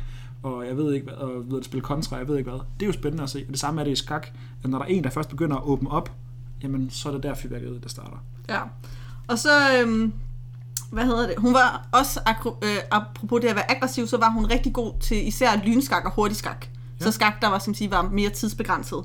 og 0.43 0.67
jeg 0.67 0.77
ved 0.77 0.93
ikke 0.93 1.03
hvad, 1.05 1.13
og 1.15 1.51
ved 1.51 1.59
at 1.59 1.65
spille 1.65 1.81
kontra, 1.81 2.17
jeg 2.17 2.27
ved 2.27 2.37
ikke 2.37 2.49
hvad. 2.49 2.59
Det 2.79 2.85
er 2.85 2.87
jo 2.87 2.93
spændende 2.93 3.23
at 3.23 3.29
se. 3.29 3.43
Og 3.47 3.51
det 3.51 3.59
samme 3.59 3.81
er 3.81 3.85
det 3.85 3.91
i 3.91 3.95
skak, 3.95 4.27
at 4.63 4.69
når 4.69 4.77
der 4.77 4.85
er 4.85 4.89
en, 4.89 5.03
der 5.03 5.09
først 5.09 5.29
begynder 5.29 5.57
at 5.57 5.63
åbne 5.63 5.91
op, 5.91 6.11
jamen 6.63 6.89
så 6.89 7.09
er 7.09 7.13
det 7.13 7.23
der 7.23 7.35
fyrværkeriet, 7.35 7.83
der 7.83 7.89
starter. 7.89 8.17
Ja. 8.49 8.59
Og 9.27 9.39
så, 9.39 9.49
øhm, 9.81 10.13
hvad 10.91 11.05
hedder 11.05 11.27
det, 11.27 11.35
hun 11.37 11.53
var 11.53 11.87
også, 11.91 12.19
øh, 12.63 12.77
apropos 12.91 13.41
det 13.41 13.47
at 13.47 13.55
være 13.55 13.71
aggressiv, 13.71 14.07
så 14.07 14.17
var 14.17 14.29
hun 14.29 14.45
rigtig 14.45 14.73
god 14.73 14.93
til 14.99 15.27
især 15.27 15.49
lynskak 15.65 16.05
og 16.05 16.11
hurtigskak. 16.11 16.65
Ja. 16.99 17.05
Så 17.05 17.11
skak, 17.11 17.41
der 17.41 17.47
var, 17.47 17.59
som 17.59 17.73
sige, 17.73 17.91
var 17.91 18.01
mere 18.01 18.29
tidsbegrænset. 18.29 19.03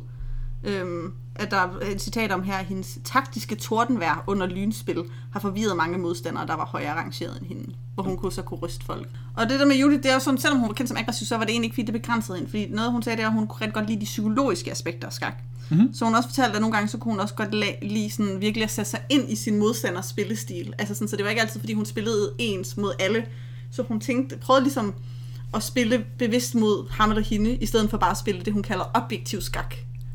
Øhm, 0.64 1.12
at 1.36 1.50
der 1.50 1.56
er 1.56 1.90
et 1.90 2.02
citat 2.02 2.32
om 2.32 2.42
her, 2.42 2.58
hendes 2.58 2.98
taktiske 3.04 3.54
tordenvær 3.54 4.24
under 4.26 4.46
lynspil 4.46 5.04
har 5.32 5.40
forvirret 5.40 5.76
mange 5.76 5.98
modstandere, 5.98 6.46
der 6.46 6.54
var 6.54 6.66
højere 6.66 6.94
rangeret 6.94 7.38
end 7.40 7.46
hende, 7.46 7.74
hvor 7.94 8.02
hun 8.02 8.16
kunne 8.16 8.32
så 8.32 8.42
kunne 8.42 8.60
ryste 8.60 8.84
folk. 8.84 9.08
Og 9.36 9.48
det 9.48 9.60
der 9.60 9.66
med 9.66 9.76
Judith, 9.76 10.02
det 10.02 10.10
er 10.10 10.14
jo 10.14 10.20
sådan, 10.20 10.40
selvom 10.40 10.58
hun 10.58 10.68
var 10.68 10.74
kendt 10.74 10.88
som 10.88 10.96
aggressiv, 10.96 11.26
så 11.26 11.36
var 11.36 11.44
det 11.44 11.50
egentlig 11.50 11.66
ikke, 11.66 11.74
fordi 11.74 11.92
det 11.92 12.02
begrænsede 12.02 12.36
hende. 12.36 12.50
Fordi 12.50 12.66
noget, 12.66 12.92
hun 12.92 13.02
sagde, 13.02 13.16
det 13.16 13.22
er, 13.22 13.26
at 13.26 13.32
hun 13.32 13.46
kunne 13.46 13.60
rigtig 13.60 13.74
godt 13.74 13.86
lide 13.88 14.00
de 14.00 14.04
psykologiske 14.04 14.70
aspekter 14.70 15.06
af 15.06 15.12
skak. 15.12 15.42
Mm-hmm. 15.70 15.94
Så 15.94 16.04
hun 16.04 16.14
også 16.14 16.28
fortalte, 16.28 16.54
at 16.54 16.60
nogle 16.60 16.76
gange, 16.76 16.88
så 16.88 16.98
kunne 16.98 17.12
hun 17.12 17.20
også 17.20 17.34
godt 17.34 17.54
lide 17.82 18.10
sådan 18.10 18.40
virkelig 18.40 18.64
at 18.64 18.70
sætte 18.70 18.90
sig 18.90 19.00
ind 19.08 19.30
i 19.30 19.36
sin 19.36 19.58
modstanders 19.58 20.06
spillestil. 20.06 20.74
Altså 20.78 20.94
sådan, 20.94 21.08
så 21.08 21.16
det 21.16 21.24
var 21.24 21.30
ikke 21.30 21.42
altid, 21.42 21.60
fordi 21.60 21.72
hun 21.72 21.86
spillede 21.86 22.32
ens 22.38 22.76
mod 22.76 22.92
alle. 22.98 23.26
Så 23.70 23.82
hun 23.82 24.00
tænkte, 24.00 24.36
prøvede 24.36 24.62
ligesom 24.62 24.94
at 25.54 25.62
spille 25.62 26.04
bevidst 26.18 26.54
mod 26.54 26.90
ham 26.90 27.10
eller 27.10 27.22
hende, 27.22 27.54
i 27.54 27.66
stedet 27.66 27.90
for 27.90 27.98
bare 27.98 28.10
at 28.10 28.18
spille 28.18 28.42
det, 28.42 28.52
hun 28.52 28.62
kalder 28.62 28.90
objektiv 28.94 29.40
skak. 29.40 29.74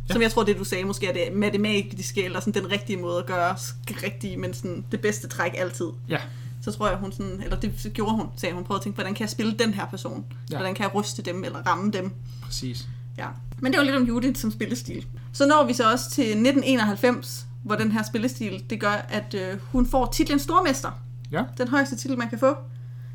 Ja. 0.09 0.13
Som 0.13 0.21
jeg 0.21 0.31
tror, 0.31 0.43
det 0.43 0.57
du 0.57 0.63
sagde, 0.63 0.83
måske 0.83 1.07
er 1.07 1.13
det 1.13 1.33
matematiske, 1.33 2.23
eller 2.23 2.39
sådan 2.39 2.63
den 2.63 2.71
rigtige 2.71 2.97
måde 2.97 3.19
at 3.19 3.25
gøre 3.25 3.55
rigtige, 4.03 4.37
men 4.37 4.53
sådan 4.53 4.85
det 4.91 5.01
bedste 5.01 5.27
træk 5.27 5.51
altid. 5.57 5.87
Ja, 6.09 6.19
så 6.61 6.71
tror 6.71 6.87
jeg, 6.87 6.97
hun 6.97 7.11
sådan, 7.11 7.41
eller 7.43 7.59
det 7.59 7.91
gjorde 7.93 8.15
hun, 8.15 8.27
sagde 8.37 8.55
hun, 8.55 8.63
prøvede 8.63 8.79
at 8.79 8.83
tænke, 8.83 8.95
hvordan 8.95 9.13
kan 9.13 9.21
jeg 9.21 9.29
spille 9.29 9.57
den 9.57 9.73
her 9.73 9.85
person? 9.85 10.25
Ja. 10.51 10.57
Hvordan 10.57 10.75
kan 10.75 10.83
jeg 10.83 10.95
ryste 10.95 11.21
dem, 11.21 11.43
eller 11.43 11.59
ramme 11.59 11.91
dem? 11.91 12.11
Præcis. 12.41 12.87
Ja. 13.17 13.27
Men 13.59 13.71
det 13.71 13.77
var 13.77 13.85
lidt 13.85 13.95
om 13.95 14.03
Judith 14.03 14.39
som 14.39 14.51
spillestil. 14.51 15.05
Så 15.33 15.45
når 15.47 15.65
vi 15.67 15.73
så 15.73 15.91
også 15.91 16.09
til 16.11 16.23
1991, 16.23 17.45
hvor 17.63 17.75
den 17.75 17.91
her 17.91 18.03
spillestil, 18.03 18.63
det 18.69 18.79
gør, 18.79 19.05
at 19.09 19.33
øh, 19.33 19.57
hun 19.71 19.85
får 19.85 20.11
titlen 20.11 20.39
Stormester. 20.39 20.91
Ja. 21.31 21.43
Den 21.57 21.67
højeste 21.67 21.95
titel, 21.95 22.17
man 22.17 22.29
kan 22.29 22.39
få. 22.39 22.55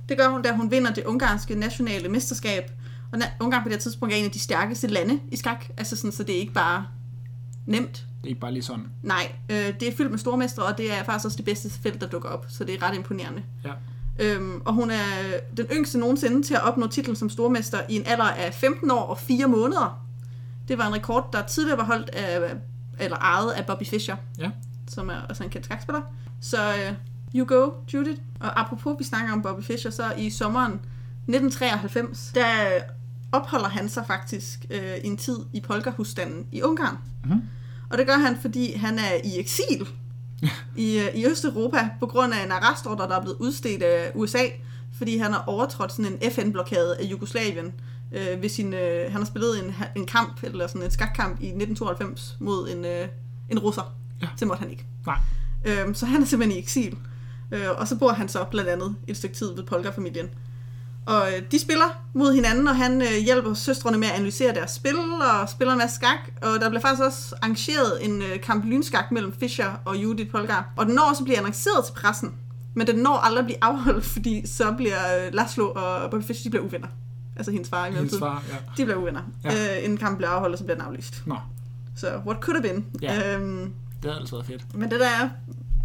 Det 0.09 0.18
gør 0.18 0.28
hun, 0.28 0.42
da 0.42 0.52
hun 0.52 0.70
vinder 0.70 0.92
det 0.94 1.05
ungarske 1.05 1.55
nationale 1.55 2.09
mesterskab. 2.09 2.70
Og 3.12 3.18
Ungarn 3.40 3.62
på 3.62 3.68
det 3.68 3.74
her 3.76 3.80
tidspunkt 3.80 4.14
er 4.14 4.18
en 4.18 4.24
af 4.24 4.30
de 4.30 4.38
stærkeste 4.38 4.86
lande 4.86 5.20
i 5.32 5.36
skak. 5.36 5.64
Altså 5.76 5.96
sådan, 5.96 6.12
så 6.12 6.22
det 6.22 6.34
er 6.34 6.40
ikke 6.40 6.52
bare 6.52 6.86
nemt. 7.66 7.92
Det 7.92 8.24
er 8.24 8.28
ikke 8.28 8.40
bare 8.40 8.52
lige 8.52 8.62
sådan. 8.62 8.86
Nej, 9.02 9.32
øh, 9.50 9.57
det 9.80 9.82
er 9.82 9.92
fyldt 9.96 10.11
med 10.11 10.18
stormestre, 10.18 10.62
og 10.62 10.78
det 10.78 10.92
er 10.92 11.05
faktisk 11.05 11.24
også 11.24 11.36
det 11.36 11.44
bedste 11.44 11.70
felt, 11.70 12.00
der 12.00 12.07
dukker 12.07 12.28
op. 12.28 12.46
Så 12.48 12.64
det 12.64 12.74
er 12.74 12.88
ret 12.88 12.94
imponerende. 12.96 13.42
Ja. 13.64 13.70
Øhm, 14.18 14.62
og 14.64 14.74
hun 14.74 14.90
er 14.90 15.05
den 15.57 15.66
yngste 15.72 15.98
nogensinde 15.98 16.42
til 16.42 16.55
at 16.55 16.62
opnå 16.62 16.86
titlen 16.86 17.16
som 17.16 17.30
stormester 17.30 17.78
i 17.88 17.94
en 17.96 18.02
alder 18.07 18.24
af 18.24 18.55
15 18.55 18.90
år 18.90 19.00
og 19.02 19.18
4 19.18 19.46
måneder. 19.48 20.07
Det 20.68 20.78
var 20.78 20.86
en 20.86 20.94
rekord, 20.94 21.28
der 21.32 21.42
tidligere 21.46 21.78
var 21.78 21.84
holdt 21.84 22.09
af, 22.11 22.55
eller 23.00 23.16
ejet 23.16 23.50
af 23.50 23.66
Bobby 23.66 23.86
Fischer, 23.86 24.16
Ja. 24.38 24.50
som 24.88 25.09
er 25.09 25.16
også 25.28 25.44
en 25.44 25.50
kendt 25.50 25.64
skakspiller. 25.66 26.00
Så 26.40 26.57
uh, 26.68 26.96
you 27.35 27.47
go, 27.47 27.70
Judith. 27.95 28.20
Og 28.41 28.61
apropos, 28.61 28.95
vi 28.99 29.05
snakker 29.05 29.32
om 29.32 29.43
Bobby 29.43 29.62
Fischer, 29.62 29.91
så 29.91 30.12
i 30.18 30.30
sommeren 30.30 30.72
1993, 30.72 32.32
der 32.35 32.80
opholder 33.32 33.68
han 33.68 33.89
sig 33.89 34.05
faktisk 34.07 34.66
øh, 34.70 34.95
en 35.05 35.16
tid 35.16 35.39
i 35.53 35.61
polkahusstanden 35.61 36.47
i 36.53 36.62
Ungarn. 36.62 36.97
Mhm. 37.24 37.43
Og 37.91 37.99
det 37.99 38.07
gør 38.07 38.16
han, 38.16 38.37
fordi 38.41 38.72
han 38.72 38.99
er 38.99 39.14
i 39.24 39.39
eksil 39.39 39.89
i, 40.76 40.99
øh, 40.99 41.14
i 41.14 41.26
Østeuropa 41.26 41.89
på 42.01 42.07
grund 42.07 42.35
af 42.35 42.45
en 42.45 42.53
arrestordre, 42.53 43.09
der 43.09 43.16
er 43.16 43.20
blevet 43.20 43.37
udstedt 43.37 43.82
af 43.82 44.12
USA, 44.14 44.43
fordi 44.93 45.18
han 45.18 45.32
har 45.32 45.45
overtrådt 45.47 45.93
sådan 45.93 46.12
en 46.12 46.30
FN-blokade 46.30 46.97
af 46.97 47.05
Jugoslavien. 47.05 47.72
Øh, 48.12 48.43
ved 48.43 48.49
sin, 48.49 48.74
øh, 48.74 49.12
han 49.12 49.20
har 49.20 49.24
spillet 49.24 49.64
en, 49.64 49.74
en 49.97 50.07
kamp, 50.07 50.43
eller 50.43 50.66
sådan 50.66 50.82
en 50.82 50.91
skakkamp 50.91 51.41
i 51.41 51.47
1992 51.47 52.37
mod 52.41 52.70
en, 52.70 52.85
øh, 52.85 53.09
en 53.51 53.59
russer. 53.59 53.95
Ja. 54.22 54.28
Det 54.41 54.49
måtte 54.49 54.61
han 54.61 54.70
ikke. 54.70 54.87
Nej. 55.07 55.18
Øhm, 55.64 55.95
så 55.95 56.07
han 56.07 56.22
er 56.22 56.26
simpelthen 56.26 56.59
i 56.59 56.62
eksil. 56.62 56.97
Øh, 57.55 57.66
og 57.76 57.88
så 57.88 57.96
bor 57.96 58.12
han 58.12 58.28
så 58.28 58.44
blandt 58.50 58.70
andet 58.70 58.96
et 59.07 59.16
stykke 59.16 59.36
tid 59.36 59.55
ved 59.55 59.62
Polka-familien. 59.64 60.30
Og 61.07 61.28
øh, 61.32 61.42
de 61.50 61.59
spiller 61.59 61.84
mod 62.14 62.34
hinanden, 62.34 62.68
og 62.68 62.76
han 62.76 63.02
øh, 63.02 63.18
hjælper 63.24 63.55
søstrene 63.55 63.98
med 63.98 64.09
at 64.09 64.14
analysere 64.14 64.55
deres 64.55 64.70
spil, 64.70 64.96
og 65.42 65.48
spiller 65.48 65.72
en 65.72 65.78
masse 65.78 65.96
skak. 65.96 66.18
Og 66.42 66.61
der 66.61 66.68
bliver 66.68 66.80
faktisk 66.82 67.02
også 67.02 67.34
arrangeret 67.42 68.05
en 68.05 68.22
øh, 68.22 68.40
kamp 68.40 68.64
lynskak 68.64 69.12
mellem 69.12 69.32
Fischer 69.32 69.70
og 69.84 69.96
Judith 69.96 70.30
Polgar. 70.30 70.72
Og 70.76 70.86
den 70.86 70.94
når 70.94 71.02
også 71.02 71.20
at 71.20 71.24
blive 71.24 71.38
annonceret 71.38 71.84
til 71.84 71.92
pressen. 71.92 72.34
Men 72.74 72.86
den 72.86 72.96
når 72.96 73.16
aldrig 73.16 73.38
at 73.40 73.44
blive 73.44 73.64
afholdt, 73.64 74.05
fordi 74.14 74.46
så 74.46 74.72
bliver 74.72 75.26
øh, 75.26 75.34
Laszlo 75.34 75.72
og 75.74 76.11
Bobby 76.11 76.24
Fischer, 76.24 76.42
de 76.44 76.50
bliver 76.50 76.64
uvenner. 76.64 76.88
Altså 77.36 77.52
hendes 77.52 77.68
far 77.68 77.86
i 77.86 77.90
mellemtiden. 77.90 78.20
far, 78.20 78.42
ja. 78.48 78.57
De 78.76 78.84
bliver 78.84 78.98
uvenner. 79.00 79.20
Ja. 79.44 79.76
Øh, 79.78 79.84
inden 79.84 79.98
kampen 79.98 80.16
bliver 80.16 80.30
afholdt, 80.30 80.52
og 80.52 80.59
så 80.59 80.64
bliver 80.64 80.76
den 80.78 80.86
aflyst. 80.86 81.22
Nå, 81.26 81.36
Så 81.96 82.20
what 82.26 82.36
could 82.40 82.57
have 82.62 82.74
been. 82.74 82.86
Ja. 83.02 83.34
Øhm, 83.36 83.72
det 84.02 84.11
havde 84.11 84.16
altså 84.20 84.36
været 84.36 84.46
fedt. 84.46 84.74
men 84.74 84.90
det 84.90 85.00
der 85.00 85.07
er 85.09 85.28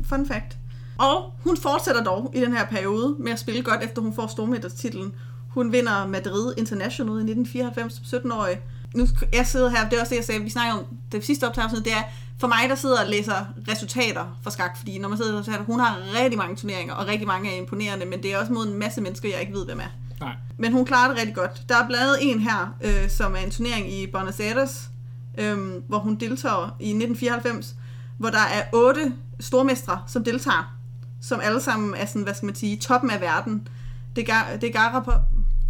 fun 0.05 0.25
fact. 0.27 0.57
Og 0.99 1.33
hun 1.43 1.57
fortsætter 1.57 2.03
dog 2.03 2.31
i 2.35 2.39
den 2.39 2.53
her 2.53 2.65
periode 2.65 3.15
med 3.19 3.31
at 3.31 3.39
spille 3.39 3.63
godt, 3.63 3.83
efter 3.83 4.01
hun 4.01 4.13
får 4.13 4.27
stormætterstitlen. 4.27 5.15
Hun 5.49 5.71
vinder 5.71 6.07
Madrid 6.07 6.53
International 6.57 7.13
i 7.13 7.31
1994 7.31 8.01
som 8.03 8.19
17-årig. 8.19 8.59
Nu 8.95 9.07
jeg 9.33 9.47
sidder 9.47 9.69
her, 9.69 9.89
det 9.89 9.97
er 9.97 10.01
også 10.01 10.09
det, 10.09 10.15
jeg 10.15 10.25
sagde, 10.25 10.43
vi 10.43 10.49
snakker 10.49 10.73
om 10.73 10.85
det 11.11 11.25
sidste 11.25 11.47
optagelse, 11.47 11.83
det 11.83 11.91
er 11.91 12.03
for 12.39 12.47
mig, 12.47 12.69
der 12.69 12.75
sidder 12.75 13.01
og 13.03 13.09
læser 13.09 13.45
resultater 13.67 14.39
for 14.43 14.49
skak, 14.49 14.77
fordi 14.77 14.97
når 14.97 15.09
man 15.09 15.17
sidder 15.17 15.33
og 15.33 15.39
resultater, 15.39 15.65
hun 15.65 15.79
har 15.79 15.97
rigtig 16.21 16.37
mange 16.37 16.55
turneringer, 16.55 16.93
og 16.93 17.07
rigtig 17.07 17.27
mange 17.27 17.53
er 17.53 17.57
imponerende, 17.57 18.05
men 18.05 18.23
det 18.23 18.33
er 18.33 18.37
også 18.37 18.53
mod 18.53 18.67
en 18.67 18.79
masse 18.79 19.01
mennesker, 19.01 19.29
jeg 19.29 19.41
ikke 19.41 19.53
ved, 19.53 19.65
hvem 19.65 19.79
er. 19.79 19.91
Nej. 20.19 20.33
Men 20.57 20.73
hun 20.73 20.85
klarer 20.85 21.07
det 21.07 21.17
rigtig 21.17 21.35
godt. 21.35 21.63
Der 21.69 21.75
er 21.75 21.87
blandt 21.87 22.03
andet 22.03 22.17
en 22.21 22.39
her, 22.39 22.75
øh, 22.81 23.09
som 23.09 23.33
er 23.35 23.39
en 23.39 23.51
turnering 23.51 23.93
i 23.93 24.07
Buenos 24.07 24.39
Aires, 24.39 24.89
øh, 25.37 25.57
hvor 25.87 25.97
hun 25.97 26.15
deltager 26.15 26.75
i 26.79 26.89
1994, 26.89 27.75
hvor 28.17 28.29
der 28.29 28.37
er 28.37 28.63
otte 28.73 29.13
stormestre, 29.39 29.99
som 30.07 30.23
deltager, 30.23 30.78
som 31.21 31.39
alle 31.43 31.61
sammen 31.61 31.93
er 31.93 32.05
sådan, 32.05 32.21
hvad 32.21 32.33
skal 32.33 32.45
man 32.45 32.55
sige, 32.55 32.77
toppen 32.77 33.09
af 33.09 33.21
verden. 33.21 33.67
Det 34.15 34.29
er, 34.29 34.33
Gar- 34.33 34.57
det 34.57 34.63
er 34.69 34.71
Gara 34.73 34.99
på... 34.99 35.11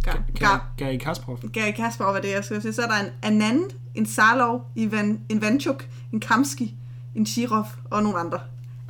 Gar, 0.04 0.22
Gar, 0.38 0.72
Gary 0.76 0.96
Kasparov. 0.96 1.38
Gary 1.52 1.70
Kasparov 1.76 2.14
er 2.14 2.20
det, 2.20 2.30
jeg 2.30 2.44
skal 2.44 2.62
sige. 2.62 2.72
Så 2.72 2.82
er 2.82 2.86
der 2.86 3.00
en 3.00 3.10
Anand, 3.22 3.70
en 3.94 4.06
Sarlov, 4.06 4.70
en, 4.76 4.92
Van, 4.92 5.20
en 5.28 5.40
Vanchuk, 5.42 5.86
en 6.12 6.20
Kamski, 6.20 6.74
en 7.14 7.26
Shirov 7.26 7.66
og 7.90 8.02
nogle 8.02 8.18
andre. 8.18 8.40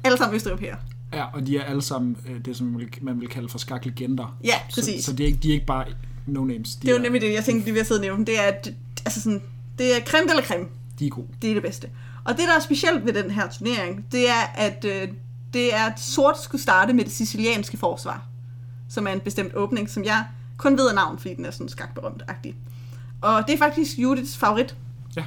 Alle 0.04 0.18
sammen 0.18 0.36
østeuropæere. 0.36 0.76
Ja, 1.12 1.24
og 1.24 1.46
de 1.46 1.56
er 1.58 1.62
alle 1.64 1.82
sammen 1.82 2.16
øh, 2.28 2.44
det, 2.44 2.56
som 2.56 2.80
man 3.02 3.20
vil, 3.20 3.28
kalde 3.28 3.48
for 3.48 3.58
skaklegender. 3.58 4.36
Ja, 4.44 4.54
Så, 4.68 4.80
præcis. 4.80 5.04
så 5.04 5.12
de, 5.12 5.22
er 5.22 5.26
ikke, 5.26 5.38
de 5.42 5.48
er 5.48 5.52
ikke 5.52 5.66
bare 5.66 5.84
no-names. 6.28 6.78
De 6.80 6.82
det 6.82 6.88
er 6.88 6.92
jo 6.92 6.98
nemlig 7.02 7.20
det, 7.22 7.32
jeg 7.34 7.44
tænkte, 7.44 7.64
vi 7.64 7.70
vil 7.70 7.86
sidde 7.86 7.98
og 7.98 8.02
nævne. 8.02 8.26
Det 8.26 8.38
er, 8.38 8.42
at- 8.42 8.72
altså 9.04 9.20
sådan, 9.22 9.42
det 9.78 9.96
er 9.96 10.00
creme 10.06 10.30
eller 10.30 10.42
creme. 10.42 10.64
De 10.98 11.06
er 11.06 11.10
gode. 11.10 11.26
Det 11.42 11.50
er 11.50 11.54
det 11.54 11.62
bedste. 11.62 11.88
Og 12.24 12.32
det, 12.36 12.42
der 12.48 12.56
er 12.56 12.60
specielt 12.60 13.06
ved 13.06 13.12
den 13.12 13.30
her 13.30 13.48
turnering, 13.50 14.04
det 14.12 14.28
er, 14.28 14.42
at 14.54 14.84
øh, 14.84 15.08
det 15.52 15.74
er, 15.74 15.84
at 15.84 16.00
sort 16.00 16.42
skulle 16.42 16.62
starte 16.62 16.92
med 16.92 17.04
det 17.04 17.12
sicilianske 17.12 17.76
forsvar, 17.76 18.22
som 18.88 19.06
er 19.06 19.10
en 19.10 19.20
bestemt 19.20 19.54
åbning, 19.54 19.90
som 19.90 20.04
jeg 20.04 20.24
kun 20.56 20.78
ved 20.78 20.88
af 20.88 20.94
navn, 20.94 21.18
fordi 21.18 21.34
den 21.34 21.44
er 21.44 21.50
sådan 21.50 21.68
skakberømt-agtig. 21.68 22.54
Og 23.20 23.44
det 23.46 23.54
er 23.54 23.58
faktisk 23.58 23.98
Judiths 23.98 24.36
favorit. 24.36 24.76
Ja. 25.16 25.24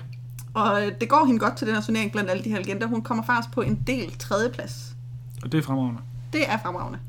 Og 0.54 0.86
øh, 0.86 0.92
det 1.02 1.10
går 1.10 1.26
hende 1.26 1.40
godt 1.40 1.58
til 1.58 1.68
den 1.68 1.76
her 1.76 1.82
turnering 1.82 2.12
blandt 2.12 2.30
alle 2.30 2.44
de 2.44 2.50
her 2.50 2.58
legender. 2.58 2.88
Hun 2.88 3.02
kommer 3.02 3.24
faktisk 3.24 3.54
på 3.54 3.62
en 3.62 3.84
del 3.88 4.18
tredjeplads. 4.18 4.96
Og 5.44 5.52
det 5.52 5.58
er 5.58 5.62
fremragende. 5.62 6.02
Det 6.34 6.50
er 6.50 6.58
fremragende. 6.58 7.00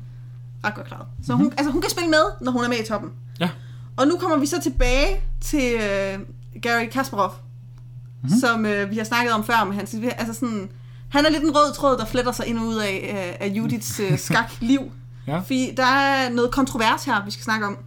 Ret 0.63 0.75
godt 0.75 0.87
klaret. 0.87 1.07
Så 1.23 1.33
hun, 1.33 1.53
altså, 1.57 1.71
hun 1.71 1.81
kan 1.81 1.91
spille 1.91 2.09
med, 2.09 2.23
når 2.41 2.51
hun 2.51 2.63
er 2.63 2.69
med 2.69 2.77
i 2.77 2.85
toppen. 2.85 3.11
Ja. 3.39 3.49
Og 3.97 4.07
nu 4.07 4.17
kommer 4.17 4.37
vi 4.37 4.45
så 4.45 4.61
tilbage 4.61 5.21
til 5.41 5.73
øh, 5.73 6.19
Gary 6.61 6.85
Kasparov, 6.91 7.31
mm-hmm. 7.31 8.39
som 8.39 8.65
øh, 8.65 8.91
vi 8.91 8.97
har 8.97 9.03
snakket 9.03 9.33
om 9.33 9.43
før. 9.43 9.63
Med 9.63 9.75
hans, 9.75 9.95
altså 10.17 10.33
sådan, 10.33 10.69
han 11.15 11.25
er 11.25 11.29
lidt 11.29 11.43
en 11.43 11.55
rød 11.55 11.73
tråd, 11.73 11.97
der 11.97 12.05
fletter 12.05 12.31
sig 12.31 12.47
ind 12.47 12.59
og 12.59 12.65
ud 12.65 12.75
af, 12.75 13.09
øh, 13.39 13.47
af 13.47 13.53
Judiths 13.55 13.99
øh, 13.99 14.19
skakliv. 14.27 14.91
Ja. 15.27 15.37
Fordi 15.37 15.73
der 15.77 15.85
er 15.85 16.29
noget 16.29 16.51
kontrovers 16.51 17.05
her, 17.05 17.25
vi 17.25 17.31
skal 17.31 17.43
snakke 17.43 17.65
om. 17.65 17.77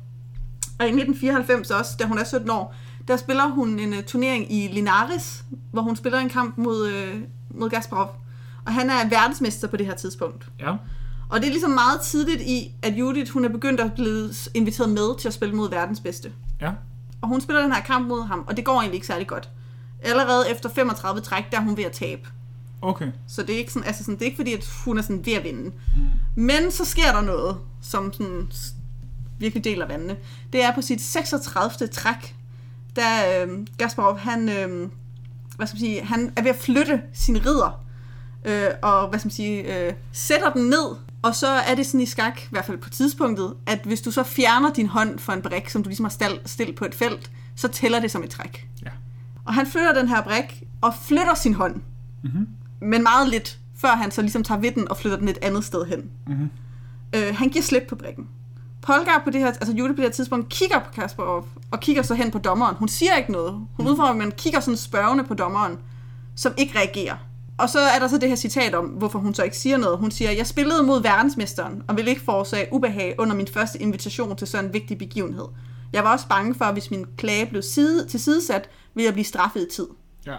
Og 0.79 0.85
i 0.85 0.89
1994 0.89 1.71
også, 1.71 1.97
da 1.99 2.05
hun 2.05 2.19
er 2.19 2.25
17 2.25 2.51
år, 2.51 2.75
der 3.09 3.17
spiller 3.17 3.49
hun 3.49 3.79
en 3.79 3.93
uh, 3.93 4.03
turnering 4.03 4.53
i 4.53 4.69
Linares, 4.73 5.45
hvor 5.73 5.83
hun 5.83 5.97
spiller 5.97 6.19
en 6.19 6.29
kamp 6.29 6.59
mod, 6.59 6.87
uh, 6.87 7.21
mod 7.61 7.71
Gasparov. 7.71 8.17
Og 8.67 8.73
han 8.73 8.91
er 8.91 9.09
verdensmester 9.09 9.69
på 9.69 9.77
det 9.77 9.87
her 9.87 9.95
tidspunkt. 9.95 10.49
Ja. 10.61 10.73
Og 11.29 11.41
det 11.41 11.47
er 11.47 11.51
ligesom 11.51 11.71
meget 11.71 12.01
tidligt 12.01 12.41
i, 12.41 12.73
at 12.83 12.93
Judith 12.93 13.33
hun 13.33 13.45
er 13.45 13.49
begyndt 13.49 13.81
at 13.81 13.93
blive 13.93 14.31
inviteret 14.55 14.91
med 14.91 15.19
til 15.19 15.29
at 15.29 15.35
spille 15.35 15.55
mod 15.55 15.71
verdens 15.71 16.01
bedste. 16.01 16.33
Ja. 16.61 16.73
Og 17.21 17.29
hun 17.29 17.41
spiller 17.41 17.63
den 17.63 17.73
her 17.73 17.83
kamp 17.83 18.09
mod 18.09 18.27
ham, 18.27 18.45
og 18.47 18.57
det 18.57 18.65
går 18.65 18.73
egentlig 18.73 18.95
ikke 18.95 19.07
særlig 19.07 19.27
godt. 19.27 19.49
Allerede 20.03 20.51
efter 20.51 20.69
35 20.69 21.21
træk, 21.21 21.45
der 21.51 21.59
er 21.59 21.63
hun 21.63 21.77
ved 21.77 21.85
at 21.85 21.93
tabe. 21.93 22.29
Okay. 22.83 23.09
Så 23.27 23.43
det 23.43 23.55
er 23.55 23.59
ikke, 23.59 23.73
sådan, 23.73 23.87
altså 23.87 24.05
sådan, 24.05 24.15
det 24.15 24.23
er 24.23 24.27
ikke 24.27 24.37
fordi, 24.37 24.53
at 24.53 24.71
hun 24.85 24.99
er 24.99 25.03
sådan 25.03 25.27
ved 25.27 25.33
at 25.33 25.45
vinde. 25.45 25.65
Mm. 25.65 26.43
Men 26.43 26.71
så 26.71 26.85
sker 26.85 27.13
der 27.13 27.21
noget, 27.21 27.57
som 27.83 28.13
sådan 28.13 28.49
virkelig 29.39 29.65
deler 29.65 29.87
vandene. 29.87 30.17
Det 30.53 30.65
er 30.65 30.75
på 30.75 30.83
sit 30.83 31.01
36. 31.01 31.89
træk, 31.89 32.37
da 32.97 33.45
øh, 33.45 33.67
Gasparov, 33.79 34.19
han, 34.19 34.49
øh, 34.49 34.91
hvad 35.57 35.67
skal 35.67 35.77
man 35.77 35.81
sige, 35.81 36.05
han 36.05 36.33
er 36.37 36.43
ved 36.43 36.51
at 36.51 36.57
flytte 36.57 37.03
sin 37.13 37.47
ridder, 37.47 37.85
øh, 38.45 38.71
og 38.83 39.09
hvad 39.09 39.19
skal 39.19 39.27
man 39.27 39.33
sige, 39.33 39.87
øh, 39.87 39.93
sætter 40.13 40.53
den 40.53 40.69
ned, 40.69 40.97
og 41.23 41.35
så 41.35 41.47
er 41.47 41.75
det 41.75 41.87
sådan 41.87 42.01
i 42.01 42.07
skak, 42.07 42.43
i 42.43 42.49
hvert 42.51 42.65
fald 42.65 42.79
på 42.79 42.91
tidspunktet, 42.91 43.55
at 43.67 43.81
hvis 43.85 44.01
du 44.01 44.11
så 44.11 44.23
fjerner 44.23 44.73
din 44.73 44.87
hånd 44.87 45.19
fra 45.19 45.35
en 45.35 45.43
brik, 45.43 45.69
som 45.69 45.83
du 45.83 45.89
ligesom 45.89 46.05
har 46.05 46.39
stillet 46.47 46.77
på 46.77 46.85
et 46.85 46.95
felt, 46.95 47.31
så 47.57 47.69
tæller 47.69 48.01
det 48.01 48.11
som 48.11 48.23
et 48.23 48.31
træk. 48.31 48.69
Ja. 48.85 48.91
Og 49.45 49.55
han 49.55 49.67
flytter 49.67 49.95
den 49.95 50.09
her 50.09 50.23
brik, 50.23 50.63
og 50.81 50.95
flytter 51.03 51.35
sin 51.35 51.55
hånd. 51.55 51.81
Mhm. 52.23 52.49
Men 52.81 53.03
meget 53.03 53.29
lidt, 53.29 53.59
før 53.77 53.89
han 53.89 54.11
så 54.11 54.23
ligesom 54.23 54.43
tager 54.43 54.61
ved 54.61 54.73
den 54.73 54.89
og 54.89 54.97
flytter 54.97 55.19
den 55.19 55.29
et 55.29 55.39
andet 55.43 55.65
sted 55.65 55.85
hen. 55.85 56.11
Mhm. 56.27 56.51
Øh, 57.15 57.37
han 57.37 57.49
giver 57.49 57.63
slip 57.63 57.83
på 57.89 57.97
brikken. 57.97 58.29
Polgar 58.83 59.21
på 59.25 59.31
det 59.31 59.41
her, 59.41 59.47
altså 59.47 59.73
Julie 59.73 59.95
på 59.95 59.97
det 59.97 60.05
her 60.05 60.11
tidspunkt, 60.11 60.49
kigger 60.49 60.79
på 60.79 60.91
Kasparov, 60.93 61.49
og 61.71 61.81
kigger 61.81 62.03
så 62.03 62.15
hen 62.15 62.31
på 62.31 62.39
dommeren. 62.39 62.77
Hun 62.77 62.89
siger 62.89 63.17
ikke 63.17 63.33
noget. 63.33 63.67
Hun 63.77 63.89
udfordrer, 63.89 64.13
men 64.15 64.31
kigger 64.31 64.61
sådan 64.61 64.77
spørgende 64.77 65.25
på 65.25 65.35
dommeren, 65.35 65.79
som 66.37 66.55
ikke 66.57 66.79
reagerer. 66.79 67.17
Og 67.59 67.69
så 67.69 67.79
er 67.79 67.99
der 67.99 68.09
så 68.09 68.19
det 68.19 68.29
her 68.29 68.37
citat 68.37 68.75
om, 68.75 68.85
hvorfor 68.85 69.19
hun 69.19 69.35
så 69.35 69.43
ikke 69.43 69.57
siger 69.57 69.77
noget. 69.77 69.99
Hun 69.99 70.11
siger, 70.11 70.31
jeg 70.31 70.47
spillede 70.47 70.83
mod 70.83 71.03
verdensmesteren, 71.03 71.83
og 71.89 71.97
ville 71.97 72.11
ikke 72.11 72.23
forårsage 72.23 72.69
ubehag 72.73 73.15
under 73.19 73.37
min 73.37 73.47
første 73.47 73.83
invitation 73.83 74.37
til 74.37 74.47
sådan 74.47 74.65
en 74.65 74.73
vigtig 74.73 74.99
begivenhed. 74.99 75.45
Jeg 75.93 76.05
var 76.05 76.13
også 76.13 76.29
bange 76.29 76.55
for, 76.55 76.65
at 76.65 76.73
hvis 76.73 76.91
min 76.91 77.07
klage 77.17 77.47
blev 77.47 77.63
side, 77.63 78.07
tilsidesat, 78.07 78.69
ville 78.95 79.05
jeg 79.05 79.13
blive 79.13 79.25
straffet 79.25 79.61
i 79.61 79.75
tid. 79.75 79.87
Ja. 80.27 80.37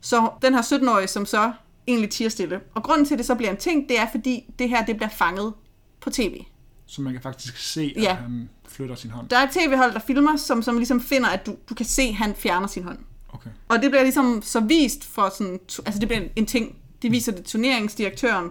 Så 0.00 0.30
den 0.42 0.54
her 0.54 0.62
17-årige, 0.62 1.08
som 1.08 1.26
så 1.26 1.52
egentlig 1.86 2.10
tiger 2.10 2.28
stille. 2.30 2.60
Og 2.74 2.82
grunden 2.82 3.06
til, 3.06 3.14
at 3.14 3.18
det 3.18 3.26
så 3.26 3.34
bliver 3.34 3.50
en 3.50 3.56
ting, 3.56 3.88
det 3.88 3.98
er, 3.98 4.06
fordi 4.10 4.44
det 4.58 4.68
her 4.68 4.84
det 4.84 4.96
bliver 4.96 5.08
fanget 5.10 5.54
på 6.00 6.10
tv. 6.10 6.44
Så 6.86 7.02
man 7.02 7.12
kan 7.12 7.22
faktisk 7.22 7.56
se, 7.56 7.92
at 7.96 8.02
Ja. 8.02 8.14
han 8.14 8.48
flytter 8.68 8.94
sin 8.94 9.10
hånd. 9.10 9.28
Der 9.28 9.38
er 9.38 9.42
et 9.42 9.50
tv-hold, 9.50 9.92
der 9.92 9.98
filmer, 9.98 10.36
som, 10.36 10.62
som 10.62 10.76
ligesom 10.76 11.00
finder, 11.00 11.28
at 11.28 11.46
du, 11.46 11.56
du 11.68 11.74
kan 11.74 11.86
se, 11.86 12.02
at 12.02 12.14
han 12.14 12.34
fjerner 12.34 12.66
sin 12.66 12.84
hånd. 12.84 12.98
Okay. 13.32 13.50
Og 13.68 13.82
det 13.82 13.90
bliver 13.90 14.02
ligesom 14.02 14.42
så 14.42 14.60
vist 14.60 15.04
for 15.04 15.28
sådan, 15.38 15.60
altså 15.86 16.00
det 16.00 16.08
bliver 16.08 16.20
en, 16.22 16.28
en 16.36 16.46
ting. 16.46 16.76
De 17.02 17.10
viser 17.10 17.32
det 17.32 17.44
turneringsdirektøren, 17.44 18.50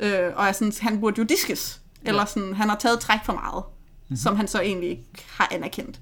øh, 0.00 0.30
og 0.36 0.46
er 0.46 0.52
sådan, 0.52 0.72
han 0.80 1.00
burde 1.00 1.18
jo 1.18 1.24
diskes. 1.24 1.80
Eller 2.02 2.20
Ja. 2.20 2.26
sådan, 2.26 2.54
han 2.54 2.68
har 2.68 2.76
taget 2.76 3.00
træk 3.00 3.18
for 3.24 3.32
meget, 3.32 3.64
mm-hmm. 3.64 4.16
som 4.16 4.36
han 4.36 4.48
så 4.48 4.60
egentlig 4.60 4.90
ikke 4.90 5.04
har 5.30 5.48
anerkendt. 5.52 6.00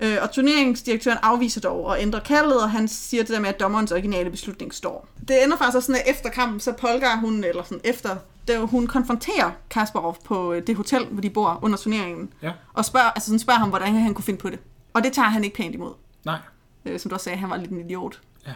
Øh, 0.00 0.16
og 0.22 0.32
turneringsdirektøren 0.32 1.18
afviser 1.22 1.60
dog 1.60 1.84
og 1.84 2.00
ændrer 2.02 2.20
kaldet, 2.20 2.62
og 2.62 2.70
han 2.70 2.88
siger 2.88 3.22
det 3.22 3.32
der 3.32 3.40
med, 3.40 3.48
at 3.48 3.60
dommerens 3.60 3.92
originale 3.92 4.30
beslutning 4.30 4.74
står. 4.74 5.08
Det 5.28 5.44
ender 5.44 5.56
faktisk 5.56 5.86
sådan, 5.86 6.00
at 6.06 6.10
efter 6.10 6.28
kampen, 6.30 6.60
så 6.60 6.72
Polgar 6.72 7.16
hun, 7.16 7.44
eller 7.44 7.62
sådan 7.62 7.80
efter, 7.84 8.16
det, 8.48 8.68
hun 8.68 8.86
konfronterer 8.86 9.50
Kasparov 9.70 10.16
på 10.24 10.52
øh, 10.52 10.66
det 10.66 10.76
hotel, 10.76 11.06
hvor 11.06 11.20
de 11.22 11.30
bor 11.30 11.58
under 11.62 11.78
turneringen, 11.78 12.32
Ja. 12.42 12.52
og 12.74 12.84
spørger, 12.84 13.10
altså 13.10 13.26
sådan 13.26 13.38
spørger 13.38 13.58
ham, 13.60 13.68
hvordan 13.68 13.94
han 13.94 14.14
kunne 14.14 14.24
finde 14.24 14.38
på 14.40 14.50
det. 14.50 14.58
Og 14.94 15.04
det 15.04 15.12
tager 15.12 15.28
han 15.28 15.44
ikke 15.44 15.56
pænt 15.56 15.74
imod. 15.74 15.92
Nej. 16.24 16.38
Øh, 16.84 17.00
som 17.00 17.08
du 17.08 17.14
også 17.14 17.24
sagde, 17.24 17.38
han 17.38 17.50
var 17.50 17.56
lidt 17.56 17.70
en 17.70 17.80
idiot. 17.80 18.20
Ja. 18.46 18.52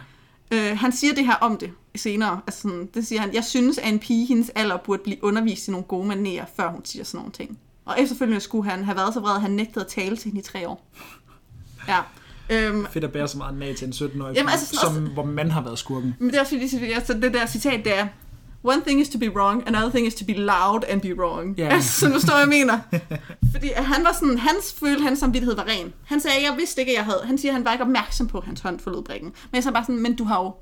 Øh, 0.51 0.77
han 0.77 0.91
siger 0.91 1.13
det 1.15 1.25
her 1.25 1.35
om 1.35 1.57
det 1.57 1.71
senere. 1.95 2.41
Altså 2.47 2.61
sådan, 2.61 2.89
det 2.93 3.07
siger 3.07 3.21
han, 3.21 3.33
jeg 3.33 3.43
synes, 3.43 3.77
at 3.77 3.87
en 3.93 3.99
pige 3.99 4.25
hendes 4.25 4.49
alder 4.55 4.77
burde 4.77 5.03
blive 5.03 5.23
undervist 5.23 5.67
i 5.67 5.71
nogle 5.71 5.85
gode 5.85 6.07
manerer, 6.07 6.45
før 6.55 6.71
hun 6.71 6.85
siger 6.85 7.03
sådan 7.05 7.17
nogle 7.17 7.31
ting. 7.31 7.59
Og 7.85 7.95
efterfølgende 7.99 8.39
skulle 8.41 8.69
han 8.69 8.83
have 8.83 8.97
været 8.97 9.13
så 9.13 9.19
vred, 9.19 9.35
at 9.35 9.41
han 9.41 9.51
nægtede 9.51 9.85
at 9.85 9.91
tale 9.91 10.17
til 10.17 10.23
hende 10.31 10.39
i 10.39 10.43
tre 10.43 10.67
år. 10.67 10.85
Ja. 11.89 11.99
Øhm, 12.49 12.85
Fedt 12.91 13.03
at 13.03 13.11
bære 13.11 13.27
så 13.27 13.37
meget 13.37 13.57
nag 13.57 13.75
til 13.75 13.87
en 13.87 13.93
17-årig, 13.93 14.35
Jamen, 14.35 14.49
altså 14.49 14.75
sådan 14.75 14.95
som, 14.95 15.13
hvor 15.13 15.25
man 15.25 15.51
har 15.51 15.61
været 15.61 15.79
skurken. 15.79 16.15
men 16.19 16.29
det 16.29 16.35
er 16.35 16.39
også 16.41 16.55
fordi, 16.71 16.91
altså, 16.91 17.13
det 17.13 17.33
der 17.33 17.45
citat, 17.45 17.85
det 17.85 17.99
er, 17.99 18.07
One 18.63 18.81
thing 18.81 19.01
is 19.01 19.09
to 19.09 19.19
be 19.19 19.35
wrong, 19.35 19.63
another 19.67 19.89
thing 19.89 20.07
is 20.07 20.15
to 20.15 20.25
be 20.25 20.33
loud 20.33 20.83
and 20.89 21.01
be 21.01 21.19
wrong. 21.19 21.55
Ja. 21.57 21.67
Altså, 21.67 21.99
så 21.99 22.11
forstår 22.11 22.37
jeg, 22.37 22.47
mener. 22.47 22.79
Fordi 23.51 23.69
at 23.75 23.85
han 23.85 24.03
var 24.03 24.13
sådan, 24.13 24.37
hans 24.37 24.75
følte, 24.79 25.03
hans 25.03 25.19
samvittighed 25.19 25.55
var 25.55 25.65
ren. 25.67 25.93
Han 26.05 26.19
sagde, 26.19 26.37
jeg 26.49 26.57
vidste 26.57 26.81
ikke, 26.81 26.91
at 26.91 26.97
jeg 26.97 27.05
havde. 27.05 27.21
Han 27.25 27.37
siger, 27.37 27.51
at 27.51 27.53
han 27.55 27.65
var 27.65 27.71
ikke 27.71 27.83
opmærksom 27.83 28.27
på, 28.27 28.37
at 28.37 28.43
hans 28.43 28.59
hånd 28.59 28.79
forlod 28.79 29.03
brikken. 29.03 29.29
Men 29.51 29.55
jeg 29.55 29.63
så 29.63 29.71
bare 29.71 29.83
sådan, 29.83 30.01
men 30.01 30.15
du 30.15 30.23
har 30.23 30.43
jo... 30.43 30.53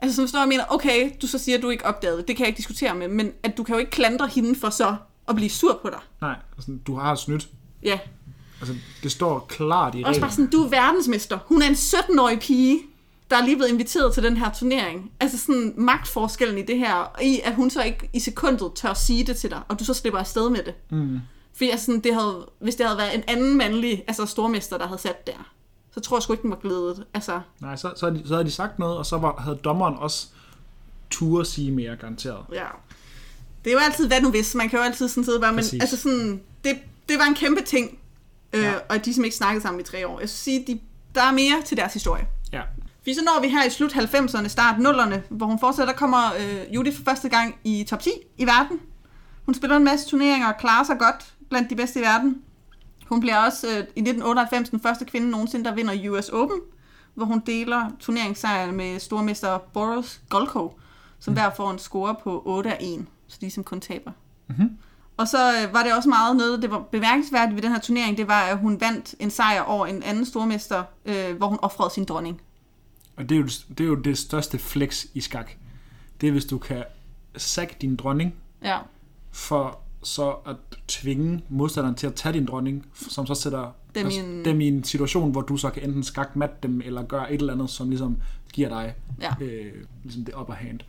Altså, 0.00 0.16
så 0.16 0.22
forstår 0.22 0.38
jeg 0.38 0.48
mener, 0.48 0.64
okay, 0.68 1.10
du 1.22 1.26
så 1.26 1.38
siger, 1.38 1.56
at 1.56 1.62
du 1.62 1.70
ikke 1.70 1.86
opdagede 1.86 2.16
det. 2.18 2.28
Det 2.28 2.36
kan 2.36 2.44
jeg 2.44 2.48
ikke 2.48 2.56
diskutere 2.56 2.94
med. 2.94 3.08
Men 3.08 3.32
at 3.42 3.56
du 3.56 3.62
kan 3.62 3.74
jo 3.74 3.78
ikke 3.78 3.90
klandre 3.90 4.26
hende 4.28 4.60
for 4.60 4.70
så 4.70 4.96
at 5.28 5.34
blive 5.36 5.50
sur 5.50 5.78
på 5.82 5.90
dig. 5.90 5.98
Nej, 6.20 6.36
altså, 6.56 6.72
du 6.86 6.96
har 6.96 7.14
snydt. 7.14 7.48
Ja. 7.82 7.98
Altså, 8.62 8.74
det 9.02 9.12
står 9.12 9.46
klart 9.48 9.94
i 9.94 9.98
Også 9.98 10.02
bare 10.04 10.12
reglerne. 10.12 10.32
sådan, 10.32 10.50
du 10.50 10.64
er 10.64 10.68
verdensmester. 10.68 11.38
Hun 11.46 11.62
er 11.62 11.66
en 11.66 11.72
17-årig 11.74 12.40
pige, 12.40 12.80
der 13.30 13.36
er 13.36 13.44
lige 13.44 13.56
blevet 13.56 13.70
inviteret 13.70 14.14
til 14.14 14.22
den 14.22 14.36
her 14.36 14.52
turnering. 14.52 15.10
Altså 15.20 15.38
sådan 15.38 15.74
magtforskellen 15.76 16.58
i 16.58 16.62
det 16.62 16.78
her, 16.78 17.20
i 17.22 17.40
at 17.44 17.54
hun 17.54 17.70
så 17.70 17.82
ikke 17.82 18.10
i 18.12 18.20
sekundet 18.20 18.72
tør 18.74 18.94
sige 18.94 19.24
det 19.24 19.36
til 19.36 19.50
dig, 19.50 19.60
og 19.68 19.78
du 19.78 19.84
så 19.84 19.94
slipper 19.94 20.20
afsted 20.20 20.50
med 20.50 20.62
det. 20.62 20.74
Mm. 20.90 21.20
Fordi 21.54 21.70
altså 21.70 21.86
sådan, 21.86 22.00
det 22.00 22.14
havde, 22.14 22.46
hvis 22.60 22.74
det 22.74 22.86
havde 22.86 22.98
været 22.98 23.14
en 23.14 23.22
anden 23.26 23.56
mandlig, 23.56 24.04
altså 24.08 24.26
stormester, 24.26 24.78
der 24.78 24.86
havde 24.86 25.00
sat 25.00 25.26
der, 25.26 25.52
så 25.94 26.00
tror 26.00 26.16
jeg 26.16 26.22
sgu 26.22 26.32
ikke, 26.32 26.42
den 26.42 26.50
var 26.50 26.56
glædet. 26.56 27.04
Altså, 27.14 27.40
Nej, 27.60 27.76
så, 27.76 27.92
så, 27.96 28.06
havde 28.06 28.22
de, 28.22 28.28
så 28.28 28.34
havde 28.34 28.44
de 28.46 28.50
sagt 28.50 28.78
noget, 28.78 28.96
og 28.98 29.06
så 29.06 29.18
var, 29.18 29.36
havde 29.38 29.56
dommeren 29.64 29.94
også 29.98 30.26
turde 31.10 31.44
sige 31.44 31.70
mere, 31.70 31.96
garanteret. 31.96 32.44
ja. 32.52 32.66
Det 33.64 33.70
er 33.70 33.74
jo 33.74 33.80
altid, 33.80 34.06
hvad 34.06 34.20
nu 34.20 34.30
hvis. 34.30 34.54
Man 34.54 34.68
kan 34.68 34.78
jo 34.78 34.84
altid 34.84 35.08
sådan 35.08 35.24
sidde 35.24 35.40
bare, 35.40 35.52
men 35.52 35.58
Præcis. 35.58 35.80
altså 35.80 35.96
sådan, 35.96 36.40
det, 36.64 36.78
det 37.08 37.18
var 37.18 37.24
en 37.24 37.34
kæmpe 37.34 37.62
ting. 37.62 37.98
Øh, 38.52 38.62
Ja. 38.62 38.74
Og 38.88 39.04
de 39.04 39.14
som 39.14 39.24
ikke 39.24 39.36
snakkede 39.36 39.62
sammen 39.62 39.80
i 39.80 39.84
tre 39.84 40.08
år. 40.08 40.20
Jeg 40.20 40.28
skal 40.28 40.38
sige, 40.38 40.64
de, 40.66 40.80
der 41.14 41.22
er 41.22 41.32
mere 41.32 41.62
til 41.64 41.76
deres 41.76 41.92
historie. 41.92 42.26
Ja. 42.52 42.62
Fordi 42.98 43.14
så 43.14 43.22
når 43.24 43.40
vi 43.42 43.48
her 43.48 43.64
i 43.64 43.70
slut 43.70 43.92
90'erne, 43.92 44.48
start 44.48 44.74
0'erne, 44.76 45.16
hvor 45.30 45.46
hun 45.46 45.58
fortsætter, 45.58 45.92
der 45.92 45.98
kommer 45.98 46.18
øh, 46.40 46.74
Judy 46.74 46.94
for 46.94 47.02
første 47.04 47.28
gang 47.28 47.54
i 47.64 47.84
top 47.88 48.00
10 48.00 48.10
i 48.38 48.46
verden. 48.46 48.80
Hun 49.46 49.54
spiller 49.54 49.76
en 49.76 49.84
masse 49.84 50.08
turneringer 50.08 50.48
og 50.48 50.56
klarer 50.58 50.84
sig 50.84 50.98
godt 50.98 51.34
blandt 51.50 51.70
de 51.70 51.76
bedste 51.76 51.98
i 52.00 52.02
verden. 52.02 52.42
Hun 53.08 53.20
bliver 53.20 53.36
også 53.38 53.66
øh, 53.66 53.72
i 53.76 53.78
1998 53.78 54.68
den 54.70 54.80
første 54.80 55.04
kvinde 55.04 55.30
nogensinde, 55.30 55.64
der 55.64 55.74
vinder 55.74 56.10
US 56.10 56.28
Open, 56.28 56.58
hvor 57.14 57.24
hun 57.24 57.42
deler 57.46 57.90
turneringssejren 58.00 58.76
med 58.76 58.98
stormester 58.98 59.58
Boris 59.58 60.20
Golko, 60.28 60.78
som 61.20 61.34
hver 61.34 61.50
får 61.56 61.70
en 61.70 61.78
score 61.78 62.14
på 62.24 62.42
8 62.46 62.70
af 62.70 62.78
1, 62.80 63.04
så 63.28 63.38
de 63.40 63.50
som 63.50 63.64
kun 63.64 63.80
taber. 63.80 64.12
Mhm. 64.48 64.70
Og 65.16 65.28
så 65.28 65.38
øh, 65.52 65.74
var 65.74 65.82
det 65.82 65.94
også 65.96 66.08
meget 66.08 66.36
noget, 66.36 66.62
det 66.62 66.70
var 66.70 66.78
bemærkelsesværdigt 66.92 67.54
ved 67.56 67.62
den 67.62 67.72
her 67.72 67.80
turnering, 67.80 68.16
det 68.16 68.28
var, 68.28 68.40
at 68.40 68.58
hun 68.58 68.80
vandt 68.80 69.14
en 69.18 69.30
sejr 69.30 69.62
over 69.62 69.86
en 69.86 70.02
anden 70.02 70.26
stormester, 70.26 70.82
øh, 71.04 71.36
hvor 71.36 71.46
hun 71.46 71.58
offrede 71.62 71.90
sin 71.94 72.04
dronning. 72.04 72.40
Og 73.16 73.28
det 73.28 73.34
er, 73.34 73.38
jo, 73.40 73.46
det 73.68 73.80
er 73.80 73.84
jo 73.88 73.94
det 73.94 74.18
største 74.18 74.58
flex 74.58 75.04
i 75.14 75.20
skak. 75.20 75.50
Det 76.20 76.26
er, 76.26 76.32
hvis 76.32 76.44
du 76.44 76.58
kan 76.58 76.84
sække 77.36 77.76
din 77.80 77.96
dronning, 77.96 78.34
Ja. 78.64 78.78
for 79.32 79.78
så 80.02 80.30
at 80.30 80.56
tvinge 80.88 81.44
modstanderen 81.48 81.94
til 81.96 82.06
at 82.06 82.14
tage 82.14 82.32
din 82.32 82.46
dronning, 82.46 82.86
som 83.10 83.26
så 83.26 83.34
sætter 83.34 83.72
Dem 83.94 84.02
i 84.02 84.04
altså, 84.04 84.20
en- 84.20 84.44
dem 84.44 84.60
i 84.60 84.68
en 84.68 84.84
situation, 84.84 85.30
hvor 85.30 85.40
du 85.40 85.56
så 85.56 85.70
kan 85.70 85.82
enten 85.82 86.02
skakmat 86.02 86.62
dem, 86.62 86.80
eller 86.84 87.02
gøre 87.02 87.32
et 87.32 87.40
eller 87.40 87.52
andet, 87.52 87.70
som 87.70 87.88
ligesom 87.88 88.16
giver 88.52 88.68
dig 88.68 88.94
Ja. 89.20 89.32
øh, 89.40 89.72
ligesom 90.04 90.24
det 90.24 90.34
upper 90.34 90.54
hand. 90.54 90.80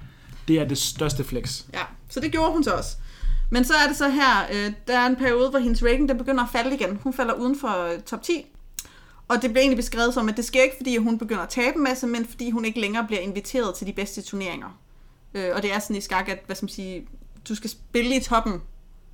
Det 0.47 0.59
er 0.59 0.65
det 0.67 0.77
største 0.77 1.23
flex. 1.23 1.63
Ja, 1.73 1.81
så 2.09 2.19
det 2.19 2.31
gjorde 2.31 2.51
hun 2.51 2.63
så 2.63 2.71
også. 2.71 2.97
Men 3.53 3.65
så 3.65 3.73
er 3.73 3.87
det 3.87 3.97
så 3.97 4.09
her, 4.09 4.47
øh, 4.53 4.73
der 4.87 4.99
er 4.99 5.05
en 5.05 5.15
periode, 5.15 5.49
hvor 5.49 5.59
hendes 5.59 5.83
rating 5.83 6.09
den 6.09 6.17
begynder 6.17 6.43
at 6.43 6.49
falde 6.51 6.75
igen. 6.75 6.99
Hun 7.03 7.13
falder 7.13 7.33
uden 7.33 7.59
for 7.59 7.83
øh, 7.83 8.01
top 8.01 8.21
10. 8.21 8.45
Og 9.27 9.41
det 9.41 9.49
bliver 9.49 9.61
egentlig 9.61 9.77
beskrevet 9.77 10.13
som, 10.13 10.29
at 10.29 10.37
det 10.37 10.45
sker 10.45 10.63
ikke, 10.63 10.75
fordi 10.77 10.97
hun 10.97 11.17
begynder 11.17 11.41
at 11.41 11.49
tabe 11.49 11.77
en 11.77 11.83
masse, 11.83 12.07
men 12.07 12.25
fordi 12.25 12.49
hun 12.49 12.65
ikke 12.65 12.79
længere 12.79 13.07
bliver 13.07 13.21
inviteret 13.21 13.75
til 13.75 13.87
de 13.87 13.93
bedste 13.93 14.21
turneringer. 14.21 14.79
Øh, 15.33 15.55
og 15.55 15.61
det 15.61 15.73
er 15.73 15.79
sådan 15.79 15.95
i 15.95 16.01
skak, 16.01 16.29
at 16.29 16.43
hvad 16.45 16.55
skal 16.55 16.65
man 16.65 16.69
sige, 16.69 17.07
du 17.49 17.55
skal 17.55 17.69
spille 17.69 18.15
i 18.15 18.19
toppen. 18.19 18.61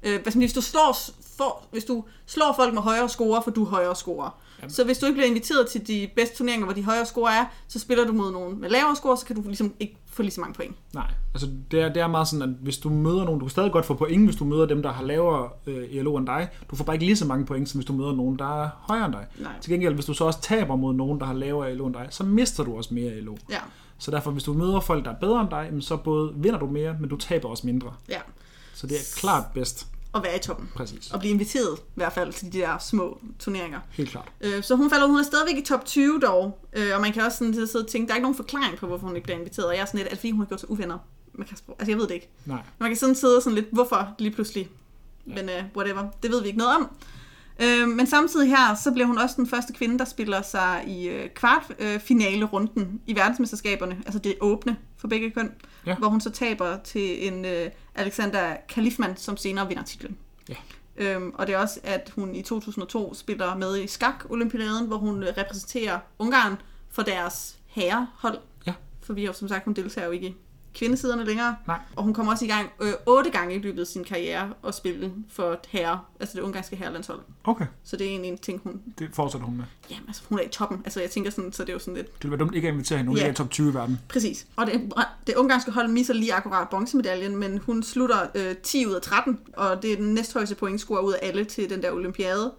Øh, 0.04 0.22
hvad 0.22 0.32
skal 0.32 0.40
man 0.40 0.48
sige, 0.48 0.48
hvis, 0.48 0.54
du 0.54 0.62
slår, 0.62 0.98
for, 1.38 1.64
hvis 1.72 1.86
du 1.86 2.04
slår 2.26 2.54
folk 2.56 2.74
med 2.74 2.82
højere 2.82 3.10
score, 3.10 3.44
for 3.44 3.52
du 3.52 3.66
højere 3.66 3.96
score. 3.96 4.32
Jamen. 4.62 4.70
Så 4.74 4.84
hvis 4.84 4.97
du 4.97 5.05
ikke 5.05 5.16
bliver 5.16 5.28
inviteret 5.28 5.68
til 5.68 5.88
de 5.88 6.10
bedste 6.16 6.38
turneringer, 6.38 6.66
hvor 6.66 6.74
de 6.74 6.84
højere 6.84 7.05
score 7.05 7.32
er, 7.32 7.45
så 7.68 7.80
spiller 7.80 8.05
du 8.05 8.14
mod 8.14 8.32
nogen 8.32 8.62
med 8.62 8.70
lavere 8.70 8.95
score, 8.95 9.18
så 9.18 9.26
kan 9.26 9.36
du 9.36 9.41
ligesom 9.41 9.74
ikke 9.80 9.97
få 10.12 10.22
lige 10.22 10.32
så 10.32 10.41
mange 10.41 10.53
point. 10.53 10.76
Nej, 10.93 11.12
altså 11.34 11.47
det 11.72 11.82
er, 11.82 11.93
det 11.93 12.01
er 12.01 12.07
meget 12.07 12.28
sådan, 12.28 12.49
at 12.49 12.55
hvis 12.62 12.78
du 12.78 12.89
møder 12.89 13.24
nogen, 13.24 13.39
du 13.39 13.45
kan 13.45 13.49
stadig 13.49 13.72
godt 13.72 13.86
få 13.86 13.93
point, 13.93 14.26
hvis 14.26 14.36
du 14.36 14.45
møder 14.45 14.66
dem, 14.66 14.82
der 14.82 14.91
har 14.91 15.03
lavere 15.03 15.49
øh, 15.68 15.88
ELO 15.91 16.18
end 16.18 16.28
dig. 16.28 16.47
Du 16.72 16.76
får 16.76 16.84
bare 16.84 16.95
ikke 16.95 17.05
lige 17.05 17.16
så 17.18 17.26
mange 17.26 17.45
point, 17.45 17.70
som 17.70 17.78
hvis 17.78 17.86
du 17.86 17.93
møder 17.93 18.14
nogen, 18.16 18.39
der 18.39 18.64
er 18.64 18.70
højere 18.82 19.05
end 19.05 19.14
dig. 19.14 19.26
Nej. 19.38 19.51
Til 19.62 19.72
gengæld, 19.72 19.93
hvis 19.93 20.05
du 20.05 20.14
så 20.14 20.24
også 20.24 20.41
taber 20.41 20.76
mod 20.76 20.93
nogen, 20.93 21.20
der 21.20 21.26
har 21.26 21.34
lavere 21.34 21.72
ELO 21.72 21.86
end 21.86 21.93
dig, 21.93 22.07
så 22.10 22.24
mister 22.24 22.64
du 22.64 22.78
også 22.78 22.93
mere 22.93 23.14
ELO. 23.14 23.38
Ja, 23.49 23.60
Så 23.97 24.12
derfor, 24.12 24.32
hvis 24.32 24.43
du 24.43 24.53
møder 24.53 24.80
folk, 24.80 25.05
der 25.05 25.12
er 25.12 25.16
bedre 25.20 25.41
end 25.41 25.49
dig, 25.49 25.72
så 25.80 25.97
både 25.97 26.34
vinder 26.36 26.60
du 26.60 26.66
mere, 26.68 26.95
men 26.99 27.10
du 27.10 27.18
taber 27.18 27.49
også 27.49 27.68
mindre. 27.68 27.93
ja. 28.10 28.20
Så 28.74 28.88
det 28.88 28.95
er 28.95 29.20
klart 29.20 29.43
bedst. 29.53 29.88
At 30.16 30.24
være 30.24 30.36
i 30.36 30.39
toppen. 30.39 30.70
Præcis. 30.76 31.12
og 31.12 31.20
blive 31.20 31.32
inviteret 31.34 31.78
i 31.80 31.91
hvert 31.95 32.14
fald 32.14 32.34
til 32.34 32.53
de 32.53 32.57
der 32.57 32.78
små 32.78 33.22
turneringer. 33.39 33.80
Helt 33.91 34.10
klart. 34.10 34.28
Øh, 34.41 34.64
så 34.64 34.76
hun 34.76 34.89
falder 34.89 35.07
hun 35.07 35.20
er 35.20 35.24
stadigvæk 35.24 35.57
i 35.57 35.66
top 35.66 35.86
20 35.86 36.20
dog, 36.20 36.66
øh, 36.74 36.88
og 36.95 37.01
man 37.01 37.14
kan 37.14 37.24
også 37.24 37.38
sådan 37.38 37.53
sidde 37.53 37.84
og 37.84 37.88
tænke, 37.88 38.07
der 38.07 38.14
er 38.14 38.16
ikke 38.16 38.24
nogen 38.24 38.36
forklaring 38.36 38.78
på, 38.78 38.88
hvorfor 38.88 39.07
hun 39.07 39.16
ikke 39.16 39.24
bliver 39.24 39.38
inviteret, 39.38 39.68
og 39.68 39.76
jeg 39.76 39.82
er 39.82 39.86
sådan 39.86 39.97
lidt, 39.97 40.10
det 40.10 40.18
fordi 40.20 40.32
hun 40.32 40.39
har 40.39 40.45
gjort 40.45 40.60
sig 40.60 40.70
uvenner 40.72 40.97
med 41.34 41.45
Kasper? 41.45 41.74
Altså 41.80 41.91
jeg 41.91 41.97
ved 41.97 42.07
det 42.07 42.14
ikke. 42.14 42.30
Nej. 42.45 42.60
Man 42.80 42.89
kan 42.89 42.97
sådan 42.97 43.16
sidde 43.16 43.38
og 43.38 43.43
sådan 43.43 43.55
lidt, 43.55 43.68
hvorfor 43.72 44.07
lige 44.20 44.32
pludselig? 44.32 44.70
Men 45.26 45.45
uh, 45.49 45.78
whatever, 45.78 46.07
det 46.24 46.32
ved 46.32 46.41
vi 46.41 46.47
ikke 46.47 46.60
noget 46.60 46.76
om. 46.76 46.89
Øh, 47.62 47.88
men 47.88 48.07
samtidig 48.07 48.49
her, 48.49 48.76
så 48.84 48.91
bliver 48.91 49.05
hun 49.07 49.18
også 49.18 49.36
den 49.38 49.47
første 49.47 49.74
kvinde, 49.74 49.99
der 49.99 50.05
spiller 50.05 50.41
sig 50.41 50.84
i 50.88 51.07
øh, 51.07 51.30
kvartfinale-runden 51.30 53.01
i 53.07 53.16
verdensmesterskaberne, 53.16 53.97
altså 54.05 54.20
det 54.20 54.36
åbne 54.41 54.78
for 54.97 55.07
begge 55.07 55.32
køn, 55.32 55.51
Ja. 55.86 55.95
hvor 55.95 56.07
hun 56.07 56.22
så 56.22 56.30
taber 56.30 56.78
til 56.84 57.28
en 57.28 57.45
øh, 57.45 57.70
Alexander 58.00 58.56
Kalifman, 58.70 59.18
som 59.18 59.38
senere 59.38 59.68
vinder 59.68 59.84
titlen. 59.84 60.18
Ja. 60.50 60.56
Øhm, 60.97 61.32
og 61.36 61.47
det 61.47 61.56
er 61.56 61.60
også, 61.60 61.80
at 61.84 62.12
hun 62.16 62.36
i 62.36 62.41
2002 62.41 63.14
spiller 63.14 63.56
med 63.56 63.78
i 63.78 63.88
skak-olympiaden, 63.88 64.88
hvor 64.88 64.97
hun 64.97 65.24
øh, 65.24 65.34
repræsenterer 65.38 66.00
Ungarn 66.20 66.56
for 66.89 67.02
deres 67.02 67.58
herrehold. 67.68 68.38
Ja. 68.68 68.74
For 69.02 69.14
vi 69.14 69.22
har 69.22 69.28
jo 69.28 69.34
som 69.34 69.47
sagt, 69.47 69.66
hun 69.66 69.74
deltager 69.74 70.06
jo 70.06 70.12
ikke 70.12 70.28
i 70.28 70.36
kvindesiderne 70.74 71.26
længere. 71.26 71.55
Nej. 71.67 71.80
Og 71.95 72.03
hun 72.03 72.13
kommer 72.13 72.32
også 72.32 72.45
i 72.45 72.47
gang 72.47 72.70
øh, 72.82 72.93
otte 73.05 73.30
gange 73.30 73.55
i 73.55 73.59
løbet 73.59 73.82
af 73.82 73.88
sin 73.88 74.03
karriere 74.03 74.53
at 74.67 74.76
spille 74.76 75.11
for 75.30 75.59
herre, 75.67 75.99
altså 76.20 76.36
det 76.38 76.41
ungarske 76.43 76.76
herrelandshold. 76.76 77.20
Okay, 77.43 77.65
Så 77.84 77.97
det 77.97 78.05
er 78.07 78.09
egentlig 78.11 78.32
en 78.32 78.38
ting, 78.38 78.61
hun... 78.63 78.82
det 78.99 79.09
fortsætter 79.13 79.45
hun 79.47 79.57
med. 79.57 79.65
Jamen, 79.89 80.03
altså, 80.07 80.22
hun 80.30 80.39
er 80.39 80.43
i 80.43 80.47
toppen. 80.47 80.82
Altså, 80.86 81.01
jeg 81.01 81.09
tænker 81.11 81.32
sådan, 81.32 81.53
så 81.53 81.63
det 81.63 81.70
er 81.70 81.74
jo 81.74 81.80
sådan 81.80 81.93
lidt... 81.93 82.07
Det 82.07 82.24
ville 82.24 82.32
være 82.32 82.39
dumt 82.39 82.55
ikke 82.55 82.67
at 82.67 82.74
invitere 82.74 82.97
hende. 82.97 83.09
Hun 83.09 83.17
Ja. 83.17 83.28
er 83.28 83.32
i 83.32 83.34
top 83.36 83.49
20 83.49 83.70
i 83.70 83.74
verden. 83.74 83.99
Præcis. 84.09 84.47
Og 84.55 84.65
det, 84.65 84.93
det 85.28 85.36
ungarske 85.36 85.72
hold 85.72 85.88
misser 85.88 86.13
lige 86.13 86.34
akkurat 86.34 86.70
bronzemedaljen, 86.70 87.38
men 87.38 87.57
hun 87.57 87.84
slutter 87.84 88.28
øh, 88.36 88.55
10 88.63 88.86
ud 88.88 88.93
af 88.93 89.01
13, 89.01 89.39
og 89.57 89.82
det 89.82 89.91
er 89.93 89.95
den 89.95 90.13
næsthøjeste 90.13 90.55
pointscore 90.55 91.05
ud 91.05 91.13
af 91.13 91.20
alle 91.22 91.45
til 91.45 91.70
den 91.70 91.82
der 91.82 91.91
olympiade. 91.91 92.53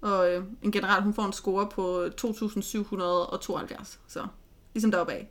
Og 0.00 0.30
øh, 0.32 0.44
en 0.62 0.72
general, 0.72 1.02
hun 1.02 1.14
får 1.14 1.24
en 1.24 1.32
score 1.32 1.68
på 1.74 2.04
2.772, 2.20 3.98
så 4.08 4.26
ligesom 4.74 4.90
deroppe 4.90 5.12
af. 5.12 5.30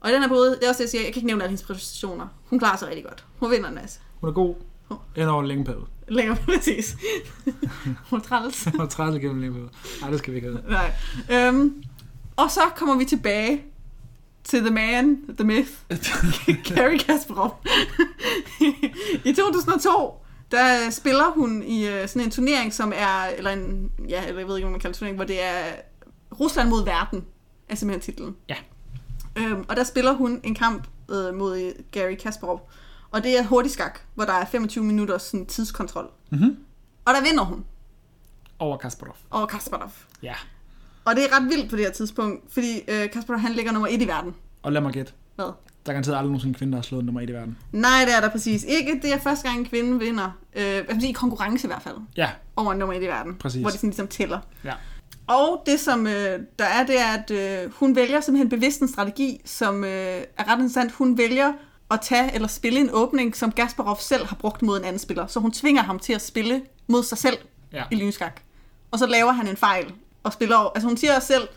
Og 0.00 0.10
i 0.10 0.12
den 0.12 0.22
her 0.22 0.28
periode, 0.28 0.50
det 0.50 0.64
er 0.64 0.68
også 0.68 0.78
det, 0.78 0.84
jeg 0.84 0.90
siger, 0.90 1.02
jeg 1.04 1.12
kan 1.12 1.18
ikke 1.20 1.26
nævne 1.26 1.42
alle 1.42 1.50
hendes 1.50 1.66
præstationer. 1.66 2.26
Hun 2.44 2.58
klarer 2.58 2.76
sig 2.76 2.88
rigtig 2.88 3.04
godt. 3.04 3.24
Hun 3.38 3.50
vinder 3.50 3.68
en 3.68 3.74
masse. 3.74 4.00
Hun 4.20 4.28
er 4.28 4.34
god. 4.34 4.54
Hov. 4.88 5.02
End 5.16 5.28
over 5.28 5.40
en 5.40 5.48
længe 5.48 5.64
periode. 5.64 5.86
Længere 6.08 6.36
præcis. 6.46 6.96
hun 8.10 8.18
er 8.18 8.22
træls. 8.24 8.64
Hun 8.72 8.80
er 8.80 8.86
træt 8.86 9.14
igennem 9.14 9.36
en 9.36 9.40
længe 9.40 9.54
periode. 9.54 9.70
Nej, 10.00 10.10
det 10.10 10.18
skal 10.18 10.32
vi 10.32 10.36
ikke 10.38 10.48
have. 10.48 10.62
Nej. 10.70 11.48
Øhm, 11.48 11.82
og 12.36 12.50
så 12.50 12.60
kommer 12.76 12.96
vi 12.98 13.04
tilbage 13.04 13.62
til 14.44 14.60
The 14.60 14.70
Man, 14.70 15.18
The 15.38 15.44
Myth, 15.44 15.70
Gary 16.74 16.96
Kasparov. 16.96 17.62
I 19.24 19.32
2002, 19.32 20.14
der 20.50 20.90
spiller 20.90 21.30
hun 21.34 21.62
i 21.62 21.86
øh, 21.88 22.08
sådan 22.08 22.22
en 22.22 22.30
turnering, 22.30 22.74
som 22.74 22.92
er, 22.96 23.26
eller 23.36 23.50
en, 23.50 23.90
ja, 24.08 24.26
eller 24.26 24.40
jeg 24.40 24.48
ved 24.48 24.56
ikke, 24.56 24.64
hvad 24.64 24.70
man 24.72 24.80
kalder 24.80 24.92
det, 24.92 24.98
turnering, 24.98 25.16
hvor 25.16 25.24
det 25.24 25.42
er 25.42 25.64
Rusland 26.40 26.68
mod 26.68 26.84
verden, 26.84 27.24
er 27.68 27.74
simpelthen 27.74 28.14
titlen. 28.14 28.36
Ja. 28.48 28.56
Øhm, 29.36 29.64
og 29.68 29.76
der 29.76 29.84
spiller 29.84 30.12
hun 30.12 30.40
en 30.44 30.54
kamp 30.54 30.86
øh, 31.10 31.34
mod 31.34 31.72
Gary 31.90 32.14
Kasparov. 32.14 32.70
Og 33.10 33.22
det 33.22 33.38
er 33.38 33.44
hurtig 33.44 33.70
skak, 33.72 34.00
hvor 34.14 34.24
der 34.24 34.32
er 34.32 34.44
25 34.44 34.84
minutters 34.84 35.22
sådan, 35.22 35.46
tidskontrol. 35.46 36.10
Mhm. 36.30 36.56
Og 37.04 37.14
der 37.14 37.22
vinder 37.22 37.44
hun 37.44 37.64
Over 38.58 38.76
Kasparov. 38.76 39.16
over 39.30 39.46
Kasparov. 39.46 39.90
Ja. 40.22 40.34
Og 41.04 41.16
det 41.16 41.24
er 41.24 41.36
ret 41.40 41.44
vildt 41.48 41.70
på 41.70 41.76
det 41.76 41.84
her 41.84 41.92
tidspunkt, 41.92 42.52
fordi 42.52 42.80
øh, 42.88 43.10
Kasparov 43.10 43.40
han 43.40 43.52
ligger 43.52 43.72
nummer 43.72 43.88
et 43.88 44.02
i 44.02 44.08
verden. 44.08 44.34
Og 44.62 44.72
lad 44.72 44.80
mig 44.80 44.92
gætte. 44.92 45.12
Hvad? 45.34 45.44
Der 45.44 45.52
er 45.92 45.94
garanteret 45.94 46.16
aldrig 46.16 46.28
nogensinde 46.30 46.50
en 46.50 46.54
kvinde, 46.58 46.72
der 46.72 46.78
har 46.78 46.82
slået 46.82 47.04
nummer 47.04 47.20
1 47.20 47.30
i 47.30 47.32
verden. 47.32 47.58
Nej, 47.72 48.04
det 48.06 48.14
er 48.16 48.20
der 48.20 48.28
præcis 48.28 48.64
ikke. 48.64 49.00
Det 49.02 49.12
er 49.12 49.18
første 49.18 49.48
gang, 49.48 49.58
en 49.60 49.66
kvinde 49.66 49.98
vinder. 49.98 50.30
Øh, 50.56 50.84
hvad 50.86 51.00
sige, 51.00 51.08
i 51.08 51.12
konkurrence 51.12 51.66
i 51.66 51.68
hvert 51.68 51.82
fald. 51.82 51.96
Ja, 52.16 52.30
Over 52.56 52.74
nummer 52.74 52.94
et 52.94 53.02
i 53.02 53.06
verden. 53.06 53.34
Præcis. 53.34 53.60
Hvor 53.60 53.70
det 53.70 53.78
sådan 53.78 53.90
ligesom 53.90 54.08
tæller. 54.08 54.38
ja. 54.64 54.72
Og 55.26 55.62
det, 55.66 55.80
som 55.80 56.06
øh, 56.06 56.40
der 56.58 56.64
er, 56.64 56.86
det 56.86 57.00
er, 57.00 57.06
at 57.06 57.30
øh, 57.30 57.72
hun 57.72 57.96
vælger 57.96 58.20
simpelthen 58.20 58.48
bevidst 58.48 58.80
en 58.80 58.88
strategi, 58.88 59.40
som 59.44 59.84
øh, 59.84 59.90
er 60.38 60.48
ret 60.48 60.54
interessant. 60.56 60.92
Hun 60.92 61.18
vælger 61.18 61.52
at 61.90 62.00
tage 62.02 62.34
eller 62.34 62.48
spille 62.48 62.80
en 62.80 62.90
åbning, 62.92 63.36
som 63.36 63.52
Gasparov 63.52 63.96
selv 64.00 64.26
har 64.26 64.36
brugt 64.36 64.62
mod 64.62 64.78
en 64.78 64.84
anden 64.84 64.98
spiller. 64.98 65.26
Så 65.26 65.40
hun 65.40 65.52
tvinger 65.52 65.82
ham 65.82 65.98
til 65.98 66.12
at 66.12 66.22
spille 66.22 66.62
mod 66.86 67.02
sig 67.02 67.18
selv 67.18 67.36
Ja. 67.72 67.84
i 67.90 67.94
lynskak. 67.94 68.40
Og 68.90 68.98
så 68.98 69.06
laver 69.06 69.32
han 69.32 69.48
en 69.48 69.56
fejl 69.56 69.92
og 70.22 70.32
spiller 70.32 70.56
over. 70.56 70.70
Altså 70.74 70.88
hun 70.88 70.96
siger 70.96 71.16
også 71.16 71.26
selv, 71.28 71.48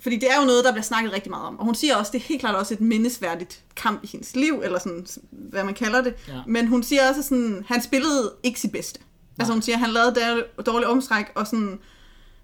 fordi 0.00 0.16
det 0.16 0.30
er 0.32 0.40
jo 0.40 0.46
noget, 0.46 0.64
der 0.64 0.72
bliver 0.72 0.82
snakket 0.82 1.12
rigtig 1.12 1.30
meget 1.30 1.46
om. 1.46 1.58
Og 1.58 1.64
hun 1.64 1.74
siger 1.74 1.96
også, 1.96 2.12
det 2.12 2.18
er 2.18 2.22
helt 2.22 2.40
klart 2.40 2.54
også 2.54 2.74
et 2.74 2.80
mindesværdigt 2.80 3.64
kamp 3.76 4.04
i 4.04 4.06
hendes 4.12 4.36
liv, 4.36 4.60
eller 4.64 4.78
sådan, 4.78 5.06
hvad 5.30 5.64
man 5.64 5.74
kalder 5.74 6.00
det. 6.02 6.14
Ja. 6.28 6.32
Men 6.46 6.66
hun 6.66 6.82
siger 6.82 7.08
også 7.08 7.22
sådan, 7.22 7.64
han 7.68 7.82
spillede 7.82 8.32
ikke 8.42 8.60
sit 8.60 8.72
bedste. 8.72 9.00
Altså 9.38 9.52
hun 9.52 9.62
siger, 9.62 9.78
han 9.78 9.90
lavede 9.90 10.44
dårlig 10.66 10.86
omstræk, 10.88 11.26
og 11.34 11.46
sådan, 11.46 11.78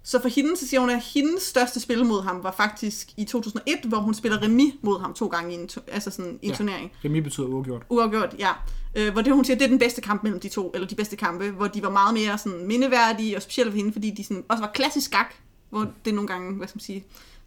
så 0.04 0.20
for 0.22 0.28
hende, 0.28 0.56
så 0.56 0.68
siger 0.68 0.80
hun, 0.80 0.90
at 0.90 1.02
hendes 1.14 1.42
største 1.42 1.80
spil 1.80 2.04
mod 2.04 2.22
ham 2.22 2.42
var 2.42 2.52
faktisk 2.52 3.08
i 3.16 3.24
2001, 3.24 3.78
hvor 3.84 3.98
hun 3.98 4.14
spiller 4.14 4.42
remis 4.42 4.72
mod 4.82 5.00
ham 5.00 5.14
to 5.14 5.26
gange 5.26 5.52
i 5.52 5.54
en, 5.54 5.70
altså 5.88 6.10
sådan, 6.10 6.38
i 6.42 6.46
en 6.46 6.50
Ja. 6.50 6.56
turnering. 6.56 6.92
Remi 7.04 7.20
betyder 7.20 7.46
uafgjort. 7.46 7.82
Uafgjort, 7.88 8.34
ja. 8.38 8.50
Øh, 8.94 9.12
hvor 9.12 9.22
det, 9.22 9.32
hun 9.34 9.44
siger, 9.44 9.56
det 9.56 9.64
er 9.64 9.68
den 9.68 9.78
bedste 9.78 10.00
kamp 10.00 10.22
mellem 10.22 10.40
de 10.40 10.48
to, 10.48 10.70
eller 10.74 10.88
de 10.88 10.94
bedste 10.94 11.16
kampe, 11.16 11.50
hvor 11.50 11.66
de 11.66 11.82
var 11.82 11.90
meget 11.90 12.14
mere 12.14 12.38
sådan 12.38 12.66
mindeværdige 12.66 13.36
og 13.36 13.42
specielle 13.42 13.72
for 13.72 13.76
hende, 13.76 13.92
fordi 13.92 14.10
de 14.10 14.24
sådan, 14.24 14.44
også 14.48 14.62
var 14.62 14.70
klassisk 14.74 15.06
skak, 15.06 15.34
hvor 15.70 15.86
det 16.04 16.14
nogle 16.14 16.28
gange, 16.28 16.54
hvad 16.56 16.68
skal 16.68 16.76
man 16.76 16.82
sige, 16.82 17.04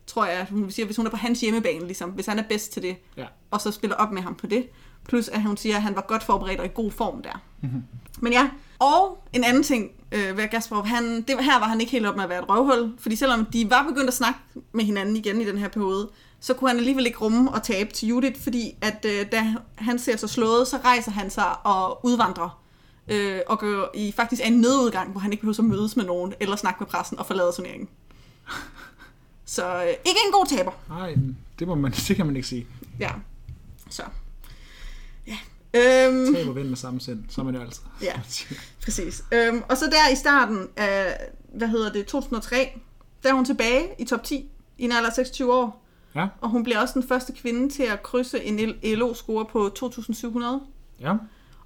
tror 0.08 0.26
jeg, 0.26 0.34
at 0.40 0.50
hun 0.50 0.72
siger, 0.72 0.86
hvis 0.86 0.98
hun 0.98 1.06
er 1.06 1.10
på 1.10 1.18
hans 1.18 1.42
hjemmebane, 1.42 1.86
ligesom, 1.86 2.10
hvis 2.10 2.26
han 2.26 2.40
er 2.40 2.44
bedst 2.50 2.74
til 2.74 2.82
det, 2.82 2.96
Ja. 3.18 3.26
og 3.52 3.62
så 3.62 3.72
spiller 3.72 3.96
op 3.96 4.12
med 4.12 4.22
ham 4.22 4.36
på 4.36 4.48
det. 4.48 4.68
Plus 5.08 5.28
at 5.28 5.42
hun 5.44 5.58
siger, 5.58 5.76
at 5.76 5.82
han 5.82 5.96
var 5.96 6.06
godt 6.08 6.24
forberedt 6.24 6.60
og 6.60 6.66
i 6.66 6.70
god 6.74 6.92
form 6.92 7.22
der. 7.24 7.42
Mm-hmm. 7.62 7.84
Men 8.20 8.34
ja, 8.34 8.50
og 8.80 9.24
en 9.34 9.44
anden 9.44 9.64
ting 9.64 9.92
øh, 10.16 10.38
ved 10.38 10.48
Gasparov, 10.50 10.86
han, 10.86 11.22
det 11.22 11.44
her 11.44 11.60
var 11.60 11.68
han 11.68 11.82
ikke 11.82 11.92
helt 11.92 12.06
op 12.06 12.16
med 12.16 12.24
at 12.24 12.30
være 12.30 12.44
et 12.44 12.50
røvhul, 12.50 12.94
fordi 13.00 13.16
selvom 13.16 13.46
de 13.46 13.70
var 13.70 13.84
begyndt 13.84 14.08
at 14.08 14.14
snakke 14.14 14.40
med 14.72 14.86
hinanden 14.86 15.16
igen 15.16 15.42
i 15.42 15.46
den 15.46 15.58
her 15.58 15.68
periode, 15.68 16.10
så 16.40 16.54
kunne 16.54 16.70
han 16.70 16.78
alligevel 16.78 17.06
ikke 17.06 17.18
rumme 17.18 17.52
og 17.52 17.64
tabe 17.64 17.94
til 17.94 18.10
Judith, 18.10 18.42
fordi 18.42 18.76
at 18.82 19.06
øh, 19.06 19.32
da 19.32 19.56
han 19.76 20.00
ser 20.00 20.18
sig 20.18 20.30
slået, 20.30 20.68
så 20.68 20.78
rejser 20.78 21.12
han 21.12 21.30
sig 21.30 21.66
og 21.66 22.06
udvandrer. 22.06 22.62
Øh, 23.08 23.40
og 23.48 23.60
går 23.60 23.92
i 23.94 24.12
faktisk 24.12 24.42
en 24.46 24.54
nødudgang, 24.54 25.12
hvor 25.12 25.20
han 25.20 25.32
ikke 25.32 25.42
behøver 25.42 25.60
at 25.60 25.66
mødes 25.66 25.96
med 25.96 26.06
nogen, 26.06 26.34
eller 26.40 26.56
snakke 26.56 26.78
med 26.80 26.88
pressen 26.88 27.20
og 27.20 27.26
forlade 27.26 27.52
turneringen. 27.56 27.90
Så 29.46 29.84
øh, 29.84 29.90
ikke 29.90 30.20
en 30.26 30.32
god 30.32 30.46
taber. 30.58 30.72
Nej, 30.90 31.16
det, 31.60 31.68
må 31.68 31.76
man, 31.76 31.92
det 32.08 32.16
kan 32.16 32.26
man 32.26 32.36
ikke 32.36 32.48
sige. 32.48 32.68
Ja. 33.00 33.10
Så. 33.90 34.04
Øhm, 35.76 36.34
Tab 36.36 36.48
og 36.48 36.56
vind 36.56 36.68
med 36.68 36.78
samme 36.78 37.02
sind, 37.02 37.24
så 37.30 37.42
er 37.42 37.46
man 37.46 37.56
jo 37.56 37.62
altid. 37.62 37.82
Ja. 38.02 38.14
præcis. 38.84 39.24
Øhm, 39.32 39.62
og 39.70 39.78
så 39.78 39.86
der 39.86 40.12
i 40.14 40.16
starten 40.16 40.68
af, 40.78 41.18
hvad 41.54 41.68
hedder 41.68 41.92
det, 41.92 42.06
2003, 42.06 42.80
der 43.24 43.30
er 43.30 43.34
hun 43.34 43.46
tilbage 43.46 43.88
i 44.00 44.06
top 44.06 44.24
10 44.24 44.36
i 44.78 44.84
en 44.84 44.92
alder 44.92 45.10
af 45.10 45.16
26 45.16 45.54
år. 45.54 45.82
Ja, 46.16 46.28
Og 46.42 46.50
hun 46.50 46.64
bliver 46.64 46.80
også 46.80 46.94
den 46.94 47.08
første 47.08 47.34
kvinde 47.34 47.70
til 47.70 47.84
at 47.84 48.04
krydse 48.04 48.44
en 48.44 48.74
ELO-score 48.84 49.46
på 49.46 49.72
2.700. 49.80 50.46
ja. 51.02 51.14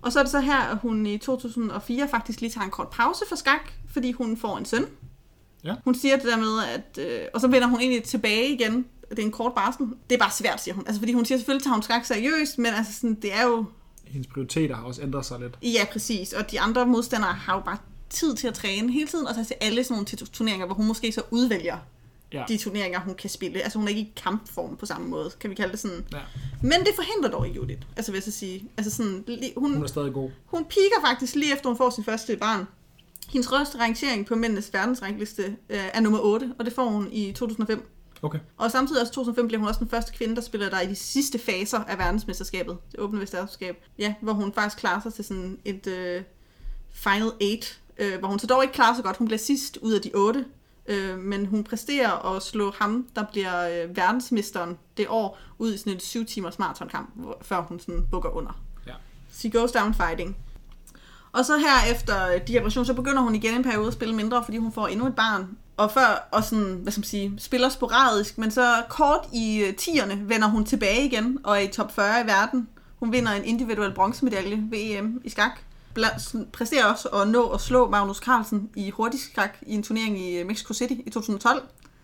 Og 0.02 0.12
så 0.12 0.20
er 0.20 0.24
det 0.24 0.32
så 0.32 0.40
her, 0.40 0.58
at 0.58 0.78
hun 0.78 1.06
i 1.06 1.18
2004 1.18 2.08
faktisk 2.08 2.42
lige 2.42 2.52
tager 2.52 2.66
en 2.66 2.72
kort 2.72 2.90
pause 2.90 3.24
for 3.30 3.36
skak, 3.36 3.72
fordi 3.94 4.12
hun 4.12 4.38
får 4.38 4.58
en 4.58 4.66
søn. 4.66 4.86
Ja. 5.64 5.76
Hun 5.84 5.96
siger 5.96 6.16
det 6.16 6.26
der 6.26 6.38
med, 6.38 6.64
at... 6.76 7.06
Øh, 7.06 7.20
og 7.34 7.42
så 7.42 7.48
vender 7.48 7.68
hun 7.68 7.80
egentlig 7.80 8.04
tilbage 8.04 8.54
igen. 8.54 8.86
Det 9.10 9.20
er 9.20 9.24
en 9.24 9.32
kort 9.32 9.54
barsel. 9.56 9.86
Det 10.10 10.16
er 10.16 10.20
bare 10.20 10.32
svært, 10.32 10.62
siger 10.64 10.76
hun. 10.76 10.84
Altså, 10.88 11.02
fordi 11.02 11.14
hun 11.14 11.26
siger, 11.26 11.38
selvfølgelig 11.38 11.64
tager 11.64 11.74
hun 11.74 11.84
skak 11.84 12.06
seriøst, 12.06 12.58
men 12.58 12.66
altså, 12.74 12.94
sådan, 12.94 13.14
det 13.16 13.34
er 13.34 13.44
jo... 13.44 13.66
Hendes 14.10 14.28
prioriteter 14.34 14.76
har 14.76 14.84
også 14.84 15.02
ændret 15.02 15.26
sig 15.26 15.40
lidt. 15.40 15.58
Ja, 15.62 15.86
præcis. 15.92 16.34
Og 16.34 16.52
de 16.52 16.60
andre 16.60 16.86
modstandere 16.86 17.34
har 17.34 17.56
jo 17.56 17.62
bare 17.62 17.78
tid 18.10 18.36
til 18.36 18.48
at 18.48 18.54
træne 18.54 18.92
hele 18.92 19.08
tiden, 19.08 19.28
og 19.28 19.36
tage 19.36 19.46
til 19.46 19.56
alle 19.62 19.84
sådan 19.84 19.94
nogle 19.96 20.08
turneringer, 20.34 20.66
hvor 20.66 20.76
hun 20.76 20.88
måske 20.88 21.12
så 21.12 21.22
udvælger 21.32 21.78
Ja. 22.34 22.44
de 22.48 22.58
turneringer, 22.58 23.00
hun 23.00 23.16
kan 23.16 23.30
spille. 23.30 23.62
Altså 23.62 23.78
hun 23.80 23.88
er 23.88 23.90
ikke 23.90 24.02
i 24.02 24.14
kampform 24.24 24.78
på 24.78 24.86
samme 24.86 25.08
måde, 25.08 25.32
kan 25.40 25.50
vi 25.50 25.56
kalde 25.56 25.72
det 25.72 25.80
sådan. 25.80 26.06
ja. 26.14 26.18
Men 26.62 26.72
det 26.80 26.90
forhindrer 26.96 27.32
dog 27.32 27.48
ikke 27.48 27.56
Judith, 27.60 27.82
altså 27.98 28.12
vil 28.12 28.18
jeg 28.18 28.24
så 28.24 28.32
sige. 28.32 28.64
Altså 28.78 28.92
sådan, 28.92 29.24
hun, 29.58 29.74
Hun 29.74 29.84
er 29.84 29.88
stadig 29.88 30.14
god. 30.14 30.30
hun 30.46 30.66
piker 30.66 31.02
faktisk 31.06 31.36
lige 31.36 31.54
efter 31.54 31.70
hun 31.70 31.78
får 31.78 31.90
sin 31.90 32.04
første 32.04 32.38
barn. 32.38 32.66
Hendes 33.30 33.50
første 33.50 33.78
rangering 33.80 34.26
på 34.26 34.36
mændenes 34.36 34.74
verdensrangliste 34.74 35.44
øh, 35.70 35.80
er 35.94 36.00
nummer 36.00 36.20
8, 36.20 36.54
og 36.60 36.66
det 36.66 36.74
får 36.74 36.90
hun 36.90 37.08
i 37.12 37.32
2005. 37.32 37.90
Okay. 38.22 38.40
Og 38.58 38.72
samtidig 38.72 39.02
også 39.02 39.12
i 39.12 39.14
2005 39.14 39.48
bliver 39.48 39.60
hun 39.60 39.68
også 39.68 39.80
den 39.80 39.90
første 39.90 40.14
kvinde, 40.14 40.36
der 40.36 40.42
spiller 40.42 40.70
der 40.70 40.82
i 40.82 40.88
de 40.88 40.96
sidste 40.96 41.40
faser 41.40 41.80
af 41.80 41.98
verdensmesterskabet, 41.98 42.78
det 42.92 43.00
åbne 43.00 43.20
mesterskab. 43.20 43.84
Ja, 44.00 44.14
hvor 44.22 44.34
hun 44.34 44.54
faktisk 44.54 44.78
klarer 44.78 45.02
sig 45.02 45.14
til 45.14 45.26
sådan 45.26 45.60
et 45.66 45.88
øh, 45.88 46.24
final 46.92 47.32
eight, 47.42 47.80
øh, 47.98 48.20
hvor 48.20 48.28
hun 48.28 48.40
så 48.40 48.48
dog 48.48 48.64
ikke 48.64 48.74
klarer 48.74 48.96
sig 48.96 49.04
godt. 49.04 49.18
Hun 49.18 49.28
bliver 49.28 49.40
sidst 49.40 49.78
ud 49.82 49.94
af 49.94 50.02
de 50.02 50.12
otte, 50.16 50.46
øh, 50.88 51.18
men 51.18 51.46
hun 51.46 51.64
præsterer 51.64 52.36
at 52.36 52.44
slå 52.44 52.72
ham, 52.72 53.08
der 53.16 53.26
bliver 53.32 53.84
øh, 53.84 53.98
verdensmesteren 53.98 54.78
det 54.98 55.06
år, 55.10 55.38
ud 55.58 55.74
i 55.74 55.78
sådan 55.78 55.94
et 55.94 56.02
syv 56.02 56.26
timers 56.26 56.60
maratonkamp, 56.60 57.10
før 57.42 57.62
hun 57.62 57.80
sådan 57.80 58.08
bukker 58.12 58.30
under. 58.30 58.62
Ja. 58.88 58.94
She 59.32 59.50
goes 59.50 59.72
down 59.72 59.94
fighting. 59.94 60.38
Og 61.32 61.46
så 61.46 61.58
her 61.58 61.92
efter 61.94 62.40
de 62.40 62.52
her 62.52 62.60
operationer, 62.60 62.86
så 62.86 62.94
begynder 62.94 63.22
hun 63.22 63.36
igen 63.36 63.54
en 63.54 63.64
periode 63.64 63.88
at 63.88 63.94
spille 63.94 64.16
mindre, 64.16 64.44
fordi 64.44 64.58
hun 64.58 64.72
får 64.72 64.88
endnu 64.88 65.08
et 65.08 65.16
barn. 65.16 65.58
Og 65.80 65.92
før, 65.92 66.28
og 66.32 66.44
sådan, 66.44 66.80
hvad 66.84 66.92
skal 66.92 67.00
man 67.00 67.06
sige, 67.06 67.34
spiller 67.38 67.70
sporadisk, 67.70 68.38
men 68.38 68.52
så 68.52 68.84
kort 68.90 69.28
i 69.34 69.60
øh, 69.60 69.74
10'erne 69.82 70.16
vender 70.22 70.48
hun 70.48 70.66
tilbage 70.66 71.06
igen 71.06 71.38
og 71.44 71.56
er 71.56 71.60
i 71.60 71.68
top 71.68 71.96
40 71.96 72.22
i 72.22 72.28
verden. 72.28 72.68
Hun 73.00 73.12
vinder 73.12 73.32
en 73.32 73.46
individuel 73.46 73.94
bronzemedalje 73.94 74.64
ved 74.70 74.80
EM 74.80 75.22
i 75.24 75.30
skak. 75.30 75.52
Sådan, 76.18 76.48
præsterer 76.54 76.86
også 76.86 77.08
at 77.08 77.28
nå 77.28 77.48
at 77.48 77.62
slå 77.62 77.90
Magnus 77.90 78.18
Carlsen 78.18 78.70
i 78.76 78.90
hurtig 78.90 79.20
skak 79.20 79.58
i 79.62 79.74
en 79.74 79.84
turnering 79.84 80.20
i 80.20 80.38
øh, 80.38 80.48
Mexico 80.48 80.74
City 80.74 80.94
i 81.06 81.10
2012. 81.10 81.62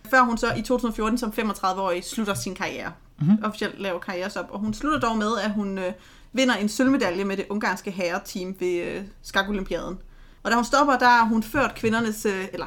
Før 0.09 0.21
hun 0.21 0.37
så 0.37 0.53
i 0.53 0.61
2014 0.61 1.17
som 1.17 1.33
35-årig 1.37 2.03
slutter 2.03 2.33
sin 2.33 2.55
karriere. 2.55 2.91
Mm-hmm. 3.19 3.37
Officielt 3.43 3.81
laver 3.81 3.99
karrierestop. 3.99 4.45
Og 4.49 4.59
hun 4.59 4.73
slutter 4.73 4.99
dog 4.99 5.17
med, 5.17 5.31
at 5.43 5.51
hun 5.51 5.77
øh, 5.77 5.93
vinder 6.33 6.55
en 6.55 6.69
sølvmedalje 6.69 7.23
med 7.23 7.37
det 7.37 7.45
ungarske 7.49 7.91
herreteam 7.91 8.55
ved 8.59 8.83
øh, 8.83 9.03
skakolympiaden. 9.21 9.97
Og 10.43 10.51
da 10.51 10.55
hun 10.55 10.65
stopper, 10.65 10.97
der 10.97 11.07
har 11.07 11.25
hun 11.25 11.43
ført 11.43 11.75
kvindernes, 11.75 12.25
øh, 12.25 12.45
eller 12.53 12.65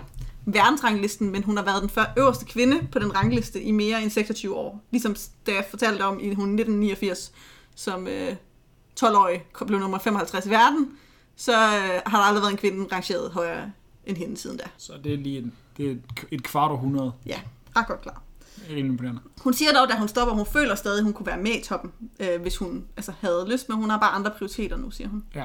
verdensranglisten, 0.52 1.30
men 1.30 1.44
hun 1.44 1.56
har 1.56 1.64
været 1.64 1.82
den 1.82 1.90
før 1.90 2.04
øverste 2.16 2.44
kvinde 2.44 2.88
på 2.92 2.98
den 2.98 3.16
rangliste 3.16 3.62
i 3.62 3.70
mere 3.70 4.02
end 4.02 4.10
26 4.10 4.54
år. 4.54 4.84
Ligesom 4.90 5.16
da 5.46 5.52
jeg 5.52 5.64
fortalte 5.70 6.02
om 6.02 6.20
i 6.20 6.34
hun 6.34 6.48
1989, 6.48 7.32
som 7.74 8.08
øh, 8.08 8.36
12-årig 9.00 9.44
blev 9.66 9.78
nummer 9.78 9.98
55 9.98 10.46
i 10.46 10.50
verden, 10.50 10.88
så 11.36 11.52
øh, 11.52 12.00
har 12.06 12.18
der 12.18 12.24
aldrig 12.24 12.42
været 12.42 12.52
en 12.52 12.58
kvinde 12.58 12.86
rangeret 12.92 13.30
højere 13.30 13.72
end 14.06 14.16
hende 14.16 14.36
siden 14.36 14.56
da. 14.56 14.64
Så 14.76 14.92
det 15.04 15.12
er 15.12 15.16
lige 15.16 15.38
en, 15.38 15.52
det 15.76 15.90
er 15.90 15.94
et, 16.30 16.42
kvart 16.42 16.70
århundrede. 16.70 17.12
Ja, 17.26 17.40
ret 17.76 17.86
godt 17.86 18.00
klar. 18.00 18.22
Rimelig 18.68 18.86
imponerende. 18.86 19.20
Hun 19.40 19.54
siger 19.54 19.72
dog, 19.72 19.88
da 19.88 19.94
hun 19.94 20.08
stopper, 20.08 20.34
hun 20.34 20.46
føler 20.46 20.74
stadig, 20.74 20.98
at 20.98 21.04
hun 21.04 21.12
kunne 21.12 21.26
være 21.26 21.38
med 21.38 21.50
i 21.50 21.62
toppen, 21.64 21.92
øh, 22.20 22.40
hvis 22.40 22.56
hun 22.56 22.84
altså, 22.96 23.12
havde 23.20 23.46
lyst, 23.48 23.68
men 23.68 23.78
hun 23.78 23.90
har 23.90 23.98
bare 23.98 24.10
andre 24.10 24.30
prioriteter 24.30 24.76
nu, 24.76 24.90
siger 24.90 25.08
hun. 25.08 25.24
Ja. 25.34 25.44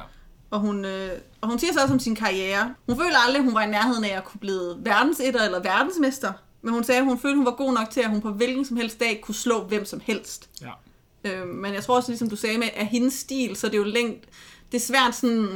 Og 0.53 0.59
hun, 0.59 0.85
øh, 0.85 1.09
og 1.41 1.49
hun 1.49 1.59
siger 1.59 1.73
så 1.73 1.81
også 1.81 1.93
om 1.93 1.99
sin 1.99 2.15
karriere. 2.15 2.75
Hun 2.89 2.97
føler 2.97 3.17
aldrig, 3.27 3.39
at 3.39 3.45
hun 3.45 3.53
var 3.53 3.61
i 3.61 3.69
nærheden 3.69 4.03
af 4.03 4.17
at 4.17 4.23
kunne 4.23 4.39
blive 4.39 4.75
verdensetter 4.77 5.45
eller 5.45 5.61
verdensmester. 5.61 6.33
Men 6.61 6.73
hun 6.73 6.83
sagde, 6.83 6.99
at 6.99 7.05
hun 7.05 7.19
følte, 7.19 7.31
at 7.31 7.37
hun 7.37 7.45
var 7.45 7.55
god 7.55 7.73
nok 7.73 7.89
til, 7.89 8.01
at 8.01 8.09
hun 8.09 8.21
på 8.21 8.31
hvilken 8.31 8.65
som 8.65 8.77
helst 8.77 8.99
dag 8.99 9.21
kunne 9.21 9.35
slå 9.35 9.63
hvem 9.63 9.85
som 9.85 10.01
helst. 10.03 10.49
Ja. 10.61 10.71
Øh, 11.23 11.47
men 11.47 11.73
jeg 11.73 11.83
tror 11.83 11.95
også, 11.95 12.11
ligesom 12.11 12.29
du 12.29 12.35
sagde 12.35 12.57
med, 12.57 12.67
at 12.75 12.87
hendes 12.87 13.13
stil, 13.13 13.55
så 13.55 13.67
er 13.67 13.71
det 13.71 13.77
jo 13.77 13.83
længt... 13.83 14.25
Det 14.71 14.77
er 14.77 14.81
svært 14.81 15.15
sådan... 15.15 15.47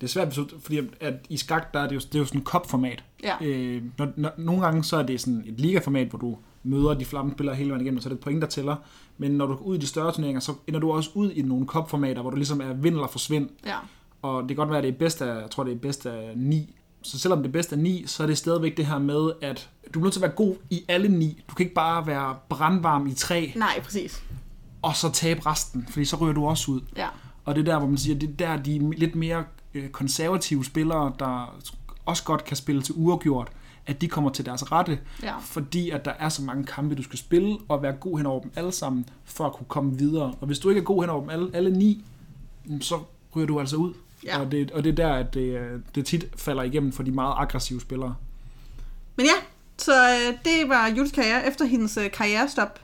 Det 0.00 0.02
er 0.02 0.06
svært, 0.06 0.38
fordi 0.60 0.80
at 1.00 1.14
i 1.28 1.36
skak, 1.36 1.74
der 1.74 1.80
er 1.80 1.88
det 1.88 1.94
jo, 1.94 2.00
det 2.00 2.14
er 2.14 2.18
jo 2.18 2.24
sådan 2.24 2.40
et 2.40 2.46
kopformat. 2.46 3.04
Ja. 3.22 3.36
Øh, 3.40 3.82
når, 3.98 4.08
når, 4.16 4.30
nogle 4.36 4.62
gange 4.62 4.84
så 4.84 4.96
er 4.96 5.02
det 5.02 5.20
sådan 5.20 5.44
et 5.46 5.60
ligaformat, 5.60 6.08
hvor 6.08 6.18
du 6.18 6.38
møder 6.62 6.94
de 6.94 7.04
flamme 7.04 7.32
spillere 7.32 7.56
hele 7.56 7.70
vejen 7.70 7.80
igennem, 7.80 7.96
og 7.96 8.02
så 8.02 8.08
er 8.08 8.10
det 8.10 8.18
et 8.18 8.24
point, 8.24 8.42
der 8.42 8.48
tæller. 8.48 8.76
Men 9.18 9.30
når 9.30 9.46
du 9.46 9.54
går 9.54 9.64
ud 9.64 9.76
i 9.76 9.80
de 9.80 9.86
større 9.86 10.12
turneringer, 10.12 10.40
så 10.40 10.54
ender 10.66 10.80
du 10.80 10.92
også 10.92 11.10
ud 11.14 11.30
i 11.30 11.42
nogle 11.42 11.66
kopformater, 11.66 12.22
hvor 12.22 12.30
du 12.30 12.36
ligesom 12.36 12.60
er 12.60 12.72
vind 12.72 12.94
eller 12.94 13.08
forsvind. 13.08 13.48
Ja, 13.66 13.76
Og 14.22 14.42
det 14.42 14.48
kan 14.48 14.56
godt 14.56 14.68
være, 14.68 14.78
at 14.78 14.84
det 14.84 14.94
er 14.94 14.98
bedst 14.98 15.22
af, 15.22 15.40
jeg 15.42 15.50
tror, 15.50 15.64
det 15.64 15.72
er 15.72 15.78
bedst 15.78 16.06
af 16.06 16.32
ni. 16.36 16.74
Så 17.02 17.18
selvom 17.18 17.38
det 17.38 17.48
er 17.48 17.52
bedst 17.52 17.72
af 17.72 17.78
ni, 17.78 18.04
så 18.06 18.22
er 18.22 18.26
det 18.26 18.38
stadigvæk 18.38 18.76
det 18.76 18.86
her 18.86 18.98
med, 18.98 19.30
at 19.42 19.70
du 19.94 19.98
er 19.98 20.02
nødt 20.02 20.12
til 20.12 20.20
at 20.20 20.22
være 20.22 20.30
god 20.36 20.54
i 20.70 20.84
alle 20.88 21.08
ni. 21.08 21.42
Du 21.48 21.54
kan 21.54 21.64
ikke 21.64 21.74
bare 21.74 22.06
være 22.06 22.36
brandvarm 22.48 23.06
i 23.06 23.14
tre, 23.14 23.52
nej, 23.56 23.80
præcis. 23.82 24.22
og 24.82 24.96
så 24.96 25.10
tabe 25.12 25.46
resten, 25.46 25.86
fordi 25.90 26.04
så 26.04 26.16
ryger 26.16 26.34
du 26.34 26.46
også 26.46 26.70
ud. 26.70 26.80
Ja, 26.96 27.08
Og 27.44 27.54
det 27.54 27.60
er 27.60 27.64
der, 27.72 27.78
hvor 27.78 27.88
man 27.88 27.98
siger, 27.98 28.18
det 28.18 28.28
er 28.30 28.34
der, 28.36 28.62
de 28.62 28.90
lidt 28.96 29.14
mere 29.14 29.44
øh, 29.74 29.88
konservative 29.88 30.64
spillere, 30.64 31.12
der 31.18 31.56
også 32.06 32.24
godt 32.24 32.44
kan 32.44 32.56
spille 32.56 32.82
til 32.82 32.94
uafgjort, 32.98 33.48
at 33.86 34.00
de 34.00 34.08
kommer 34.08 34.30
til 34.30 34.46
deres 34.46 34.72
rette, 34.72 34.98
Ja. 35.22 35.38
fordi 35.38 35.90
at 35.90 36.04
der 36.04 36.10
er 36.18 36.28
så 36.28 36.42
mange 36.42 36.64
kampe, 36.64 36.94
du 36.94 37.02
skal 37.02 37.18
spille, 37.18 37.58
og 37.68 37.82
være 37.82 37.92
god 37.92 38.16
hen 38.18 38.26
over 38.26 38.40
dem 38.40 38.52
alle 38.56 38.72
sammen, 38.72 39.08
for 39.24 39.46
at 39.46 39.52
kunne 39.52 39.66
komme 39.68 39.98
videre. 39.98 40.34
Og 40.40 40.46
hvis 40.46 40.58
du 40.58 40.68
ikke 40.68 40.78
er 40.80 40.84
god 40.84 41.02
hen 41.02 41.10
over 41.10 41.20
dem 41.20 41.30
alle, 41.30 41.50
alle 41.54 41.70
ni, 41.70 42.04
så 42.80 42.98
ryger 43.36 43.46
du 43.46 43.60
altså 43.60 43.76
ud. 43.76 43.94
Ja. 44.24 44.40
Og, 44.40 44.52
det, 44.52 44.70
og 44.70 44.84
det 44.84 44.90
er 44.90 44.94
der, 44.94 45.12
at 45.14 45.34
det, 45.34 45.58
øh, 45.58 45.80
det 45.94 46.06
tit 46.06 46.24
falder 46.36 46.62
igennem 46.62 46.92
for 46.92 47.02
de 47.02 47.10
meget 47.10 47.34
aggressive 47.36 47.80
spillere. 47.80 48.14
Men 49.16 49.26
ja, 49.26 49.46
så 49.78 49.92
øh, 49.92 50.38
det 50.44 50.68
var 50.68 50.88
Jules 50.88 51.12
karriere. 51.12 51.46
Efter 51.46 51.64
hendes 51.64 51.96
øh, 51.96 52.10
karrierestop, 52.10 52.80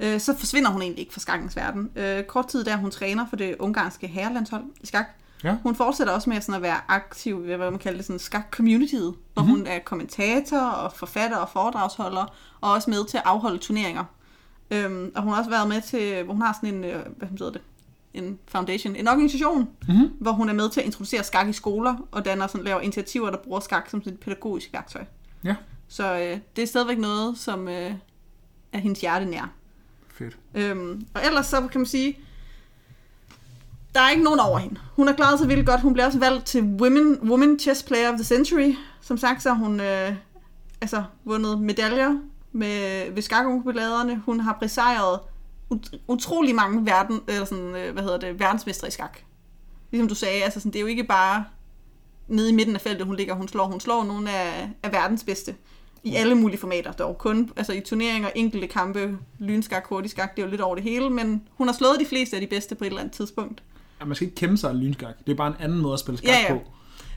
øh, 0.00 0.20
så 0.20 0.38
forsvinder 0.38 0.70
hun 0.70 0.82
egentlig 0.82 1.00
ikke 1.00 1.12
fra 1.12 1.20
skakkens 1.20 1.56
verden. 1.56 1.90
Øh, 1.96 2.24
kort 2.24 2.46
tid 2.48 2.64
der 2.64 2.76
hun 2.76 2.90
træner 2.90 3.26
for 3.28 3.36
det 3.36 3.56
ungarske 3.58 4.06
herrelandshold 4.06 4.64
i 4.80 4.86
skak. 4.86 5.06
Ja. 5.44 5.56
Hun 5.62 5.74
fortsætter 5.74 6.12
også 6.12 6.30
med 6.30 6.40
sådan 6.40 6.54
at 6.54 6.62
være 6.62 6.76
aktiv 6.88 7.46
ved, 7.46 7.56
hvad 7.56 7.70
man 7.70 7.80
kalder 7.80 7.98
det, 7.98 8.06
sådan 8.06 8.18
skak-communityet, 8.18 9.14
hvor 9.34 9.42
mm-hmm. 9.42 9.56
hun 9.56 9.66
er 9.66 9.78
kommentator 9.78 10.58
og 10.58 10.92
forfatter 10.92 11.36
og 11.36 11.48
foredragsholder, 11.48 12.34
og 12.60 12.72
også 12.72 12.90
med 12.90 13.08
til 13.08 13.16
at 13.16 13.22
afholde 13.26 13.58
turneringer. 13.58 14.04
Øhm, 14.70 15.12
og 15.14 15.22
hun 15.22 15.32
har 15.32 15.38
også 15.38 15.50
været 15.50 15.68
med 15.68 15.80
til, 15.80 16.22
hvor 16.22 16.32
hun 16.32 16.42
har 16.42 16.58
sådan 16.62 16.74
en, 16.74 16.80
hvad 17.16 17.28
hedder 17.28 17.50
det, 17.50 17.60
en 18.14 18.38
foundation, 18.48 18.96
en 18.96 19.08
organisation, 19.08 19.68
Mm-hmm. 19.88 20.08
hvor 20.20 20.32
hun 20.32 20.48
er 20.48 20.52
med 20.52 20.70
til 20.70 20.80
at 20.80 20.86
introducere 20.86 21.24
skak 21.24 21.48
i 21.48 21.52
skoler, 21.52 21.94
og 22.10 22.24
danner 22.24 22.46
sådan, 22.46 22.64
laver 22.64 22.80
initiativer, 22.80 23.30
der 23.30 23.38
bruger 23.44 23.60
skak 23.60 23.90
som 23.90 24.02
et 24.06 24.18
pædagogisk 24.20 24.72
værktøj. 24.72 25.04
Ja. 25.44 25.54
Så 25.88 26.14
øh, 26.14 26.38
det 26.56 26.62
er 26.62 26.66
stadigvæk 26.66 26.98
noget, 26.98 27.38
som 27.38 27.68
øh, 27.68 27.92
er 28.72 28.78
hendes 28.78 29.00
hjerte 29.00 29.24
nær. 29.26 29.52
Fedt. 30.08 30.36
Øhm, 30.54 31.06
og 31.14 31.20
ellers 31.26 31.46
så 31.46 31.68
kan 31.72 31.80
man 31.80 31.86
sige, 31.86 32.18
der 33.94 34.00
er 34.00 34.10
ikke 34.10 34.22
nogen 34.22 34.40
over 34.40 34.58
hende. 34.58 34.80
Hun 34.96 35.06
har 35.06 35.14
klaret 35.14 35.38
sig 35.38 35.48
vildt 35.48 35.66
godt. 35.66 35.80
Hun 35.80 35.92
blev 35.92 36.06
også 36.06 36.18
valgt 36.18 36.46
til 36.46 36.62
Women, 36.62 37.18
Women 37.22 37.58
Chess 37.58 37.82
Player 37.82 38.08
of 38.08 38.14
the 38.14 38.24
Century. 38.24 38.74
Som 39.00 39.18
sagt, 39.18 39.42
så 39.42 39.52
har 39.52 39.64
hun 39.64 39.80
øh, 39.80 40.12
altså, 40.80 41.04
vundet 41.24 41.60
medaljer 41.60 42.18
med, 42.52 43.10
ved 43.12 43.22
skakkonkurrencerne. 43.22 44.22
Hun 44.26 44.40
har 44.40 44.56
besejret 44.60 45.20
ut- 45.70 45.98
utrolig 46.08 46.54
mange 46.54 46.86
verden, 46.86 47.20
eller 47.28 47.44
sådan, 47.44 47.76
øh, 47.76 47.92
hvad 47.92 48.02
hedder 48.02 48.18
det, 48.18 48.40
verdensmestre 48.40 48.88
i 48.88 48.90
skak. 48.90 49.18
Ligesom 49.90 50.08
du 50.08 50.14
sagde, 50.14 50.42
altså 50.42 50.60
sådan, 50.60 50.72
det 50.72 50.78
er 50.78 50.80
jo 50.80 50.86
ikke 50.86 51.04
bare 51.04 51.44
nede 52.28 52.50
i 52.50 52.52
midten 52.54 52.74
af 52.74 52.80
feltet, 52.80 53.06
hun 53.06 53.16
ligger, 53.16 53.34
hun 53.34 53.48
slår. 53.48 53.66
Hun 53.66 53.80
slår 53.80 54.04
nogle 54.04 54.30
af, 54.30 54.70
af 54.82 54.92
verdens 54.92 55.24
bedste 55.24 55.54
i 56.04 56.14
alle 56.14 56.34
mulige 56.34 56.58
formater. 56.58 56.92
Dog 56.92 57.18
kun 57.18 57.50
altså 57.56 57.72
i 57.72 57.80
turneringer, 57.80 58.30
enkelte 58.34 58.66
kampe, 58.66 59.18
lynskak, 59.38 59.86
hurtigskak, 59.88 60.36
det 60.36 60.42
er 60.42 60.46
jo 60.46 60.50
lidt 60.50 60.60
over 60.60 60.74
det 60.74 60.84
hele, 60.84 61.10
men 61.10 61.42
hun 61.54 61.68
har 61.68 61.74
slået 61.74 61.96
de 62.00 62.06
fleste 62.06 62.36
af 62.36 62.40
de 62.40 62.46
bedste 62.46 62.74
på 62.74 62.84
et 62.84 62.88
eller 62.88 63.00
andet 63.00 63.14
tidspunkt. 63.14 63.62
Ja, 64.00 64.04
man 64.04 64.14
skal 64.14 64.26
ikke 64.26 64.36
kæmpe 64.36 64.56
sig 64.56 64.70
af 64.70 64.80
lynskak. 64.80 65.14
Det 65.26 65.32
er 65.32 65.36
bare 65.36 65.48
en 65.48 65.54
anden 65.60 65.78
måde 65.78 65.92
at 65.94 66.00
spille 66.00 66.18
skak 66.18 66.28
Ja, 66.28 66.40
ja. 66.48 66.54
på. 66.54 66.60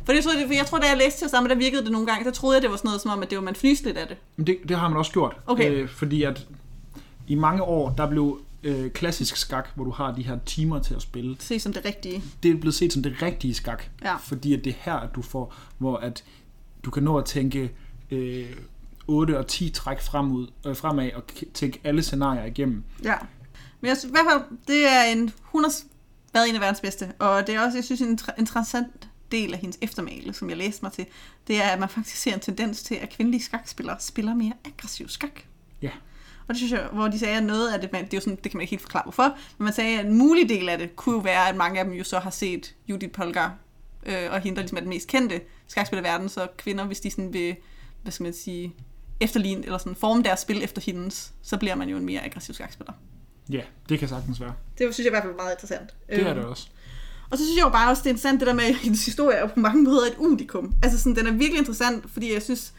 For 0.05 0.13
det 0.13 0.23
for 0.23 0.53
jeg 0.53 0.65
tror, 0.65 0.77
da 0.77 0.87
jeg 0.87 0.97
læste 0.97 1.19
til 1.19 1.29
sammen, 1.29 1.49
der 1.49 1.55
virkede 1.55 1.83
det 1.83 1.91
nogle 1.91 2.07
gange, 2.07 2.25
der 2.25 2.31
troede 2.31 2.55
jeg, 2.55 2.61
det 2.61 2.71
var 2.71 2.77
sådan 2.77 2.87
noget 2.87 3.01
som 3.01 3.11
om, 3.11 3.21
at 3.23 3.29
det 3.29 3.37
var, 3.37 3.43
man 3.43 3.55
fnyste 3.55 3.85
lidt 3.85 3.97
af 3.97 4.07
det. 4.07 4.17
Men 4.35 4.47
det, 4.47 4.57
det 4.69 4.77
har 4.77 4.87
man 4.89 4.97
også 4.97 5.11
gjort. 5.11 5.37
Okay. 5.47 5.71
Øh, 5.71 5.89
fordi 5.89 6.23
at 6.23 6.47
i 7.27 7.35
mange 7.35 7.63
år, 7.63 7.89
der 7.89 8.09
blev 8.09 8.41
øh, 8.63 8.91
klassisk 8.91 9.35
skak, 9.35 9.69
hvor 9.75 9.83
du 9.83 9.91
har 9.91 10.11
de 10.11 10.23
her 10.23 10.37
timer 10.45 10.79
til 10.79 10.93
at 10.93 11.01
spille, 11.01 11.35
Se 11.39 11.59
som 11.59 11.73
det 11.73 11.85
rigtige. 11.85 12.23
det 12.43 12.51
er 12.51 12.55
blevet 12.55 12.75
set 12.75 12.93
som 12.93 13.03
det 13.03 13.21
rigtige 13.21 13.53
skak. 13.53 13.83
Ja. 14.03 14.15
Fordi 14.15 14.53
at 14.53 14.63
det 14.63 14.69
er 14.69 14.77
her, 14.79 14.93
at 14.93 15.09
du 15.15 15.21
får, 15.21 15.53
hvor 15.77 15.97
at 15.97 16.23
du 16.83 16.91
kan 16.91 17.03
nå 17.03 17.17
at 17.17 17.25
tænke 17.25 17.71
øh, 18.11 18.45
8 19.07 19.37
og 19.39 19.47
10 19.47 19.69
træk 19.69 20.01
fremud, 20.01 20.47
øh, 20.65 20.75
fremad 20.75 21.11
og 21.15 21.23
tænke 21.53 21.79
alle 21.83 22.03
scenarier 22.03 22.45
igennem. 22.45 22.83
Ja. 23.03 23.15
Men 23.81 23.89
jeg 23.89 23.97
i 24.03 24.07
hvert 24.11 24.25
fald, 24.31 24.57
det 24.67 24.87
er 24.87 25.03
en, 25.03 25.31
hun 25.41 25.63
har 25.63 25.73
været 26.33 26.49
en 26.49 26.55
af 26.55 26.61
verdens 26.61 26.81
bedste, 26.81 27.13
og 27.19 27.47
det 27.47 27.55
er 27.55 27.61
også, 27.61 27.77
jeg 27.77 27.83
synes, 27.83 28.01
en 28.01 28.19
interessant 28.37 29.09
del 29.31 29.53
af 29.53 29.59
hendes 29.59 29.77
eftermæle, 29.81 30.33
som 30.33 30.49
jeg 30.49 30.57
læste 30.57 30.85
mig 30.85 30.91
til, 30.91 31.05
det 31.47 31.63
er, 31.63 31.67
at 31.67 31.79
man 31.79 31.89
faktisk 31.89 32.17
ser 32.17 32.33
en 32.33 32.39
tendens 32.39 32.83
til, 32.83 32.95
at 32.95 33.09
kvindelige 33.09 33.43
skakspillere 33.43 33.97
spiller 33.99 34.33
mere 34.33 34.53
aggressiv 34.65 35.09
skak. 35.09 35.41
Ja. 35.81 35.91
Og 36.47 36.53
det 36.53 36.57
synes 36.57 36.71
jeg, 36.71 36.87
hvor 36.93 37.07
de 37.07 37.19
sagde, 37.19 37.37
at 37.37 37.43
noget 37.43 37.73
af 37.73 37.81
det, 37.81 37.91
man, 37.91 38.05
det, 38.05 38.13
er 38.13 38.17
jo 38.17 38.21
sådan, 38.21 38.35
det 38.43 38.51
kan 38.51 38.57
man 38.57 38.61
ikke 38.61 38.71
helt 38.71 38.81
forklare 38.81 39.03
hvorfor, 39.03 39.37
men 39.57 39.63
man 39.65 39.73
sagde, 39.73 39.99
at 39.99 40.05
en 40.05 40.13
mulig 40.17 40.49
del 40.49 40.69
af 40.69 40.77
det 40.77 40.95
kunne 40.95 41.15
jo 41.15 41.21
være, 41.21 41.49
at 41.49 41.55
mange 41.55 41.79
af 41.79 41.85
dem 41.85 41.93
jo 41.93 42.03
så 42.03 42.19
har 42.19 42.29
set 42.29 42.75
Judith 42.87 43.11
Polgar, 43.11 43.55
øh, 44.05 44.31
og 44.31 44.39
hende, 44.39 44.55
der 44.55 44.61
ligesom 44.61 44.77
er 44.77 44.81
den 44.81 44.89
mest 44.89 45.07
kendte 45.07 45.41
skakspiller 45.67 46.01
i 46.01 46.07
verden, 46.07 46.29
så 46.29 46.47
kvinder, 46.57 46.85
hvis 46.85 46.99
de 46.99 47.11
sådan 47.11 47.33
vil, 47.33 47.55
hvad 48.03 48.11
skal 48.11 48.23
man 48.23 48.33
sige, 48.33 48.73
efterligne, 49.19 49.65
eller 49.65 49.77
sådan 49.77 49.95
forme 49.95 50.23
deres 50.23 50.39
spil 50.39 50.63
efter 50.63 50.81
hendes, 50.81 51.33
så 51.41 51.57
bliver 51.57 51.75
man 51.75 51.89
jo 51.89 51.97
en 51.97 52.05
mere 52.05 52.25
aggressiv 52.25 52.55
skakspiller. 52.55 52.93
Ja, 53.49 53.61
det 53.89 53.99
kan 53.99 54.07
sagtens 54.07 54.41
være. 54.41 54.53
Det 54.77 54.93
synes 54.93 55.05
jeg 55.05 55.07
i 55.07 55.09
hvert 55.09 55.23
fald 55.23 55.33
er 55.33 55.37
meget 55.37 55.51
interessant. 55.51 55.89
Det 56.09 56.21
er 56.21 56.29
Øhm, 56.29 56.35
det 56.35 56.45
også. 56.45 56.67
Og 57.29 57.37
så 57.37 57.43
synes 57.43 57.57
jeg 57.57 57.63
jo 57.65 57.69
bare 57.69 57.89
også, 57.89 58.01
det 58.03 58.05
er 58.05 58.09
interessant, 58.09 58.39
det 58.39 58.47
der 58.47 58.53
med, 58.53 58.63
at 58.63 58.75
hendes 58.85 59.05
historie 59.05 59.37
er 59.37 59.47
på 59.47 59.59
mange 59.59 59.83
måder 59.83 60.05
et 60.05 60.15
unikum. 60.17 60.73
Altså 60.83 60.99
sådan, 60.99 61.15
den 61.15 61.27
er 61.27 61.31
virkelig 61.31 61.57
interessant, 61.57 62.11
fordi 62.11 62.33
jeg 62.33 62.41
synes, 62.41 62.73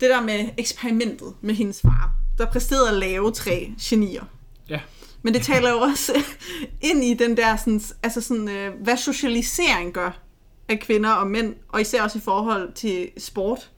det 0.00 0.10
der 0.10 0.20
med 0.22 0.48
eksperimentet 0.58 1.34
med 1.40 1.54
hendes 1.54 1.80
far, 1.80 2.12
der 2.38 2.46
præsterede 2.46 2.88
at 2.88 2.94
lave 2.94 3.32
tre 3.32 3.74
genier. 3.80 4.24
Ja. 4.68 4.80
Men 5.22 5.34
det 5.34 5.42
taler 5.42 5.70
jo 5.70 5.78
også 5.78 6.12
ind 6.90 7.04
i 7.04 7.14
den 7.14 7.36
der, 7.36 7.56
sådan, 7.56 7.80
altså 8.02 8.20
sådan, 8.20 8.48
øh, 8.48 8.74
hvad 8.82 8.96
socialisering 8.96 9.92
gør 9.92 10.20
af 10.68 10.80
kvinder 10.80 11.10
og 11.10 11.26
mænd, 11.26 11.54
og 11.68 11.80
især 11.80 12.02
også 12.02 12.18
i 12.18 12.20
forhold 12.20 12.72
til 12.72 13.10
sport. 13.18 13.70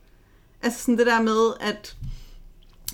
Altså 0.63 0.81
sådan 0.81 0.99
det 0.99 1.07
der 1.07 1.23
med, 1.23 1.53
at 1.61 1.97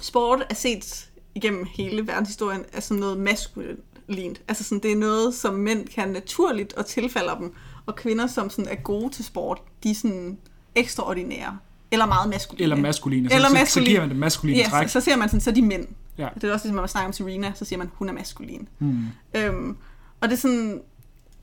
sport 0.01 0.47
er 0.51 0.55
set 0.55 1.11
igennem 1.35 1.67
hele 1.75 2.07
verdenshistorien 2.07 2.65
af 2.73 2.83
som 2.83 2.97
noget 2.97 3.19
maskulint. 3.19 4.43
Altså 4.49 4.65
sådan, 4.65 4.83
det 4.83 4.93
er 4.93 4.97
noget, 4.97 5.35
som 5.35 5.55
mænd 5.55 5.89
kan 5.89 6.09
naturligt 6.09 6.73
og 6.73 6.87
tilfalder 6.87 7.39
dem, 7.39 7.55
og 7.87 7.97
kvinder, 7.97 8.27
som 8.27 8.51
sådan 8.51 8.71
er 8.71 8.83
gode 8.83 9.11
til 9.11 9.25
sport, 9.25 9.63
de 9.83 9.91
er 9.91 9.95
sådan 9.95 10.39
ekstraordinære. 10.75 11.59
Eller 11.93 12.07
meget 12.07 12.29
maskuline. 12.31 12.63
Eller 12.63 12.77
maskuline. 12.77 13.29
Så, 13.29 13.35
Eller 13.35 13.49
så, 13.49 13.55
så 13.55 13.59
maskuline. 13.61 13.89
giver 13.89 14.01
man 14.01 14.09
det 14.09 14.17
maskuline 14.19 14.59
Ja, 14.59 14.69
træk. 14.69 14.89
så, 14.89 14.93
så 14.93 15.01
ser 15.01 15.17
man 15.17 15.29
sådan, 15.29 15.41
så 15.41 15.51
er 15.51 15.55
de 15.55 15.63
mænd. 15.63 15.87
Ja. 16.19 16.29
Det 16.35 16.45
er 16.45 16.53
også 16.53 16.65
ligesom, 16.67 16.75
når 16.75 16.83
man 16.83 16.89
snakker 16.89 17.07
om 17.07 17.13
Serena, 17.13 17.53
så 17.55 17.65
siger 17.65 17.79
man, 17.79 17.91
hun 17.95 18.09
er 18.09 18.13
maskulin. 18.13 18.69
Hmm. 18.79 19.07
Øhm, 19.35 19.77
og 20.21 20.29
det 20.29 20.37
er 20.37 20.41
sådan, 20.41 20.81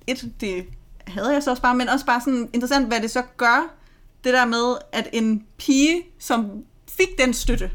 et, 0.07 0.31
det 0.41 0.65
havde 1.07 1.33
jeg 1.33 1.43
så 1.43 1.49
også 1.49 1.61
bare, 1.61 1.75
men 1.75 1.89
også 1.89 2.05
bare 2.05 2.21
sådan 2.21 2.49
interessant, 2.53 2.87
hvad 2.87 3.01
det 3.01 3.11
så 3.11 3.23
gør, 3.37 3.73
det 4.23 4.33
der 4.33 4.45
med, 4.45 4.75
at 4.91 5.07
en 5.13 5.43
pige, 5.57 6.01
som 6.19 6.45
fik 6.89 7.07
den 7.19 7.33
støtte, 7.33 7.71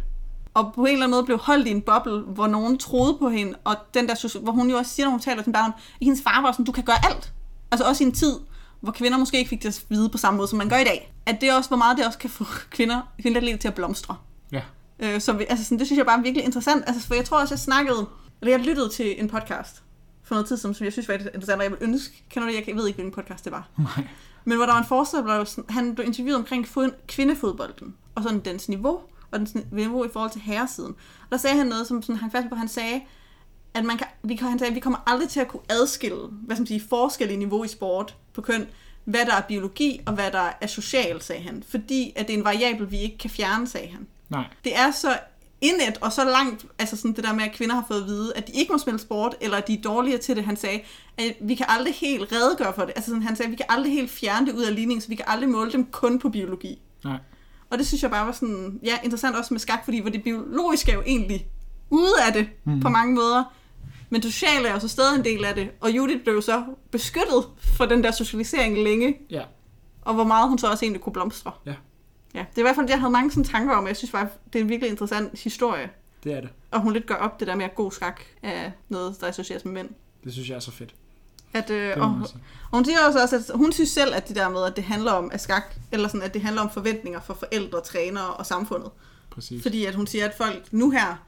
og 0.55 0.73
på 0.75 0.85
en 0.85 0.93
eller 0.93 1.05
anden 1.05 1.11
måde 1.17 1.25
blev 1.25 1.39
holdt 1.39 1.67
i 1.67 1.71
en 1.71 1.83
boble, 1.83 2.21
hvor 2.21 2.47
nogen 2.47 2.79
troede 2.79 3.17
på 3.19 3.29
hende, 3.29 3.55
og 3.65 3.77
den 3.95 4.09
der, 4.09 4.39
hvor 4.43 4.53
hun 4.53 4.71
jo 4.71 4.77
også 4.77 4.95
siger, 4.95 5.07
når 5.07 5.11
hun 5.11 5.21
taler 5.21 5.43
til 5.43 5.53
barn, 5.53 5.71
at 5.77 5.83
hendes 6.03 6.23
far 6.23 6.43
var 6.43 6.53
sådan, 6.53 6.65
du 6.65 6.73
kan 6.73 6.85
gøre 6.85 7.07
alt. 7.11 7.33
Altså 7.71 7.85
også 7.89 8.05
i 8.05 8.07
en 8.07 8.13
tid, 8.13 8.33
hvor 8.81 8.93
kvinder 8.93 9.19
måske 9.19 9.39
ikke 9.39 9.49
fik 9.49 9.63
det 9.63 9.69
at 9.69 9.85
vide 9.89 10.09
på 10.09 10.19
samme 10.19 10.37
måde, 10.37 10.49
som 10.49 10.59
man 10.59 10.69
gør 10.69 10.77
i 10.77 10.85
dag. 10.85 11.14
At 11.27 11.41
det 11.41 11.53
også, 11.57 11.71
hvor 11.71 11.77
meget 11.77 11.99
det 11.99 12.07
også 12.07 12.19
kan 12.19 12.31
få 12.31 12.45
kvinder, 12.77 13.01
kvindelige 13.23 13.57
til 13.57 13.69
at 13.69 13.75
blomstre. 13.75 14.17
Ja. 14.53 14.63
Øh, 14.99 15.21
så 15.21 15.33
vi, 15.33 15.45
altså 15.49 15.65
sådan, 15.65 15.79
det 15.79 15.87
synes 15.87 15.99
jeg 15.99 16.07
bare 16.07 16.19
er 16.19 16.23
virkelig 16.23 16.45
interessant. 16.45 16.85
Altså, 16.87 17.07
for 17.07 17.15
jeg 17.15 17.25
tror 17.25 17.41
også, 17.41 17.55
jeg 17.55 17.59
snakkede, 17.59 18.07
eller 18.41 18.57
jeg 18.57 18.67
lyttede 18.67 18.89
til 18.89 19.21
en 19.21 19.29
podcast 19.29 19.83
for 20.23 20.35
noget 20.35 20.49
tid 20.49 20.57
siden, 20.57 20.75
som 20.75 20.85
jeg 20.85 20.93
synes 20.93 21.09
var 21.09 21.15
interessant, 21.15 21.59
og 21.59 21.63
jeg 21.63 21.71
ville 21.71 21.85
ønske, 21.85 22.25
kender 22.31 22.49
du 22.49 22.55
det? 22.55 22.67
Jeg 22.69 22.77
ved 22.77 22.87
ikke, 22.87 22.97
hvilken 22.97 23.15
podcast 23.23 23.45
det 23.45 23.53
var. 23.53 23.69
Nej. 23.79 24.07
Men 24.45 24.57
hvor 24.57 24.67
der 24.67 24.73
var 24.73 24.81
en 24.81 24.87
forsker, 24.87 25.73
han 25.73 25.95
blev 25.95 26.07
interviewet 26.07 26.37
omkring 26.37 26.67
fod- 26.69 27.07
kvindefodbolden, 27.09 27.95
og 28.15 28.23
sådan 28.23 28.41
dens 28.41 28.69
niveau, 28.69 29.01
og 29.31 29.39
dens 29.39 29.57
niveau 29.73 30.05
i 30.05 30.09
forhold 30.13 30.31
til 30.31 30.41
herresiden. 30.41 30.91
Og 31.23 31.31
der 31.31 31.37
sagde 31.37 31.57
han 31.57 31.67
noget, 31.67 31.87
som 31.87 32.03
sådan, 32.03 32.17
han 32.17 32.31
fast 32.31 32.49
på, 32.49 32.55
han 32.55 32.69
sagde, 32.69 33.01
at 33.75 33.85
man 33.85 33.97
kan, 33.97 34.07
vi, 34.23 34.37
kan, 34.37 34.49
han 34.49 34.59
sagde, 34.59 34.71
at 34.71 34.75
vi 34.75 34.81
kommer 34.81 34.99
aldrig 35.07 35.29
til 35.29 35.41
at 35.41 35.49
kunne 35.49 35.63
adskille, 35.69 36.17
hvad 36.31 36.57
skal 36.57 36.61
man 36.63 36.67
sige, 36.67 36.83
forskellige 36.89 37.39
niveau 37.39 37.65
i 37.65 37.69
sport 37.69 38.17
på 38.35 38.41
køn, 38.43 38.67
hvad 39.05 39.27
der 39.27 39.35
er 39.35 39.43
biologi 39.43 40.01
og 40.07 40.13
hvad 40.13 40.31
der 40.31 40.51
er 40.61 40.67
social, 40.67 41.23
sagde 41.23 41.43
han. 41.43 41.63
Fordi 41.69 42.13
at 42.17 42.27
det 42.27 42.35
er 42.35 42.39
en 42.39 42.45
variabel, 42.45 42.91
vi 42.91 42.99
ikke 42.99 43.19
kan 43.19 43.31
fjerne, 43.31 43.69
sagde 43.69 43.89
han 43.89 44.07
Nej. 44.29 44.45
det 44.65 44.79
er 44.79 44.91
så 44.91 45.19
indet 45.61 45.99
og 46.01 46.13
så 46.13 46.25
langt, 46.25 46.67
altså 46.79 46.97
sådan 46.97 47.13
det 47.13 47.25
der 47.25 47.35
med, 47.35 47.45
at 47.45 47.53
kvinder 47.53 47.75
har 47.75 47.85
fået 47.89 48.01
at 48.01 48.07
vide, 48.07 48.33
at 48.37 48.47
de 48.47 48.53
ikke 48.53 48.73
må 48.73 48.79
spille 48.79 49.01
sport, 49.01 49.35
eller 49.41 49.57
at 49.57 49.69
de 49.69 49.75
er 49.75 49.83
dårligere 49.83 50.19
til 50.19 50.37
det. 50.37 50.45
Han 50.45 50.57
sagde, 50.57 50.81
at 51.19 51.37
vi 51.41 51.55
kan 51.55 51.67
aldrig 51.69 51.95
helt 51.95 52.33
redegøre 52.33 52.73
for 52.75 52.83
det. 52.83 52.93
Altså 52.97 53.11
sådan, 53.11 53.23
han 53.23 53.37
sagde, 53.37 53.47
at 53.47 53.51
vi 53.51 53.57
kan 53.57 53.67
aldrig 53.69 53.93
helt 53.93 54.11
fjerne 54.11 54.47
det 54.47 54.55
ud 54.55 54.63
af 54.63 54.75
ligningen, 54.75 55.01
så 55.01 55.09
vi 55.09 55.15
kan 55.15 55.25
aldrig 55.29 55.49
måle 55.49 55.73
dem 55.73 55.87
kun 55.87 56.19
på 56.19 56.29
biologi. 56.29 56.79
Nej. 57.05 57.19
Og 57.71 57.79
det 57.79 57.87
synes 57.87 58.03
jeg 58.03 58.11
bare 58.11 58.27
var 58.27 58.33
sådan, 58.33 58.81
ja, 58.83 58.99
interessant 59.05 59.37
også 59.37 59.55
med 59.55 59.61
skak, 59.61 59.85
fordi 59.85 60.01
hvor 60.01 60.11
det 60.11 60.23
biologiske 60.23 60.93
er 60.93 60.97
jo 60.97 61.03
egentlig 61.07 61.47
ude 61.91 62.15
af 62.27 62.33
det 62.33 62.49
mm. 62.65 62.81
på 62.81 62.89
mange 62.89 63.15
måder. 63.15 63.55
Men 64.11 64.23
det 64.23 64.33
sociale 64.33 64.69
er 64.69 64.73
jo 64.73 64.79
så 64.81 64.89
stadig 64.89 65.19
en 65.19 65.25
del 65.25 65.45
af 65.45 65.55
det. 65.55 65.71
Og 65.81 65.91
Judith 65.91 66.23
blev 66.23 66.43
så 66.43 66.65
beskyttet 66.91 67.45
for 67.77 67.87
den 67.87 68.05
der 68.05 68.11
socialisering 68.11 68.79
længe, 68.85 69.17
Ja. 69.31 69.43
og 70.03 70.15
hvor 70.15 70.25
meget 70.25 70.49
hun 70.49 70.59
så 70.59 70.71
også 70.71 70.85
egentlig 70.85 71.03
kunne 71.03 71.13
blomstre. 71.13 71.53
Ja. 71.67 71.75
Ja, 72.35 72.39
det 72.51 72.57
er 72.57 72.61
i 72.61 72.63
hvert 72.63 72.75
fald 72.77 72.87
det, 72.87 72.91
jeg 72.93 73.01
havde 73.01 73.13
mange 73.13 73.31
sådan 73.31 73.45
tanker 73.45 73.77
om, 73.77 73.87
jeg 73.87 73.97
synes 73.97 74.11
bare, 74.13 74.29
det 74.53 74.59
er 74.59 74.63
en 74.63 74.69
virkelig 74.69 74.91
interessant 74.91 75.39
historie. 75.41 75.91
Det 76.25 76.33
er 76.33 76.41
det. 76.41 76.51
Og 76.71 76.81
hun 76.81 76.93
lidt 76.93 77.07
gør 77.07 77.15
op 77.15 77.41
det 77.41 77.49
der 77.49 77.55
med, 77.57 77.65
at 77.65 77.75
god 77.75 77.93
skak 77.93 78.21
er 78.43 78.71
noget, 78.89 79.17
der 79.21 79.27
associeres 79.27 79.65
med 79.65 79.73
mænd. 79.73 79.89
Det 80.25 80.33
synes 80.33 80.49
jeg 80.49 80.55
er 80.57 80.61
så 80.61 80.71
fedt. 80.71 80.95
At, 81.53 81.71
øh, 81.71 81.93
og, 81.97 82.05
og 82.71 82.77
hun 82.79 82.85
siger 82.85 82.99
også, 83.07 83.23
også, 83.23 83.37
at 83.37 83.43
hun 83.55 83.73
synes 83.73 83.91
selv, 83.91 84.15
at 84.15 84.29
det 84.29 84.37
der 84.37 84.49
med, 84.49 84.63
at 84.65 84.77
det 84.77 84.85
handler 84.85 85.13
om 85.13 85.31
at 85.33 85.41
skak, 85.41 85.75
eller 85.93 86.09
sådan, 86.09 86.23
at 86.23 86.35
det 86.35 86.43
handler 86.43 86.63
om 86.63 86.71
forventninger 86.71 87.21
for 87.21 87.35
forældre, 87.35 87.81
trænere 87.81 88.27
og 88.35 88.47
samfundet. 88.47 88.91
Præcis. 89.31 89.63
Fordi 89.63 89.85
at 89.85 89.95
hun 89.95 90.07
siger, 90.07 90.25
at 90.29 90.35
folk 90.37 90.73
nu 90.73 90.91
her, 90.91 91.25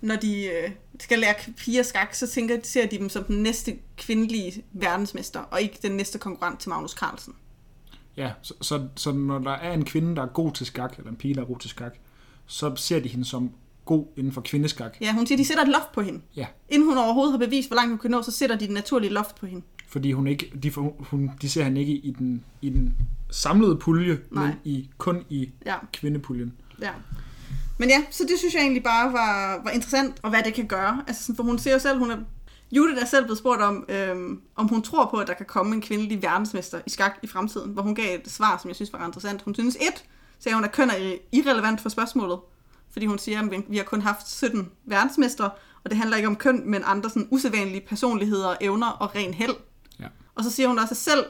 når 0.00 0.16
de 0.16 0.44
øh, 0.46 0.70
skal 1.00 1.18
lære 1.18 1.34
piger 1.56 1.82
skak, 1.82 2.14
så 2.14 2.26
tænker, 2.26 2.56
ser 2.62 2.86
de 2.86 2.98
dem 2.98 3.08
som 3.08 3.24
den 3.24 3.42
næste 3.42 3.76
kvindelige 3.96 4.62
verdensmester, 4.72 5.40
og 5.40 5.62
ikke 5.62 5.78
den 5.82 5.92
næste 5.92 6.18
konkurrent 6.18 6.60
til 6.60 6.68
Magnus 6.68 6.90
Carlsen. 6.90 7.32
Ja, 8.16 8.30
så, 8.42 8.54
så, 8.60 8.88
så 8.96 9.12
når 9.12 9.38
der 9.38 9.50
er 9.50 9.72
en 9.72 9.84
kvinde, 9.84 10.16
der 10.16 10.22
er 10.22 10.26
god 10.26 10.52
til 10.52 10.66
skak, 10.66 10.94
eller 10.98 11.10
en 11.10 11.16
pige, 11.16 11.34
der 11.34 11.40
er 11.40 11.44
god 11.46 11.58
til 11.58 11.70
skak, 11.70 11.94
så 12.46 12.76
ser 12.76 13.00
de 13.00 13.08
hende 13.08 13.24
som 13.24 13.50
god 13.84 14.06
inden 14.16 14.32
for 14.32 14.40
kvindeskak. 14.40 14.96
Ja, 15.00 15.12
hun 15.12 15.26
siger, 15.26 15.36
de 15.36 15.44
sætter 15.44 15.62
et 15.62 15.68
loft 15.68 15.92
på 15.92 16.00
hende. 16.02 16.20
Ja, 16.36 16.46
Inden 16.68 16.88
hun 16.88 16.98
overhovedet 16.98 17.32
har 17.32 17.38
bevist, 17.46 17.68
hvor 17.68 17.74
langt 17.74 17.90
hun 17.90 17.98
kan 17.98 18.10
nå, 18.10 18.22
så 18.22 18.30
sætter 18.30 18.56
de 18.56 18.64
et 18.64 18.70
naturligt 18.70 19.12
loft 19.12 19.36
på 19.36 19.46
hende. 19.46 19.64
Fordi 19.88 20.12
hun 20.12 20.26
ikke, 20.26 20.52
de, 20.62 20.70
hun, 20.98 21.30
de 21.42 21.50
ser 21.50 21.64
hende 21.64 21.80
ikke 21.80 21.92
i 21.92 22.10
den, 22.18 22.44
i 22.62 22.68
den 22.70 22.96
samlede 23.30 23.76
pulje, 23.76 24.18
Nej. 24.30 24.46
men 24.46 24.54
i, 24.64 24.90
kun 24.98 25.24
i 25.30 25.50
Ja, 25.66 25.76
kvindepuljen. 25.92 26.52
ja. 26.80 26.90
Men 27.78 27.88
ja, 27.88 28.04
så 28.10 28.24
det 28.28 28.38
synes 28.38 28.54
jeg 28.54 28.62
egentlig 28.62 28.82
bare 28.82 29.12
var, 29.12 29.60
var 29.64 29.70
interessant, 29.70 30.16
og 30.22 30.30
hvad 30.30 30.42
det 30.42 30.54
kan 30.54 30.66
gøre. 30.66 31.04
Altså, 31.06 31.22
sådan, 31.22 31.36
for 31.36 31.42
hun 31.42 31.58
siger 31.58 31.74
jo 31.74 31.80
selv, 31.80 31.98
hun 31.98 32.10
er... 32.10 32.16
Judith 32.72 33.02
er 33.02 33.06
selv 33.06 33.24
blevet 33.24 33.38
spurgt 33.38 33.62
om, 33.62 33.84
øhm, 33.88 34.40
om 34.56 34.68
hun 34.68 34.82
tror 34.82 35.06
på, 35.10 35.16
at 35.16 35.26
der 35.26 35.34
kan 35.34 35.46
komme 35.46 35.74
en 35.74 35.82
kvindelig 35.82 36.22
verdensmester 36.22 36.80
i 36.86 36.90
skak 36.90 37.12
i 37.22 37.26
fremtiden, 37.26 37.70
hvor 37.72 37.82
hun 37.82 37.94
gav 37.94 38.18
et 38.18 38.30
svar, 38.32 38.58
som 38.62 38.68
jeg 38.68 38.76
synes 38.76 38.92
var 38.92 39.06
interessant. 39.06 39.42
Hun 39.42 39.54
synes, 39.54 39.76
et, 39.76 40.04
sagde 40.38 40.54
hun, 40.54 40.64
at 40.64 40.72
køn 40.72 40.90
er 40.90 41.16
irrelevant 41.32 41.80
for 41.80 41.88
spørgsmålet, 41.88 42.38
fordi 42.92 43.06
hun 43.06 43.18
siger, 43.18 43.40
at 43.42 43.50
vi- 43.68 43.76
har 43.76 43.84
kun 43.84 44.02
haft 44.02 44.28
17 44.30 44.70
verdensmestre, 44.84 45.50
og 45.84 45.90
det 45.90 45.96
handler 45.98 46.16
ikke 46.16 46.26
om 46.28 46.36
køn, 46.36 46.62
men 46.70 46.82
andre 46.84 47.10
sådan 47.10 47.28
usædvanlige 47.30 47.80
personligheder, 47.88 48.54
evner 48.60 48.88
og 48.90 49.14
ren 49.14 49.34
held. 49.34 49.54
Ja. 50.00 50.06
Og 50.34 50.44
så 50.44 50.50
siger 50.50 50.68
hun 50.68 50.78
også 50.78 50.94
selv, 50.94 51.24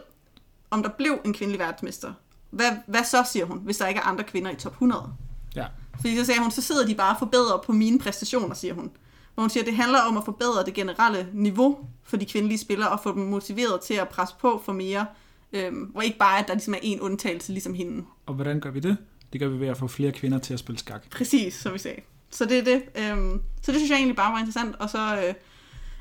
om 0.71 0.83
der 0.83 0.91
blev 0.91 1.19
en 1.25 1.35
kvindelig 1.35 1.59
verdensmester, 1.61 2.13
hvad, 2.51 2.71
hvad 2.87 3.05
så, 3.05 3.25
siger 3.33 3.45
hun, 3.45 3.59
hvis 3.65 3.77
der 3.77 3.87
ikke 3.87 4.01
er 4.01 4.05
andre 4.05 4.25
kvinder 4.25 4.51
i 4.51 4.55
top 4.57 4.73
100? 4.73 5.13
Ja. 5.57 5.67
Fordi 6.01 6.17
så 6.17 6.25
sagde 6.25 6.41
hun, 6.41 6.51
så 6.51 6.63
sidder 6.63 6.87
de 6.87 6.95
bare 6.95 7.15
og 7.15 7.19
forbedrer 7.19 7.63
på 7.67 7.73
mine 7.73 7.99
præstationer, 7.99 8.55
siger 8.55 8.75
hun. 8.75 8.91
Hvor 9.35 9.43
hun 9.43 9.51
siger, 9.51 9.63
at 9.63 9.67
det 9.67 9.77
handler 9.77 9.99
om 9.99 10.17
at 10.17 10.25
forbedre 10.25 10.65
det 10.65 10.75
generelle 10.75 11.29
niveau 11.33 11.79
for 12.05 12.17
de 12.17 12.27
kvindelige 12.27 12.59
spillere, 12.59 12.89
og 12.89 13.01
få 13.03 13.15
dem 13.15 13.23
motiveret 13.23 13.81
til 13.81 13.95
at 13.95 14.09
presse 14.09 14.35
på 14.41 14.63
for 14.65 14.73
mere. 14.73 15.07
Øhm, 15.53 15.77
hvor 15.77 16.03
ikke 16.03 16.19
bare, 16.19 16.39
at 16.39 16.49
der 16.49 16.55
ligesom 16.55 16.75
er 16.75 16.79
en 16.83 17.01
undtagelse, 17.01 17.53
ligesom 17.53 17.75
hende. 17.75 18.05
Og 18.27 18.35
hvordan 18.35 18.61
gør 18.61 18.71
vi 18.71 18.81
det? 18.81 18.97
Det 19.33 19.41
gør 19.41 19.49
vi 19.49 19.61
ved 19.61 19.69
at 19.69 19.77
få 19.77 19.87
flere 19.87 20.13
kvinder 20.13 20.39
til 20.39 20.55
at 20.55 20.61
spille 20.61 20.79
skak. 20.79 21.11
Præcis, 21.11 21.55
som 21.55 21.75
vi 21.75 21.79
sagde. 21.79 22.01
Så 22.31 22.45
det 22.45 22.59
er 22.59 22.65
det. 22.65 22.83
Øhm, 22.97 23.41
så 23.63 23.73
det 23.73 23.81
synes 23.81 23.91
jeg 23.91 23.97
egentlig 23.97 24.17
bare 24.17 24.33
var 24.33 24.39
interessant. 24.39 24.77
Og 24.77 24.91
så 24.91 24.99
øh, 24.99 25.35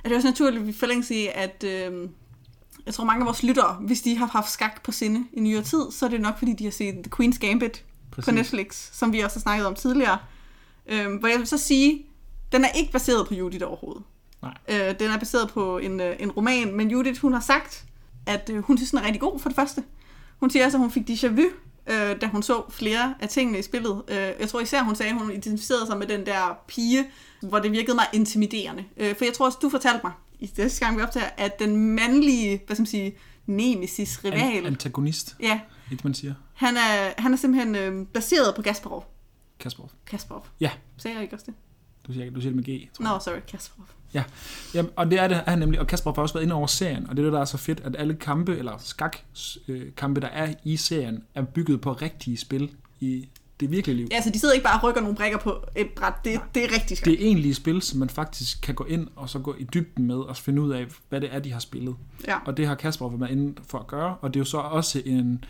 er 0.04 0.10
det 0.10 0.16
også 0.16 0.28
naturligt, 0.28 0.62
at 0.62 0.68
vi 0.68 0.74
forlænges 0.74 1.12
i, 1.12 1.28
at 1.34 1.64
øh, 1.64 2.10
jeg 2.86 2.94
tror 2.94 3.04
mange 3.04 3.22
af 3.22 3.26
vores 3.26 3.44
lyttere, 3.44 3.74
hvis 3.74 4.02
de 4.02 4.18
har 4.18 4.26
haft 4.26 4.52
skak 4.52 4.84
på 4.84 4.92
sinde 4.92 5.26
i 5.34 5.40
nyere 5.40 5.64
tid, 5.64 5.92
så 5.92 6.06
er 6.06 6.10
det 6.10 6.22
nok 6.22 6.38
fordi, 6.38 6.54
de 6.54 6.64
har 6.64 6.72
set 6.72 6.94
The 6.94 7.12
Queen's 7.16 7.40
Gambit 7.40 7.84
Præcis. 8.16 8.26
på 8.26 8.36
Netflix, 8.36 8.90
som 8.94 9.14
vi 9.14 9.20
også 9.20 9.38
har 9.38 9.42
snakket 9.42 9.68
om 9.68 9.76
tidligere. 9.76 10.18
Øhm, 10.88 11.16
hvor 11.16 11.28
jeg 11.28 11.40
vil 11.40 11.48
så 11.48 11.58
sige, 11.58 12.06
den 12.52 12.64
er 12.64 12.70
ikke 12.70 12.92
baseret 12.92 13.28
på 13.28 13.34
Judith 13.34 13.66
overhovedet. 13.68 14.04
Nej. 14.42 14.54
Øh, 14.68 15.00
den 15.00 15.12
er 15.12 15.18
baseret 15.18 15.50
på 15.50 15.78
en, 15.78 16.00
øh, 16.00 16.16
en 16.20 16.32
roman, 16.32 16.76
men 16.76 16.92
Judith, 16.92 17.22
hun 17.22 17.34
har 17.34 17.40
sagt, 17.40 17.86
at 18.26 18.50
øh, 18.54 18.64
hun 18.64 18.78
synes, 18.78 18.90
den 18.90 19.00
er 19.00 19.04
rigtig 19.04 19.22
god 19.22 19.40
for 19.40 19.50
det 19.50 19.56
første. 19.56 19.84
Hun 20.40 20.50
siger 20.50 20.66
også, 20.66 20.78
at 20.78 20.82
hun 20.82 20.92
fik 20.92 21.10
déjà 21.10 21.28
vu, 21.28 21.46
øh, 21.88 22.22
da 22.22 22.28
hun 22.28 22.44
så 22.44 22.64
flere 22.70 23.16
af 23.20 23.30
tingene 23.30 23.60
i 23.60 23.62
spillet. 23.62 24.02
Øh, 24.08 24.18
jeg 24.18 24.50
tror 24.50 24.60
især, 24.60 24.84
hun 24.84 24.96
sagde, 24.96 25.12
at 25.12 25.18
hun 25.18 25.32
identificerede 25.32 25.86
sig 25.86 25.98
med 25.98 26.08
den 26.08 26.26
der 26.26 26.58
pige, 26.68 27.06
hvor 27.42 27.60
det 27.60 27.72
virkede 27.72 27.96
meget 27.96 28.10
intimiderende. 28.14 28.84
Øh, 28.98 29.16
for 29.16 29.26
jeg 29.26 29.34
tror 29.34 29.46
også, 29.46 29.58
du 29.62 29.70
fortalte 29.70 30.00
mig, 30.04 30.12
i 30.40 30.46
det 30.46 30.78
gang 30.80 30.98
vi 30.98 31.02
optager, 31.02 31.30
at 31.38 31.60
den 31.60 31.76
mandlige, 31.76 32.62
hvad 32.66 32.76
skal 32.76 32.82
man 32.82 32.88
sige, 32.88 33.18
nemesis, 33.46 34.24
rival, 34.26 34.40
An- 34.40 34.66
antagonist, 34.66 35.36
ja, 35.40 35.60
ikke 35.92 36.04
man 36.04 36.14
siger. 36.14 36.34
han 36.54 36.78
er, 36.78 37.22
han 37.22 37.34
er 37.34 37.38
simpelthen 37.38 37.76
øh, 37.76 38.08
baseret 38.08 38.56
på 38.56 38.62
Kasparov. 38.62 39.06
Kasparov. 39.60 39.92
Kasparov. 40.06 40.46
Ja. 40.60 40.72
Sagde 40.98 41.16
jeg 41.16 41.24
ikke 41.24 41.36
også 41.36 41.46
det? 41.46 41.54
Du 42.08 42.14
siger, 42.14 42.32
du 42.32 42.42
siger 42.42 42.54
det 42.54 42.56
med 42.56 42.64
G, 42.64 42.90
tror 42.94 43.04
Nå, 43.04 43.10
no, 43.10 43.20
sorry, 43.20 43.40
Kasparov. 43.48 43.86
Jamen, 44.74 44.92
og 44.96 45.12
det 45.12 45.20
er 45.20 45.28
det 45.28 45.38
er 45.38 45.50
han 45.50 45.60
nemlig, 45.60 45.80
og 45.80 45.88
Kasper 45.88 46.14
har 46.16 46.22
også 46.22 46.34
været 46.34 46.44
inde 46.44 46.56
over 46.56 46.68
serien, 46.68 47.10
og 47.10 47.18
det 47.18 47.22
er 47.22 47.26
det, 47.26 47.34
der 47.34 47.40
er 47.40 47.46
så 47.46 47.58
fedt, 47.58 47.80
at 47.80 47.96
alle 48.00 48.14
kampe, 48.16 48.58
eller 48.58 48.78
skakkampe, 48.78 50.22
der 50.22 50.28
er 50.28 50.54
i 50.64 50.78
serien, 50.78 51.24
er 51.36 51.44
bygget 51.44 51.82
på 51.82 51.94
rigtige 51.94 52.38
spil 52.38 52.72
i 53.00 53.30
det 53.60 53.72
virkelige 53.72 53.98
liv. 53.98 54.08
Ja, 54.12 54.22
så 54.22 54.30
de 54.30 54.40
sidder 54.40 54.54
ikke 54.54 54.64
bare 54.64 54.80
og 54.80 54.84
rykker 54.84 55.02
nogle 55.02 55.16
brækker 55.16 55.38
på 55.38 55.64
et 55.76 55.90
bræt. 55.90 56.14
Det, 56.24 56.40
det 56.56 56.64
er 56.64 56.74
rigtig 56.74 56.98
skak. 56.98 57.06
Det 57.06 57.14
er 57.14 57.26
egentlige 57.26 57.56
spil, 57.56 57.82
som 57.82 58.00
man 58.00 58.10
faktisk 58.10 58.62
kan 58.62 58.76
gå 58.76 58.84
ind 58.84 59.08
og 59.16 59.30
så 59.30 59.40
gå 59.40 59.56
i 59.60 59.64
dybden 59.64 60.08
med 60.08 60.16
og 60.16 60.38
finde 60.38 60.62
ud 60.62 60.72
af, 60.72 60.86
hvad 61.10 61.22
det 61.22 61.30
er, 61.36 61.40
de 61.40 61.52
har 61.52 61.60
spillet. 61.60 61.96
Ja. 62.28 62.38
Og 62.46 62.58
det 62.58 62.68
har 62.68 62.76
Kasper 62.76 63.18
været 63.18 63.32
inde 63.32 63.54
for 63.70 63.80
at 63.80 63.88
gøre, 63.88 64.16
og 64.22 64.34
det 64.34 64.40
er 64.40 64.42
jo 64.42 64.46
så 64.46 64.58
også 64.58 65.02
en, 65.06 65.46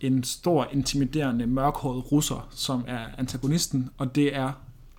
en 0.00 0.24
stor, 0.24 0.68
intimiderende, 0.72 1.46
mørkhåret 1.46 2.12
russer, 2.12 2.48
som 2.50 2.84
er 2.86 3.00
antagonisten, 3.18 3.90
og 3.98 4.14
det 4.14 4.36
er, 4.36 4.52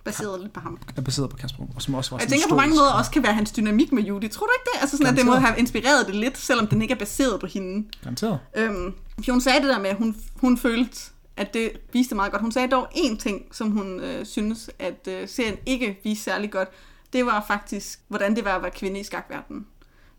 Baseret 0.04 0.40
lidt 0.40 0.52
på 0.52 0.60
ham. 0.60 0.78
er 0.96 1.00
baseret 1.00 1.30
på 1.30 1.36
Kasper, 1.36 1.64
og 1.74 1.82
som 1.82 1.94
også 1.94 2.10
var 2.10 2.16
Og 2.16 2.22
jeg 2.22 2.28
tænker 2.28 2.48
på 2.48 2.54
mange 2.54 2.70
måder 2.74 2.92
også 2.92 3.10
kan 3.10 3.22
være 3.22 3.34
hans 3.34 3.52
dynamik 3.52 3.92
med 3.92 4.02
Judy. 4.02 4.30
Tror 4.30 4.46
du 4.46 4.52
ikke 4.60 4.70
det? 4.74 4.80
Altså 4.80 4.96
sådan, 4.96 5.12
at 5.12 5.16
det 5.16 5.26
må 5.26 5.32
Garanteret. 5.32 5.52
have 5.54 5.60
inspireret 5.60 6.06
det 6.06 6.14
lidt, 6.14 6.38
selvom 6.38 6.66
den 6.66 6.82
ikke 6.82 6.94
er 6.94 6.98
baseret 6.98 7.40
på 7.40 7.46
hende. 7.46 7.88
Garanteret. 8.02 8.38
Øhm, 8.56 8.94
for 9.24 9.32
hun 9.32 9.40
sagde 9.40 9.60
det 9.60 9.68
der 9.68 9.78
med, 9.80 9.90
at 9.90 9.96
hun, 9.96 10.16
hun 10.36 10.58
følte, 10.58 11.00
at 11.40 11.54
det 11.54 11.72
viste 11.92 12.14
meget 12.14 12.32
godt. 12.32 12.42
Hun 12.42 12.52
sagde 12.52 12.68
dog 12.68 12.88
én 12.94 13.16
ting, 13.18 13.42
som 13.52 13.70
hun 13.70 14.00
øh, 14.00 14.26
synes, 14.26 14.70
at 14.78 15.08
øh, 15.08 15.28
serien 15.28 15.56
ikke 15.66 16.00
viste 16.04 16.24
særlig 16.24 16.50
godt. 16.50 16.68
Det 17.12 17.26
var 17.26 17.44
faktisk, 17.46 18.00
hvordan 18.08 18.36
det 18.36 18.44
var 18.44 18.56
at 18.56 18.62
være 18.62 18.70
kvinde 18.70 19.00
i 19.00 19.04
skakverdenen. 19.04 19.66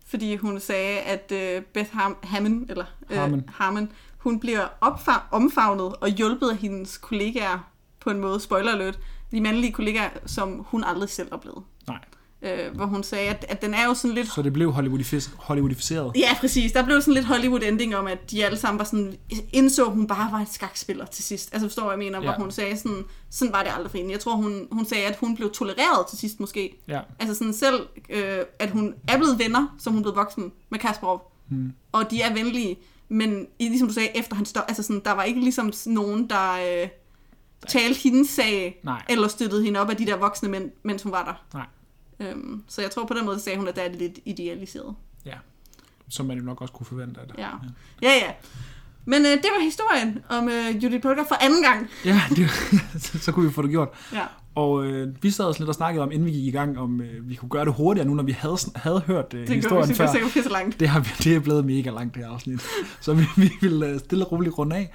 Fordi 0.06 0.36
hun 0.36 0.60
sagde, 0.60 0.98
at 1.00 1.32
øh, 1.32 1.62
Beth 1.62 1.90
Ham- 1.96 2.26
Hammond, 2.26 2.70
eller 2.70 2.84
øh, 3.10 3.16
Harmon. 3.18 3.44
Harmon, 3.48 3.92
hun 4.18 4.40
bliver 4.40 4.66
opfa- 4.84 5.22
omfavnet 5.30 5.96
og 5.96 6.08
hjulpet 6.08 6.50
af 6.50 6.56
hendes 6.56 6.98
kollegaer 6.98 7.70
på 8.00 8.10
en 8.10 8.20
måde, 8.20 8.40
spoiler 8.40 8.72
alert, 8.72 8.98
de 9.30 9.40
mandlige 9.40 9.72
kollegaer, 9.72 10.10
som 10.26 10.64
hun 10.68 10.84
aldrig 10.84 11.08
selv 11.08 11.28
oplevede. 11.30 11.62
Nej. 11.86 11.98
Øh, 12.44 12.74
hvor 12.76 12.86
hun 12.86 13.02
sagde, 13.02 13.28
at, 13.28 13.44
at 13.48 13.62
den 13.62 13.74
er 13.74 13.84
jo 13.86 13.94
sådan 13.94 14.14
lidt 14.14 14.28
Så 14.32 14.42
det 14.42 14.52
blev 14.52 14.72
Hollywoodificeret. 15.38 16.12
Ja, 16.16 16.36
præcis. 16.40 16.72
Der 16.72 16.84
blev 16.84 17.00
sådan 17.00 17.14
lidt 17.14 17.26
Hollywood-ending 17.26 17.94
om, 17.96 18.06
at 18.06 18.30
de 18.30 18.44
alle 18.44 18.58
sammen 18.58 18.78
var 18.78 18.84
sådan, 18.84 19.14
indså, 19.52 19.84
hun 19.84 20.06
bare 20.06 20.32
var 20.32 20.38
et 20.38 20.48
skakspiller 20.52 21.06
til 21.06 21.24
sidst. 21.24 21.48
Altså 21.52 21.68
forstår 21.68 21.90
jeg 21.90 21.98
mener? 21.98 22.20
Hvor 22.20 22.30
Ja. 22.30 22.36
hun 22.36 22.50
sagde 22.50 22.76
sådan, 22.76 23.04
sådan 23.30 23.52
var 23.52 23.62
det 23.62 23.72
aldrig 23.76 23.90
for 23.90 23.98
hende. 23.98 24.12
Jeg 24.12 24.20
tror, 24.20 24.36
hun, 24.36 24.68
hun 24.72 24.86
sagde, 24.86 25.04
at 25.06 25.16
hun 25.16 25.36
blev 25.36 25.50
tolereret 25.52 26.06
til 26.10 26.18
sidst 26.18 26.40
måske. 26.40 26.82
Ja. 26.88 27.00
Altså 27.18 27.34
sådan 27.34 27.52
selv, 27.52 27.86
øh, 28.10 28.38
at 28.58 28.70
hun 28.70 28.94
er 29.08 29.16
blevet 29.16 29.38
venner, 29.38 29.76
som 29.78 29.92
hun 29.92 30.02
blevet 30.02 30.16
voksen 30.16 30.52
med 30.70 30.78
Kasparov. 30.78 31.32
Hmm. 31.48 31.72
Og 31.92 32.10
de 32.10 32.22
er 32.22 32.34
venlige, 32.34 32.76
men 33.08 33.46
i- 33.58 33.68
ligesom 33.68 33.88
du 33.88 33.94
sagde, 33.94 34.08
efter 34.16 34.36
han 34.36 34.46
stod, 34.46 34.62
altså 34.68 34.82
sådan, 34.82 35.02
der 35.04 35.12
var 35.12 35.22
ikke 35.22 35.40
ligesom 35.40 35.72
nogen, 35.86 36.30
der 36.30 36.52
øh, 36.82 36.88
talte 37.68 38.00
hendes 38.00 38.28
sag, 38.30 38.80
Nej. 38.84 39.02
eller 39.08 39.28
støttede 39.28 39.64
hende 39.64 39.80
op 39.80 39.90
af 39.90 39.96
de 39.96 40.06
der 40.06 40.16
voksne 40.16 40.48
mænd, 40.48 40.70
mens 40.82 41.02
hun 41.02 41.12
var 41.12 41.24
der. 41.24 41.58
Nej. 41.58 41.66
Øhm, 42.20 42.62
så 42.68 42.82
jeg 42.82 42.90
tror 42.90 43.04
på 43.06 43.14
den 43.14 43.24
måde, 43.24 43.40
sagde 43.40 43.58
hun, 43.58 43.68
at 43.68 43.76
det 43.76 43.84
er 43.86 43.92
lidt 43.92 44.18
idealiseret. 44.24 44.94
Ja. 45.26 45.34
Som 46.08 46.26
man 46.26 46.38
jo 46.38 46.44
nok 46.44 46.60
også 46.60 46.74
kunne 46.74 46.86
forvente 46.86 47.20
af 47.20 47.26
det. 47.26 47.34
Ja. 47.38 47.48
Ja, 48.02 48.08
ja. 48.26 48.32
Men 49.04 49.22
øh, 49.22 49.30
det 49.30 49.44
var 49.56 49.64
historien 49.64 50.18
om 50.28 50.48
øh, 50.48 50.84
Judith 50.84 51.02
Polgar 51.02 51.24
for 51.28 51.34
anden 51.44 51.62
gang. 51.62 51.88
Ja, 52.04 52.20
det, 52.36 52.50
så 53.22 53.32
kunne 53.32 53.46
vi 53.48 53.52
få 53.52 53.62
det 53.62 53.70
gjort. 53.70 53.88
Ja. 54.12 54.24
Og 54.54 54.84
øh, 54.86 55.22
vi 55.22 55.30
sad 55.30 55.44
også 55.44 55.60
lidt 55.60 55.68
og 55.68 55.74
snakkede 55.74 56.02
om, 56.02 56.12
inden 56.12 56.26
vi 56.26 56.32
gik 56.32 56.44
i 56.44 56.50
gang, 56.50 56.78
om 56.78 57.00
øh, 57.00 57.28
vi 57.28 57.34
kunne 57.34 57.48
gøre 57.48 57.64
det 57.64 57.74
hurtigere 57.74 58.08
nu, 58.08 58.14
når 58.14 58.22
vi 58.22 58.32
havde, 58.32 58.56
havde 58.76 59.00
hørt 59.00 59.34
øh, 59.34 59.46
Det 59.46 59.54
historien 59.56 59.88
vi 59.88 59.94
før. 59.94 60.12
sikkert 60.12 60.30
pisse 60.32 60.50
langt. 60.50 60.80
Det, 60.80 60.88
har 60.88 61.08
det 61.24 61.34
er 61.36 61.40
blevet 61.40 61.64
mega 61.64 61.90
langt, 61.90 62.14
det 62.14 62.24
her 62.24 62.30
afsnit. 62.32 62.62
Så 63.00 63.14
vi, 63.14 63.24
vi 63.36 63.50
vil 63.60 63.82
øh, 63.82 63.98
stille 63.98 64.24
og 64.26 64.32
roligt 64.32 64.58
runde 64.58 64.76
af, 64.76 64.92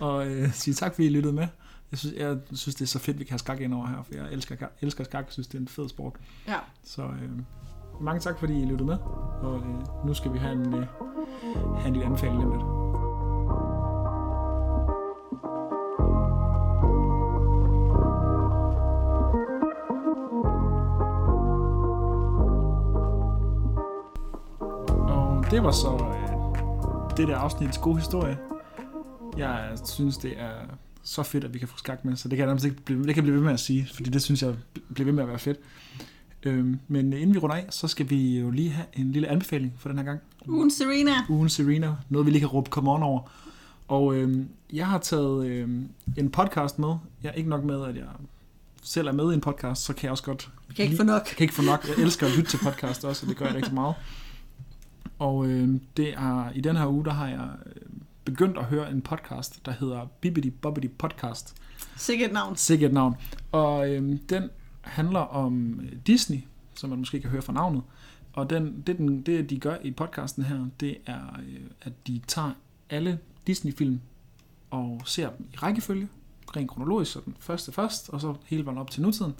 og 0.00 0.26
øh, 0.28 0.52
sige 0.52 0.74
tak, 0.74 0.94
fordi 0.94 1.06
I 1.06 1.10
lyttede 1.10 1.34
med. 1.34 1.46
Jeg 1.90 1.98
synes, 1.98 2.14
jeg 2.16 2.38
synes, 2.52 2.74
det 2.74 2.82
er 2.82 2.86
så 2.86 2.98
fedt, 2.98 3.18
vi 3.18 3.24
kan 3.24 3.32
have 3.32 3.38
skak 3.38 3.60
ind 3.60 3.74
over 3.74 3.86
her, 3.86 4.02
for 4.02 4.14
jeg 4.14 4.32
elsker, 4.32 4.56
elsker 4.80 5.04
skak. 5.04 5.24
Jeg 5.24 5.32
synes, 5.32 5.46
det 5.46 5.54
er 5.54 5.60
en 5.60 5.68
fed 5.68 5.88
sport. 5.88 6.12
Ja. 6.48 6.58
Så 6.84 7.02
øh, 7.02 7.30
mange 8.00 8.20
tak, 8.20 8.38
fordi 8.38 8.62
I 8.62 8.64
lyttede 8.64 8.84
med. 8.84 8.98
Og 9.42 9.56
øh, 9.56 10.06
nu 10.06 10.14
skal 10.14 10.32
vi 10.32 10.38
have 10.38 10.52
en, 10.52 10.74
øh, 10.74 10.86
have 11.76 11.86
en 11.86 11.92
lille 11.92 12.06
anbefaling 12.06 12.38
lidt. 12.40 12.62
Og 25.10 25.50
det 25.50 25.62
var 25.62 25.70
så 25.70 25.94
øh, 25.94 27.16
det 27.16 27.28
der 27.28 27.36
afsnits 27.36 27.78
gode 27.78 27.96
historie. 27.96 28.38
Jeg 29.36 29.78
synes, 29.84 30.18
det 30.18 30.40
er 30.40 30.52
så 31.06 31.22
fedt, 31.22 31.44
at 31.44 31.54
vi 31.54 31.58
kan 31.58 31.68
få 31.68 31.78
skak 31.78 32.04
med, 32.04 32.16
så 32.16 32.28
det 32.28 32.38
kan 32.38 32.48
jeg 32.48 32.64
ikke 32.64 32.82
blive, 32.82 33.06
det 33.06 33.14
kan 33.14 33.22
blive 33.24 33.36
ved 33.36 33.42
med 33.42 33.52
at 33.52 33.60
sige, 33.60 33.88
fordi 33.94 34.10
det 34.10 34.22
synes 34.22 34.42
jeg 34.42 34.54
bliver 34.94 35.04
ved 35.04 35.12
med 35.12 35.22
at 35.22 35.28
være 35.28 35.38
fedt. 35.38 35.58
Øhm, 36.42 36.78
men 36.88 37.12
inden 37.12 37.34
vi 37.34 37.38
runder 37.38 37.56
af, 37.56 37.66
så 37.70 37.88
skal 37.88 38.10
vi 38.10 38.38
jo 38.38 38.50
lige 38.50 38.70
have 38.70 38.86
en 38.92 39.12
lille 39.12 39.28
anbefaling 39.28 39.72
for 39.78 39.88
den 39.88 39.98
her 39.98 40.04
gang. 40.04 40.20
Ugen 40.48 40.70
Serena. 40.70 41.12
Ugen 41.28 41.48
Serena, 41.48 41.94
noget 42.08 42.26
vi 42.26 42.30
lige 42.30 42.40
kan 42.40 42.48
råbe 42.48 42.70
come 42.70 42.90
on 42.90 43.02
over. 43.02 43.30
Og 43.88 44.16
øhm, 44.16 44.48
jeg 44.72 44.86
har 44.86 44.98
taget 44.98 45.46
øhm, 45.46 45.88
en 46.16 46.30
podcast 46.30 46.78
med. 46.78 46.94
Jeg 47.22 47.28
er 47.28 47.32
ikke 47.32 47.50
nok 47.50 47.64
med, 47.64 47.84
at 47.84 47.96
jeg 47.96 48.04
selv 48.82 49.08
er 49.08 49.12
med 49.12 49.30
i 49.30 49.34
en 49.34 49.40
podcast, 49.40 49.82
så 49.82 49.92
kan 49.92 50.02
jeg 50.04 50.10
også 50.10 50.24
godt 50.24 50.50
Jeg 50.68 50.76
kan 50.76 50.84
ikke 50.84 50.96
få 50.96 51.02
nok. 51.02 51.22
jeg 51.28 51.36
kan 51.36 51.44
ikke 51.44 51.54
få 51.54 51.62
nok. 51.62 51.88
Jeg 51.88 52.04
elsker 52.04 52.26
at 52.26 52.36
lytte 52.36 52.50
til 52.50 52.58
podcast 52.58 53.04
også, 53.04 53.26
og 53.26 53.28
det 53.30 53.36
gør 53.36 53.46
jeg 53.46 53.54
rigtig 53.54 53.74
meget. 53.74 53.94
Og 55.18 55.46
øh, 55.46 55.68
det 55.96 56.08
er, 56.14 56.50
i 56.54 56.60
den 56.60 56.76
her 56.76 56.86
uge, 56.86 57.04
der 57.04 57.10
har 57.12 57.28
jeg 57.28 57.48
øh, 57.66 57.82
begyndt 58.26 58.58
at 58.58 58.64
høre 58.64 58.90
en 58.90 59.02
podcast, 59.02 59.66
der 59.66 59.72
hedder 59.72 60.06
Bibbidi 60.20 60.50
Bobbidi 60.50 60.88
Podcast. 60.88 61.56
Sikkert 61.96 62.32
navn. 62.32 62.56
Sikkert 62.56 62.92
navn. 62.92 63.16
Og 63.52 63.90
øh, 63.90 64.18
den 64.28 64.50
handler 64.80 65.20
om 65.20 65.80
Disney, 66.06 66.38
som 66.74 66.90
man 66.90 66.98
måske 66.98 67.20
kan 67.20 67.30
høre 67.30 67.42
fra 67.42 67.52
navnet. 67.52 67.82
Og 68.32 68.50
den, 68.50 68.82
det, 68.86 68.98
den, 68.98 69.22
det, 69.22 69.50
de 69.50 69.60
gør 69.60 69.76
i 69.82 69.90
podcasten 69.90 70.42
her, 70.42 70.66
det 70.80 70.96
er, 71.06 71.40
øh, 71.48 71.60
at 71.82 72.06
de 72.06 72.20
tager 72.26 72.50
alle 72.90 73.18
Disney-film 73.46 74.00
og 74.70 75.02
ser 75.04 75.30
dem 75.30 75.46
i 75.52 75.56
rækkefølge, 75.56 76.08
rent 76.56 76.70
kronologisk, 76.70 77.12
så 77.12 77.20
den 77.24 77.36
første 77.40 77.72
først, 77.72 78.08
og 78.08 78.20
så 78.20 78.34
hele 78.46 78.64
vejen 78.64 78.78
op 78.78 78.90
til 78.90 79.02
nutiden. 79.02 79.34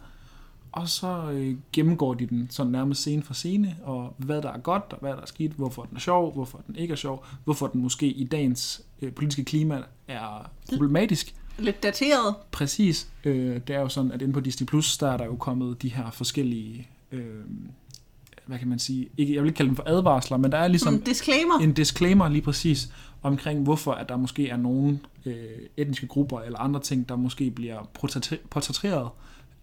Og 0.77 0.89
så 0.89 1.31
øh, 1.33 1.57
gennemgår 1.73 2.15
de 2.15 2.27
den 2.27 2.47
sådan 2.51 2.73
nærmest 2.73 3.01
scene 3.01 3.23
for 3.23 3.35
scene, 3.35 3.77
og 3.85 4.15
hvad 4.19 4.43
der 4.43 4.53
er 4.53 4.59
godt, 4.59 4.85
og 4.91 4.99
hvad 5.01 5.11
der 5.11 5.21
er 5.21 5.27
skidt, 5.27 5.53
hvorfor 5.53 5.83
den 5.83 5.97
er 5.97 6.01
sjov, 6.01 6.33
hvorfor 6.35 6.61
den 6.67 6.77
ikke 6.77 6.93
er 6.93 6.97
sjov, 6.97 7.25
hvorfor 7.45 7.67
den 7.67 7.83
måske 7.83 8.07
i 8.07 8.25
dagens 8.25 8.83
øh, 9.03 9.13
politiske 9.13 9.45
klima 9.45 9.83
er 10.09 10.51
problematisk. 10.69 11.35
Lidt 11.59 11.83
dateret. 11.83 12.35
Præcis. 12.53 13.09
Øh, 13.25 13.61
det 13.67 13.77
er 13.77 13.81
jo 13.81 13.89
sådan, 13.89 14.13
at 14.13 14.23
inde 14.23 14.33
på 14.33 14.41
Disney 14.41 14.67
Plus, 14.67 14.99
der 14.99 15.11
er 15.11 15.17
der 15.17 15.25
jo 15.25 15.37
kommet 15.37 15.83
de 15.83 15.89
her 15.89 16.11
forskellige, 16.11 16.89
øh, 17.13 17.25
hvad 18.47 18.59
kan 18.59 18.69
man 18.69 18.79
sige, 18.79 19.09
ikke, 19.17 19.35
jeg 19.35 19.43
vil 19.43 19.49
ikke 19.49 19.57
kalde 19.57 19.69
dem 19.69 19.77
for 19.77 19.85
advarsler, 19.87 20.37
men 20.37 20.53
der 20.53 20.59
er 20.59 20.69
ligesom 20.69 20.93
Som 20.95 21.03
disclaimer. 21.03 21.59
en 21.59 21.73
disclaimer 21.73 22.29
lige 22.29 22.43
præcis 22.43 22.93
omkring, 23.23 23.63
hvorfor 23.63 23.93
at 23.93 24.09
der 24.09 24.17
måske 24.17 24.49
er 24.49 24.57
nogle 24.57 24.99
øh, 25.27 25.35
etniske 25.77 26.07
grupper 26.07 26.41
eller 26.41 26.59
andre 26.59 26.81
ting, 26.81 27.09
der 27.09 27.17
måske 27.17 27.51
bliver 27.51 27.79
portrætte- 27.99 28.47
portrætteret 28.51 29.09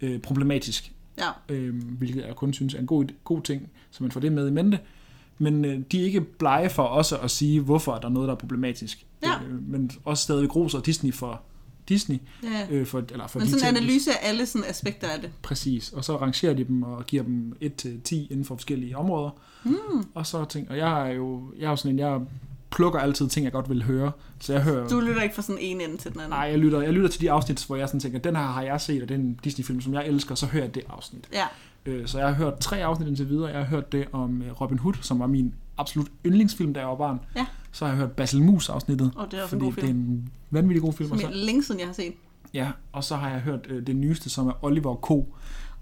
øh, 0.02 0.20
problematisk 0.22 0.92
Ja. 1.18 1.30
øh, 1.50 1.84
hvilket 1.84 2.26
jeg 2.28 2.36
kun 2.36 2.54
synes 2.54 2.74
er 2.74 2.80
en 2.80 2.86
god, 2.86 3.06
god 3.24 3.42
ting, 3.42 3.70
så 3.92 4.04
man 4.04 4.12
får 4.12 4.20
det 4.20 4.32
med 4.32 4.48
i 4.48 4.52
mente. 4.52 4.80
Men 5.38 5.66
øh, 5.66 5.80
de 5.92 6.02
er 6.02 6.06
ikke 6.06 6.22
blege 6.22 6.70
for 6.70 6.84
også 6.84 7.18
at 7.18 7.32
sige, 7.32 7.62
hvorfor 7.62 7.96
der 7.96 8.08
er 8.08 8.12
noget, 8.12 8.28
der 8.28 8.34
er 8.34 8.40
problematisk. 8.40 9.06
Ja. 9.24 9.34
Øh, 9.48 9.70
men 9.70 9.92
også 10.06 10.24
stadig 10.24 10.56
roser 10.56 10.80
Disney 10.80 11.14
for 11.14 11.42
Disney. 11.90 12.18
ja. 12.44 12.68
Øh, 12.70 12.86
for, 12.86 13.04
eller 13.12 13.28
for 13.28 13.40
Men 13.40 13.48
sådan 13.48 13.76
en 13.76 13.78
analyse 13.78 14.12
af 14.12 14.30
alle 14.30 14.46
sådan 14.46 14.70
aspekter 14.70 15.08
af 15.08 15.22
det. 15.22 15.32
Præcis. 15.42 15.92
Og 15.92 16.06
så 16.06 16.18
rangerer 16.18 16.54
de 16.54 16.64
dem 16.64 16.84
og 16.84 17.06
giver 17.06 17.24
dem 17.24 17.54
1-10 17.62 18.16
inden 18.16 18.46
for 18.46 18.56
forskellige 18.56 18.98
områder. 18.98 19.30
Hmm. 19.64 20.08
Og 20.14 20.28
så 20.28 20.46
tænker 20.46 20.72
og 20.72 20.78
jeg 20.78 21.10
er 21.10 21.14
jo, 21.14 21.54
jeg 21.60 21.66
er 21.66 21.70
jo 21.70 21.76
sådan 21.76 21.92
en, 21.92 22.00
jeg 22.00 22.22
plukker 22.76 23.00
altid 23.00 23.28
ting, 23.28 23.44
jeg 23.44 23.52
godt 23.54 23.70
vil 23.70 23.84
høre. 23.84 24.12
Så 24.40 24.54
jeg 24.54 24.62
hører... 24.64 24.88
Du 24.88 25.00
lytter 25.00 25.22
ikke 25.22 25.36
fra 25.36 25.42
sådan 25.42 25.58
en 25.62 25.82
ende 25.82 25.98
til 25.98 26.12
den 26.12 26.20
anden. 26.20 26.30
Nej, 26.30 26.40
jeg 26.40 26.60
lytter, 26.60 26.82
jeg 26.82 26.94
lytter 26.94 27.10
til 27.10 27.22
de 27.22 27.32
afsnit, 27.32 27.66
hvor 27.66 27.76
jeg 27.76 27.88
sådan 27.88 28.00
tænker, 28.00 28.20
den 28.20 28.36
her 28.36 28.44
har 28.44 28.62
jeg 28.62 28.82
set, 28.82 29.02
og 29.04 29.10
det 29.10 29.16
er 29.16 29.20
en 29.20 29.40
Disney-film, 29.44 29.82
som 29.82 29.94
jeg 29.94 30.08
elsker, 30.08 30.36
så 30.36 30.46
hører 30.46 30.64
jeg 30.64 30.76
det 30.76 30.84
afsnit. 30.90 31.28
Ja. 31.34 31.46
Øh, 31.86 32.08
Så 32.08 32.18
jeg 32.20 32.28
har 32.28 32.34
hørt 32.36 32.60
tre 32.60 32.84
afsnit 32.84 33.08
indtil 33.08 33.30
videre. 33.30 33.48
Jeg 33.48 33.58
har 33.58 33.66
hørt 33.66 33.92
det 33.92 34.06
om 34.12 34.42
øh, 34.42 34.62
Robin 34.62 34.80
Hood, 34.80 34.94
som 35.02 35.20
var 35.20 35.28
min 35.28 35.54
absolut 35.78 36.08
yndlingsfilm, 36.26 36.74
da 36.74 36.80
jeg 36.80 36.90
var 36.90 36.96
barn. 36.96 37.20
Ja. 37.36 37.46
Så 37.72 37.86
har 37.86 37.92
jeg 37.92 38.00
hørt 38.00 38.12
Basil 38.12 38.42
Mus 38.44 38.70
afsnittet, 38.70 39.12
Og 39.16 39.32
det 39.32 39.40
er 39.40 39.44
også 39.44 39.56
en 39.56 39.62
god 39.62 39.72
det 39.74 39.84
er 39.84 39.86
film. 39.88 39.98
en 40.00 40.30
vanvittig 40.52 40.82
god 40.82 40.94
film. 40.94 41.10
Som 41.10 41.20
så, 41.20 41.30
længe 41.34 41.64
siden, 41.64 41.80
jeg 41.80 41.88
har 41.88 41.94
set. 41.94 42.14
ja, 42.54 42.72
og 42.92 43.04
så 43.04 43.16
har 43.16 43.30
jeg 43.30 43.40
hørt 43.40 43.68
øh, 43.70 43.88
det 43.88 43.96
nyeste, 43.96 44.30
som 44.30 44.48
er 44.48 44.66
Oliver 44.66 44.96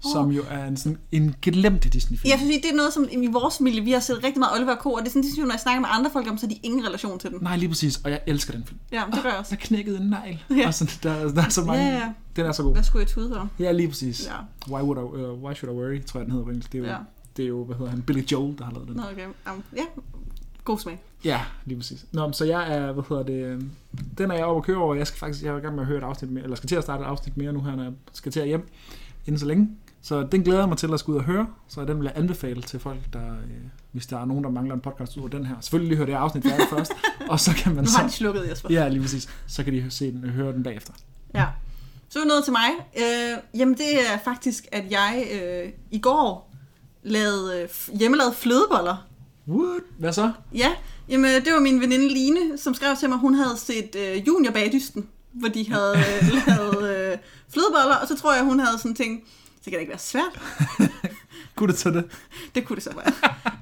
Ko, 0.02 0.08
som 0.12 0.30
jo 0.30 0.42
er 0.50 0.64
en, 0.66 0.76
sådan, 0.76 0.98
en 1.12 1.34
glemt 1.42 1.92
Disney-film. 1.92 2.28
Ja, 2.30 2.36
fordi 2.36 2.56
det 2.56 2.70
er 2.70 2.76
noget, 2.76 2.92
som 2.92 3.06
i 3.10 3.26
vores 3.26 3.58
familie, 3.58 3.82
vi 3.84 3.90
har 3.92 4.00
set 4.00 4.16
rigtig 4.24 4.38
meget 4.38 4.54
Oliver 4.56 4.74
K. 4.74 4.86
Og 4.86 4.98
det 5.00 5.06
er 5.06 5.10
sådan, 5.10 5.22
det, 5.22 5.38
når 5.38 5.50
jeg 5.50 5.60
snakker 5.60 5.80
med 5.80 5.88
andre 5.92 6.10
folk 6.10 6.30
om, 6.30 6.38
så 6.38 6.46
har 6.46 6.48
de 6.54 6.60
ingen 6.62 6.86
relation 6.86 7.18
til 7.18 7.30
den. 7.30 7.38
Nej, 7.42 7.56
lige 7.56 7.68
præcis, 7.68 8.00
og 8.04 8.10
jeg 8.10 8.20
elsker 8.26 8.52
den 8.52 8.64
film. 8.64 8.78
Ja, 8.92 9.02
det 9.14 9.22
gør 9.22 9.30
jeg 9.30 9.38
også. 9.38 9.52
Jeg 9.52 9.58
knækkede 9.58 9.98
en 10.00 10.06
negl, 10.10 10.44
Ja. 10.60 10.66
og 10.66 10.74
sådan, 10.74 10.92
der, 11.02 11.32
der 11.32 11.42
er 11.44 11.48
så 11.48 11.64
mange. 11.64 11.84
Ja, 11.84 11.94
ja. 11.94 12.12
Den 12.36 12.46
er 12.46 12.52
så 12.52 12.62
god. 12.62 12.72
Hvad 12.72 12.82
skulle 12.82 13.00
jeg 13.00 13.08
tude 13.08 13.40
om? 13.40 13.48
Ja, 13.58 13.72
lige 13.72 13.88
præcis. 13.88 14.26
Ja. 14.26 14.72
Why, 14.74 14.82
would 14.82 14.98
I, 14.98 15.22
uh, 15.24 15.42
why 15.44 15.54
Should 15.54 15.74
I 15.76 15.78
Worry, 15.78 16.04
tror 16.04 16.20
jeg, 16.20 16.24
den 16.26 16.32
hedder 16.32 16.46
engelsk. 16.46 16.72
Det 16.72 16.78
er 16.78 16.82
jo, 16.84 16.88
Ja. 16.90 16.96
det 17.36 17.42
er 17.42 17.48
jo 17.48 17.64
hvad 17.64 17.76
hedder 17.76 17.90
han, 17.90 18.02
Billy 18.02 18.22
Joel, 18.22 18.58
der 18.58 18.64
har 18.64 18.72
lavet 18.72 18.88
den. 18.88 18.96
Nå, 18.96 19.02
okay. 19.12 19.26
Um, 19.26 19.62
ja, 19.76 19.82
god 20.64 20.78
smag. 20.78 21.00
Ja, 21.24 21.40
lige 21.64 21.78
præcis. 21.78 22.04
Nå, 22.12 22.32
så 22.32 22.44
jeg 22.44 22.76
er, 22.76 22.92
hvad 22.92 23.04
hedder 23.08 23.22
det, 23.22 23.44
øh, 23.44 23.62
den 24.18 24.30
er 24.30 24.34
jeg 24.34 24.44
oppe 24.44 24.58
at 24.58 24.64
køre 24.64 24.76
over. 24.76 24.94
Jeg 24.94 25.06
skal 25.06 25.18
faktisk, 25.18 25.44
jeg 25.44 25.54
er 25.54 25.58
i 25.58 25.60
gang 25.60 25.74
med 25.74 25.82
at 25.82 25.86
høre 25.86 25.98
et 25.98 26.04
afsnit 26.04 26.30
mere, 26.30 26.44
eller 26.44 26.56
skal 26.56 26.68
til 26.68 26.76
at 26.76 26.82
starte 26.82 27.02
et 27.02 27.06
afsnit 27.06 27.36
mere 27.36 27.52
nu 27.52 27.60
her, 27.60 27.76
når 27.76 27.82
jeg 27.82 27.92
skal 28.12 28.32
til 28.32 28.40
at 28.40 28.46
hjem 28.46 28.68
inden 29.26 29.38
så 29.38 29.46
længe. 29.46 29.68
Så 30.02 30.22
den 30.32 30.42
glæder 30.42 30.58
jeg 30.60 30.68
mig 30.68 30.78
til 30.78 30.92
at 30.92 31.00
skulle 31.00 31.14
ud 31.16 31.20
og 31.20 31.26
høre, 31.26 31.46
så 31.68 31.84
den 31.84 31.98
vil 31.98 32.04
jeg 32.04 32.12
anbefale 32.16 32.62
til 32.62 32.80
folk, 32.80 32.98
der, 33.12 33.32
øh, 33.32 33.50
hvis 33.92 34.06
der 34.06 34.18
er 34.18 34.24
nogen, 34.24 34.44
der 34.44 34.50
mangler 34.50 34.74
en 34.74 34.80
podcast 34.80 35.16
ud 35.16 35.24
af 35.24 35.30
den 35.30 35.46
her. 35.46 35.54
Selvfølgelig 35.60 35.88
lige 35.88 35.96
høre 35.96 36.06
det 36.06 36.12
afsnit 36.12 36.44
færdigt 36.44 36.70
først, 36.76 36.92
og 37.28 37.40
så 37.40 37.50
kan 37.56 37.74
man 37.74 37.84
Nu 37.84 37.90
har 37.96 38.06
de 38.06 38.12
slukket, 38.12 38.48
Jesper. 38.50 38.68
ja, 38.72 38.88
lige 38.88 39.00
præcis, 39.02 39.28
så 39.46 39.64
kan 39.64 39.72
de 39.72 39.90
se 39.90 40.12
den, 40.12 40.30
høre 40.30 40.52
den 40.52 40.62
bagefter. 40.62 40.92
Ja. 41.34 41.46
Så 42.08 42.20
er 42.20 42.24
noget 42.24 42.44
til 42.44 42.52
mig. 42.52 42.70
Øh, 42.98 43.38
jamen, 43.60 43.74
det 43.74 43.94
er 44.12 44.18
faktisk, 44.24 44.66
at 44.72 44.84
jeg 44.90 45.26
øh, 45.42 45.72
i 45.90 45.98
går 45.98 46.52
lavede 47.02 47.62
øh, 47.62 47.98
hjemmelavede 47.98 48.34
flødeboller. 48.34 49.06
What? 49.48 49.82
Hvad 49.98 50.12
så? 50.12 50.32
Ja, 50.54 50.72
jamen, 51.08 51.44
det 51.44 51.52
var 51.52 51.60
min 51.60 51.80
veninde 51.80 52.08
Line, 52.08 52.58
som 52.58 52.74
skrev 52.74 52.96
til 52.96 53.08
mig, 53.08 53.18
hun 53.18 53.34
havde 53.34 53.56
set 53.56 53.96
øh, 53.98 54.26
Junior 54.26 54.52
bagdysten, 54.52 55.08
hvor 55.32 55.48
de 55.48 55.70
havde 55.72 55.94
øh, 55.96 56.28
lavet 56.46 56.96
øh, 56.96 57.18
flødeboller, 57.52 57.96
og 58.02 58.08
så 58.08 58.16
tror 58.16 58.34
jeg, 58.34 58.44
hun 58.44 58.58
havde 58.60 58.78
sådan 58.78 58.94
tænkt, 58.94 59.24
det 59.64 59.70
kan 59.70 59.72
da 59.72 59.78
ikke 59.78 59.90
være 59.90 59.98
svært. 59.98 60.40
Kunne 61.56 61.72
det 61.72 61.78
tage 61.78 61.94
det? 61.94 62.04
Det 62.54 62.64
kunne 62.66 62.76
det 62.76 62.84
så 62.84 62.90
være. 62.94 63.06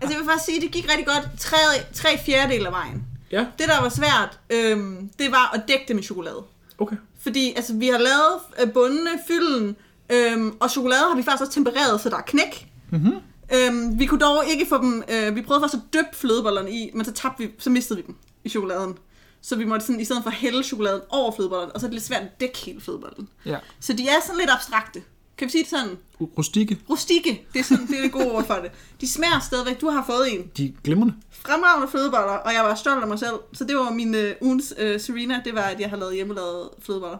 altså, 0.00 0.10
jeg 0.10 0.18
vil 0.18 0.24
faktisk 0.24 0.44
sige, 0.44 0.60
det 0.60 0.70
gik 0.72 0.88
rigtig 0.90 1.06
godt 1.06 1.28
tre, 1.38 1.56
tre 1.94 2.18
fjerdedel 2.26 2.66
af 2.66 2.72
vejen. 2.72 3.04
Ja, 3.32 3.46
Det, 3.58 3.68
der 3.68 3.80
var 3.80 3.88
svært, 3.88 4.40
øhm, 4.50 5.10
det 5.18 5.30
var 5.32 5.50
at 5.54 5.62
dække 5.68 5.84
det 5.88 5.96
med 5.96 6.02
chokolade. 6.02 6.42
okay. 6.78 6.96
Fordi 7.22 7.52
altså, 7.56 7.74
vi 7.74 7.88
har 7.88 7.98
lavet 7.98 8.40
øh, 8.60 8.72
bundene, 8.72 9.10
fylden, 9.28 9.76
øhm, 10.12 10.56
og 10.60 10.70
chokolade 10.70 11.00
har 11.08 11.16
vi 11.16 11.22
faktisk 11.22 11.40
også 11.40 11.52
tempereret, 11.52 12.00
så 12.00 12.10
der 12.10 12.16
er 12.16 12.20
knæk. 12.26 12.68
Mm-hmm. 12.90 13.14
Øhm, 13.54 13.98
vi 13.98 14.06
kunne 14.06 14.20
dog 14.20 14.44
ikke 14.46 14.66
få 14.68 14.78
dem, 14.78 15.02
øh, 15.08 15.36
vi 15.36 15.42
prøvede 15.42 15.62
faktisk 15.62 15.82
at 15.86 15.94
dyppe 15.94 16.16
flødebollerne 16.18 16.70
i, 16.70 16.90
men 16.94 17.04
så 17.04 17.12
tabte 17.12 17.42
vi, 17.44 17.50
så 17.58 17.70
mistede 17.70 17.98
vi 18.00 18.06
dem 18.06 18.16
i 18.44 18.48
chokoladen. 18.48 18.98
Så 19.42 19.56
vi 19.56 19.64
måtte 19.64 19.86
sådan, 19.86 20.00
i 20.00 20.04
stedet 20.04 20.22
for 20.22 20.30
hælde 20.30 20.62
chokoladen 20.62 21.00
over 21.08 21.32
flødebollerne, 21.36 21.72
og 21.72 21.80
så 21.80 21.86
er 21.86 21.88
det 21.88 21.94
lidt 21.94 22.04
svært 22.04 22.22
at 22.22 22.40
dække 22.40 22.58
hele 22.58 22.80
flødebollen. 22.80 23.28
Ja. 23.46 23.56
Så 23.80 23.92
de 23.92 24.08
er 24.08 24.14
sådan 24.26 24.38
lidt 24.38 24.50
abstrakte. 24.50 25.02
Kan 25.40 25.46
vi 25.46 25.50
sige 25.50 25.62
det 25.62 25.70
sådan? 25.70 25.98
Rustikke, 26.20 26.78
Rustikke, 26.90 27.46
det 27.52 27.58
er, 27.58 27.64
sådan, 27.64 27.86
det 27.86 27.98
er 27.98 28.02
det 28.02 28.12
gode 28.12 28.30
ord 28.32 28.46
for 28.46 28.54
det. 28.54 28.70
De 29.00 29.08
smager 29.08 29.40
stadigvæk. 29.40 29.80
Du 29.80 29.88
har 29.88 30.04
fået 30.06 30.34
en. 30.34 30.50
de 30.56 30.74
glimrende. 30.84 31.14
Fremragende 31.30 31.88
flødeboller, 31.88 32.32
og 32.32 32.52
jeg 32.54 32.64
var 32.64 32.74
stolt 32.74 33.02
af 33.02 33.08
mig 33.08 33.18
selv. 33.18 33.34
Så 33.52 33.64
det 33.64 33.76
var 33.76 33.90
min 33.90 34.14
øh, 34.14 34.34
ugens 34.40 34.74
øh, 34.78 35.00
Serena, 35.00 35.40
det 35.44 35.54
var, 35.54 35.60
at 35.62 35.80
jeg 35.80 35.90
har 35.90 35.96
lavet 35.96 36.14
hjemmelavet 36.14 36.68
flødeboller. 36.82 37.18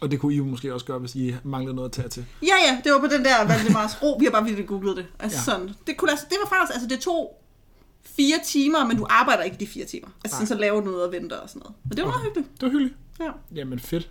Og 0.00 0.10
det 0.10 0.20
kunne 0.20 0.34
I 0.34 0.36
jo 0.36 0.44
måske 0.44 0.74
også 0.74 0.86
gøre, 0.86 0.98
hvis 0.98 1.14
I 1.14 1.34
manglede 1.44 1.76
noget 1.76 1.88
at 1.88 1.92
tage 1.92 2.08
til. 2.08 2.24
Ja, 2.42 2.54
ja, 2.66 2.80
det 2.84 2.92
var 2.92 2.98
på 2.98 3.06
den 3.06 3.24
der 3.24 3.46
Valdemars 3.46 4.02
Ro. 4.02 4.16
Vi 4.18 4.24
har 4.24 4.32
bare 4.32 4.44
virkelig 4.44 4.66
googlet 4.66 4.96
det. 4.96 5.06
Altså 5.18 5.38
Ja. 5.38 5.44
sådan. 5.44 5.74
Det, 5.86 5.96
kunne 5.96 6.10
sig- 6.18 6.28
det 6.30 6.36
var 6.44 6.48
faktisk, 6.56 6.74
altså 6.74 6.88
det 6.88 7.00
tog 7.00 7.42
fire 8.04 8.36
timer, 8.44 8.86
men 8.86 8.96
du 8.96 9.06
arbejder 9.10 9.42
ikke 9.42 9.56
de 9.60 9.66
fire 9.66 9.84
timer. 9.84 10.08
Altså 10.24 10.38
Nej. 10.38 10.46
sådan, 10.46 10.46
så 10.46 10.54
laver 10.60 10.80
du 10.80 10.86
noget 10.86 11.04
og 11.04 11.12
venter 11.12 11.36
og 11.36 11.48
sådan 11.48 11.60
noget. 11.60 11.76
Men 11.84 11.96
det 11.96 12.04
var 12.04 12.10
meget 12.10 12.22
hyggeligt. 12.24 12.48
Det 12.54 12.62
var 12.62 12.68
hyggeligt. 12.68 12.94
Ja. 13.20 13.30
Jamen 13.54 13.78
fedt. 13.78 14.10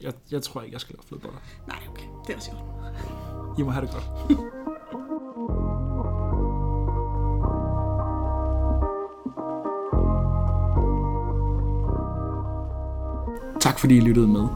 Jeg, 0.00 0.12
jeg 0.30 0.42
tror 0.42 0.62
ikke, 0.62 0.74
jeg 0.74 0.80
skal 0.80 0.94
lave 0.96 1.02
flødeboller. 1.08 1.38
Nej, 1.66 1.78
okay. 1.90 2.06
Det 2.26 2.32
er 2.32 2.36
også 2.36 2.50
sjovt. 2.50 3.58
I 3.58 3.62
må 3.62 3.70
have 3.70 3.86
det 3.86 3.94
godt. 3.94 4.40
tak 13.60 13.78
fordi 13.78 13.96
I 13.96 14.00
lyttede 14.00 14.26
med. 14.28 14.46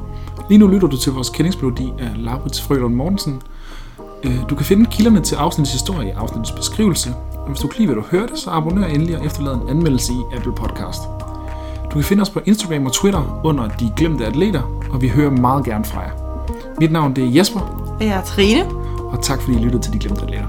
Lige 0.48 0.58
nu 0.58 0.66
lytter 0.66 0.88
du 0.88 0.96
til 0.96 1.12
vores 1.12 1.28
kendingsmelodi 1.30 1.92
af 1.98 2.10
Laurits 2.24 2.62
Frølund 2.62 2.94
Mortensen. 2.94 3.42
Øh, 4.24 4.48
Du 4.50 4.54
kan 4.54 4.66
finde 4.66 4.90
kilderne 4.90 5.20
til 5.20 5.34
afsnittets 5.34 5.72
historie 5.72 6.08
i 6.08 6.10
afsnittets 6.10 6.52
beskrivelse. 6.52 7.14
Og 7.32 7.48
hvis 7.48 7.58
du 7.60 7.68
kan 7.68 7.78
lide, 7.78 7.92
hvad 7.92 8.02
du 8.02 8.08
hørte, 8.10 8.36
så 8.36 8.50
abonner 8.50 8.86
endelig 8.86 9.18
og 9.18 9.24
efterlad 9.26 9.54
en 9.54 9.68
anmeldelse 9.68 10.12
i 10.12 10.36
Apple 10.36 10.52
Podcast. 10.54 11.00
Du 11.92 11.98
kan 11.98 12.04
finde 12.04 12.20
os 12.22 12.30
på 12.30 12.40
Instagram 12.46 12.86
og 12.86 12.92
Twitter 12.92 13.40
under 13.44 13.68
De 13.68 13.92
Glemte 13.96 14.26
Atleter, 14.26 14.62
og 14.90 15.02
vi 15.02 15.08
hører 15.08 15.30
meget 15.30 15.64
gerne 15.64 15.84
fra 15.84 16.00
jer. 16.00 16.10
Mit 16.80 16.92
navn 16.92 17.16
det 17.16 17.24
er 17.24 17.28
Jesper, 17.30 17.60
Og 18.00 18.06
jeg 18.06 18.08
er 18.18 18.22
Trine. 18.24 18.64
og 19.12 19.22
tak 19.22 19.40
fordi 19.42 19.56
I 19.56 19.60
lyttede 19.60 19.82
til 19.82 19.92
De 19.92 19.98
Glemte 19.98 20.22
Atleter. 20.22 20.46